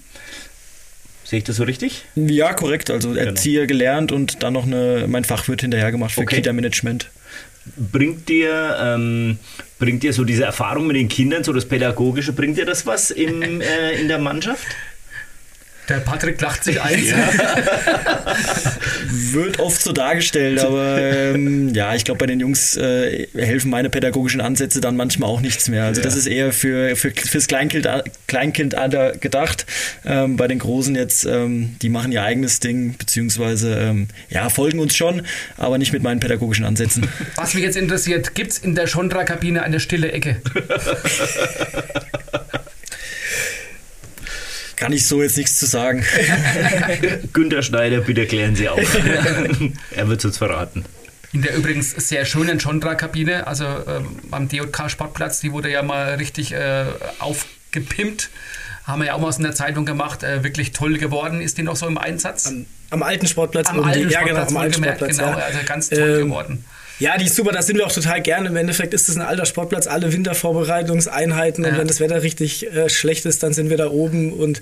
Sehe 1.25 1.39
ich 1.39 1.45
das 1.45 1.57
so 1.57 1.65
richtig? 1.65 2.05
Ja, 2.15 2.53
korrekt. 2.53 2.91
Also 2.91 3.11
genau. 3.11 3.23
Erzieher 3.23 3.67
gelernt 3.67 4.13
und 4.13 4.43
dann 4.43 4.53
noch 4.53 4.67
eine, 4.67 5.07
mein 5.09 5.25
Fachwirt 5.25 5.61
hinterher 5.61 5.91
gemacht 5.91 6.13
für 6.13 6.23
okay. 6.23 6.37
Kita-Management. 6.37 7.11
Bringt 7.77 8.29
dir, 8.29 8.77
ähm, 8.81 9.39
bringt 9.79 10.03
dir 10.03 10.13
so 10.13 10.25
diese 10.25 10.45
Erfahrung 10.45 10.89
mit 10.89 10.97
den 10.97 11.09
Kindern, 11.09 11.45
so 11.45 11.53
das 11.53 11.65
Pädagogische, 11.65 12.33
bringt 12.33 12.59
dir 12.59 12.67
das 12.67 12.87
was 12.87 13.11
im, 13.11 13.61
äh, 13.61 13.93
in 14.01 14.09
der 14.09 14.19
Mannschaft? 14.19 14.67
Der 15.89 15.97
Patrick 15.97 16.41
lacht 16.41 16.63
sich 16.63 16.81
ein. 16.81 17.05
Ja. 17.05 17.17
Wird 19.11 19.59
oft 19.59 19.83
so 19.83 19.93
dargestellt, 19.93 20.61
aber 20.61 20.99
ähm, 21.01 21.75
ja, 21.75 21.95
ich 21.95 22.05
glaube, 22.05 22.19
bei 22.19 22.27
den 22.27 22.39
Jungs 22.39 22.77
äh, 22.77 23.27
helfen 23.35 23.71
meine 23.71 23.91
pädagogischen 23.91 24.41
Ansätze 24.41 24.81
dann 24.81 24.97
manchmal 24.97 25.29
auch 25.29 25.41
nichts 25.41 25.69
mehr. 25.69 25.85
Also 25.85 26.01
ja. 26.01 26.05
das 26.05 26.15
ist 26.17 26.27
eher 26.27 26.53
für, 26.53 26.95
für 26.95 27.11
fürs 27.11 27.49
Kleinkind, 27.49 27.89
Kleinkind 28.29 28.77
gedacht. 29.21 29.67
Ähm, 30.07 30.37
bei 30.37 30.47
den 30.47 30.61
Großen 30.61 30.95
jetzt, 30.95 31.25
ähm, 31.25 31.77
die 31.83 31.89
machen 31.89 32.13
ihr 32.13 32.23
eigenes 32.23 32.61
Ding, 32.61 32.97
beziehungsweise 32.97 33.75
ähm, 33.75 34.09
ja, 34.31 34.49
folgen 34.51 34.79
uns 34.79 34.95
schon, 34.95 35.23
aber 35.57 35.79
nicht 35.79 35.93
mit 35.93 36.03
meinen 36.03 36.21
pädagogischen 36.21 36.65
Ansätzen. 36.65 37.09
Was 37.35 37.55
mich 37.55 37.65
jetzt 37.65 37.77
interessiert, 37.77 38.37
gibt 38.37 38.53
es 38.53 38.59
in 38.59 38.77
der 38.77 38.87
Schondra-Kabine 38.87 39.63
eine 39.63 39.81
stille 39.81 40.13
Ecke? 40.13 40.41
Kann 44.83 44.93
ich 44.93 45.07
so 45.07 45.23
jetzt 45.23 45.37
nichts 45.37 45.59
zu 45.59 45.67
sagen. 45.67 46.05
Günter 47.33 47.63
Schneider, 47.63 48.01
bitte 48.01 48.27
klären 48.27 48.57
Sie 48.57 48.69
auf. 48.69 48.81
er 49.91 50.09
wird 50.09 50.19
es 50.19 50.25
uns 50.25 50.39
verraten. 50.39 50.85
In 51.33 51.43
der 51.43 51.55
übrigens 51.55 51.93
sehr 51.93 52.25
schönen 52.25 52.59
Chondra-Kabine, 52.59 53.47
also 53.47 53.65
ähm, 53.65 54.19
am 54.33 54.49
DJK-Sportplatz, 54.49 55.41
die 55.41 55.53
wurde 55.53 55.71
ja 55.71 55.83
mal 55.83 56.15
richtig 56.17 56.53
äh, 56.53 56.85
aufgepimpt. 57.21 58.31
Haben 58.85 59.01
wir 59.01 59.07
ja 59.07 59.15
auch 59.15 59.21
mal 59.21 59.29
aus 59.29 59.39
einer 59.39 59.55
Zeitung 59.55 59.87
gemacht. 59.87 60.25
Äh, 60.25 60.43
wirklich 60.43 60.73
toll 60.73 60.99
geworden. 60.99 61.41
Ist 61.41 61.57
die 61.57 61.63
noch 61.63 61.77
so 61.77 61.87
im 61.87 61.97
Einsatz? 61.97 62.47
Am, 62.47 62.67
am 62.91 63.03
alten 63.03 63.27
Sportplatz. 63.29 63.69
Am 63.69 63.79
alten 63.85 64.11
Sportplatz, 64.11 64.13
ja, 64.13 64.27
genau, 64.27 64.47
am 64.47 64.57
alten 64.57 64.75
gemerkt, 64.75 64.99
Sportplatz, 64.99 65.19
genau. 65.19 65.39
Ja. 65.39 65.45
Also 65.45 65.59
ganz 65.65 65.89
toll 65.89 66.19
ähm, 66.21 66.29
geworden. 66.29 66.65
Ja, 66.99 67.17
die 67.17 67.27
ist 67.27 67.37
super, 67.37 67.53
da 67.53 67.63
sind 67.63 67.79
wir 67.79 67.87
auch 67.87 67.93
total 67.93 68.21
gerne. 68.21 68.49
Im 68.49 68.57
Endeffekt 68.57 68.95
ist 68.95 69.09
es 69.09 69.17
ein 69.17 69.23
alter 69.23 69.47
Sportplatz, 69.47 69.87
alle 69.87 70.13
Wintervorbereitungseinheiten. 70.13 71.65
Und 71.65 71.79
wenn 71.79 71.89
das 71.89 72.01
Wetter 72.01 72.23
richtig 72.23 72.67
äh, 72.73 72.89
schlecht 72.89 73.27
ist, 73.27 73.43
dann 73.43 73.53
sind 73.53 73.71
wir 73.71 73.77
da 73.77 73.89
oben. 73.89 74.33
Und 74.33 74.61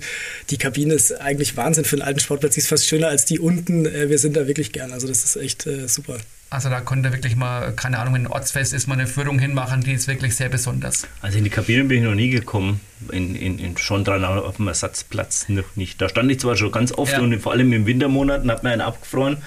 die 0.49 0.57
Kabine 0.57 0.93
ist 0.93 1.11
eigentlich 1.11 1.55
Wahnsinn 1.57 1.85
für 1.85 1.97
einen 1.97 2.03
alten 2.03 2.19
Sportplatz. 2.19 2.55
Die 2.55 2.61
ist 2.61 2.67
fast 2.67 2.87
schöner 2.87 3.09
als 3.09 3.25
die 3.25 3.39
unten. 3.39 3.85
Äh, 3.85 4.09
wir 4.09 4.17
sind 4.17 4.35
da 4.35 4.47
wirklich 4.47 4.71
gern. 4.71 4.91
Also 4.91 5.07
das 5.07 5.23
ist 5.23 5.35
echt 5.35 5.67
äh, 5.67 5.87
super. 5.87 6.17
Also 6.51 6.69
da 6.69 6.81
konnte 6.81 7.13
wirklich 7.13 7.37
mal, 7.37 7.71
keine 7.71 7.97
Ahnung, 7.97 8.13
wenn 8.13 8.23
ein 8.23 8.27
Ortsfest 8.27 8.73
ist, 8.73 8.85
mal 8.85 8.95
eine 8.95 9.07
Führung 9.07 9.39
hinmachen, 9.39 9.81
die 9.85 9.93
ist 9.93 10.09
wirklich 10.09 10.35
sehr 10.35 10.49
besonders. 10.49 11.07
Also 11.21 11.37
in 11.37 11.45
die 11.45 11.49
Kabine 11.49 11.85
bin 11.85 11.99
ich 11.99 12.03
noch 12.03 12.13
nie 12.13 12.29
gekommen, 12.29 12.81
in, 13.09 13.35
in, 13.35 13.57
in 13.57 13.77
schon 13.77 14.03
dran 14.03 14.25
auf 14.25 14.57
dem 14.57 14.67
Ersatzplatz 14.67 15.47
noch 15.47 15.77
nicht. 15.77 16.01
Da 16.01 16.09
stand 16.09 16.29
ich 16.29 16.41
zwar 16.41 16.57
schon 16.57 16.73
ganz 16.73 16.91
oft 16.91 17.13
ja. 17.13 17.21
und 17.21 17.39
vor 17.39 17.53
allem 17.53 17.71
im 17.71 17.85
Wintermonaten 17.85 18.51
hat 18.51 18.63
man 18.63 18.73
einen 18.73 18.81
abgefroren, 18.81 19.37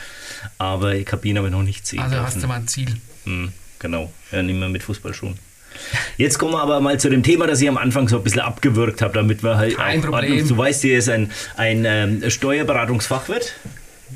aber 0.57 0.95
die 0.95 1.05
Kabine 1.05 1.41
habe 1.41 1.49
ich 1.49 1.53
noch 1.53 1.63
nicht 1.63 1.87
sehen 1.87 2.01
Also 2.01 2.15
dürfen. 2.15 2.27
hast 2.27 2.43
du 2.43 2.47
mal 2.47 2.57
ein 2.57 2.69
Ziel. 2.69 2.97
Hm, 3.25 3.53
genau, 3.81 4.11
ja, 4.33 4.43
nicht 4.43 4.59
mehr 4.59 4.71
mit 4.71 4.83
Fußballschuhen. 4.83 5.39
Jetzt 6.17 6.39
kommen 6.39 6.53
wir 6.53 6.63
aber 6.63 6.81
mal 6.81 6.99
zu 6.99 7.11
dem 7.11 7.23
Thema, 7.23 7.47
das 7.47 7.61
ich 7.61 7.69
am 7.69 7.77
Anfang 7.77 8.09
so 8.09 8.17
ein 8.17 8.25
bisschen 8.25 8.41
abgewürgt 8.41 9.03
habe, 9.03 9.13
damit 9.13 9.43
wir 9.43 9.59
halt 9.59 9.77
Kein 9.77 10.01
auch 10.01 10.07
Problem. 10.11 10.49
Du 10.49 10.57
weißt, 10.57 10.81
hier 10.81 10.97
ist 10.97 11.11
ein, 11.11 11.31
ein 11.59 11.85
ähm, 11.85 12.31
Steuerberatungsfachwirt. 12.31 13.53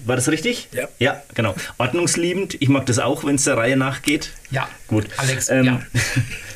War 0.09 0.17
das 0.17 0.29
richtig? 0.31 0.69
Ja. 0.73 0.89
Ja, 0.99 1.23
genau. 1.35 1.55
Ordnungsliebend. 1.77 2.57
Ich 2.61 2.71
mag 2.71 2.87
das 2.87 2.99
auch, 2.99 3.25
wenn 3.25 3.35
es 3.35 3.45
der 3.45 3.59
Reihe 3.59 3.77
nachgeht. 3.77 4.31
Ja. 4.51 4.67
Gut. 4.87 5.05
Alex, 5.19 5.51
ähm, 5.51 5.65
ja. 5.65 5.83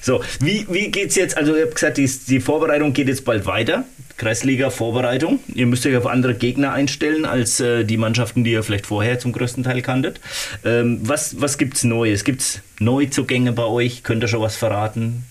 So, 0.01 0.21
wie, 0.41 0.67
wie 0.69 0.91
geht 0.91 1.11
es 1.11 1.15
jetzt? 1.15 1.37
Also, 1.37 1.55
ihr 1.55 1.63
habt 1.63 1.77
gesagt, 1.77 1.97
die, 1.97 2.11
die 2.27 2.41
Vorbereitung 2.41 2.93
geht 2.93 3.07
jetzt 3.07 3.25
bald 3.25 3.47
weiter. 3.47 3.85
Kreisliga-Vorbereitung. 4.17 5.39
Ihr 5.55 5.67
müsst 5.67 5.87
euch 5.87 5.97
auf 5.97 6.07
andere 6.07 6.35
Gegner 6.35 6.73
einstellen 6.73 7.25
als 7.25 7.61
äh, 7.61 7.85
die 7.85 7.99
Mannschaften, 7.99 8.43
die 8.43 8.53
ihr 8.53 8.63
vielleicht 8.63 8.87
vorher 8.87 9.19
zum 9.19 9.33
größten 9.33 9.63
Teil 9.63 9.81
kanntet. 9.83 10.19
Ähm, 10.65 11.01
was 11.03 11.41
was 11.41 11.57
gibt 11.57 11.77
es 11.77 11.85
Neues? 11.85 12.25
Gibt 12.25 12.41
es 12.41 12.61
Neuzugänge 12.81 13.53
bei 13.53 13.65
euch? 13.65 14.03
Könnt 14.03 14.25
ihr 14.25 14.29
schon 14.29 14.41
was 14.41 14.57
verraten? 14.57 15.25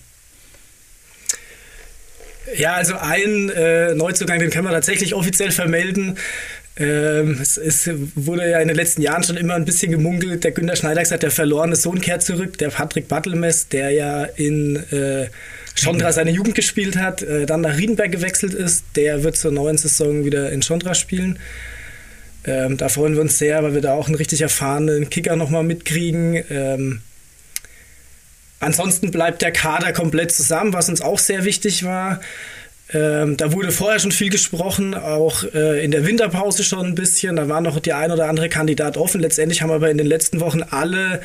Ja, 2.56 2.74
also 2.74 2.94
ein 2.96 3.50
äh, 3.50 3.94
Neuzugang, 3.94 4.38
den 4.38 4.50
können 4.50 4.66
wir 4.66 4.72
tatsächlich 4.72 5.14
offiziell 5.14 5.50
vermelden. 5.50 6.18
Ähm, 6.76 7.38
es, 7.40 7.58
es, 7.58 7.90
wurde 8.14 8.48
ja 8.48 8.58
in 8.60 8.68
den 8.68 8.76
letzten 8.76 9.02
Jahren 9.02 9.22
schon 9.22 9.36
immer 9.36 9.54
ein 9.54 9.66
bisschen 9.66 9.92
gemunkelt. 9.92 10.42
Der 10.42 10.52
Günter 10.52 10.74
Schneider 10.74 11.02
gesagt, 11.02 11.22
der 11.22 11.30
verlorene 11.30 11.76
Sohn 11.76 12.00
kehrt 12.00 12.22
zurück. 12.22 12.56
Der 12.58 12.70
Patrick 12.70 13.08
Battelmess, 13.08 13.68
der 13.68 13.90
ja 13.90 14.24
in 14.24 14.76
äh, 14.90 15.28
Schondra 15.74 16.12
seine 16.12 16.30
Jugend 16.30 16.54
gespielt 16.54 16.96
hat, 16.96 17.22
äh, 17.22 17.44
dann 17.44 17.60
nach 17.60 17.76
Riedenberg 17.76 18.10
gewechselt 18.10 18.54
ist, 18.54 18.84
der 18.96 19.22
wird 19.22 19.36
zur 19.36 19.52
neuen 19.52 19.76
Saison 19.76 20.24
wieder 20.24 20.50
in 20.50 20.62
Schondra 20.62 20.94
spielen. 20.94 21.38
Ähm, 22.44 22.76
da 22.76 22.88
freuen 22.88 23.14
wir 23.14 23.20
uns 23.20 23.38
sehr, 23.38 23.62
weil 23.62 23.74
wir 23.74 23.82
da 23.82 23.92
auch 23.92 24.06
einen 24.06 24.16
richtig 24.16 24.40
erfahrenen 24.40 25.10
Kicker 25.10 25.36
nochmal 25.36 25.62
mitkriegen. 25.62 26.42
Ähm, 26.50 27.02
ansonsten 28.60 29.10
bleibt 29.10 29.42
der 29.42 29.52
Kader 29.52 29.92
komplett 29.92 30.32
zusammen, 30.32 30.72
was 30.72 30.88
uns 30.88 31.02
auch 31.02 31.18
sehr 31.18 31.44
wichtig 31.44 31.84
war. 31.84 32.20
Ähm, 32.94 33.36
da 33.36 33.52
wurde 33.52 33.72
vorher 33.72 33.98
schon 33.98 34.12
viel 34.12 34.28
gesprochen, 34.28 34.94
auch 34.94 35.44
äh, 35.54 35.82
in 35.82 35.90
der 35.90 36.06
Winterpause 36.06 36.62
schon 36.62 36.86
ein 36.86 36.94
bisschen. 36.94 37.36
Da 37.36 37.48
war 37.48 37.60
noch 37.60 37.80
die 37.80 37.92
ein 37.92 38.10
oder 38.10 38.28
andere 38.28 38.48
Kandidat 38.48 38.96
offen. 38.96 39.20
Letztendlich 39.20 39.62
haben 39.62 39.70
aber 39.70 39.90
in 39.90 39.98
den 39.98 40.06
letzten 40.06 40.40
Wochen 40.40 40.62
alle 40.62 41.20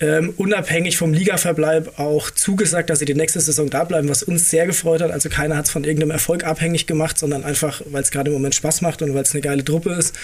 ähm, 0.00 0.32
unabhängig 0.36 0.96
vom 0.96 1.12
Ligaverbleib 1.12 1.98
auch 1.98 2.30
zugesagt, 2.30 2.90
dass 2.90 3.00
sie 3.00 3.04
die 3.04 3.14
nächste 3.14 3.40
Saison 3.40 3.68
da 3.68 3.84
bleiben, 3.84 4.08
was 4.08 4.22
uns 4.22 4.48
sehr 4.50 4.66
gefreut 4.66 5.02
hat. 5.02 5.10
Also 5.10 5.28
keiner 5.28 5.56
hat 5.56 5.66
es 5.66 5.70
von 5.70 5.84
irgendeinem 5.84 6.12
Erfolg 6.12 6.44
abhängig 6.44 6.86
gemacht, 6.86 7.18
sondern 7.18 7.44
einfach, 7.44 7.82
weil 7.86 8.02
es 8.02 8.10
gerade 8.10 8.30
im 8.30 8.34
Moment 8.34 8.54
Spaß 8.54 8.80
macht 8.80 9.02
und 9.02 9.12
weil 9.14 9.22
es 9.22 9.32
eine 9.32 9.42
geile 9.42 9.64
Truppe 9.64 9.90
ist. 9.92 10.14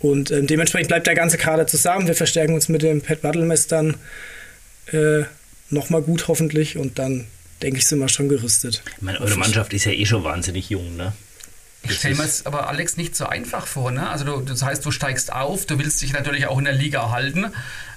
Und 0.00 0.30
ähm, 0.30 0.46
dementsprechend 0.46 0.88
bleibt 0.88 1.06
der 1.06 1.14
ganze 1.14 1.38
Kader 1.38 1.66
zusammen. 1.66 2.06
Wir 2.08 2.14
verstärken 2.14 2.54
uns 2.54 2.68
mit 2.68 2.82
dem 2.82 3.00
Pat 3.00 3.22
Battlemess 3.22 3.68
dann 3.68 3.96
äh, 4.92 5.22
nochmal 5.70 6.02
gut 6.02 6.26
hoffentlich 6.26 6.76
und 6.76 6.98
dann 6.98 7.26
denke 7.62 7.78
ich, 7.78 7.86
sind 7.86 7.98
wir 7.98 8.08
schon 8.08 8.28
gerüstet. 8.28 8.82
Ich 8.96 9.02
meine, 9.02 9.20
eure 9.20 9.36
Mannschaft 9.36 9.72
ist 9.72 9.84
ja 9.84 9.92
eh 9.92 10.06
schon 10.06 10.24
wahnsinnig 10.24 10.70
jung, 10.70 10.96
ne? 10.96 11.12
Ich 11.82 11.96
stelle 11.96 12.14
mir 12.14 12.24
es 12.24 12.44
aber, 12.44 12.68
Alex, 12.68 12.96
nicht 12.96 13.16
so 13.16 13.26
einfach 13.26 13.66
vor. 13.66 13.90
Ne? 13.90 14.08
Also 14.08 14.24
du, 14.24 14.40
das 14.40 14.62
heißt, 14.62 14.84
du 14.84 14.90
steigst 14.90 15.32
auf, 15.32 15.64
du 15.66 15.78
willst 15.78 16.02
dich 16.02 16.12
natürlich 16.12 16.46
auch 16.46 16.58
in 16.58 16.66
der 16.66 16.74
Liga 16.74 17.10
halten, 17.10 17.46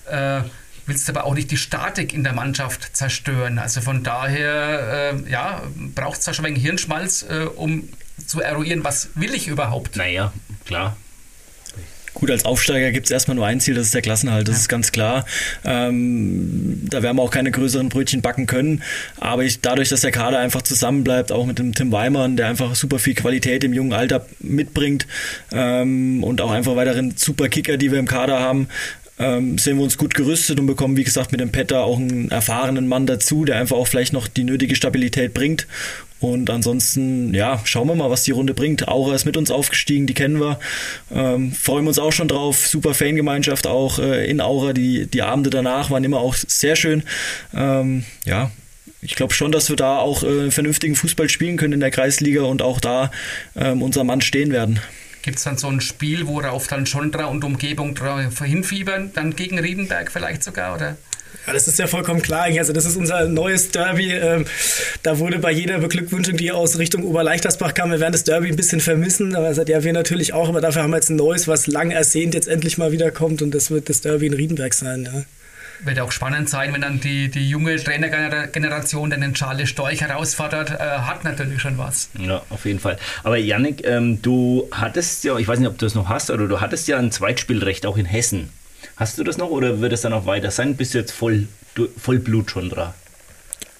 äh, 0.10 0.42
willst 0.86 1.10
aber 1.10 1.26
auch 1.26 1.34
nicht 1.34 1.52
die 1.52 1.58
Statik 1.58 2.14
in 2.14 2.24
der 2.24 2.34
Mannschaft 2.34 2.96
zerstören. 2.96 3.60
Also 3.60 3.82
von 3.82 4.04
daher, 4.04 5.14
äh, 5.26 5.30
ja, 5.30 5.64
braucht 5.96 6.20
es 6.20 6.26
da 6.26 6.34
schon 6.34 6.46
ein 6.46 6.52
wenig 6.52 6.64
Hirnschmalz, 6.64 7.24
äh, 7.24 7.46
um 7.56 7.90
zu 8.26 8.42
eruieren, 8.42 8.84
was 8.84 9.10
will 9.16 9.34
ich 9.34 9.48
überhaupt? 9.48 9.98
Naja, 9.98 10.32
klar. 10.66 10.96
Gut, 12.14 12.30
als 12.30 12.46
Aufsteiger 12.46 12.92
gibt 12.92 13.08
es 13.08 13.12
erstmal 13.12 13.36
nur 13.36 13.46
ein 13.46 13.60
Ziel, 13.60 13.76
das 13.76 13.86
ist 13.86 13.94
der 13.94 14.02
Klassenhalt, 14.02 14.48
das 14.48 14.56
ja. 14.56 14.62
ist 14.62 14.70
ganz 14.70 14.92
klar. 14.92 15.26
Ähm, 15.66 16.82
da 16.90 17.02
werden 17.02 17.18
wir 17.18 17.24
auch 17.24 17.32
keine 17.32 17.52
größeren 17.52 17.90
Brötchen 17.90 18.22
backen 18.22 18.46
können. 18.46 18.84
Aber 19.20 19.44
ich, 19.44 19.62
dadurch, 19.62 19.90
dass 19.90 20.02
der 20.02 20.12
Kader 20.12 20.40
einfach 20.40 20.62
zusammenbleibt, 20.62 21.32
auch 21.32 21.46
mit 21.46 21.60
dem 21.60 21.74
Tim 21.74 21.92
Weimann, 21.92 22.38
der 22.38 22.48
einfach 22.48 22.76
super 22.76 23.00
viel 23.00 23.16
Qualität 23.16 23.64
im 23.64 23.74
jungen 23.74 23.94
Alter 23.94 24.26
mitbringt 24.40 25.08
ähm, 25.52 26.24
und 26.24 26.42
auch 26.42 26.52
einfach 26.52 26.76
weiteren 26.76 27.16
super 27.18 27.50
Kicker, 27.50 27.78
die 27.78 27.92
wir 27.92 28.00
im 28.00 28.08
Kader 28.08 28.40
haben, 28.40 28.68
ähm, 29.20 29.58
sehen 29.58 29.78
wir 29.78 29.84
uns 29.84 29.98
gut 29.98 30.16
gerüstet 30.16 30.60
und 30.60 30.66
bekommen, 30.66 30.98
wie 30.98 31.04
gesagt, 31.04 31.32
mit 31.32 31.42
dem 31.42 31.52
Petter 31.52 31.84
auch 31.84 31.98
einen 31.98 32.32
erfahrenen 32.32 32.88
Mann 32.88 33.06
dazu, 33.06 33.46
der 33.46 33.58
einfach 33.58 33.78
auch 33.78 33.88
vielleicht 33.88 34.14
noch 34.14 34.28
die 34.28 34.44
nötige 34.44 34.76
Stabilität 34.76 35.34
bringt. 35.34 35.68
Und 36.24 36.50
ansonsten, 36.50 37.34
ja, 37.34 37.60
schauen 37.66 37.90
wir 37.90 37.96
mal, 37.96 38.10
was 38.10 38.24
die 38.24 38.32
Runde 38.32 38.54
bringt. 38.54 38.88
Aura 38.88 39.14
ist 39.14 39.26
mit 39.26 39.36
uns 39.36 39.52
aufgestiegen, 39.52 40.08
die 40.08 40.14
kennen 40.14 40.40
wir. 40.40 40.58
Ähm, 41.14 41.52
freuen 41.52 41.84
wir 41.84 41.90
uns 41.90 42.00
auch 42.00 42.14
schon 42.14 42.30
drauf. 42.30 42.66
Super 42.66 42.94
Fangemeinschaft 42.94 43.68
auch 43.68 44.00
äh, 44.00 44.26
in 44.30 44.40
Aura. 44.40 44.72
Die, 44.72 45.06
die 45.06 45.22
Abende 45.22 45.50
danach 45.50 45.92
waren 45.92 46.02
immer 46.06 46.20
auch 46.20 46.34
sehr 46.34 46.78
schön. 46.78 47.04
Ähm, 47.54 48.06
ja, 48.24 48.52
ich 49.02 49.16
glaube 49.16 49.34
schon, 49.34 49.52
dass 49.52 49.68
wir 49.68 49.76
da 49.76 49.98
auch 49.98 50.24
äh, 50.24 50.50
vernünftigen 50.50 50.96
Fußball 50.96 51.28
spielen 51.28 51.58
können 51.58 51.74
in 51.74 51.82
der 51.82 51.92
Kreisliga 51.92 52.44
und 52.44 52.62
auch 52.62 52.80
da 52.80 53.12
ähm, 53.58 53.82
unser 53.82 54.06
Mann 54.06 54.22
stehen 54.22 54.54
werden. 54.54 54.80
Gibt 55.24 55.40
es 55.40 55.44
dann 55.44 55.58
so 55.58 55.68
ein 55.68 55.82
Spiel, 55.82 56.26
worauf 56.28 56.68
dann 56.68 56.86
Schondra 56.86 57.26
und 57.26 57.44
Umgebung 57.44 58.00
hinfiebern, 58.42 59.12
dann 59.14 59.36
gegen 59.36 59.60
Riedenberg 59.60 60.10
vielleicht 60.10 60.46
sogar, 60.46 60.76
oder? 60.76 60.96
Ja, 61.48 61.54
das 61.54 61.68
ist 61.68 61.80
ja 61.80 61.88
vollkommen 61.88 62.22
klar. 62.22 62.48
Also 62.58 62.74
das 62.74 62.86
ist 62.86 62.96
unser 62.96 63.28
neues 63.28 63.72
Derby. 63.72 64.12
Ähm, 64.14 64.46
da 65.04 65.20
wurde 65.20 65.40
bei 65.40 65.52
jeder 65.52 65.80
Beglückwünschung, 65.80 66.38
die 66.38 66.52
aus 66.52 66.78
Richtung 66.78 67.04
Oberleichtersbach 67.04 67.74
kam, 67.74 67.92
wir 67.92 68.00
werden 68.00 68.14
das 68.14 68.24
Derby 68.24 68.50
ein 68.50 68.56
bisschen 68.56 68.80
vermissen. 68.80 69.36
Aber 69.36 69.54
sagt, 69.54 69.70
ja, 69.70 69.84
wir 69.84 69.94
natürlich 69.94 70.34
auch. 70.34 70.50
Aber 70.50 70.62
dafür 70.62 70.84
haben 70.84 70.92
wir 70.92 70.98
jetzt 70.98 71.10
ein 71.10 71.16
neues, 71.16 71.48
was 71.48 71.68
lang 71.68 71.92
ersehnt 71.92 72.34
jetzt 72.34 72.48
endlich 72.48 72.78
mal 72.78 72.92
wiederkommt. 72.92 73.42
Und 73.42 73.54
das 73.54 73.72
wird 73.72 73.90
das 73.90 74.02
Derby 74.02 74.28
in 74.28 74.34
Riedenberg 74.34 74.74
sein. 74.74 75.10
Ja 75.12 75.24
wird 75.86 76.00
auch 76.00 76.12
spannend 76.12 76.50
sein, 76.50 76.74
wenn 76.74 76.82
dann 76.82 77.00
die, 77.00 77.30
die 77.30 77.50
junge 77.50 77.76
Trainergeneration 77.76 79.10
den 79.10 79.34
Charles 79.34 79.70
Storch 79.70 80.02
herausfordert, 80.02 80.72
äh, 80.72 80.78
hat 80.78 81.24
natürlich 81.24 81.62
schon 81.62 81.78
was. 81.78 82.10
Ja, 82.18 82.42
auf 82.50 82.66
jeden 82.66 82.80
Fall. 82.80 82.98
Aber 83.24 83.38
Yannick, 83.38 83.86
ähm, 83.86 84.22
du 84.22 84.68
hattest 84.72 85.24
ja, 85.24 85.38
ich 85.38 85.48
weiß 85.48 85.60
nicht, 85.60 85.68
ob 85.68 85.78
du 85.78 85.86
das 85.86 85.96
noch 85.96 86.10
hast, 86.10 86.30
oder 86.30 86.48
du 86.48 86.62
hattest 86.62 86.88
ja 86.88 86.98
ein 86.98 87.12
Zweitspielrecht 87.12 87.86
auch 87.86 87.98
in 87.98 88.06
Hessen. 88.06 88.50
Hast 88.96 89.18
du 89.18 89.24
das 89.24 89.38
noch 89.38 89.50
oder 89.50 89.82
wird 89.82 89.94
es 89.94 90.02
dann 90.02 90.14
auch 90.14 90.26
weiter 90.26 90.52
sein? 90.52 90.76
Bist 90.76 90.94
du 90.94 91.00
jetzt 91.00 91.12
voll, 91.12 91.48
du, 91.76 91.88
Vollblut 91.98 92.52
schon 92.52 92.70
dran? 92.70 92.94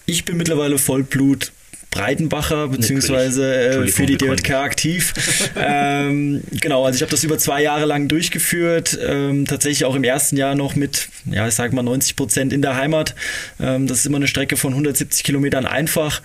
Ich 0.06 0.26
bin 0.26 0.38
mittlerweile 0.38 0.78
Vollblut 0.78 1.52
Breitenbacher, 1.94 2.70
beziehungsweise 2.70 3.56
äh, 3.56 3.88
für 3.88 4.08
die 4.08 4.18
DJK 4.18 4.52
aktiv. 4.56 5.14
ähm, 5.56 6.42
genau, 6.60 6.86
also 6.86 6.96
ich 6.96 7.02
habe 7.04 7.12
das 7.12 7.24
über 7.24 7.38
zwei 7.38 7.62
Jahre 7.62 7.86
lang 7.86 8.08
durchgeführt, 8.08 8.98
ähm, 9.06 9.46
tatsächlich 9.46 9.86
auch 9.86 9.94
im 9.94 10.04
ersten 10.04 10.36
Jahr 10.36 10.56
noch 10.56 10.76
mit, 10.76 11.10
ja, 11.26 11.48
ich 11.48 11.54
sage 11.54 11.76
mal 11.76 11.84
90 11.84 12.16
Prozent 12.16 12.52
in 12.52 12.64
der 12.64 12.76
Heimat. 12.76 13.14
Ähm, 13.60 13.86
das 13.86 14.00
ist 14.00 14.06
immer 14.08 14.18
eine 14.18 14.28
Strecke 14.28 14.58
von 14.58 14.74
170 14.74 15.24
Kilometern 15.24 15.68
einfach 15.68 16.22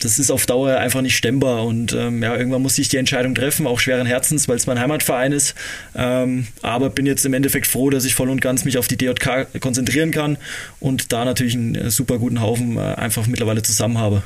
das 0.00 0.18
ist 0.18 0.30
auf 0.30 0.46
Dauer 0.46 0.76
einfach 0.76 1.00
nicht 1.00 1.16
stemmbar 1.16 1.64
und 1.64 1.92
ähm, 1.92 2.22
ja, 2.22 2.36
irgendwann 2.36 2.62
muss 2.62 2.76
ich 2.78 2.88
die 2.88 2.98
Entscheidung 2.98 3.34
treffen, 3.34 3.66
auch 3.66 3.80
schweren 3.80 4.06
Herzens, 4.06 4.48
weil 4.48 4.56
es 4.56 4.66
mein 4.66 4.78
Heimatverein 4.78 5.32
ist. 5.32 5.54
Ähm, 5.94 6.46
aber 6.62 6.90
bin 6.90 7.06
jetzt 7.06 7.24
im 7.24 7.34
Endeffekt 7.34 7.66
froh, 7.66 7.90
dass 7.90 8.04
ich 8.04 8.14
voll 8.14 8.28
und 8.28 8.40
ganz 8.40 8.64
mich 8.64 8.78
auf 8.78 8.88
die 8.88 8.96
DJK 8.96 9.60
konzentrieren 9.60 10.10
kann 10.10 10.36
und 10.80 11.12
da 11.12 11.24
natürlich 11.24 11.54
einen 11.54 11.74
äh, 11.74 11.90
super 11.90 12.18
guten 12.18 12.40
Haufen 12.40 12.76
äh, 12.76 12.80
einfach 12.80 13.26
mittlerweile 13.26 13.62
zusammen 13.62 13.98
habe. 13.98 14.22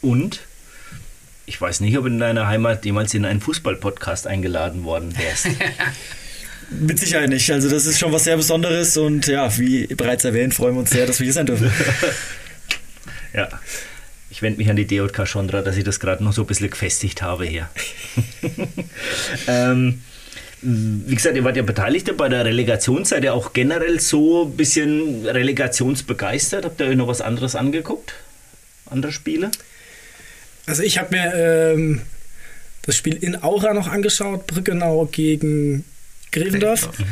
Und 0.00 0.40
ich 1.46 1.60
weiß 1.60 1.80
nicht, 1.80 1.96
ob 1.98 2.06
in 2.06 2.18
deiner 2.18 2.46
Heimat 2.46 2.84
jemals 2.84 3.14
in 3.14 3.24
einen 3.24 3.40
Fußball-Podcast 3.40 4.26
eingeladen 4.26 4.84
worden 4.84 5.14
wärst. 5.16 5.48
Mit 6.70 6.98
Sicherheit 6.98 7.28
nicht. 7.28 7.50
Also 7.52 7.68
das 7.68 7.86
ist 7.86 7.98
schon 7.98 8.12
was 8.12 8.24
sehr 8.24 8.36
Besonderes 8.36 8.96
und 8.96 9.26
ja, 9.26 9.56
wie 9.58 9.86
bereits 9.86 10.24
erwähnt, 10.24 10.54
freuen 10.54 10.74
wir 10.74 10.80
uns 10.80 10.90
sehr, 10.90 11.06
dass 11.06 11.20
wir 11.20 11.24
hier 11.24 11.34
sein 11.34 11.46
dürfen. 11.46 11.70
ja. 13.34 13.48
Ich 14.34 14.42
wende 14.42 14.58
mich 14.58 14.68
an 14.68 14.74
die 14.74 14.84
DJK 14.84 15.28
Schondra, 15.28 15.62
dass 15.62 15.76
ich 15.76 15.84
das 15.84 16.00
gerade 16.00 16.24
noch 16.24 16.32
so 16.32 16.42
ein 16.42 16.48
bisschen 16.48 16.68
gefestigt 16.68 17.22
habe 17.22 17.44
hier. 17.46 17.68
ähm, 19.46 20.02
wie 20.60 21.14
gesagt, 21.14 21.36
ihr 21.36 21.44
wart 21.44 21.56
ja 21.56 21.62
Beteiligte 21.62 22.14
bei 22.14 22.28
der 22.28 22.44
Relegation. 22.44 23.04
Seid 23.04 23.22
ihr 23.22 23.32
auch 23.32 23.52
generell 23.52 24.00
so 24.00 24.46
ein 24.46 24.56
bisschen 24.56 25.24
relegationsbegeistert? 25.24 26.64
Habt 26.64 26.80
ihr 26.80 26.88
euch 26.88 26.96
noch 26.96 27.06
was 27.06 27.20
anderes 27.20 27.54
angeguckt? 27.54 28.14
Andere 28.86 29.12
Spiele? 29.12 29.52
Also 30.66 30.82
ich 30.82 30.98
habe 30.98 31.14
mir 31.14 31.32
ähm, 31.34 32.00
das 32.82 32.96
Spiel 32.96 33.14
in 33.14 33.40
Aura 33.40 33.72
noch 33.72 33.86
angeschaut, 33.86 34.48
Brückenau 34.48 35.06
gegen 35.06 35.84
Grevendorf. 36.32 36.98
Mhm. 36.98 37.04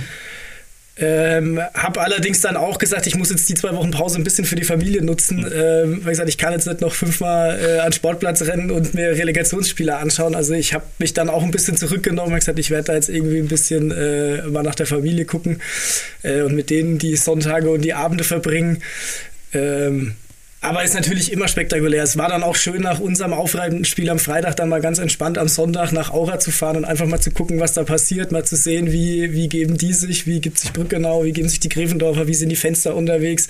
Ähm, 0.99 1.59
habe 1.72 2.03
allerdings 2.03 2.43
dann 2.43 2.57
auch 2.57 2.78
gesagt, 2.78 3.07
ich 3.07 3.14
muss 3.16 3.30
jetzt 3.30 3.49
die 3.49 3.55
zwei 3.55 3.74
Wochen 3.74 3.90
Pause 3.93 4.18
ein 4.18 4.24
bisschen 4.24 4.45
für 4.45 4.57
die 4.57 4.64
Familie 4.64 5.03
nutzen. 5.03 5.38
Ähm, 5.38 5.93
weil 5.93 5.99
ich 6.01 6.18
gesagt, 6.18 6.28
ich 6.28 6.38
kann 6.38 6.53
jetzt 6.53 6.66
nicht 6.66 6.82
noch 6.82 6.93
fünfmal 6.93 7.59
äh, 7.59 7.78
an 7.78 7.93
Sportplatz 7.93 8.43
rennen 8.43 8.70
und 8.70 8.93
mir 8.93 9.11
Relegationsspiele 9.12 9.97
anschauen. 9.97 10.34
Also 10.34 10.53
ich 10.53 10.74
habe 10.74 10.84
mich 10.99 11.14
dann 11.14 11.30
auch 11.30 11.43
ein 11.43 11.51
bisschen 11.51 11.78
zurückgenommen. 11.78 12.32
Ich 12.32 12.40
gesagt, 12.40 12.59
ich 12.59 12.70
werde 12.70 12.84
da 12.84 12.95
jetzt 12.95 13.09
irgendwie 13.09 13.38
ein 13.38 13.49
bisschen 13.49 13.90
äh, 13.90 14.43
mal 14.49 14.62
nach 14.62 14.74
der 14.74 14.86
Familie 14.86 15.24
gucken 15.24 15.62
äh, 16.22 16.43
und 16.43 16.55
mit 16.55 16.68
denen 16.68 16.99
die 16.99 17.16
Sonntage 17.16 17.70
und 17.70 17.82
die 17.82 17.95
Abende 17.95 18.24
verbringen. 18.24 18.82
Ähm, 19.55 20.14
aber 20.63 20.85
ist 20.85 20.95
natürlich 20.95 21.33
immer 21.33 21.49
spektakulär. 21.49 22.05
Es 22.05 22.17
war 22.17 22.29
dann 22.29 22.45
auch 22.45 22.55
schön, 22.55 22.83
nach 22.83 23.01
unserem 23.01 23.33
aufreibenden 23.33 23.85
Spiel 23.85 24.09
am 24.09 24.21
Freitag 24.21 24.55
dann 24.55 24.69
mal 24.69 24.81
ganz 24.81 24.99
entspannt 24.99 25.37
am 25.37 25.49
Sonntag 25.49 25.91
nach 25.91 26.11
Aura 26.11 26.39
zu 26.39 26.53
fahren 26.53 26.77
und 26.77 26.85
einfach 26.85 27.07
mal 27.07 27.21
zu 27.21 27.33
gucken, 27.33 27.59
was 27.59 27.73
da 27.73 27.83
passiert, 27.83 28.31
mal 28.31 28.45
zu 28.45 28.55
sehen, 28.55 28.93
wie, 28.93 29.33
wie 29.33 29.49
geben 29.49 29.77
die 29.77 29.93
sich, 29.93 30.27
wie 30.29 30.41
gibt 30.41 30.61
sich 30.61 30.73
Brückenau, 30.73 31.25
wie 31.25 31.33
geben 31.33 31.49
sich 31.49 31.59
die 31.59 31.69
Gräfendorfer, 31.69 32.29
wie 32.29 32.35
sind 32.35 32.49
die 32.49 32.57
Fenster 32.57 32.95
unterwegs. 32.95 33.49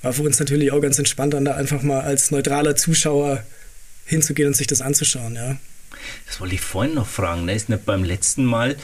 War 0.00 0.14
für 0.14 0.22
uns 0.22 0.38
natürlich 0.38 0.72
auch 0.72 0.80
ganz 0.80 0.98
entspannt, 0.98 1.34
dann 1.34 1.44
da 1.44 1.54
einfach 1.54 1.82
mal 1.82 2.00
als 2.00 2.30
neutraler 2.30 2.76
Zuschauer 2.76 3.44
hinzugehen 4.06 4.48
und 4.48 4.54
sich 4.54 4.66
das 4.66 4.80
anzuschauen, 4.80 5.34
ja. 5.34 5.56
Das 6.26 6.40
wollte 6.40 6.54
ich 6.54 6.62
vorhin 6.62 6.94
noch 6.94 7.06
fragen. 7.06 7.44
Ne? 7.44 7.54
Ist 7.54 7.68
nicht 7.68 7.84
beim 7.84 8.04
letzten 8.04 8.44
Mal, 8.44 8.76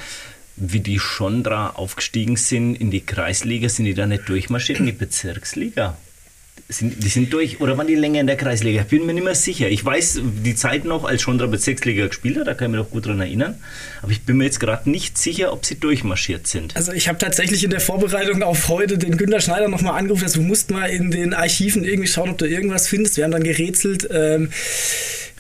wie 0.57 0.81
die 0.81 0.99
Schondra 0.99 1.71
aufgestiegen 1.71 2.37
sind 2.37 2.75
in 2.75 2.91
die 2.91 3.01
Kreisliga, 3.01 3.71
sind 3.71 3.87
die 3.87 3.95
da 3.95 4.07
nicht 4.07 4.29
durchmarschiert 4.29 4.81
in 4.81 4.87
die 4.87 4.93
Bezirksliga? 4.93 5.97
Sind, 6.67 7.05
die 7.05 7.09
sind 7.09 7.31
durch 7.31 7.61
oder 7.61 7.77
waren 7.77 7.87
die 7.87 7.95
länger 7.95 8.21
in 8.21 8.27
der 8.27 8.37
Kreisliga? 8.37 8.81
Ich 8.83 8.89
bin 8.89 9.05
mir 9.05 9.13
nicht 9.13 9.25
mehr 9.25 9.35
sicher. 9.35 9.69
Ich 9.69 9.85
weiß 9.85 10.21
die 10.45 10.55
Zeit 10.55 10.87
noch, 10.87 11.05
als 11.05 11.21
Schondra 11.21 11.47
Bezirksliga 11.47 12.07
gespielt 12.07 12.39
hat, 12.39 12.47
da 12.47 12.55
kann 12.55 12.71
ich 12.71 12.77
mich 12.79 12.87
noch 12.87 12.91
gut 12.91 13.05
dran 13.05 13.21
erinnern. 13.21 13.59
Aber 14.01 14.13
ich 14.13 14.23
bin 14.23 14.39
mir 14.39 14.45
jetzt 14.45 14.61
gerade 14.61 14.89
nicht 14.89 15.19
sicher, 15.19 15.53
ob 15.53 15.67
sie 15.67 15.75
durchmarschiert 15.75 16.47
sind. 16.47 16.75
Also 16.75 16.93
ich 16.93 17.07
habe 17.09 17.19
tatsächlich 17.19 17.65
in 17.65 17.71
der 17.71 17.81
Vorbereitung 17.81 18.43
auf 18.43 18.69
heute 18.69 18.97
den 18.97 19.19
Günter 19.19 19.41
Schneider 19.41 19.69
nochmal 19.69 19.99
angerufen, 19.99 20.25
also 20.25 20.41
du 20.41 20.47
musst 20.47 20.71
mal 20.71 20.87
in 20.87 21.11
den 21.11 21.35
Archiven 21.35 21.85
irgendwie 21.85 22.09
schauen, 22.09 22.31
ob 22.31 22.39
du 22.39 22.47
irgendwas 22.47 22.89
findest. 22.89 23.19
Wir 23.19 23.25
haben 23.25 23.33
dann 23.33 23.45
gerätselt. 23.45 24.09
Ähm, 24.11 24.49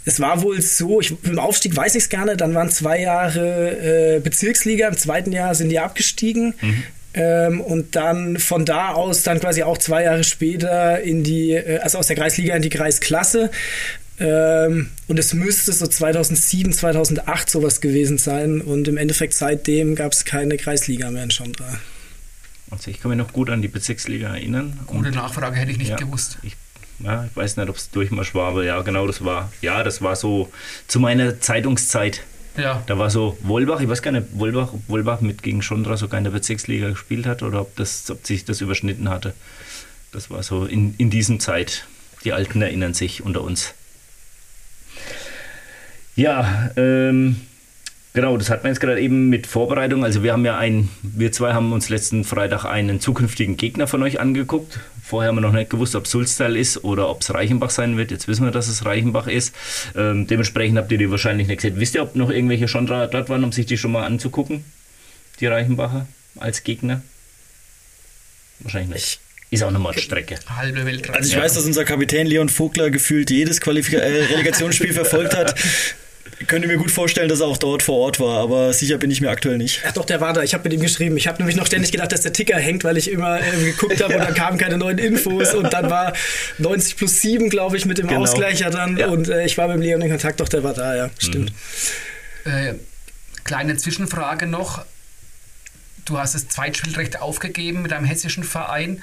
es 0.04 0.20
war 0.20 0.42
wohl 0.42 0.60
so, 0.60 1.00
ich, 1.00 1.14
im 1.22 1.38
Aufstieg 1.38 1.74
weiß 1.74 1.94
ich 1.94 2.02
es 2.04 2.08
gerne, 2.10 2.36
dann 2.36 2.54
waren 2.54 2.68
zwei 2.68 3.00
Jahre 3.00 4.16
äh, 4.16 4.20
Bezirksliga, 4.20 4.88
im 4.88 4.96
zweiten 4.98 5.32
Jahr 5.32 5.54
sind 5.54 5.70
die 5.70 5.78
abgestiegen. 5.78 6.54
Mhm. 6.60 6.82
Ähm, 7.14 7.60
und 7.60 7.94
dann 7.94 8.38
von 8.38 8.64
da 8.64 8.92
aus 8.92 9.22
dann 9.22 9.38
quasi 9.38 9.62
auch 9.62 9.78
zwei 9.78 10.02
Jahre 10.02 10.24
später 10.24 11.00
in 11.00 11.22
die, 11.22 11.52
äh, 11.52 11.78
also 11.78 11.98
aus 11.98 12.08
der 12.08 12.16
Kreisliga 12.16 12.56
in 12.56 12.62
die 12.62 12.70
Kreisklasse. 12.70 13.50
Ähm, 14.18 14.90
und 15.08 15.18
es 15.18 15.34
müsste 15.34 15.72
so 15.72 15.86
2007, 15.86 16.72
2008 16.72 17.50
sowas 17.50 17.80
gewesen 17.80 18.18
sein. 18.18 18.60
Und 18.60 18.88
im 18.88 18.96
Endeffekt 18.96 19.34
seitdem 19.34 19.94
gab 19.94 20.12
es 20.12 20.24
keine 20.24 20.56
Kreisliga 20.56 21.10
mehr 21.10 21.24
in 21.24 21.30
Chandra. 21.30 21.78
Also 22.70 22.90
ich 22.90 23.00
kann 23.00 23.10
mich 23.10 23.18
noch 23.18 23.32
gut 23.32 23.50
an 23.50 23.62
die 23.62 23.68
Bezirksliga 23.68 24.28
erinnern. 24.34 24.78
Gute 24.86 25.10
Nachfrage 25.10 25.56
hätte 25.56 25.70
ich 25.70 25.78
nicht 25.78 25.90
ja, 25.90 25.96
gewusst. 25.96 26.38
Ich, 26.42 26.56
ja, 26.98 27.24
ich 27.24 27.36
weiß 27.36 27.56
nicht, 27.56 27.68
ob 27.68 27.76
es 27.76 27.90
Durchmarsch 27.90 28.34
war, 28.34 28.48
aber 28.48 28.64
ja, 28.64 28.80
genau, 28.82 29.06
das 29.06 29.24
war, 29.24 29.52
ja, 29.60 29.84
das 29.84 30.02
war 30.02 30.16
so 30.16 30.50
zu 30.88 30.98
meiner 30.98 31.40
Zeitungszeit. 31.40 32.22
Ja. 32.56 32.82
Da 32.86 32.98
war 32.98 33.10
so 33.10 33.36
Wolbach, 33.42 33.80
ich 33.80 33.88
weiß 33.88 34.02
gar 34.02 34.12
nicht, 34.12 34.26
Wolbach, 34.32 34.72
ob 34.72 34.88
Wolbach 34.88 35.20
mit 35.20 35.42
gegen 35.42 35.62
Schondra 35.62 35.96
sogar 35.96 36.18
in 36.18 36.24
der 36.24 36.30
Bezirksliga 36.30 36.88
gespielt 36.88 37.26
hat 37.26 37.42
oder 37.42 37.60
ob, 37.62 37.74
das, 37.76 38.08
ob 38.10 38.24
sich 38.26 38.44
das 38.44 38.60
überschnitten 38.60 39.08
hatte. 39.08 39.34
Das 40.12 40.30
war 40.30 40.42
so 40.42 40.64
in, 40.64 40.94
in 40.98 41.10
diesem 41.10 41.40
Zeit. 41.40 41.86
Die 42.24 42.32
Alten 42.32 42.62
erinnern 42.62 42.94
sich 42.94 43.22
unter 43.22 43.42
uns. 43.42 43.74
Ja, 46.16 46.70
ähm, 46.76 47.40
genau, 48.14 48.38
das 48.38 48.48
hatten 48.48 48.64
wir 48.64 48.70
jetzt 48.70 48.80
gerade 48.80 49.00
eben 49.00 49.28
mit 49.28 49.46
Vorbereitung. 49.46 50.04
Also 50.04 50.22
wir 50.22 50.32
haben 50.32 50.46
ja 50.46 50.56
ein, 50.56 50.88
wir 51.02 51.30
zwei 51.32 51.52
haben 51.52 51.72
uns 51.72 51.90
letzten 51.90 52.24
Freitag 52.24 52.64
einen 52.64 53.00
zukünftigen 53.00 53.58
Gegner 53.58 53.86
von 53.86 54.02
euch 54.02 54.18
angeguckt. 54.20 54.80
Vorher 55.02 55.28
haben 55.28 55.36
wir 55.36 55.42
noch 55.42 55.52
nicht 55.52 55.68
gewusst, 55.68 55.94
ob 55.94 56.06
es 56.06 56.10
Sulztal 56.10 56.56
ist 56.56 56.82
oder 56.82 57.10
ob 57.10 57.20
es 57.20 57.34
Reichenbach 57.34 57.68
sein 57.68 57.98
wird. 57.98 58.10
Jetzt 58.10 58.26
wissen 58.26 58.44
wir, 58.44 58.52
dass 58.52 58.68
es 58.68 58.86
Reichenbach 58.86 59.26
ist. 59.26 59.54
Ähm, 59.94 60.26
dementsprechend 60.26 60.78
habt 60.78 60.90
ihr 60.90 60.96
die 60.98 61.10
wahrscheinlich 61.10 61.46
nicht 61.46 61.58
gesehen. 61.58 61.78
Wisst 61.78 61.94
ihr, 61.94 62.02
ob 62.02 62.16
noch 62.16 62.30
irgendwelche 62.30 62.68
schon 62.68 62.86
dort 62.86 63.28
waren, 63.28 63.44
um 63.44 63.52
sich 63.52 63.66
die 63.66 63.76
schon 63.76 63.92
mal 63.92 64.04
anzugucken? 64.04 64.64
Die 65.40 65.46
Reichenbacher 65.46 66.06
als 66.40 66.64
Gegner? 66.64 67.02
Wahrscheinlich 68.60 68.94
nicht. 68.94 69.20
Ist 69.50 69.62
auch 69.62 69.68
eine 69.68 69.78
Mordstrecke. 69.78 70.36
Halbe 70.48 70.86
Welt. 70.86 71.10
Also 71.10 71.30
ich 71.30 71.36
weiß, 71.36 71.54
dass 71.54 71.64
unser 71.64 71.84
Kapitän 71.84 72.26
Leon 72.26 72.48
Vogler 72.48 72.90
gefühlt 72.90 73.30
jedes 73.30 73.60
Qualifika 73.60 73.98
äh, 73.98 74.24
Relegationsspiel 74.24 74.92
verfolgt 74.92 75.36
hat. 75.36 75.54
Ich 76.40 76.48
könnte 76.48 76.66
mir 76.66 76.76
gut 76.76 76.90
vorstellen, 76.90 77.28
dass 77.28 77.40
er 77.40 77.46
auch 77.46 77.56
dort 77.56 77.82
vor 77.82 77.98
Ort 77.98 78.18
war, 78.18 78.42
aber 78.42 78.72
sicher 78.72 78.98
bin 78.98 79.10
ich 79.10 79.20
mir 79.20 79.30
aktuell 79.30 79.56
nicht. 79.56 79.82
Ach 79.86 79.92
doch, 79.92 80.04
der 80.04 80.20
war 80.20 80.32
da. 80.32 80.42
Ich 80.42 80.52
habe 80.52 80.64
mit 80.64 80.72
ihm 80.72 80.80
geschrieben. 80.80 81.16
Ich 81.16 81.28
habe 81.28 81.38
nämlich 81.38 81.56
noch 81.56 81.66
ständig 81.66 81.92
gedacht, 81.92 82.10
dass 82.12 82.22
der 82.22 82.32
Ticker 82.32 82.56
hängt, 82.56 82.82
weil 82.82 82.96
ich 82.96 83.10
immer 83.10 83.40
äh, 83.40 83.64
geguckt 83.64 84.02
habe 84.02 84.12
ja. 84.14 84.18
und 84.20 84.26
dann 84.26 84.34
kamen 84.34 84.58
keine 84.58 84.76
neuen 84.76 84.98
Infos 84.98 85.54
und 85.54 85.72
dann 85.72 85.90
war 85.90 86.12
90 86.58 86.96
plus 86.96 87.20
7, 87.20 87.50
glaube 87.50 87.76
ich, 87.76 87.86
mit 87.86 87.98
dem 87.98 88.08
genau. 88.08 88.22
Ausgleicher 88.22 88.70
dann 88.70 88.96
ja. 88.96 89.08
und 89.08 89.28
äh, 89.28 89.44
ich 89.44 89.56
war 89.58 89.68
mit 89.68 89.76
dem 89.76 89.82
Leon 89.82 90.02
in 90.02 90.10
Kontakt. 90.10 90.40
Doch, 90.40 90.48
der 90.48 90.64
war 90.64 90.74
da, 90.74 90.96
ja, 90.96 91.10
stimmt. 91.18 91.52
Mhm. 92.44 92.50
Äh, 92.50 92.74
kleine 93.44 93.76
Zwischenfrage 93.76 94.46
noch. 94.46 94.84
Du 96.04 96.18
hast 96.18 96.34
das 96.34 96.48
Zweitspielrecht 96.48 97.20
aufgegeben 97.20 97.82
mit 97.82 97.92
einem 97.92 98.04
hessischen 98.04 98.44
Verein. 98.44 99.02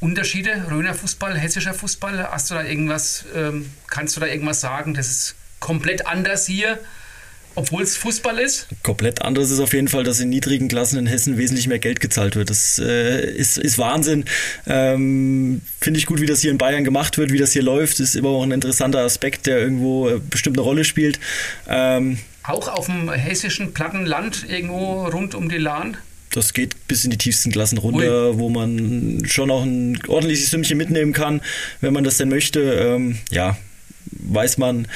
Unterschiede, 0.00 0.64
Röner 0.70 0.94
Fußball, 0.94 1.38
hessischer 1.38 1.74
Fußball, 1.74 2.30
hast 2.30 2.50
du 2.50 2.54
da 2.54 2.62
irgendwas, 2.62 3.24
ähm, 3.34 3.70
kannst 3.86 4.16
du 4.16 4.20
da 4.20 4.26
irgendwas 4.26 4.60
sagen? 4.60 4.94
Das 4.94 5.08
ist 5.08 5.34
komplett 5.60 6.06
anders 6.06 6.46
hier, 6.46 6.78
obwohl 7.54 7.82
es 7.82 7.96
Fußball 7.96 8.38
ist? 8.38 8.68
Komplett 8.82 9.22
anders 9.22 9.50
ist 9.50 9.60
auf 9.60 9.72
jeden 9.72 9.88
Fall, 9.88 10.04
dass 10.04 10.20
in 10.20 10.28
niedrigen 10.28 10.68
Klassen 10.68 10.98
in 10.98 11.06
Hessen 11.06 11.36
wesentlich 11.36 11.68
mehr 11.68 11.78
Geld 11.78 12.00
gezahlt 12.00 12.36
wird. 12.36 12.50
Das 12.50 12.78
äh, 12.78 13.30
ist, 13.30 13.58
ist 13.58 13.78
Wahnsinn. 13.78 14.24
Ähm, 14.66 15.60
Finde 15.80 15.98
ich 15.98 16.06
gut, 16.06 16.20
wie 16.20 16.26
das 16.26 16.40
hier 16.40 16.50
in 16.50 16.58
Bayern 16.58 16.84
gemacht 16.84 17.18
wird, 17.18 17.32
wie 17.32 17.38
das 17.38 17.52
hier 17.52 17.62
läuft. 17.62 18.00
Ist 18.00 18.16
immer 18.16 18.30
auch 18.30 18.42
ein 18.42 18.52
interessanter 18.52 19.00
Aspekt, 19.00 19.46
der 19.46 19.58
irgendwo 19.58 20.08
äh, 20.08 20.20
bestimmt 20.30 20.56
eine 20.56 20.64
Rolle 20.64 20.84
spielt. 20.84 21.18
Ähm, 21.68 22.18
auch 22.42 22.68
auf 22.68 22.86
dem 22.86 23.10
hessischen 23.12 23.74
Plattenland 23.74 24.46
irgendwo 24.48 25.06
rund 25.06 25.34
um 25.34 25.48
die 25.48 25.58
Lahn? 25.58 25.96
das 26.32 26.54
geht 26.54 26.86
bis 26.86 27.04
in 27.04 27.10
die 27.10 27.18
tiefsten 27.18 27.50
Klassen 27.50 27.78
runter, 27.78 28.30
Ui. 28.30 28.38
wo 28.38 28.48
man 28.48 29.22
schon 29.26 29.50
auch 29.50 29.64
ein 29.64 30.00
ordentliches 30.06 30.50
Sümmchen 30.50 30.78
mitnehmen 30.78 31.12
kann, 31.12 31.40
wenn 31.80 31.92
man 31.92 32.04
das 32.04 32.18
denn 32.18 32.28
möchte. 32.28 32.60
Ähm, 32.60 33.18
ja, 33.30 33.56
weiß 34.12 34.58
man, 34.58 34.86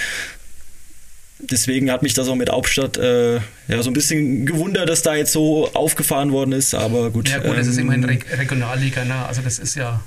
deswegen 1.51 1.91
hat 1.91 2.03
mich 2.03 2.15
das 2.15 2.29
auch 2.29 2.35
mit 2.35 2.51
Hauptstadt 2.51 2.97
äh, 2.97 3.37
ja, 3.69 3.83
so 3.83 3.91
ein 3.91 3.93
bisschen 3.93 4.47
gewundert, 4.47 4.89
dass 4.89 5.03
da 5.03 5.15
jetzt 5.15 5.33
so 5.33 5.73
aufgefahren 5.73 6.33
worden 6.33 6.53
ist, 6.53 6.75
aber 6.75 7.11
gut. 7.11 7.29
Ja 7.29 7.39
gut, 7.39 7.51
ähm, 7.51 7.57
das 7.57 7.67
ist 7.67 7.79
immerhin 7.79 8.05
Re 8.05 8.19
Regionalliga, 8.39 9.05
ne? 9.05 9.27
also 9.27 9.43
das 9.43 9.59
ist 9.59 9.75
ja... 9.75 10.03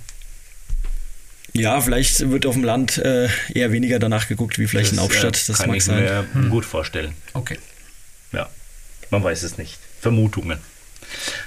Ja, 1.53 1.81
vielleicht 1.81 2.29
wird 2.29 2.45
auf 2.45 2.53
dem 2.53 2.63
Land 2.63 2.99
äh, 2.99 3.29
eher 3.51 3.71
weniger 3.71 3.97
danach 3.97 4.27
geguckt, 4.27 4.59
wie 4.59 4.67
vielleicht 4.67 4.91
das, 4.91 4.97
in 4.97 5.03
Hauptstadt. 5.03 5.37
Äh, 5.37 5.47
das 5.47 5.57
kann 5.57 5.69
mag 5.69 5.77
ich 5.77 5.85
sein. 5.85 6.03
mir 6.03 6.25
hm. 6.33 6.49
gut 6.49 6.65
vorstellen. 6.65 7.13
Okay. 7.33 7.57
Ja, 8.31 8.49
man 9.09 9.23
weiß 9.23 9.41
es 9.41 9.57
nicht. 9.57 9.79
Vermutungen. 9.99 10.59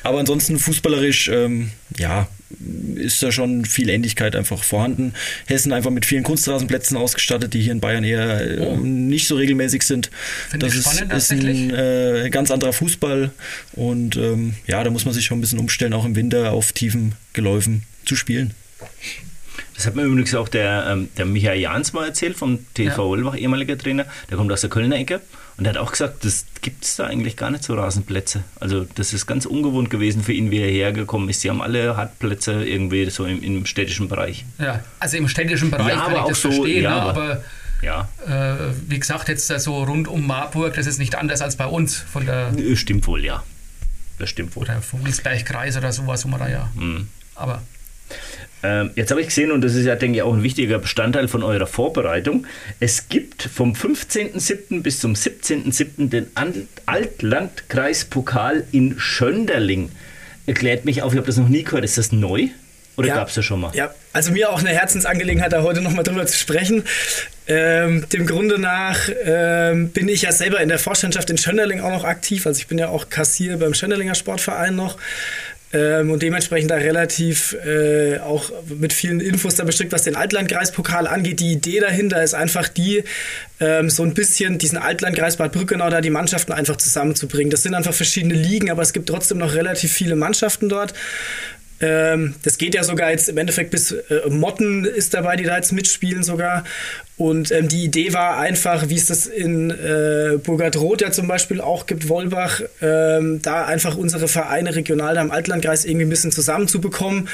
Aber 0.02 0.18
ansonsten 0.18 0.58
fußballerisch, 0.58 1.28
ähm, 1.28 1.70
ja, 1.96 2.26
ist 2.96 3.22
da 3.22 3.30
schon 3.30 3.64
viel 3.64 3.88
Ähnlichkeit 3.88 4.34
einfach 4.34 4.64
vorhanden. 4.64 5.14
Hessen 5.46 5.72
einfach 5.72 5.90
mit 5.90 6.04
vielen 6.04 6.22
Kunstrasenplätzen 6.22 6.96
ausgestattet, 6.96 7.54
die 7.54 7.60
hier 7.60 7.72
in 7.72 7.80
Bayern 7.80 8.04
eher 8.04 8.40
äh, 8.40 8.60
oh. 8.60 8.76
nicht 8.76 9.26
so 9.28 9.36
regelmäßig 9.36 9.82
sind. 9.82 10.10
Finde 10.48 10.66
das 10.66 10.74
ist, 10.74 11.00
ist 11.00 11.32
ein 11.32 11.70
äh, 11.70 12.28
ganz 12.30 12.50
anderer 12.50 12.72
Fußball 12.72 13.30
und 13.72 14.16
ähm, 14.16 14.54
ja, 14.66 14.82
da 14.82 14.90
muss 14.90 15.04
man 15.04 15.14
sich 15.14 15.24
schon 15.24 15.38
ein 15.38 15.40
bisschen 15.40 15.58
umstellen, 15.58 15.92
auch 15.92 16.04
im 16.04 16.16
Winter 16.16 16.52
auf 16.52 16.72
tiefen 16.72 17.14
Geläufen 17.32 17.82
zu 18.04 18.16
spielen. 18.16 18.54
Das 19.74 19.86
hat 19.86 19.94
mir 19.94 20.02
übrigens 20.02 20.34
auch 20.34 20.48
der, 20.48 20.88
ähm, 20.90 21.08
der 21.16 21.24
Michael 21.26 21.60
Jans 21.60 21.92
mal 21.92 22.06
erzählt, 22.06 22.36
vom 22.36 22.58
TV 22.74 22.90
ja. 22.90 22.98
Wolbach, 22.98 23.36
ehemaliger 23.36 23.78
Trainer. 23.78 24.06
Der 24.28 24.36
kommt 24.36 24.52
aus 24.52 24.60
der 24.60 24.70
Kölner 24.70 24.96
Ecke 24.96 25.20
und 25.60 25.64
der 25.64 25.74
hat 25.74 25.78
auch 25.78 25.90
gesagt, 25.90 26.24
das 26.24 26.46
gibt 26.62 26.84
es 26.86 26.96
da 26.96 27.04
eigentlich 27.04 27.36
gar 27.36 27.50
nicht 27.50 27.64
so 27.64 27.74
Rasenplätze. 27.74 28.44
Also 28.60 28.86
das 28.94 29.12
ist 29.12 29.26
ganz 29.26 29.44
ungewohnt 29.44 29.90
gewesen 29.90 30.22
für 30.22 30.32
ihn, 30.32 30.50
wie 30.50 30.58
er 30.58 30.70
hergekommen 30.70 31.28
ist. 31.28 31.44
Die 31.44 31.50
haben 31.50 31.60
alle 31.60 31.98
Hartplätze 31.98 32.64
irgendwie 32.64 33.10
so 33.10 33.26
im, 33.26 33.42
im 33.42 33.66
städtischen 33.66 34.08
Bereich. 34.08 34.46
Ja, 34.58 34.82
also 35.00 35.18
im 35.18 35.28
städtischen 35.28 35.70
Bereich 35.70 35.88
ja, 35.88 36.06
kann 36.06 36.16
ich 36.16 36.22
das 36.22 36.40
so, 36.40 36.50
verstehen, 36.50 36.84
ja, 36.84 36.94
ne? 36.94 37.02
aber 37.02 37.44
ja. 37.82 38.08
Äh, 38.26 38.72
wie 38.88 38.98
gesagt, 38.98 39.28
jetzt 39.28 39.48
so 39.48 39.84
rund 39.84 40.08
um 40.08 40.26
Marburg, 40.26 40.72
das 40.76 40.86
ist 40.86 40.98
nicht 40.98 41.14
anders 41.14 41.42
als 41.42 41.56
bei 41.56 41.66
uns. 41.66 41.94
Von 41.94 42.24
der 42.24 42.54
stimmt 42.74 43.06
wohl, 43.06 43.22
ja. 43.22 43.42
Das 44.18 44.30
stimmt 44.30 44.56
wohl. 44.56 44.62
Oder 44.62 44.80
Vogelsbergkreis 44.80 45.76
oder 45.76 45.92
sowas, 45.92 46.24
man 46.24 46.40
da 46.40 46.48
ja. 46.48 46.70
Mhm. 46.74 47.08
Aber 47.34 47.60
ähm, 48.62 48.90
jetzt 48.94 49.10
habe 49.10 49.20
ich 49.20 49.28
gesehen, 49.28 49.52
und 49.52 49.62
das 49.62 49.74
ist 49.74 49.86
ja, 49.86 49.96
denke 49.96 50.18
ich, 50.18 50.22
auch 50.22 50.34
ein 50.34 50.42
wichtiger 50.42 50.78
Bestandteil 50.78 51.28
von 51.28 51.42
eurer 51.42 51.66
Vorbereitung, 51.66 52.46
es 52.78 53.08
gibt 53.08 53.42
vom 53.42 53.72
15.07. 53.72 54.82
bis 54.82 55.00
zum 55.00 55.14
17.07. 55.14 56.10
den 56.10 56.26
Altlandkreispokal 56.86 58.64
in 58.72 58.98
Schönderling. 58.98 59.90
Erklärt 60.46 60.84
mich 60.84 61.02
auf, 61.02 61.12
ich 61.12 61.16
habe 61.16 61.26
das 61.26 61.36
noch 61.36 61.48
nie 61.48 61.62
gehört. 61.62 61.84
Ist 61.84 61.96
das 61.96 62.12
neu? 62.12 62.48
Oder 62.96 63.08
ja, 63.08 63.14
gab 63.14 63.28
es 63.28 63.34
das 63.34 63.44
schon 63.46 63.60
mal? 63.60 63.70
Ja, 63.74 63.94
also 64.12 64.30
mir 64.32 64.50
auch 64.50 64.58
eine 64.58 64.70
Herzensangelegenheit, 64.70 65.52
da 65.52 65.62
heute 65.62 65.80
nochmal 65.80 66.04
drüber 66.04 66.26
zu 66.26 66.36
sprechen. 66.36 66.84
Ähm, 67.46 68.06
dem 68.10 68.26
Grunde 68.26 68.58
nach 68.58 69.08
ähm, 69.24 69.88
bin 69.88 70.08
ich 70.08 70.22
ja 70.22 70.32
selber 70.32 70.60
in 70.60 70.68
der 70.68 70.78
Vorstandschaft 70.78 71.30
in 71.30 71.38
Schönderling 71.38 71.80
auch 71.80 71.90
noch 71.90 72.04
aktiv. 72.04 72.46
Also 72.46 72.58
ich 72.58 72.66
bin 72.66 72.78
ja 72.78 72.88
auch 72.88 73.08
Kassier 73.08 73.56
beim 73.56 73.72
Schönderlinger 73.72 74.14
Sportverein 74.14 74.76
noch. 74.76 74.98
Ähm, 75.72 76.10
und 76.10 76.22
dementsprechend 76.22 76.70
da 76.70 76.76
relativ 76.76 77.56
äh, 77.64 78.18
auch 78.18 78.50
mit 78.66 78.92
vielen 78.92 79.20
Infos 79.20 79.54
da 79.54 79.64
bestrickt, 79.64 79.92
was 79.92 80.02
den 80.02 80.16
Altlandkreispokal 80.16 81.06
angeht. 81.06 81.40
Die 81.40 81.52
Idee 81.52 81.80
dahinter 81.80 82.22
ist 82.22 82.34
einfach 82.34 82.68
die, 82.68 83.04
ähm, 83.60 83.88
so 83.88 84.02
ein 84.02 84.14
bisschen 84.14 84.58
diesen 84.58 84.78
Altlandkreis 84.78 85.36
Bad 85.36 85.52
Brückenau 85.52 85.88
da 85.88 86.00
die 86.00 86.10
Mannschaften 86.10 86.52
einfach 86.52 86.76
zusammenzubringen. 86.76 87.50
Das 87.50 87.62
sind 87.62 87.74
einfach 87.74 87.94
verschiedene 87.94 88.34
Ligen, 88.34 88.70
aber 88.70 88.82
es 88.82 88.92
gibt 88.92 89.08
trotzdem 89.08 89.38
noch 89.38 89.54
relativ 89.54 89.92
viele 89.92 90.16
Mannschaften 90.16 90.68
dort. 90.68 90.92
Ähm, 91.80 92.34
das 92.42 92.58
geht 92.58 92.74
ja 92.74 92.84
sogar 92.84 93.10
jetzt 93.10 93.28
im 93.28 93.38
Endeffekt 93.38 93.70
bis 93.70 93.92
äh, 93.92 94.28
Motten 94.28 94.84
ist 94.84 95.14
dabei, 95.14 95.36
die 95.36 95.44
da 95.44 95.56
jetzt 95.56 95.72
mitspielen 95.72 96.22
sogar. 96.22 96.64
Und 97.20 97.52
ähm, 97.52 97.68
die 97.68 97.84
Idee 97.84 98.14
war 98.14 98.38
einfach, 98.38 98.88
wie 98.88 98.96
es 98.96 99.04
das 99.04 99.26
in 99.26 99.70
äh, 99.70 100.38
Burgadroth 100.42 101.02
ja 101.02 101.10
zum 101.10 101.28
Beispiel 101.28 101.60
auch 101.60 101.84
gibt, 101.84 102.08
Wolbach, 102.08 102.62
ähm, 102.80 103.42
da 103.42 103.66
einfach 103.66 103.98
unsere 103.98 104.26
Vereine 104.26 104.74
regional 104.74 105.14
da 105.14 105.20
im 105.20 105.30
Altlandkreis 105.30 105.84
irgendwie 105.84 106.06
ein 106.06 106.08
bisschen 106.08 106.32
zusammenzubekommen. 106.32 107.28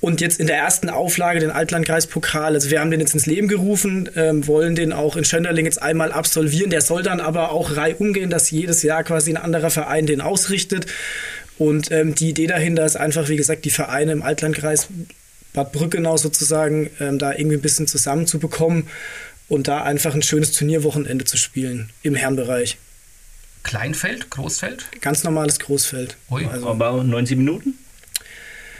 Und 0.00 0.20
jetzt 0.20 0.40
in 0.40 0.46
der 0.46 0.58
ersten 0.58 0.90
Auflage 0.90 1.40
den 1.40 1.50
Altlandkreispokal, 1.50 2.52
also 2.52 2.70
wir 2.70 2.80
haben 2.80 2.90
den 2.90 3.00
jetzt 3.00 3.14
ins 3.14 3.24
Leben 3.24 3.48
gerufen, 3.48 4.10
ähm, 4.14 4.46
wollen 4.46 4.74
den 4.74 4.92
auch 4.92 5.16
in 5.16 5.24
Schönderling 5.24 5.64
jetzt 5.64 5.80
einmal 5.80 6.12
absolvieren. 6.12 6.68
Der 6.68 6.82
soll 6.82 7.02
dann 7.02 7.20
aber 7.20 7.50
auch 7.52 7.76
reihum 7.76 8.12
gehen, 8.12 8.28
dass 8.28 8.50
jedes 8.50 8.82
Jahr 8.82 9.04
quasi 9.04 9.30
ein 9.30 9.38
anderer 9.38 9.70
Verein 9.70 10.04
den 10.04 10.20
ausrichtet. 10.20 10.84
Und 11.60 11.90
ähm, 11.92 12.14
die 12.14 12.30
Idee 12.30 12.46
dahinter 12.46 12.86
ist 12.86 12.96
einfach, 12.96 13.28
wie 13.28 13.36
gesagt, 13.36 13.66
die 13.66 13.70
Vereine 13.70 14.12
im 14.12 14.22
Altlandkreis 14.22 14.88
Bad 15.52 15.72
Brückenau 15.72 16.16
sozusagen 16.16 16.88
ähm, 17.00 17.18
da 17.18 17.34
irgendwie 17.34 17.58
ein 17.58 17.60
bisschen 17.60 17.86
zusammenzubekommen 17.86 18.86
und 19.46 19.68
da 19.68 19.82
einfach 19.82 20.14
ein 20.14 20.22
schönes 20.22 20.52
Turnierwochenende 20.52 21.26
zu 21.26 21.36
spielen 21.36 21.90
im 22.02 22.14
Herrenbereich. 22.14 22.78
Kleinfeld, 23.62 24.30
Großfeld? 24.30 24.86
Ganz 25.02 25.22
normales 25.22 25.58
Großfeld. 25.58 26.16
Ui, 26.30 26.46
also, 26.46 26.66
aber 26.66 27.04
90 27.04 27.36
Minuten? 27.36 27.74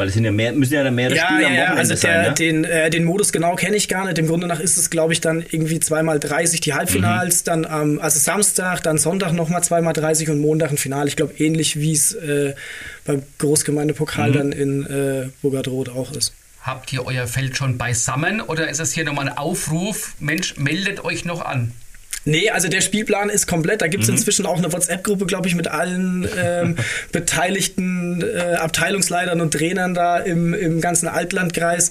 Weil 0.00 0.08
es 0.08 0.14
sind 0.14 0.24
ja 0.24 0.32
mehr, 0.32 0.54
müssen 0.54 0.72
ja 0.72 0.90
mehrere 0.90 1.14
ja, 1.14 1.26
Spiele 1.26 1.42
ja, 1.42 1.48
am 1.48 1.52
Wochenende 1.52 1.78
also 1.78 1.90
der, 1.90 1.98
sein. 1.98 2.22
Ne? 2.22 2.32
Den, 2.32 2.64
äh, 2.64 2.88
den 2.88 3.04
Modus 3.04 3.32
genau 3.32 3.54
kenne 3.54 3.76
ich 3.76 3.86
gar 3.86 4.06
nicht. 4.06 4.16
Im 4.16 4.28
Grunde 4.28 4.46
nach 4.46 4.58
ist 4.58 4.78
es, 4.78 4.88
glaube 4.88 5.12
ich, 5.12 5.20
dann 5.20 5.44
irgendwie 5.46 5.78
zweimal 5.78 6.18
30 6.18 6.62
die 6.62 6.72
Halbfinals, 6.72 7.42
mhm. 7.42 7.44
dann 7.44 7.66
ähm, 7.70 8.00
also 8.00 8.18
Samstag, 8.18 8.82
dann 8.82 8.96
Sonntag 8.96 9.32
nochmal 9.32 9.62
zweimal 9.62 9.92
30 9.92 10.30
und 10.30 10.38
Montag 10.38 10.70
ein 10.70 10.78
Finale. 10.78 11.06
Ich 11.08 11.16
glaube, 11.16 11.34
ähnlich 11.36 11.80
wie 11.80 11.92
es 11.92 12.14
äh, 12.14 12.54
beim 13.04 13.22
Großgemeindepokal 13.36 14.30
mhm. 14.30 14.32
dann 14.32 14.52
in 14.52 14.86
äh, 14.86 15.28
Burgadroth 15.42 15.90
auch 15.90 16.12
ist. 16.12 16.32
Habt 16.62 16.90
ihr 16.94 17.04
euer 17.04 17.26
Feld 17.26 17.58
schon 17.58 17.76
beisammen 17.76 18.40
oder 18.40 18.70
ist 18.70 18.80
es 18.80 18.94
hier 18.94 19.04
nochmal 19.04 19.28
ein 19.28 19.36
Aufruf? 19.36 20.14
Mensch, 20.18 20.56
meldet 20.56 21.04
euch 21.04 21.26
noch 21.26 21.44
an. 21.44 21.72
Nee, 22.24 22.50
also 22.50 22.68
der 22.68 22.80
Spielplan 22.82 23.30
ist 23.30 23.46
komplett. 23.46 23.80
Da 23.80 23.86
gibt 23.86 24.02
es 24.02 24.10
mhm. 24.10 24.16
inzwischen 24.16 24.46
auch 24.46 24.58
eine 24.58 24.72
WhatsApp-Gruppe, 24.72 25.26
glaube 25.26 25.48
ich, 25.48 25.54
mit 25.54 25.68
allen 25.68 26.28
ähm, 26.38 26.76
beteiligten 27.12 28.22
äh, 28.22 28.56
Abteilungsleitern 28.56 29.40
und 29.40 29.52
Trainern 29.52 29.94
da 29.94 30.18
im, 30.18 30.52
im 30.52 30.80
ganzen 30.80 31.08
Altlandkreis. 31.08 31.90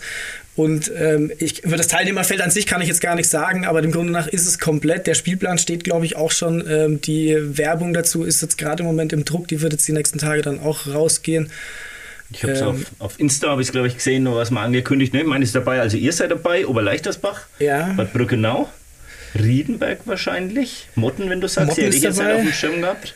Und 0.56 0.92
ähm, 0.96 1.32
ich, 1.40 1.64
über 1.64 1.78
das 1.78 1.88
Teilnehmerfeld 1.88 2.42
an 2.42 2.52
sich 2.52 2.66
kann 2.66 2.82
ich 2.82 2.90
jetzt 2.90 3.00
gar 3.00 3.16
nichts 3.16 3.32
sagen, 3.32 3.66
aber 3.66 3.82
dem 3.82 3.92
Grunde 3.92 4.12
nach 4.12 4.28
ist 4.28 4.46
es 4.46 4.60
komplett. 4.60 5.08
Der 5.08 5.14
Spielplan 5.14 5.58
steht, 5.58 5.86
glaube 5.86 6.06
ich, 6.06 6.18
auch 6.18 6.32
schon. 6.32 6.66
Ähm, 6.70 7.02
die 7.02 7.38
Werbung 7.58 7.94
dazu 7.94 8.24
ist 8.24 8.42
jetzt 8.42 8.58
gerade 8.58 8.84
im 8.84 8.88
Moment 8.88 9.14
im 9.14 9.24
Druck. 9.24 9.48
Die 9.48 9.62
wird 9.62 9.72
jetzt 9.72 9.88
die 9.88 9.94
nächsten 9.94 10.20
Tage 10.20 10.42
dann 10.42 10.60
auch 10.60 10.88
rausgehen. 10.88 11.50
Ich 12.32 12.44
habe 12.44 12.54
es 12.54 12.62
ähm, 12.62 12.68
auf, 12.68 12.78
auf 13.00 13.20
Insta, 13.20 13.50
habe 13.50 13.62
ich 13.62 13.72
glaube 13.72 13.88
ich 13.88 13.96
gesehen, 13.96 14.24
noch 14.24 14.36
was 14.36 14.52
mal 14.52 14.64
angekündigt. 14.64 15.14
Ne? 15.14 15.24
Meine, 15.24 15.44
ist 15.44 15.56
dabei, 15.56 15.80
also 15.80 15.98
ihr 15.98 16.14
seid 16.14 16.30
dabei, 16.30 16.68
Oberleichtersbach, 16.68 17.44
ja. 17.60 17.94
Bad 17.96 18.14
Brückenau. 18.14 18.70
Riedenberg 19.36 20.00
wahrscheinlich. 20.06 20.88
Motten, 20.96 21.30
wenn 21.30 21.42
du 21.42 21.48
sagst, 21.48 21.68
Motten 21.70 21.80
die 21.82 21.86
hätte 21.88 21.98
ich 21.98 22.04
jetzt 22.04 22.18
nicht 22.20 22.32
auf 22.32 22.42
dem 22.42 22.54
Schirm 22.54 22.82
gehabt. 22.82 23.14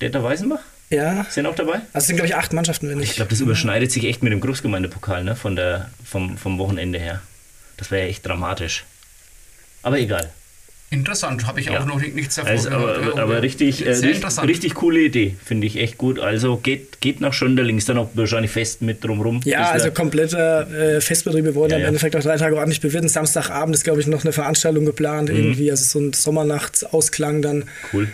Deta 0.00 0.22
Weißenbach? 0.22 0.60
Ja. 0.90 1.24
Sind 1.30 1.46
auch 1.46 1.54
dabei? 1.54 1.74
Also 1.74 1.88
es 1.94 2.06
sind, 2.06 2.16
glaube 2.16 2.28
ich, 2.28 2.36
acht 2.36 2.52
Mannschaften, 2.52 2.88
wenn 2.88 3.00
ich. 3.00 3.10
Ich 3.10 3.16
glaube, 3.16 3.30
das 3.30 3.40
überschneidet 3.40 3.90
sich 3.90 4.04
echt 4.04 4.22
mit 4.22 4.32
dem 4.32 4.40
Großgemeindepokal, 4.40 5.24
ne? 5.24 5.36
Von 5.36 5.56
der, 5.56 5.90
vom, 6.04 6.36
vom 6.36 6.58
Wochenende 6.58 6.98
her. 6.98 7.22
Das 7.78 7.90
wäre 7.90 8.02
ja 8.02 8.08
echt 8.08 8.26
dramatisch. 8.26 8.84
Aber 9.82 9.98
egal. 9.98 10.30
Interessant, 10.92 11.46
habe 11.46 11.58
ich 11.60 11.66
Ja. 11.66 11.80
auch 11.80 11.86
noch 11.86 12.00
nichts 12.00 12.34
davon 12.34 12.50
Also, 12.52 12.68
aber, 12.70 12.94
gehört. 12.98 13.12
aber, 13.14 13.22
aber 13.22 13.42
richtig, 13.42 13.86
äh, 13.86 13.90
richtig, 13.92 14.42
richtig 14.42 14.74
coole 14.74 15.00
Idee. 15.00 15.34
Finde 15.44 15.66
ich 15.66 15.76
echt 15.78 15.96
gut. 15.96 16.18
Also 16.20 16.58
geht, 16.58 17.00
geht 17.00 17.20
nach 17.22 17.32
Schönderling. 17.32 17.78
Ist 17.78 17.88
dann 17.88 17.96
auch 17.98 18.10
wahrscheinlich 18.14 18.50
fest 18.50 18.82
mit 18.82 19.02
drumrum. 19.02 19.40
Ja, 19.44 19.70
also 19.70 19.90
kompletter 19.90 20.70
äh, 20.70 21.00
Festbetriebe 21.00 21.54
wurden 21.54 21.70
Ja, 21.70 21.76
im 21.78 21.82
ja. 21.82 21.88
Endeffekt 21.88 22.14
auch 22.14 22.22
drei 22.22 22.36
Tage 22.36 22.56
ordentlich 22.56 22.80
bewirten. 22.82 23.08
Samstagabend 23.08 23.74
ist, 23.74 23.84
glaube 23.84 24.00
ich, 24.00 24.06
noch 24.06 24.22
eine 24.22 24.32
Veranstaltung 24.32 24.84
geplant, 24.84 25.30
Mhm. 25.30 25.36
irgendwie, 25.36 25.70
also 25.70 25.84
so 25.84 25.98
ein 25.98 26.12
Sommernachtsausklang 26.12 27.40
dann. 27.42 27.64
Cool. 27.92 28.08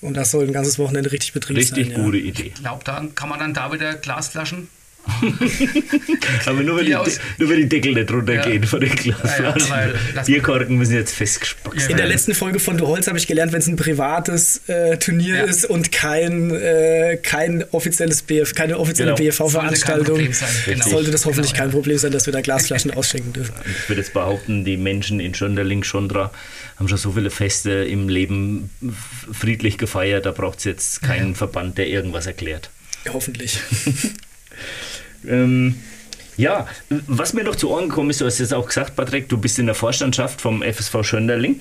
Und 0.00 0.16
das 0.16 0.30
soll 0.30 0.46
ein 0.46 0.52
ganzes 0.52 0.78
Wochenende 0.78 1.12
richtig 1.12 1.32
betrieben 1.32 1.58
Richtig 1.60 1.92
sein. 1.92 2.02
gute 2.02 2.16
Idee. 2.18 2.52
Ich 2.54 2.54
glaube, 2.62 2.82
da 2.84 3.04
kann 3.14 3.28
man 3.28 3.38
dann 3.38 3.54
da 3.54 3.72
wieder 3.72 3.94
Glasflaschen. 3.94 4.68
Aber 6.46 6.62
nur 6.62 6.78
wenn, 6.78 6.86
die, 6.86 6.92
nur 6.92 7.48
wenn 7.50 7.56
die 7.56 7.68
Deckel 7.68 7.92
nicht 7.94 8.10
runtergehen 8.12 8.62
Ja. 8.62 8.68
von 8.68 8.80
den 8.80 8.90
Ja, 8.90 8.94
ja, 9.04 9.14
Glasflaschen. 9.16 9.72
aber 9.72 9.92
lass- 10.14 10.26
Bierkorken 10.26 10.76
müssen 10.78 10.94
jetzt 10.94 11.14
festgespackt 11.14 11.76
Ja, 11.76 11.82
In 11.82 11.88
der 11.88 11.98
werden. 11.98 12.10
letzten 12.10 12.34
Folge 12.34 12.60
von 12.60 12.76
Du 12.76 12.86
Holz 12.86 13.06
habe 13.08 13.18
ich 13.18 13.26
gelernt, 13.26 13.52
wenn 13.52 13.60
es 13.60 13.66
ein 13.66 13.76
privates 13.76 14.62
äh, 14.68 14.96
Turnier 14.98 15.36
Ja. 15.36 15.42
ist 15.44 15.64
und 15.64 15.90
kein, 15.92 16.50
äh, 16.54 17.18
kein 17.22 17.64
offizielles 17.72 18.22
BF, 18.22 18.54
keine 18.54 18.78
offizielle 18.78 19.14
Genau. 19.14 19.30
BFV-Veranstaltung, 19.30 20.16
Sollte 20.32 20.44
genau. 20.66 20.88
sollte 20.88 21.10
das 21.10 21.24
hoffentlich 21.26 21.52
Genau, 21.52 21.62
kein 21.64 21.68
ja. 21.70 21.74
Problem 21.74 21.98
sein, 21.98 22.12
dass 22.12 22.26
wir 22.26 22.32
da 22.32 22.40
Glasflaschen 22.40 22.90
ausschenken 22.96 23.32
dürfen. 23.32 23.54
Ich 23.82 23.88
würde 23.88 24.00
jetzt 24.00 24.12
behaupten, 24.12 24.64
die 24.64 24.76
Menschen 24.76 25.18
in 25.20 25.34
Schönderling, 25.34 25.82
Schondra 25.84 26.30
haben 26.78 26.88
schon 26.88 26.98
so 26.98 27.12
viele 27.12 27.30
Feste 27.30 27.70
im 27.72 28.08
Leben 28.08 28.70
friedlich 29.32 29.78
gefeiert, 29.78 30.26
da 30.26 30.30
braucht 30.32 30.58
es 30.58 30.64
jetzt 30.64 31.02
keinen 31.02 31.34
Verband, 31.34 31.76
der 31.78 31.88
irgendwas 31.88 32.26
erklärt. 32.26 32.70
Ja, 33.04 33.12
hoffentlich. 33.14 33.58
Ähm, 35.26 35.76
ja, 36.36 36.66
was 36.88 37.34
mir 37.34 37.44
noch 37.44 37.56
zu 37.56 37.70
Ohren 37.70 37.88
gekommen 37.88 38.10
ist, 38.10 38.20
du 38.20 38.24
hast 38.24 38.38
jetzt 38.38 38.54
auch 38.54 38.66
gesagt, 38.66 38.96
Patrick, 38.96 39.28
du 39.28 39.36
bist 39.36 39.58
in 39.58 39.66
der 39.66 39.74
Vorstandschaft 39.74 40.40
vom 40.40 40.62
FSV 40.62 41.02
Schönderling. 41.02 41.60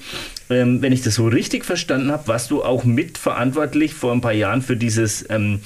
Ähm, 0.49 0.81
wenn 0.81 0.93
ich 0.93 1.01
das 1.01 1.15
so 1.15 1.27
richtig 1.27 1.65
verstanden 1.65 2.11
habe, 2.11 2.27
warst 2.27 2.51
du 2.51 2.63
auch 2.63 2.83
mitverantwortlich 2.83 3.93
vor 3.93 4.13
ein 4.13 4.21
paar 4.21 4.33
Jahren 4.33 4.61
für 4.61 4.77
dieses 4.77 5.29
ähm, 5.29 5.59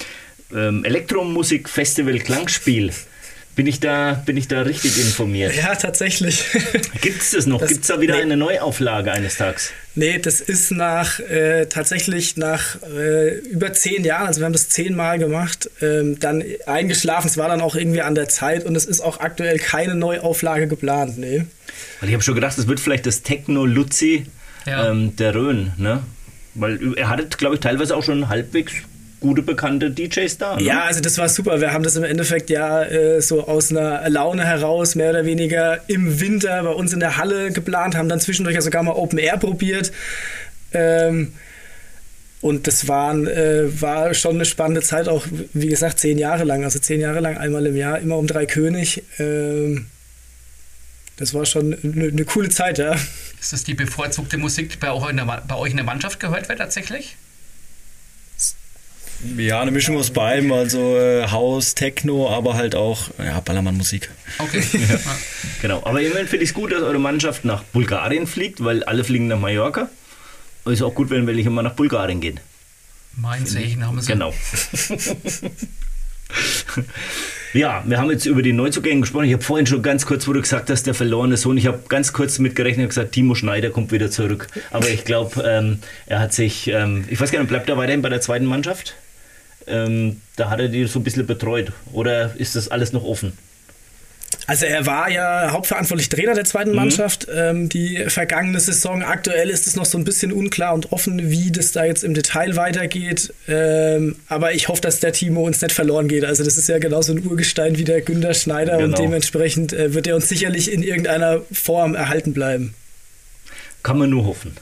ähm, 0.54 0.84
Elektromusik-Festival 0.84 2.20
Klangspiel. 2.20 2.92
Bin 3.56 3.68
ich, 3.68 3.80
da, 3.80 4.22
bin 4.26 4.36
ich 4.36 4.50
da 4.50 4.64
richtig 4.64 5.00
informiert? 5.00 5.56
Ja, 5.56 5.76
tatsächlich. 5.76 6.44
Gibt 7.02 7.22
es 7.22 7.32
das 7.32 7.46
noch? 7.46 7.66
Gibt 7.66 7.82
es 7.82 7.88
da 7.88 8.02
wieder 8.02 8.16
nee. 8.16 8.24
eine 8.24 8.36
Neuauflage 8.36 9.14
eines 9.14 9.38
Tages? 9.38 9.72
Nee, 9.96 10.20
das 10.20 10.42
ist 10.42 10.72
nach 10.72 11.22
äh, 11.22 11.68
tatsächlich 11.68 12.36
nach 12.36 12.76
äh, 12.84 13.38
über 13.38 13.72
zehn 13.72 14.04
Jahren, 14.04 14.28
also 14.28 14.42
wir 14.42 14.46
haben 14.46 14.52
das 14.54 14.68
zehnmal 14.68 15.20
gemacht, 15.20 15.70
ähm, 15.82 16.20
dann 16.20 16.44
eingeschlafen. 16.66 17.28
Es 17.28 17.38
war 17.38 17.48
dann 17.48 17.62
auch 17.62 17.76
irgendwie 17.76 18.02
an 18.02 18.14
der 18.14 18.28
Zeit 18.28 18.66
und 18.66 18.76
es 18.76 18.84
ist 18.84 19.00
auch 19.00 19.22
aktuell 19.22 19.58
keine 19.58 19.96
Neuauflage 19.96 20.68
geplant. 20.68 21.18
Nee. 21.18 21.46
Weil 22.02 22.10
ich 22.10 22.14
habe 22.14 22.24
schon 22.24 22.36
gedacht, 22.36 22.58
das 22.58 22.68
wird 22.68 22.82
vielleicht 22.82 23.06
das 23.06 23.22
Techno-Luzi 23.22 24.26
Ja. 24.66 24.90
ähm, 24.90 25.16
der 25.16 25.34
Rhön, 25.34 25.72
ne? 25.78 26.04
Weil 26.56 26.98
er 26.98 27.08
hatte, 27.08 27.28
glaube 27.38 27.56
ich, 27.56 27.62
teilweise 27.62 27.96
auch 27.96 28.04
schon 28.04 28.28
halbwegs 28.28 28.74
gute 29.26 29.42
bekannte 29.42 29.90
DJs 29.90 30.38
da. 30.38 30.56
Ne? 30.56 30.64
Ja, 30.64 30.84
also 30.84 31.02
das 31.02 31.18
war 31.18 31.28
super. 31.28 31.60
Wir 31.60 31.74
haben 31.74 31.84
das 31.84 31.96
im 31.96 32.04
Endeffekt 32.04 32.50
ja 32.50 32.84
äh, 32.84 33.22
so 33.22 33.48
aus 33.48 33.72
einer 33.72 34.08
Laune 34.10 34.46
heraus, 34.46 34.96
mehr 34.96 35.10
oder 35.10 35.26
weniger 35.26 35.82
im 35.88 36.20
Winter 36.20 36.64
bei 36.64 36.70
uns 36.70 36.94
in 36.94 37.00
der 37.00 37.18
Halle 37.18 37.52
geplant, 37.52 37.96
haben 37.96 38.10
dann 38.10 38.20
zwischendurch 38.20 38.56
ja 38.56 38.62
sogar 38.62 38.84
mal 38.84 38.92
Open 38.92 39.18
Air 39.18 39.38
probiert. 39.38 39.92
Ähm, 40.74 41.34
und 42.42 42.68
das 42.68 42.88
waren, 42.88 43.26
äh, 43.26 43.82
war 43.82 44.14
schon 44.14 44.36
eine 44.36 44.46
spannende 44.46 44.82
Zeit, 44.82 45.08
auch 45.08 45.26
wie 45.54 45.68
gesagt, 45.68 45.98
zehn 45.98 46.20
Jahre 46.20 46.44
lang. 46.44 46.64
Also 46.64 46.78
zehn 46.78 47.02
Jahre 47.02 47.20
lang, 47.20 47.38
einmal 47.38 47.66
im 47.66 47.76
Jahr, 47.76 47.98
immer 48.00 48.18
um 48.18 48.28
drei 48.28 48.46
König. 48.46 49.04
Ähm, 49.18 49.88
das 51.18 51.34
war 51.34 51.46
schon 51.46 51.76
eine, 51.82 52.10
eine 52.10 52.26
coole 52.26 52.50
Zeit, 52.50 52.78
ja. 52.78 52.94
Ist 53.40 53.54
das 53.54 53.64
die 53.64 53.74
bevorzugte 53.74 54.38
Musik, 54.38 54.70
die 54.70 54.78
bei, 54.78 54.92
auch 54.92 55.10
in 55.10 55.18
der, 55.18 55.26
bei 55.26 55.56
euch 55.56 55.72
in 55.72 55.78
der 55.78 55.86
Mannschaft 55.86 56.20
gehört 56.20 56.50
wird 56.50 56.60
tatsächlich? 56.60 57.16
Ja, 59.38 59.62
eine 59.62 59.72
Mischung 59.72 59.98
aus 59.98 60.12
beidem, 60.12 60.52
also 60.52 60.98
äh, 60.98 61.28
Haus, 61.30 61.74
Techno, 61.74 62.30
aber 62.30 62.56
halt 62.56 62.76
auch 62.76 63.10
ja, 63.18 63.40
Ballermann-Musik. 63.40 64.12
Okay. 64.40 64.64
Ja. 64.74 65.00
Genau. 65.62 65.82
Aber 65.86 66.02
immerhin 66.02 66.28
finde 66.28 66.44
ich 66.44 66.52
es 66.52 66.54
gut, 66.54 66.72
dass 66.72 66.82
eure 66.82 67.00
Mannschaft 67.00 67.46
nach 67.46 67.64
Bulgarien 67.64 68.28
fliegt, 68.28 68.64
weil 68.64 68.84
alle 68.84 69.04
fliegen 69.04 69.28
nach 69.28 69.40
Mallorca. 69.40 69.90
Und 70.64 70.74
ist 70.74 70.82
auch 70.82 70.94
gut, 70.94 71.10
wenn 71.10 71.28
welche 71.28 71.50
mal 71.50 71.62
nach 71.62 71.74
Bulgarien 71.74 72.22
gehen. 72.22 72.40
Mein 73.16 73.46
Segen 73.46 73.86
haben 73.86 74.02
sie. 74.02 74.12
Genau. 74.12 74.34
ja, 77.54 77.84
wir 77.86 77.98
haben 77.98 78.12
jetzt 78.12 78.26
über 78.26 78.42
die 78.42 78.52
Neuzugänge 78.52 79.02
gesprochen. 79.02 79.26
Ich 79.26 79.34
habe 79.34 79.44
vorhin 79.44 79.66
schon 79.66 79.82
ganz 79.82 80.06
kurz, 80.06 80.28
wo 80.28 80.34
du 80.34 80.42
gesagt 80.42 80.70
hast, 80.70 80.86
der 80.86 80.94
verlorene 80.94 81.38
Sohn, 81.38 81.58
ich 81.58 81.68
habe 81.68 81.84
ganz 81.88 82.14
kurz 82.14 82.40
mitgerechnet 82.40 82.84
und 82.84 82.90
gesagt, 82.90 83.14
Timo 83.14 83.36
Schneider 83.36 83.70
kommt 83.70 83.92
wieder 83.92 84.12
zurück. 84.12 84.48
Aber 84.72 84.90
ich 84.90 85.06
glaube, 85.06 85.44
ähm, 85.48 85.80
er 86.06 86.20
hat 86.20 86.34
sich, 86.34 86.68
ähm, 86.68 87.06
ich 87.08 87.20
weiß 87.20 87.32
gar 87.32 87.40
nicht, 87.40 87.48
bleibt 87.48 87.70
er 87.70 87.78
weiterhin 87.78 88.02
bei 88.02 88.10
der 88.10 88.22
zweiten 88.22 88.46
Mannschaft? 88.46 88.96
Ähm, 89.68 90.22
da 90.36 90.50
hat 90.50 90.60
er 90.60 90.68
die 90.68 90.86
so 90.86 91.00
ein 91.00 91.04
bisschen 91.04 91.26
betreut. 91.26 91.72
Oder 91.94 92.36
ist 92.38 92.56
das 92.56 92.70
alles 92.70 92.94
noch 92.94 93.04
offen? 93.04 93.34
Also 94.48 94.66
er 94.66 94.86
war 94.86 95.10
ja 95.10 95.52
hauptverantwortlich 95.52 96.10
Trainer 96.10 96.34
der 96.34 96.46
zweiten 96.46 96.72
mhm. 96.72 96.76
Mannschaft 96.76 97.28
ähm, 97.34 97.70
die 97.70 98.06
vergangene 98.08 98.60
Saison. 98.60 99.02
Aktuell 99.02 99.50
ist 99.50 99.66
es 99.66 99.76
noch 99.76 99.86
so 99.86 99.98
ein 99.98 100.04
bisschen 100.04 100.32
unklar 100.32 100.74
und 100.74 100.92
offen, 100.92 101.32
wie 101.32 101.52
das 101.52 101.72
da 101.72 101.84
jetzt 101.84 102.04
im 102.04 102.14
Detail 102.14 102.56
weitergeht. 102.56 103.34
Ähm, 103.48 104.18
aber 104.28 104.54
ich 104.54 104.68
hoffe, 104.68 104.82
dass 104.82 105.00
der 105.00 105.14
Timo 105.14 105.44
uns 105.44 105.62
nicht 105.62 105.72
verloren 105.72 106.08
geht. 106.08 106.26
Also 106.26 106.44
das 106.44 106.58
ist 106.58 106.70
ja 106.70 106.78
genauso 106.78 107.14
ein 107.14 107.26
Urgestein 107.26 107.78
wie 107.78 107.84
der 107.84 108.02
Günter 108.02 108.34
Schneider 108.34 108.78
genau. 108.78 108.86
und 108.86 109.00
dementsprechend 109.00 109.74
äh, 109.74 109.94
wird 109.94 110.06
er 110.06 110.16
uns 110.16 110.30
sicherlich 110.30 110.72
in 110.72 110.84
irgendeiner 110.84 111.42
Form 111.52 111.96
erhalten 111.96 112.34
bleiben. 112.34 112.76
Kann 113.82 113.98
man 113.98 114.10
nur 114.10 114.26
hoffen. 114.26 114.56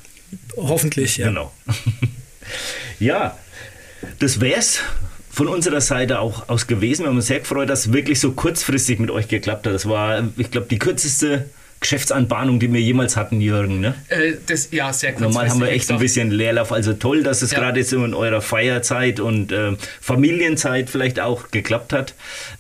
Hoffentlich, 0.55 1.17
ja. 1.17 1.27
Genau. 1.27 1.51
ja, 2.99 3.38
das 4.19 4.39
wär's 4.41 4.81
von 5.31 5.47
unserer 5.47 5.81
Seite 5.81 6.19
auch 6.19 6.47
aus 6.47 6.67
gewesen. 6.67 7.03
Wir 7.03 7.09
haben 7.09 7.15
uns 7.15 7.27
sehr 7.27 7.39
gefreut, 7.39 7.69
dass 7.69 7.88
es 7.88 7.93
wirklich 7.93 8.19
so 8.19 8.34
kurzfristig 8.34 8.99
mit 8.99 9.09
euch 9.09 9.27
geklappt 9.27 9.65
hat. 9.65 9.73
Das 9.73 9.89
war, 9.89 10.23
ich 10.38 10.51
glaube, 10.51 10.67
die 10.69 10.77
kürzeste 10.77 11.49
Geschäftsanbahnung, 11.84 12.59
die 12.59 12.71
wir 12.71 12.80
jemals 12.80 13.17
hatten, 13.17 13.41
Jürgen. 13.41 13.81
Ne? 13.81 13.93
Äh, 14.07 14.34
das, 14.45 14.69
ja, 14.71 14.93
sehr 14.93 15.11
kurzfristig. 15.11 15.21
Normal 15.21 15.49
haben 15.49 15.59
wir 15.59 15.69
echt 15.69 15.91
ein 15.91 15.99
bisschen 15.99 16.31
Leerlauf. 16.31 16.71
Also 16.71 16.93
toll, 16.93 17.23
dass 17.23 17.41
es 17.41 17.51
ja. 17.51 17.59
gerade 17.59 17.84
so 17.84 18.05
in 18.05 18.13
eurer 18.13 18.41
Feierzeit 18.41 19.19
und 19.19 19.51
äh, 19.51 19.73
Familienzeit 19.99 20.89
vielleicht 20.89 21.19
auch 21.19 21.51
geklappt 21.51 21.93
hat. 21.93 22.13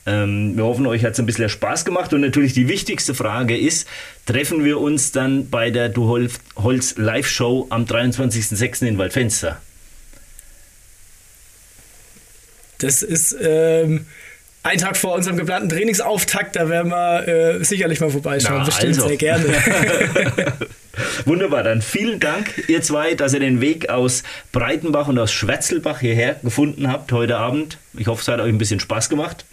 Ähm, 0.05 0.57
wir 0.57 0.65
hoffen, 0.65 0.85
euch 0.87 1.05
hat 1.05 1.13
es 1.13 1.19
ein 1.19 1.25
bisschen 1.25 1.49
Spaß 1.49 1.85
gemacht. 1.85 2.13
Und 2.13 2.21
natürlich 2.21 2.53
die 2.53 2.67
wichtigste 2.67 3.13
Frage 3.13 3.57
ist, 3.57 3.87
treffen 4.25 4.65
wir 4.65 4.79
uns 4.79 5.11
dann 5.11 5.49
bei 5.49 5.71
der 5.71 5.89
Du 5.89 6.09
Holz 6.57 6.95
Live-Show 6.97 7.67
am 7.69 7.85
23.06. 7.85 8.85
in 8.85 8.97
Waldfenster? 8.97 9.61
Das 12.83 13.01
ist 13.01 13.33
ähm, 13.41 14.05
ein 14.61 14.77
Tag 14.77 14.97
vor 14.97 15.13
unserem 15.15 15.37
geplanten 15.37 15.69
Trainingsauftakt, 15.69 16.57
da 16.57 16.67
werden 16.67 16.91
wir 16.91 17.27
äh, 17.27 17.63
sicherlich 17.63 18.01
mal 18.01 18.09
vorbeischauen. 18.09 18.59
Na, 18.59 18.65
Bestimmt 18.65 18.95
also. 18.95 19.07
sehr 19.07 19.17
gerne. 19.17 19.45
Wunderbar, 21.25 21.63
dann 21.63 21.81
vielen 21.81 22.19
Dank, 22.19 22.67
ihr 22.67 22.81
zwei, 22.81 23.13
dass 23.13 23.33
ihr 23.33 23.39
den 23.39 23.61
Weg 23.61 23.89
aus 23.89 24.23
Breitenbach 24.51 25.07
und 25.07 25.17
aus 25.17 25.31
Schwetzelbach 25.31 26.01
hierher 26.01 26.35
gefunden 26.43 26.91
habt 26.91 27.11
heute 27.13 27.37
Abend. 27.37 27.77
Ich 27.93 28.07
hoffe, 28.07 28.21
es 28.21 28.27
hat 28.27 28.41
euch 28.41 28.49
ein 28.49 28.57
bisschen 28.57 28.81
Spaß 28.81 29.09
gemacht. 29.09 29.45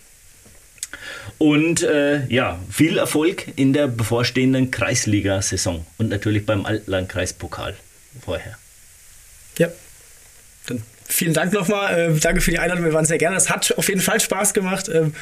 Und 1.38 1.82
äh, 1.82 2.26
ja, 2.26 2.58
viel 2.70 2.98
Erfolg 2.98 3.46
in 3.56 3.72
der 3.72 3.86
bevorstehenden 3.86 4.72
Kreisliga-Saison 4.72 5.86
und 5.98 6.08
natürlich 6.08 6.44
beim 6.46 6.66
Altlandkreispokal 6.66 7.76
vorher. 8.24 8.58
Ja, 9.56 9.68
dann 10.66 10.82
vielen 11.10 11.34
Dank 11.34 11.52
nochmal. 11.52 12.12
Äh, 12.12 12.18
danke 12.18 12.40
für 12.40 12.50
die 12.50 12.58
Einladung. 12.58 12.84
Wir 12.84 12.92
waren 12.92 13.04
sehr 13.04 13.18
gerne. 13.18 13.36
Es 13.36 13.50
hat 13.50 13.76
auf 13.76 13.88
jeden 13.88 14.00
Fall 14.00 14.20
Spaß 14.20 14.54
gemacht. 14.54 14.88
Ähm, 14.92 15.14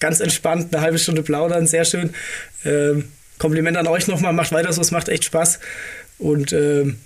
ganz 0.00 0.20
entspannt, 0.20 0.72
eine 0.74 0.82
halbe 0.82 0.98
Stunde 0.98 1.22
plaudern, 1.22 1.66
sehr 1.66 1.84
schön. 1.84 2.14
Ähm, 2.64 3.08
Kompliment 3.38 3.76
an 3.76 3.86
euch 3.86 4.06
nochmal. 4.06 4.32
Macht 4.32 4.52
weiter 4.52 4.72
so, 4.72 4.80
es 4.80 4.90
macht 4.90 5.08
echt 5.08 5.24
Spaß. 5.24 5.60
Und 6.18 6.52
ähm, 6.52 6.98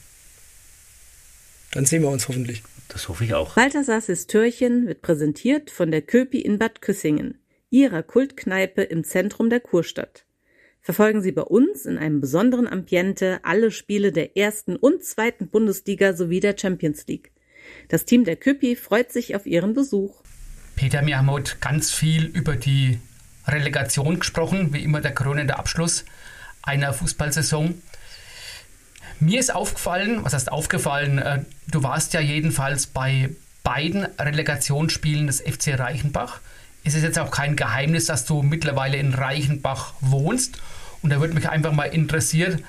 dann 1.72 1.86
sehen 1.86 2.02
wir 2.02 2.08
uns 2.08 2.28
hoffentlich. 2.28 2.62
Das 2.88 3.08
hoffe 3.08 3.24
ich 3.24 3.34
auch. 3.34 3.54
Balthasars 3.54 4.26
Türchen 4.26 4.86
wird 4.88 5.02
präsentiert 5.02 5.70
von 5.70 5.90
der 5.90 6.02
Köpi 6.02 6.40
in 6.40 6.58
Bad 6.58 6.82
Küssingen, 6.82 7.38
ihrer 7.70 8.02
Kultkneipe 8.02 8.82
im 8.82 9.04
Zentrum 9.04 9.48
der 9.48 9.60
Kurstadt. 9.60 10.24
Verfolgen 10.82 11.22
Sie 11.22 11.30
bei 11.30 11.42
uns 11.42 11.84
in 11.84 11.98
einem 11.98 12.20
besonderen 12.20 12.66
Ambiente 12.66 13.40
alle 13.42 13.70
Spiele 13.70 14.12
der 14.12 14.36
ersten 14.36 14.76
und 14.76 15.04
zweiten 15.04 15.48
Bundesliga 15.48 16.14
sowie 16.14 16.40
der 16.40 16.56
Champions 16.58 17.06
League. 17.06 17.30
Das 17.90 18.04
Team 18.04 18.24
der 18.24 18.36
Küppi 18.36 18.76
freut 18.76 19.12
sich 19.12 19.34
auf 19.34 19.46
Ihren 19.46 19.74
Besuch. 19.74 20.14
Peter, 20.76 21.04
wir 21.04 21.18
haben 21.18 21.28
heute 21.28 21.56
ganz 21.60 21.90
viel 21.90 22.24
über 22.24 22.54
die 22.54 23.00
Relegation 23.48 24.20
gesprochen, 24.20 24.72
wie 24.72 24.84
immer 24.84 25.00
der 25.00 25.12
krönende 25.12 25.58
Abschluss 25.58 26.04
einer 26.62 26.92
Fußballsaison. 26.92 27.82
Mir 29.18 29.40
ist 29.40 29.52
aufgefallen, 29.52 30.22
was 30.22 30.34
heißt 30.34 30.52
aufgefallen, 30.52 31.18
äh, 31.18 31.40
du 31.66 31.82
warst 31.82 32.14
ja 32.14 32.20
jedenfalls 32.20 32.86
bei 32.86 33.30
beiden 33.64 34.04
Relegationsspielen 34.04 35.26
des 35.26 35.40
FC 35.40 35.76
Reichenbach. 35.76 36.38
Es 36.84 36.94
ist 36.94 37.02
jetzt 37.02 37.18
auch 37.18 37.32
kein 37.32 37.56
Geheimnis, 37.56 38.06
dass 38.06 38.24
du 38.24 38.42
mittlerweile 38.42 38.98
in 38.98 39.14
Reichenbach 39.14 39.94
wohnst. 40.00 40.62
Und 41.02 41.10
da 41.10 41.18
würde 41.18 41.34
mich 41.34 41.48
einfach 41.48 41.72
mal 41.72 41.86
interessieren, 41.86 42.64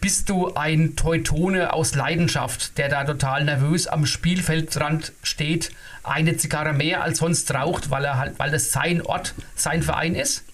bist 0.00 0.28
du 0.28 0.54
ein 0.54 0.96
Teutone 0.96 1.72
aus 1.72 1.94
Leidenschaft, 1.94 2.78
der 2.78 2.88
da 2.88 3.04
total 3.04 3.44
nervös 3.44 3.86
am 3.86 4.06
Spielfeldrand 4.06 5.12
steht, 5.22 5.70
eine 6.02 6.36
Zigarre 6.36 6.72
mehr 6.72 7.02
als 7.02 7.18
sonst 7.18 7.52
raucht, 7.52 7.90
weil 7.90 8.04
er 8.04 8.18
halt, 8.18 8.38
weil 8.38 8.50
das 8.50 8.72
sein 8.72 9.02
Ort, 9.02 9.34
sein 9.54 9.82
Verein 9.82 10.14
ist? 10.14 10.44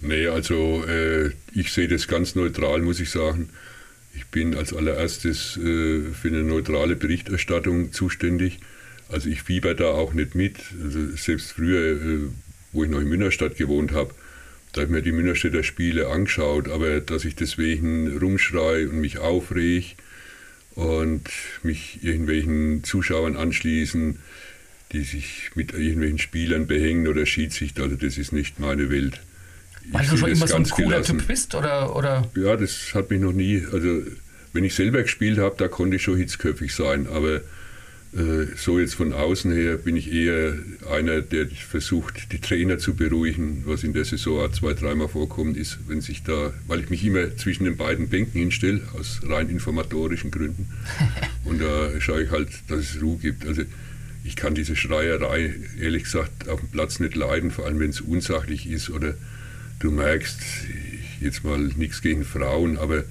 Nee, 0.00 0.26
also 0.26 0.84
äh, 0.86 1.30
ich 1.54 1.72
sehe 1.72 1.88
das 1.88 2.08
ganz 2.08 2.34
neutral, 2.34 2.80
muss 2.82 3.00
ich 3.00 3.10
sagen. 3.10 3.50
Ich 4.14 4.26
bin 4.26 4.56
als 4.56 4.74
allererstes 4.74 5.56
äh, 5.56 6.02
für 6.12 6.28
eine 6.28 6.42
neutrale 6.42 6.96
Berichterstattung 6.96 7.92
zuständig. 7.92 8.58
Also 9.08 9.28
ich 9.28 9.42
fieber 9.42 9.74
da 9.74 9.86
auch 9.86 10.12
nicht 10.12 10.34
mit. 10.34 10.56
Also 10.82 11.14
selbst 11.16 11.52
früher, 11.52 12.00
äh, 12.00 12.18
wo 12.72 12.84
ich 12.84 12.90
noch 12.90 13.00
in 13.00 13.08
Münnerstadt 13.08 13.56
gewohnt 13.56 13.92
habe, 13.92 14.14
da 14.72 14.80
habe 14.80 14.90
ich 14.90 14.90
mir 14.90 15.02
die 15.02 15.12
Münnerstädter 15.12 15.62
Spiele 15.62 16.08
angeschaut, 16.08 16.68
aber 16.68 17.00
dass 17.00 17.24
ich 17.24 17.34
deswegen 17.34 18.16
rumschrei 18.18 18.88
und 18.88 19.00
mich 19.00 19.18
aufreg 19.18 19.96
und 20.74 21.28
mich 21.62 22.02
irgendwelchen 22.02 22.82
Zuschauern 22.82 23.36
anschließen, 23.36 24.18
die 24.92 25.02
sich 25.02 25.50
mit 25.54 25.72
irgendwelchen 25.72 26.18
Spielern 26.18 26.66
behängen 26.66 27.06
oder 27.06 27.26
Schiedsrichter, 27.26 27.82
also 27.84 27.96
das 27.96 28.16
ist 28.16 28.32
nicht 28.32 28.60
meine 28.60 28.90
Welt. 28.90 29.20
Weil 29.90 30.04
ich 30.04 30.10
du 30.10 30.16
schon 30.16 30.30
immer 30.30 30.46
so 30.46 30.56
ein 30.56 30.64
cooler 30.64 30.88
gelassen. 30.88 31.18
Typ 31.18 31.28
bist? 31.28 31.54
Oder, 31.54 31.94
oder? 31.94 32.30
Ja, 32.34 32.56
das 32.56 32.94
hat 32.94 33.10
mich 33.10 33.20
noch 33.20 33.32
nie, 33.32 33.66
also 33.70 34.02
wenn 34.52 34.64
ich 34.64 34.74
selber 34.74 35.02
gespielt 35.02 35.38
habe, 35.38 35.54
da 35.58 35.68
konnte 35.68 35.96
ich 35.96 36.02
schon 36.02 36.16
hitzköpfig 36.16 36.74
sein, 36.74 37.06
aber 37.06 37.40
so 38.56 38.78
jetzt 38.78 38.94
von 38.94 39.14
außen 39.14 39.52
her 39.52 39.78
bin 39.78 39.96
ich 39.96 40.12
eher 40.12 40.54
einer, 40.90 41.22
der 41.22 41.46
versucht, 41.48 42.30
die 42.32 42.40
Trainer 42.40 42.76
zu 42.76 42.94
beruhigen, 42.94 43.62
was 43.64 43.84
in 43.84 43.94
der 43.94 44.04
Saison 44.04 44.44
auch 44.44 44.52
zwei, 44.52 44.74
dreimal 44.74 45.08
vorkommt, 45.08 45.56
ist, 45.56 45.78
wenn 45.88 46.02
sich 46.02 46.22
da, 46.22 46.52
weil 46.66 46.80
ich 46.80 46.90
mich 46.90 47.04
immer 47.06 47.34
zwischen 47.38 47.64
den 47.64 47.78
beiden 47.78 48.10
Bänken 48.10 48.38
hinstelle, 48.38 48.82
aus 48.98 49.20
rein 49.24 49.48
informatorischen 49.48 50.30
Gründen. 50.30 50.68
Und 51.44 51.62
da 51.62 51.98
schaue 52.00 52.24
ich 52.24 52.30
halt, 52.30 52.50
dass 52.68 52.80
es 52.80 53.02
Ruhe 53.02 53.16
gibt. 53.16 53.46
Also 53.46 53.62
ich 54.24 54.36
kann 54.36 54.54
diese 54.54 54.76
Schreierei 54.76 55.54
ehrlich 55.80 56.04
gesagt 56.04 56.50
auf 56.50 56.60
dem 56.60 56.68
Platz 56.68 57.00
nicht 57.00 57.16
leiden, 57.16 57.50
vor 57.50 57.64
allem 57.64 57.80
wenn 57.80 57.90
es 57.90 58.02
unsachlich 58.02 58.70
ist 58.70 58.90
oder 58.90 59.14
du 59.78 59.90
merkst, 59.90 60.38
jetzt 61.20 61.44
mal 61.44 61.58
nichts 61.58 62.02
gegen 62.02 62.24
Frauen, 62.24 62.76
aber 62.76 63.04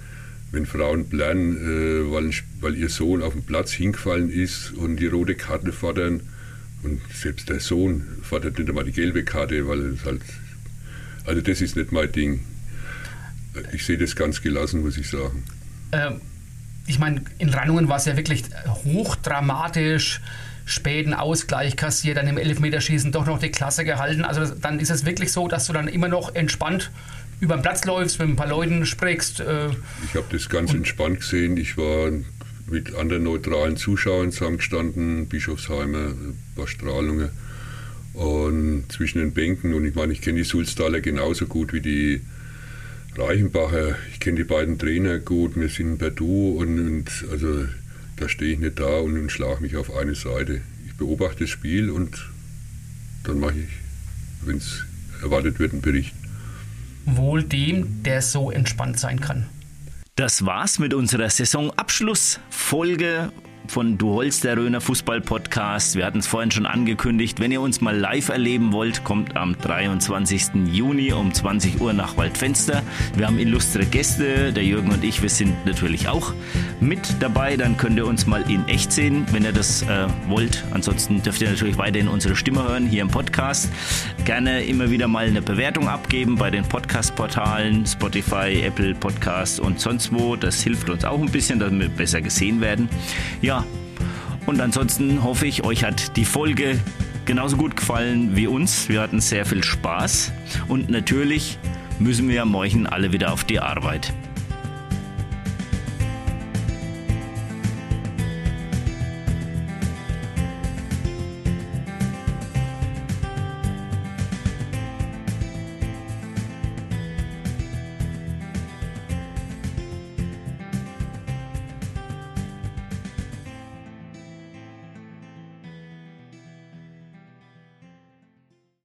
wenn 0.51 0.65
Frauen 0.65 1.05
lernen, 1.11 1.57
äh, 1.57 2.11
weil, 2.11 2.31
weil 2.59 2.75
ihr 2.75 2.89
Sohn 2.89 3.21
auf 3.21 3.33
dem 3.33 3.43
Platz 3.43 3.71
hingefallen 3.71 4.29
ist 4.29 4.71
und 4.71 4.97
die 4.97 5.07
rote 5.07 5.35
Karte 5.35 5.71
fordern, 5.71 6.21
und 6.83 6.99
selbst 7.13 7.49
der 7.49 7.59
Sohn 7.59 8.07
fordert 8.23 8.57
nicht 8.57 8.69
einmal 8.69 8.83
die 8.83 8.91
gelbe 8.91 9.23
Karte, 9.23 9.67
weil 9.67 9.93
es 9.93 10.05
halt, 10.05 10.21
also 11.25 11.41
das 11.41 11.61
ist 11.61 11.75
nicht 11.75 11.91
mein 11.91 12.11
Ding. 12.11 12.43
Ich 13.71 13.85
sehe 13.85 13.97
das 13.97 14.15
ganz 14.15 14.41
gelassen, 14.41 14.81
muss 14.81 14.97
ich 14.97 15.09
sagen. 15.09 15.43
Ähm, 15.91 16.21
ich 16.87 16.97
meine, 16.97 17.21
in 17.37 17.49
Rannungen 17.49 17.87
war 17.87 17.97
es 17.97 18.05
ja 18.05 18.17
wirklich 18.17 18.43
hochdramatisch, 18.65 20.21
späten 20.65 21.13
Ausgleich 21.13 21.75
kassiert, 21.75 22.17
dann 22.17 22.27
im 22.27 22.37
Elfmeterschießen 22.37 23.11
doch 23.11 23.25
noch 23.25 23.39
die 23.39 23.51
Klasse 23.51 23.83
gehalten. 23.83 24.23
Also 24.23 24.45
dann 24.55 24.79
ist 24.79 24.89
es 24.89 25.05
wirklich 25.05 25.31
so, 25.31 25.47
dass 25.47 25.67
du 25.67 25.73
dann 25.73 25.87
immer 25.87 26.07
noch 26.07 26.33
entspannt 26.33 26.91
über 27.41 27.57
den 27.57 27.63
Platz 27.63 27.83
läufst, 27.85 28.19
mit 28.19 28.29
ein 28.29 28.35
paar 28.35 28.47
Leuten 28.47 28.85
sprichst. 28.85 29.41
Äh 29.41 29.69
ich 30.05 30.15
habe 30.15 30.27
das 30.31 30.47
ganz 30.47 30.73
entspannt 30.73 31.19
gesehen. 31.19 31.57
Ich 31.57 31.75
war 31.75 32.11
mit 32.67 32.95
anderen 32.95 33.23
neutralen 33.23 33.75
Zuschauern 33.75 34.31
zusammengestanden, 34.31 35.27
Bischofsheimer, 35.27 36.13
Bad 36.55 36.69
Strahlungen 36.69 37.29
und 38.13 38.85
zwischen 38.89 39.19
den 39.19 39.33
Bänken. 39.33 39.73
Und 39.73 39.85
ich 39.85 39.95
meine, 39.95 40.13
ich 40.13 40.21
kenne 40.21 40.37
die 40.37 40.43
Sulztaler 40.43 41.01
genauso 41.01 41.47
gut 41.47 41.73
wie 41.73 41.81
die 41.81 42.21
Reichenbacher. 43.17 43.95
Ich 44.13 44.19
kenne 44.19 44.37
die 44.37 44.43
beiden 44.43 44.77
Trainer 44.77 45.17
gut. 45.17 45.55
Wir 45.55 45.69
sind 45.69 45.97
per 45.97 46.11
Du 46.11 46.51
und, 46.59 46.79
und 46.79 47.25
also 47.31 47.65
da 48.17 48.29
stehe 48.29 48.53
ich 48.53 48.59
nicht 48.59 48.79
da 48.79 48.99
und, 48.99 49.17
und 49.17 49.31
schlage 49.31 49.61
mich 49.61 49.75
auf 49.75 49.93
eine 49.95 50.13
Seite. 50.13 50.61
Ich 50.85 50.93
beobachte 50.93 51.39
das 51.45 51.49
Spiel 51.49 51.89
und 51.89 52.29
dann 53.23 53.39
mache 53.39 53.55
ich, 53.57 54.45
wenn 54.45 54.57
es 54.57 54.85
erwartet 55.23 55.59
wird, 55.59 55.73
einen 55.73 55.81
Bericht 55.81 56.13
wohl 57.05 57.43
dem, 57.43 58.03
der 58.03 58.21
so 58.21 58.51
entspannt 58.51 58.99
sein 58.99 59.19
kann. 59.19 59.49
Das 60.15 60.45
war's 60.45 60.79
mit 60.79 60.93
unserer 60.93 61.29
Saisonabschlussfolge 61.29 63.31
von 63.67 63.97
Du 63.97 64.21
der 64.21 64.57
Röner 64.57 64.81
Fußball-Podcast. 64.81 65.95
Wir 65.95 66.05
hatten 66.05 66.19
es 66.19 66.27
vorhin 66.27 66.51
schon 66.51 66.65
angekündigt. 66.65 67.39
Wenn 67.39 67.51
ihr 67.51 67.61
uns 67.61 67.81
mal 67.81 67.97
live 67.97 68.29
erleben 68.29 68.71
wollt, 68.71 69.03
kommt 69.03 69.35
am 69.35 69.57
23. 69.57 70.67
Juni 70.71 71.13
um 71.13 71.33
20 71.33 71.79
Uhr 71.81 71.93
nach 71.93 72.17
Waldfenster. 72.17 72.83
Wir 73.15 73.27
haben 73.27 73.39
illustre 73.39 73.85
Gäste, 73.85 74.53
der 74.53 74.63
Jürgen 74.63 74.91
und 74.91 75.03
ich, 75.03 75.21
wir 75.21 75.29
sind 75.29 75.65
natürlich 75.65 76.07
auch 76.07 76.33
mit 76.79 77.15
dabei. 77.19 77.57
Dann 77.57 77.77
könnt 77.77 77.97
ihr 77.97 78.05
uns 78.05 78.27
mal 78.27 78.43
in 78.49 78.67
echt 78.67 78.91
sehen, 78.91 79.25
wenn 79.31 79.43
ihr 79.43 79.53
das 79.53 79.83
äh, 79.83 80.07
wollt. 80.27 80.63
Ansonsten 80.71 81.21
dürft 81.23 81.41
ihr 81.41 81.49
natürlich 81.49 81.77
weiterhin 81.77 82.07
unsere 82.07 82.35
Stimme 82.35 82.63
hören 82.63 82.85
hier 82.87 83.01
im 83.01 83.09
Podcast. 83.09 83.69
Gerne 84.25 84.63
immer 84.63 84.91
wieder 84.91 85.07
mal 85.07 85.27
eine 85.27 85.41
Bewertung 85.41 85.87
abgeben 85.87 86.35
bei 86.35 86.49
den 86.49 86.63
Podcast-Portalen, 86.63 87.85
Spotify, 87.85 88.61
Apple 88.63 88.93
Podcast 88.95 89.59
und 89.59 89.79
sonst 89.79 90.13
wo. 90.13 90.35
Das 90.35 90.61
hilft 90.61 90.89
uns 90.89 91.05
auch 91.05 91.19
ein 91.19 91.31
bisschen, 91.31 91.59
damit 91.59 91.81
wir 91.81 91.89
besser 91.89 92.21
gesehen 92.21 92.61
werden. 92.61 92.89
Ja, 93.51 93.65
und 94.45 94.61
ansonsten 94.61 95.25
hoffe 95.25 95.45
ich, 95.45 95.65
euch 95.65 95.83
hat 95.83 96.15
die 96.15 96.23
Folge 96.23 96.79
genauso 97.25 97.57
gut 97.57 97.75
gefallen 97.75 98.33
wie 98.33 98.47
uns. 98.47 98.87
Wir 98.87 99.01
hatten 99.01 99.19
sehr 99.19 99.45
viel 99.45 99.61
Spaß 99.61 100.31
und 100.69 100.89
natürlich 100.89 101.59
müssen 101.99 102.29
wir 102.29 102.45
morgen 102.45 102.87
alle 102.87 103.11
wieder 103.11 103.33
auf 103.33 103.43
die 103.43 103.59
Arbeit. 103.59 104.13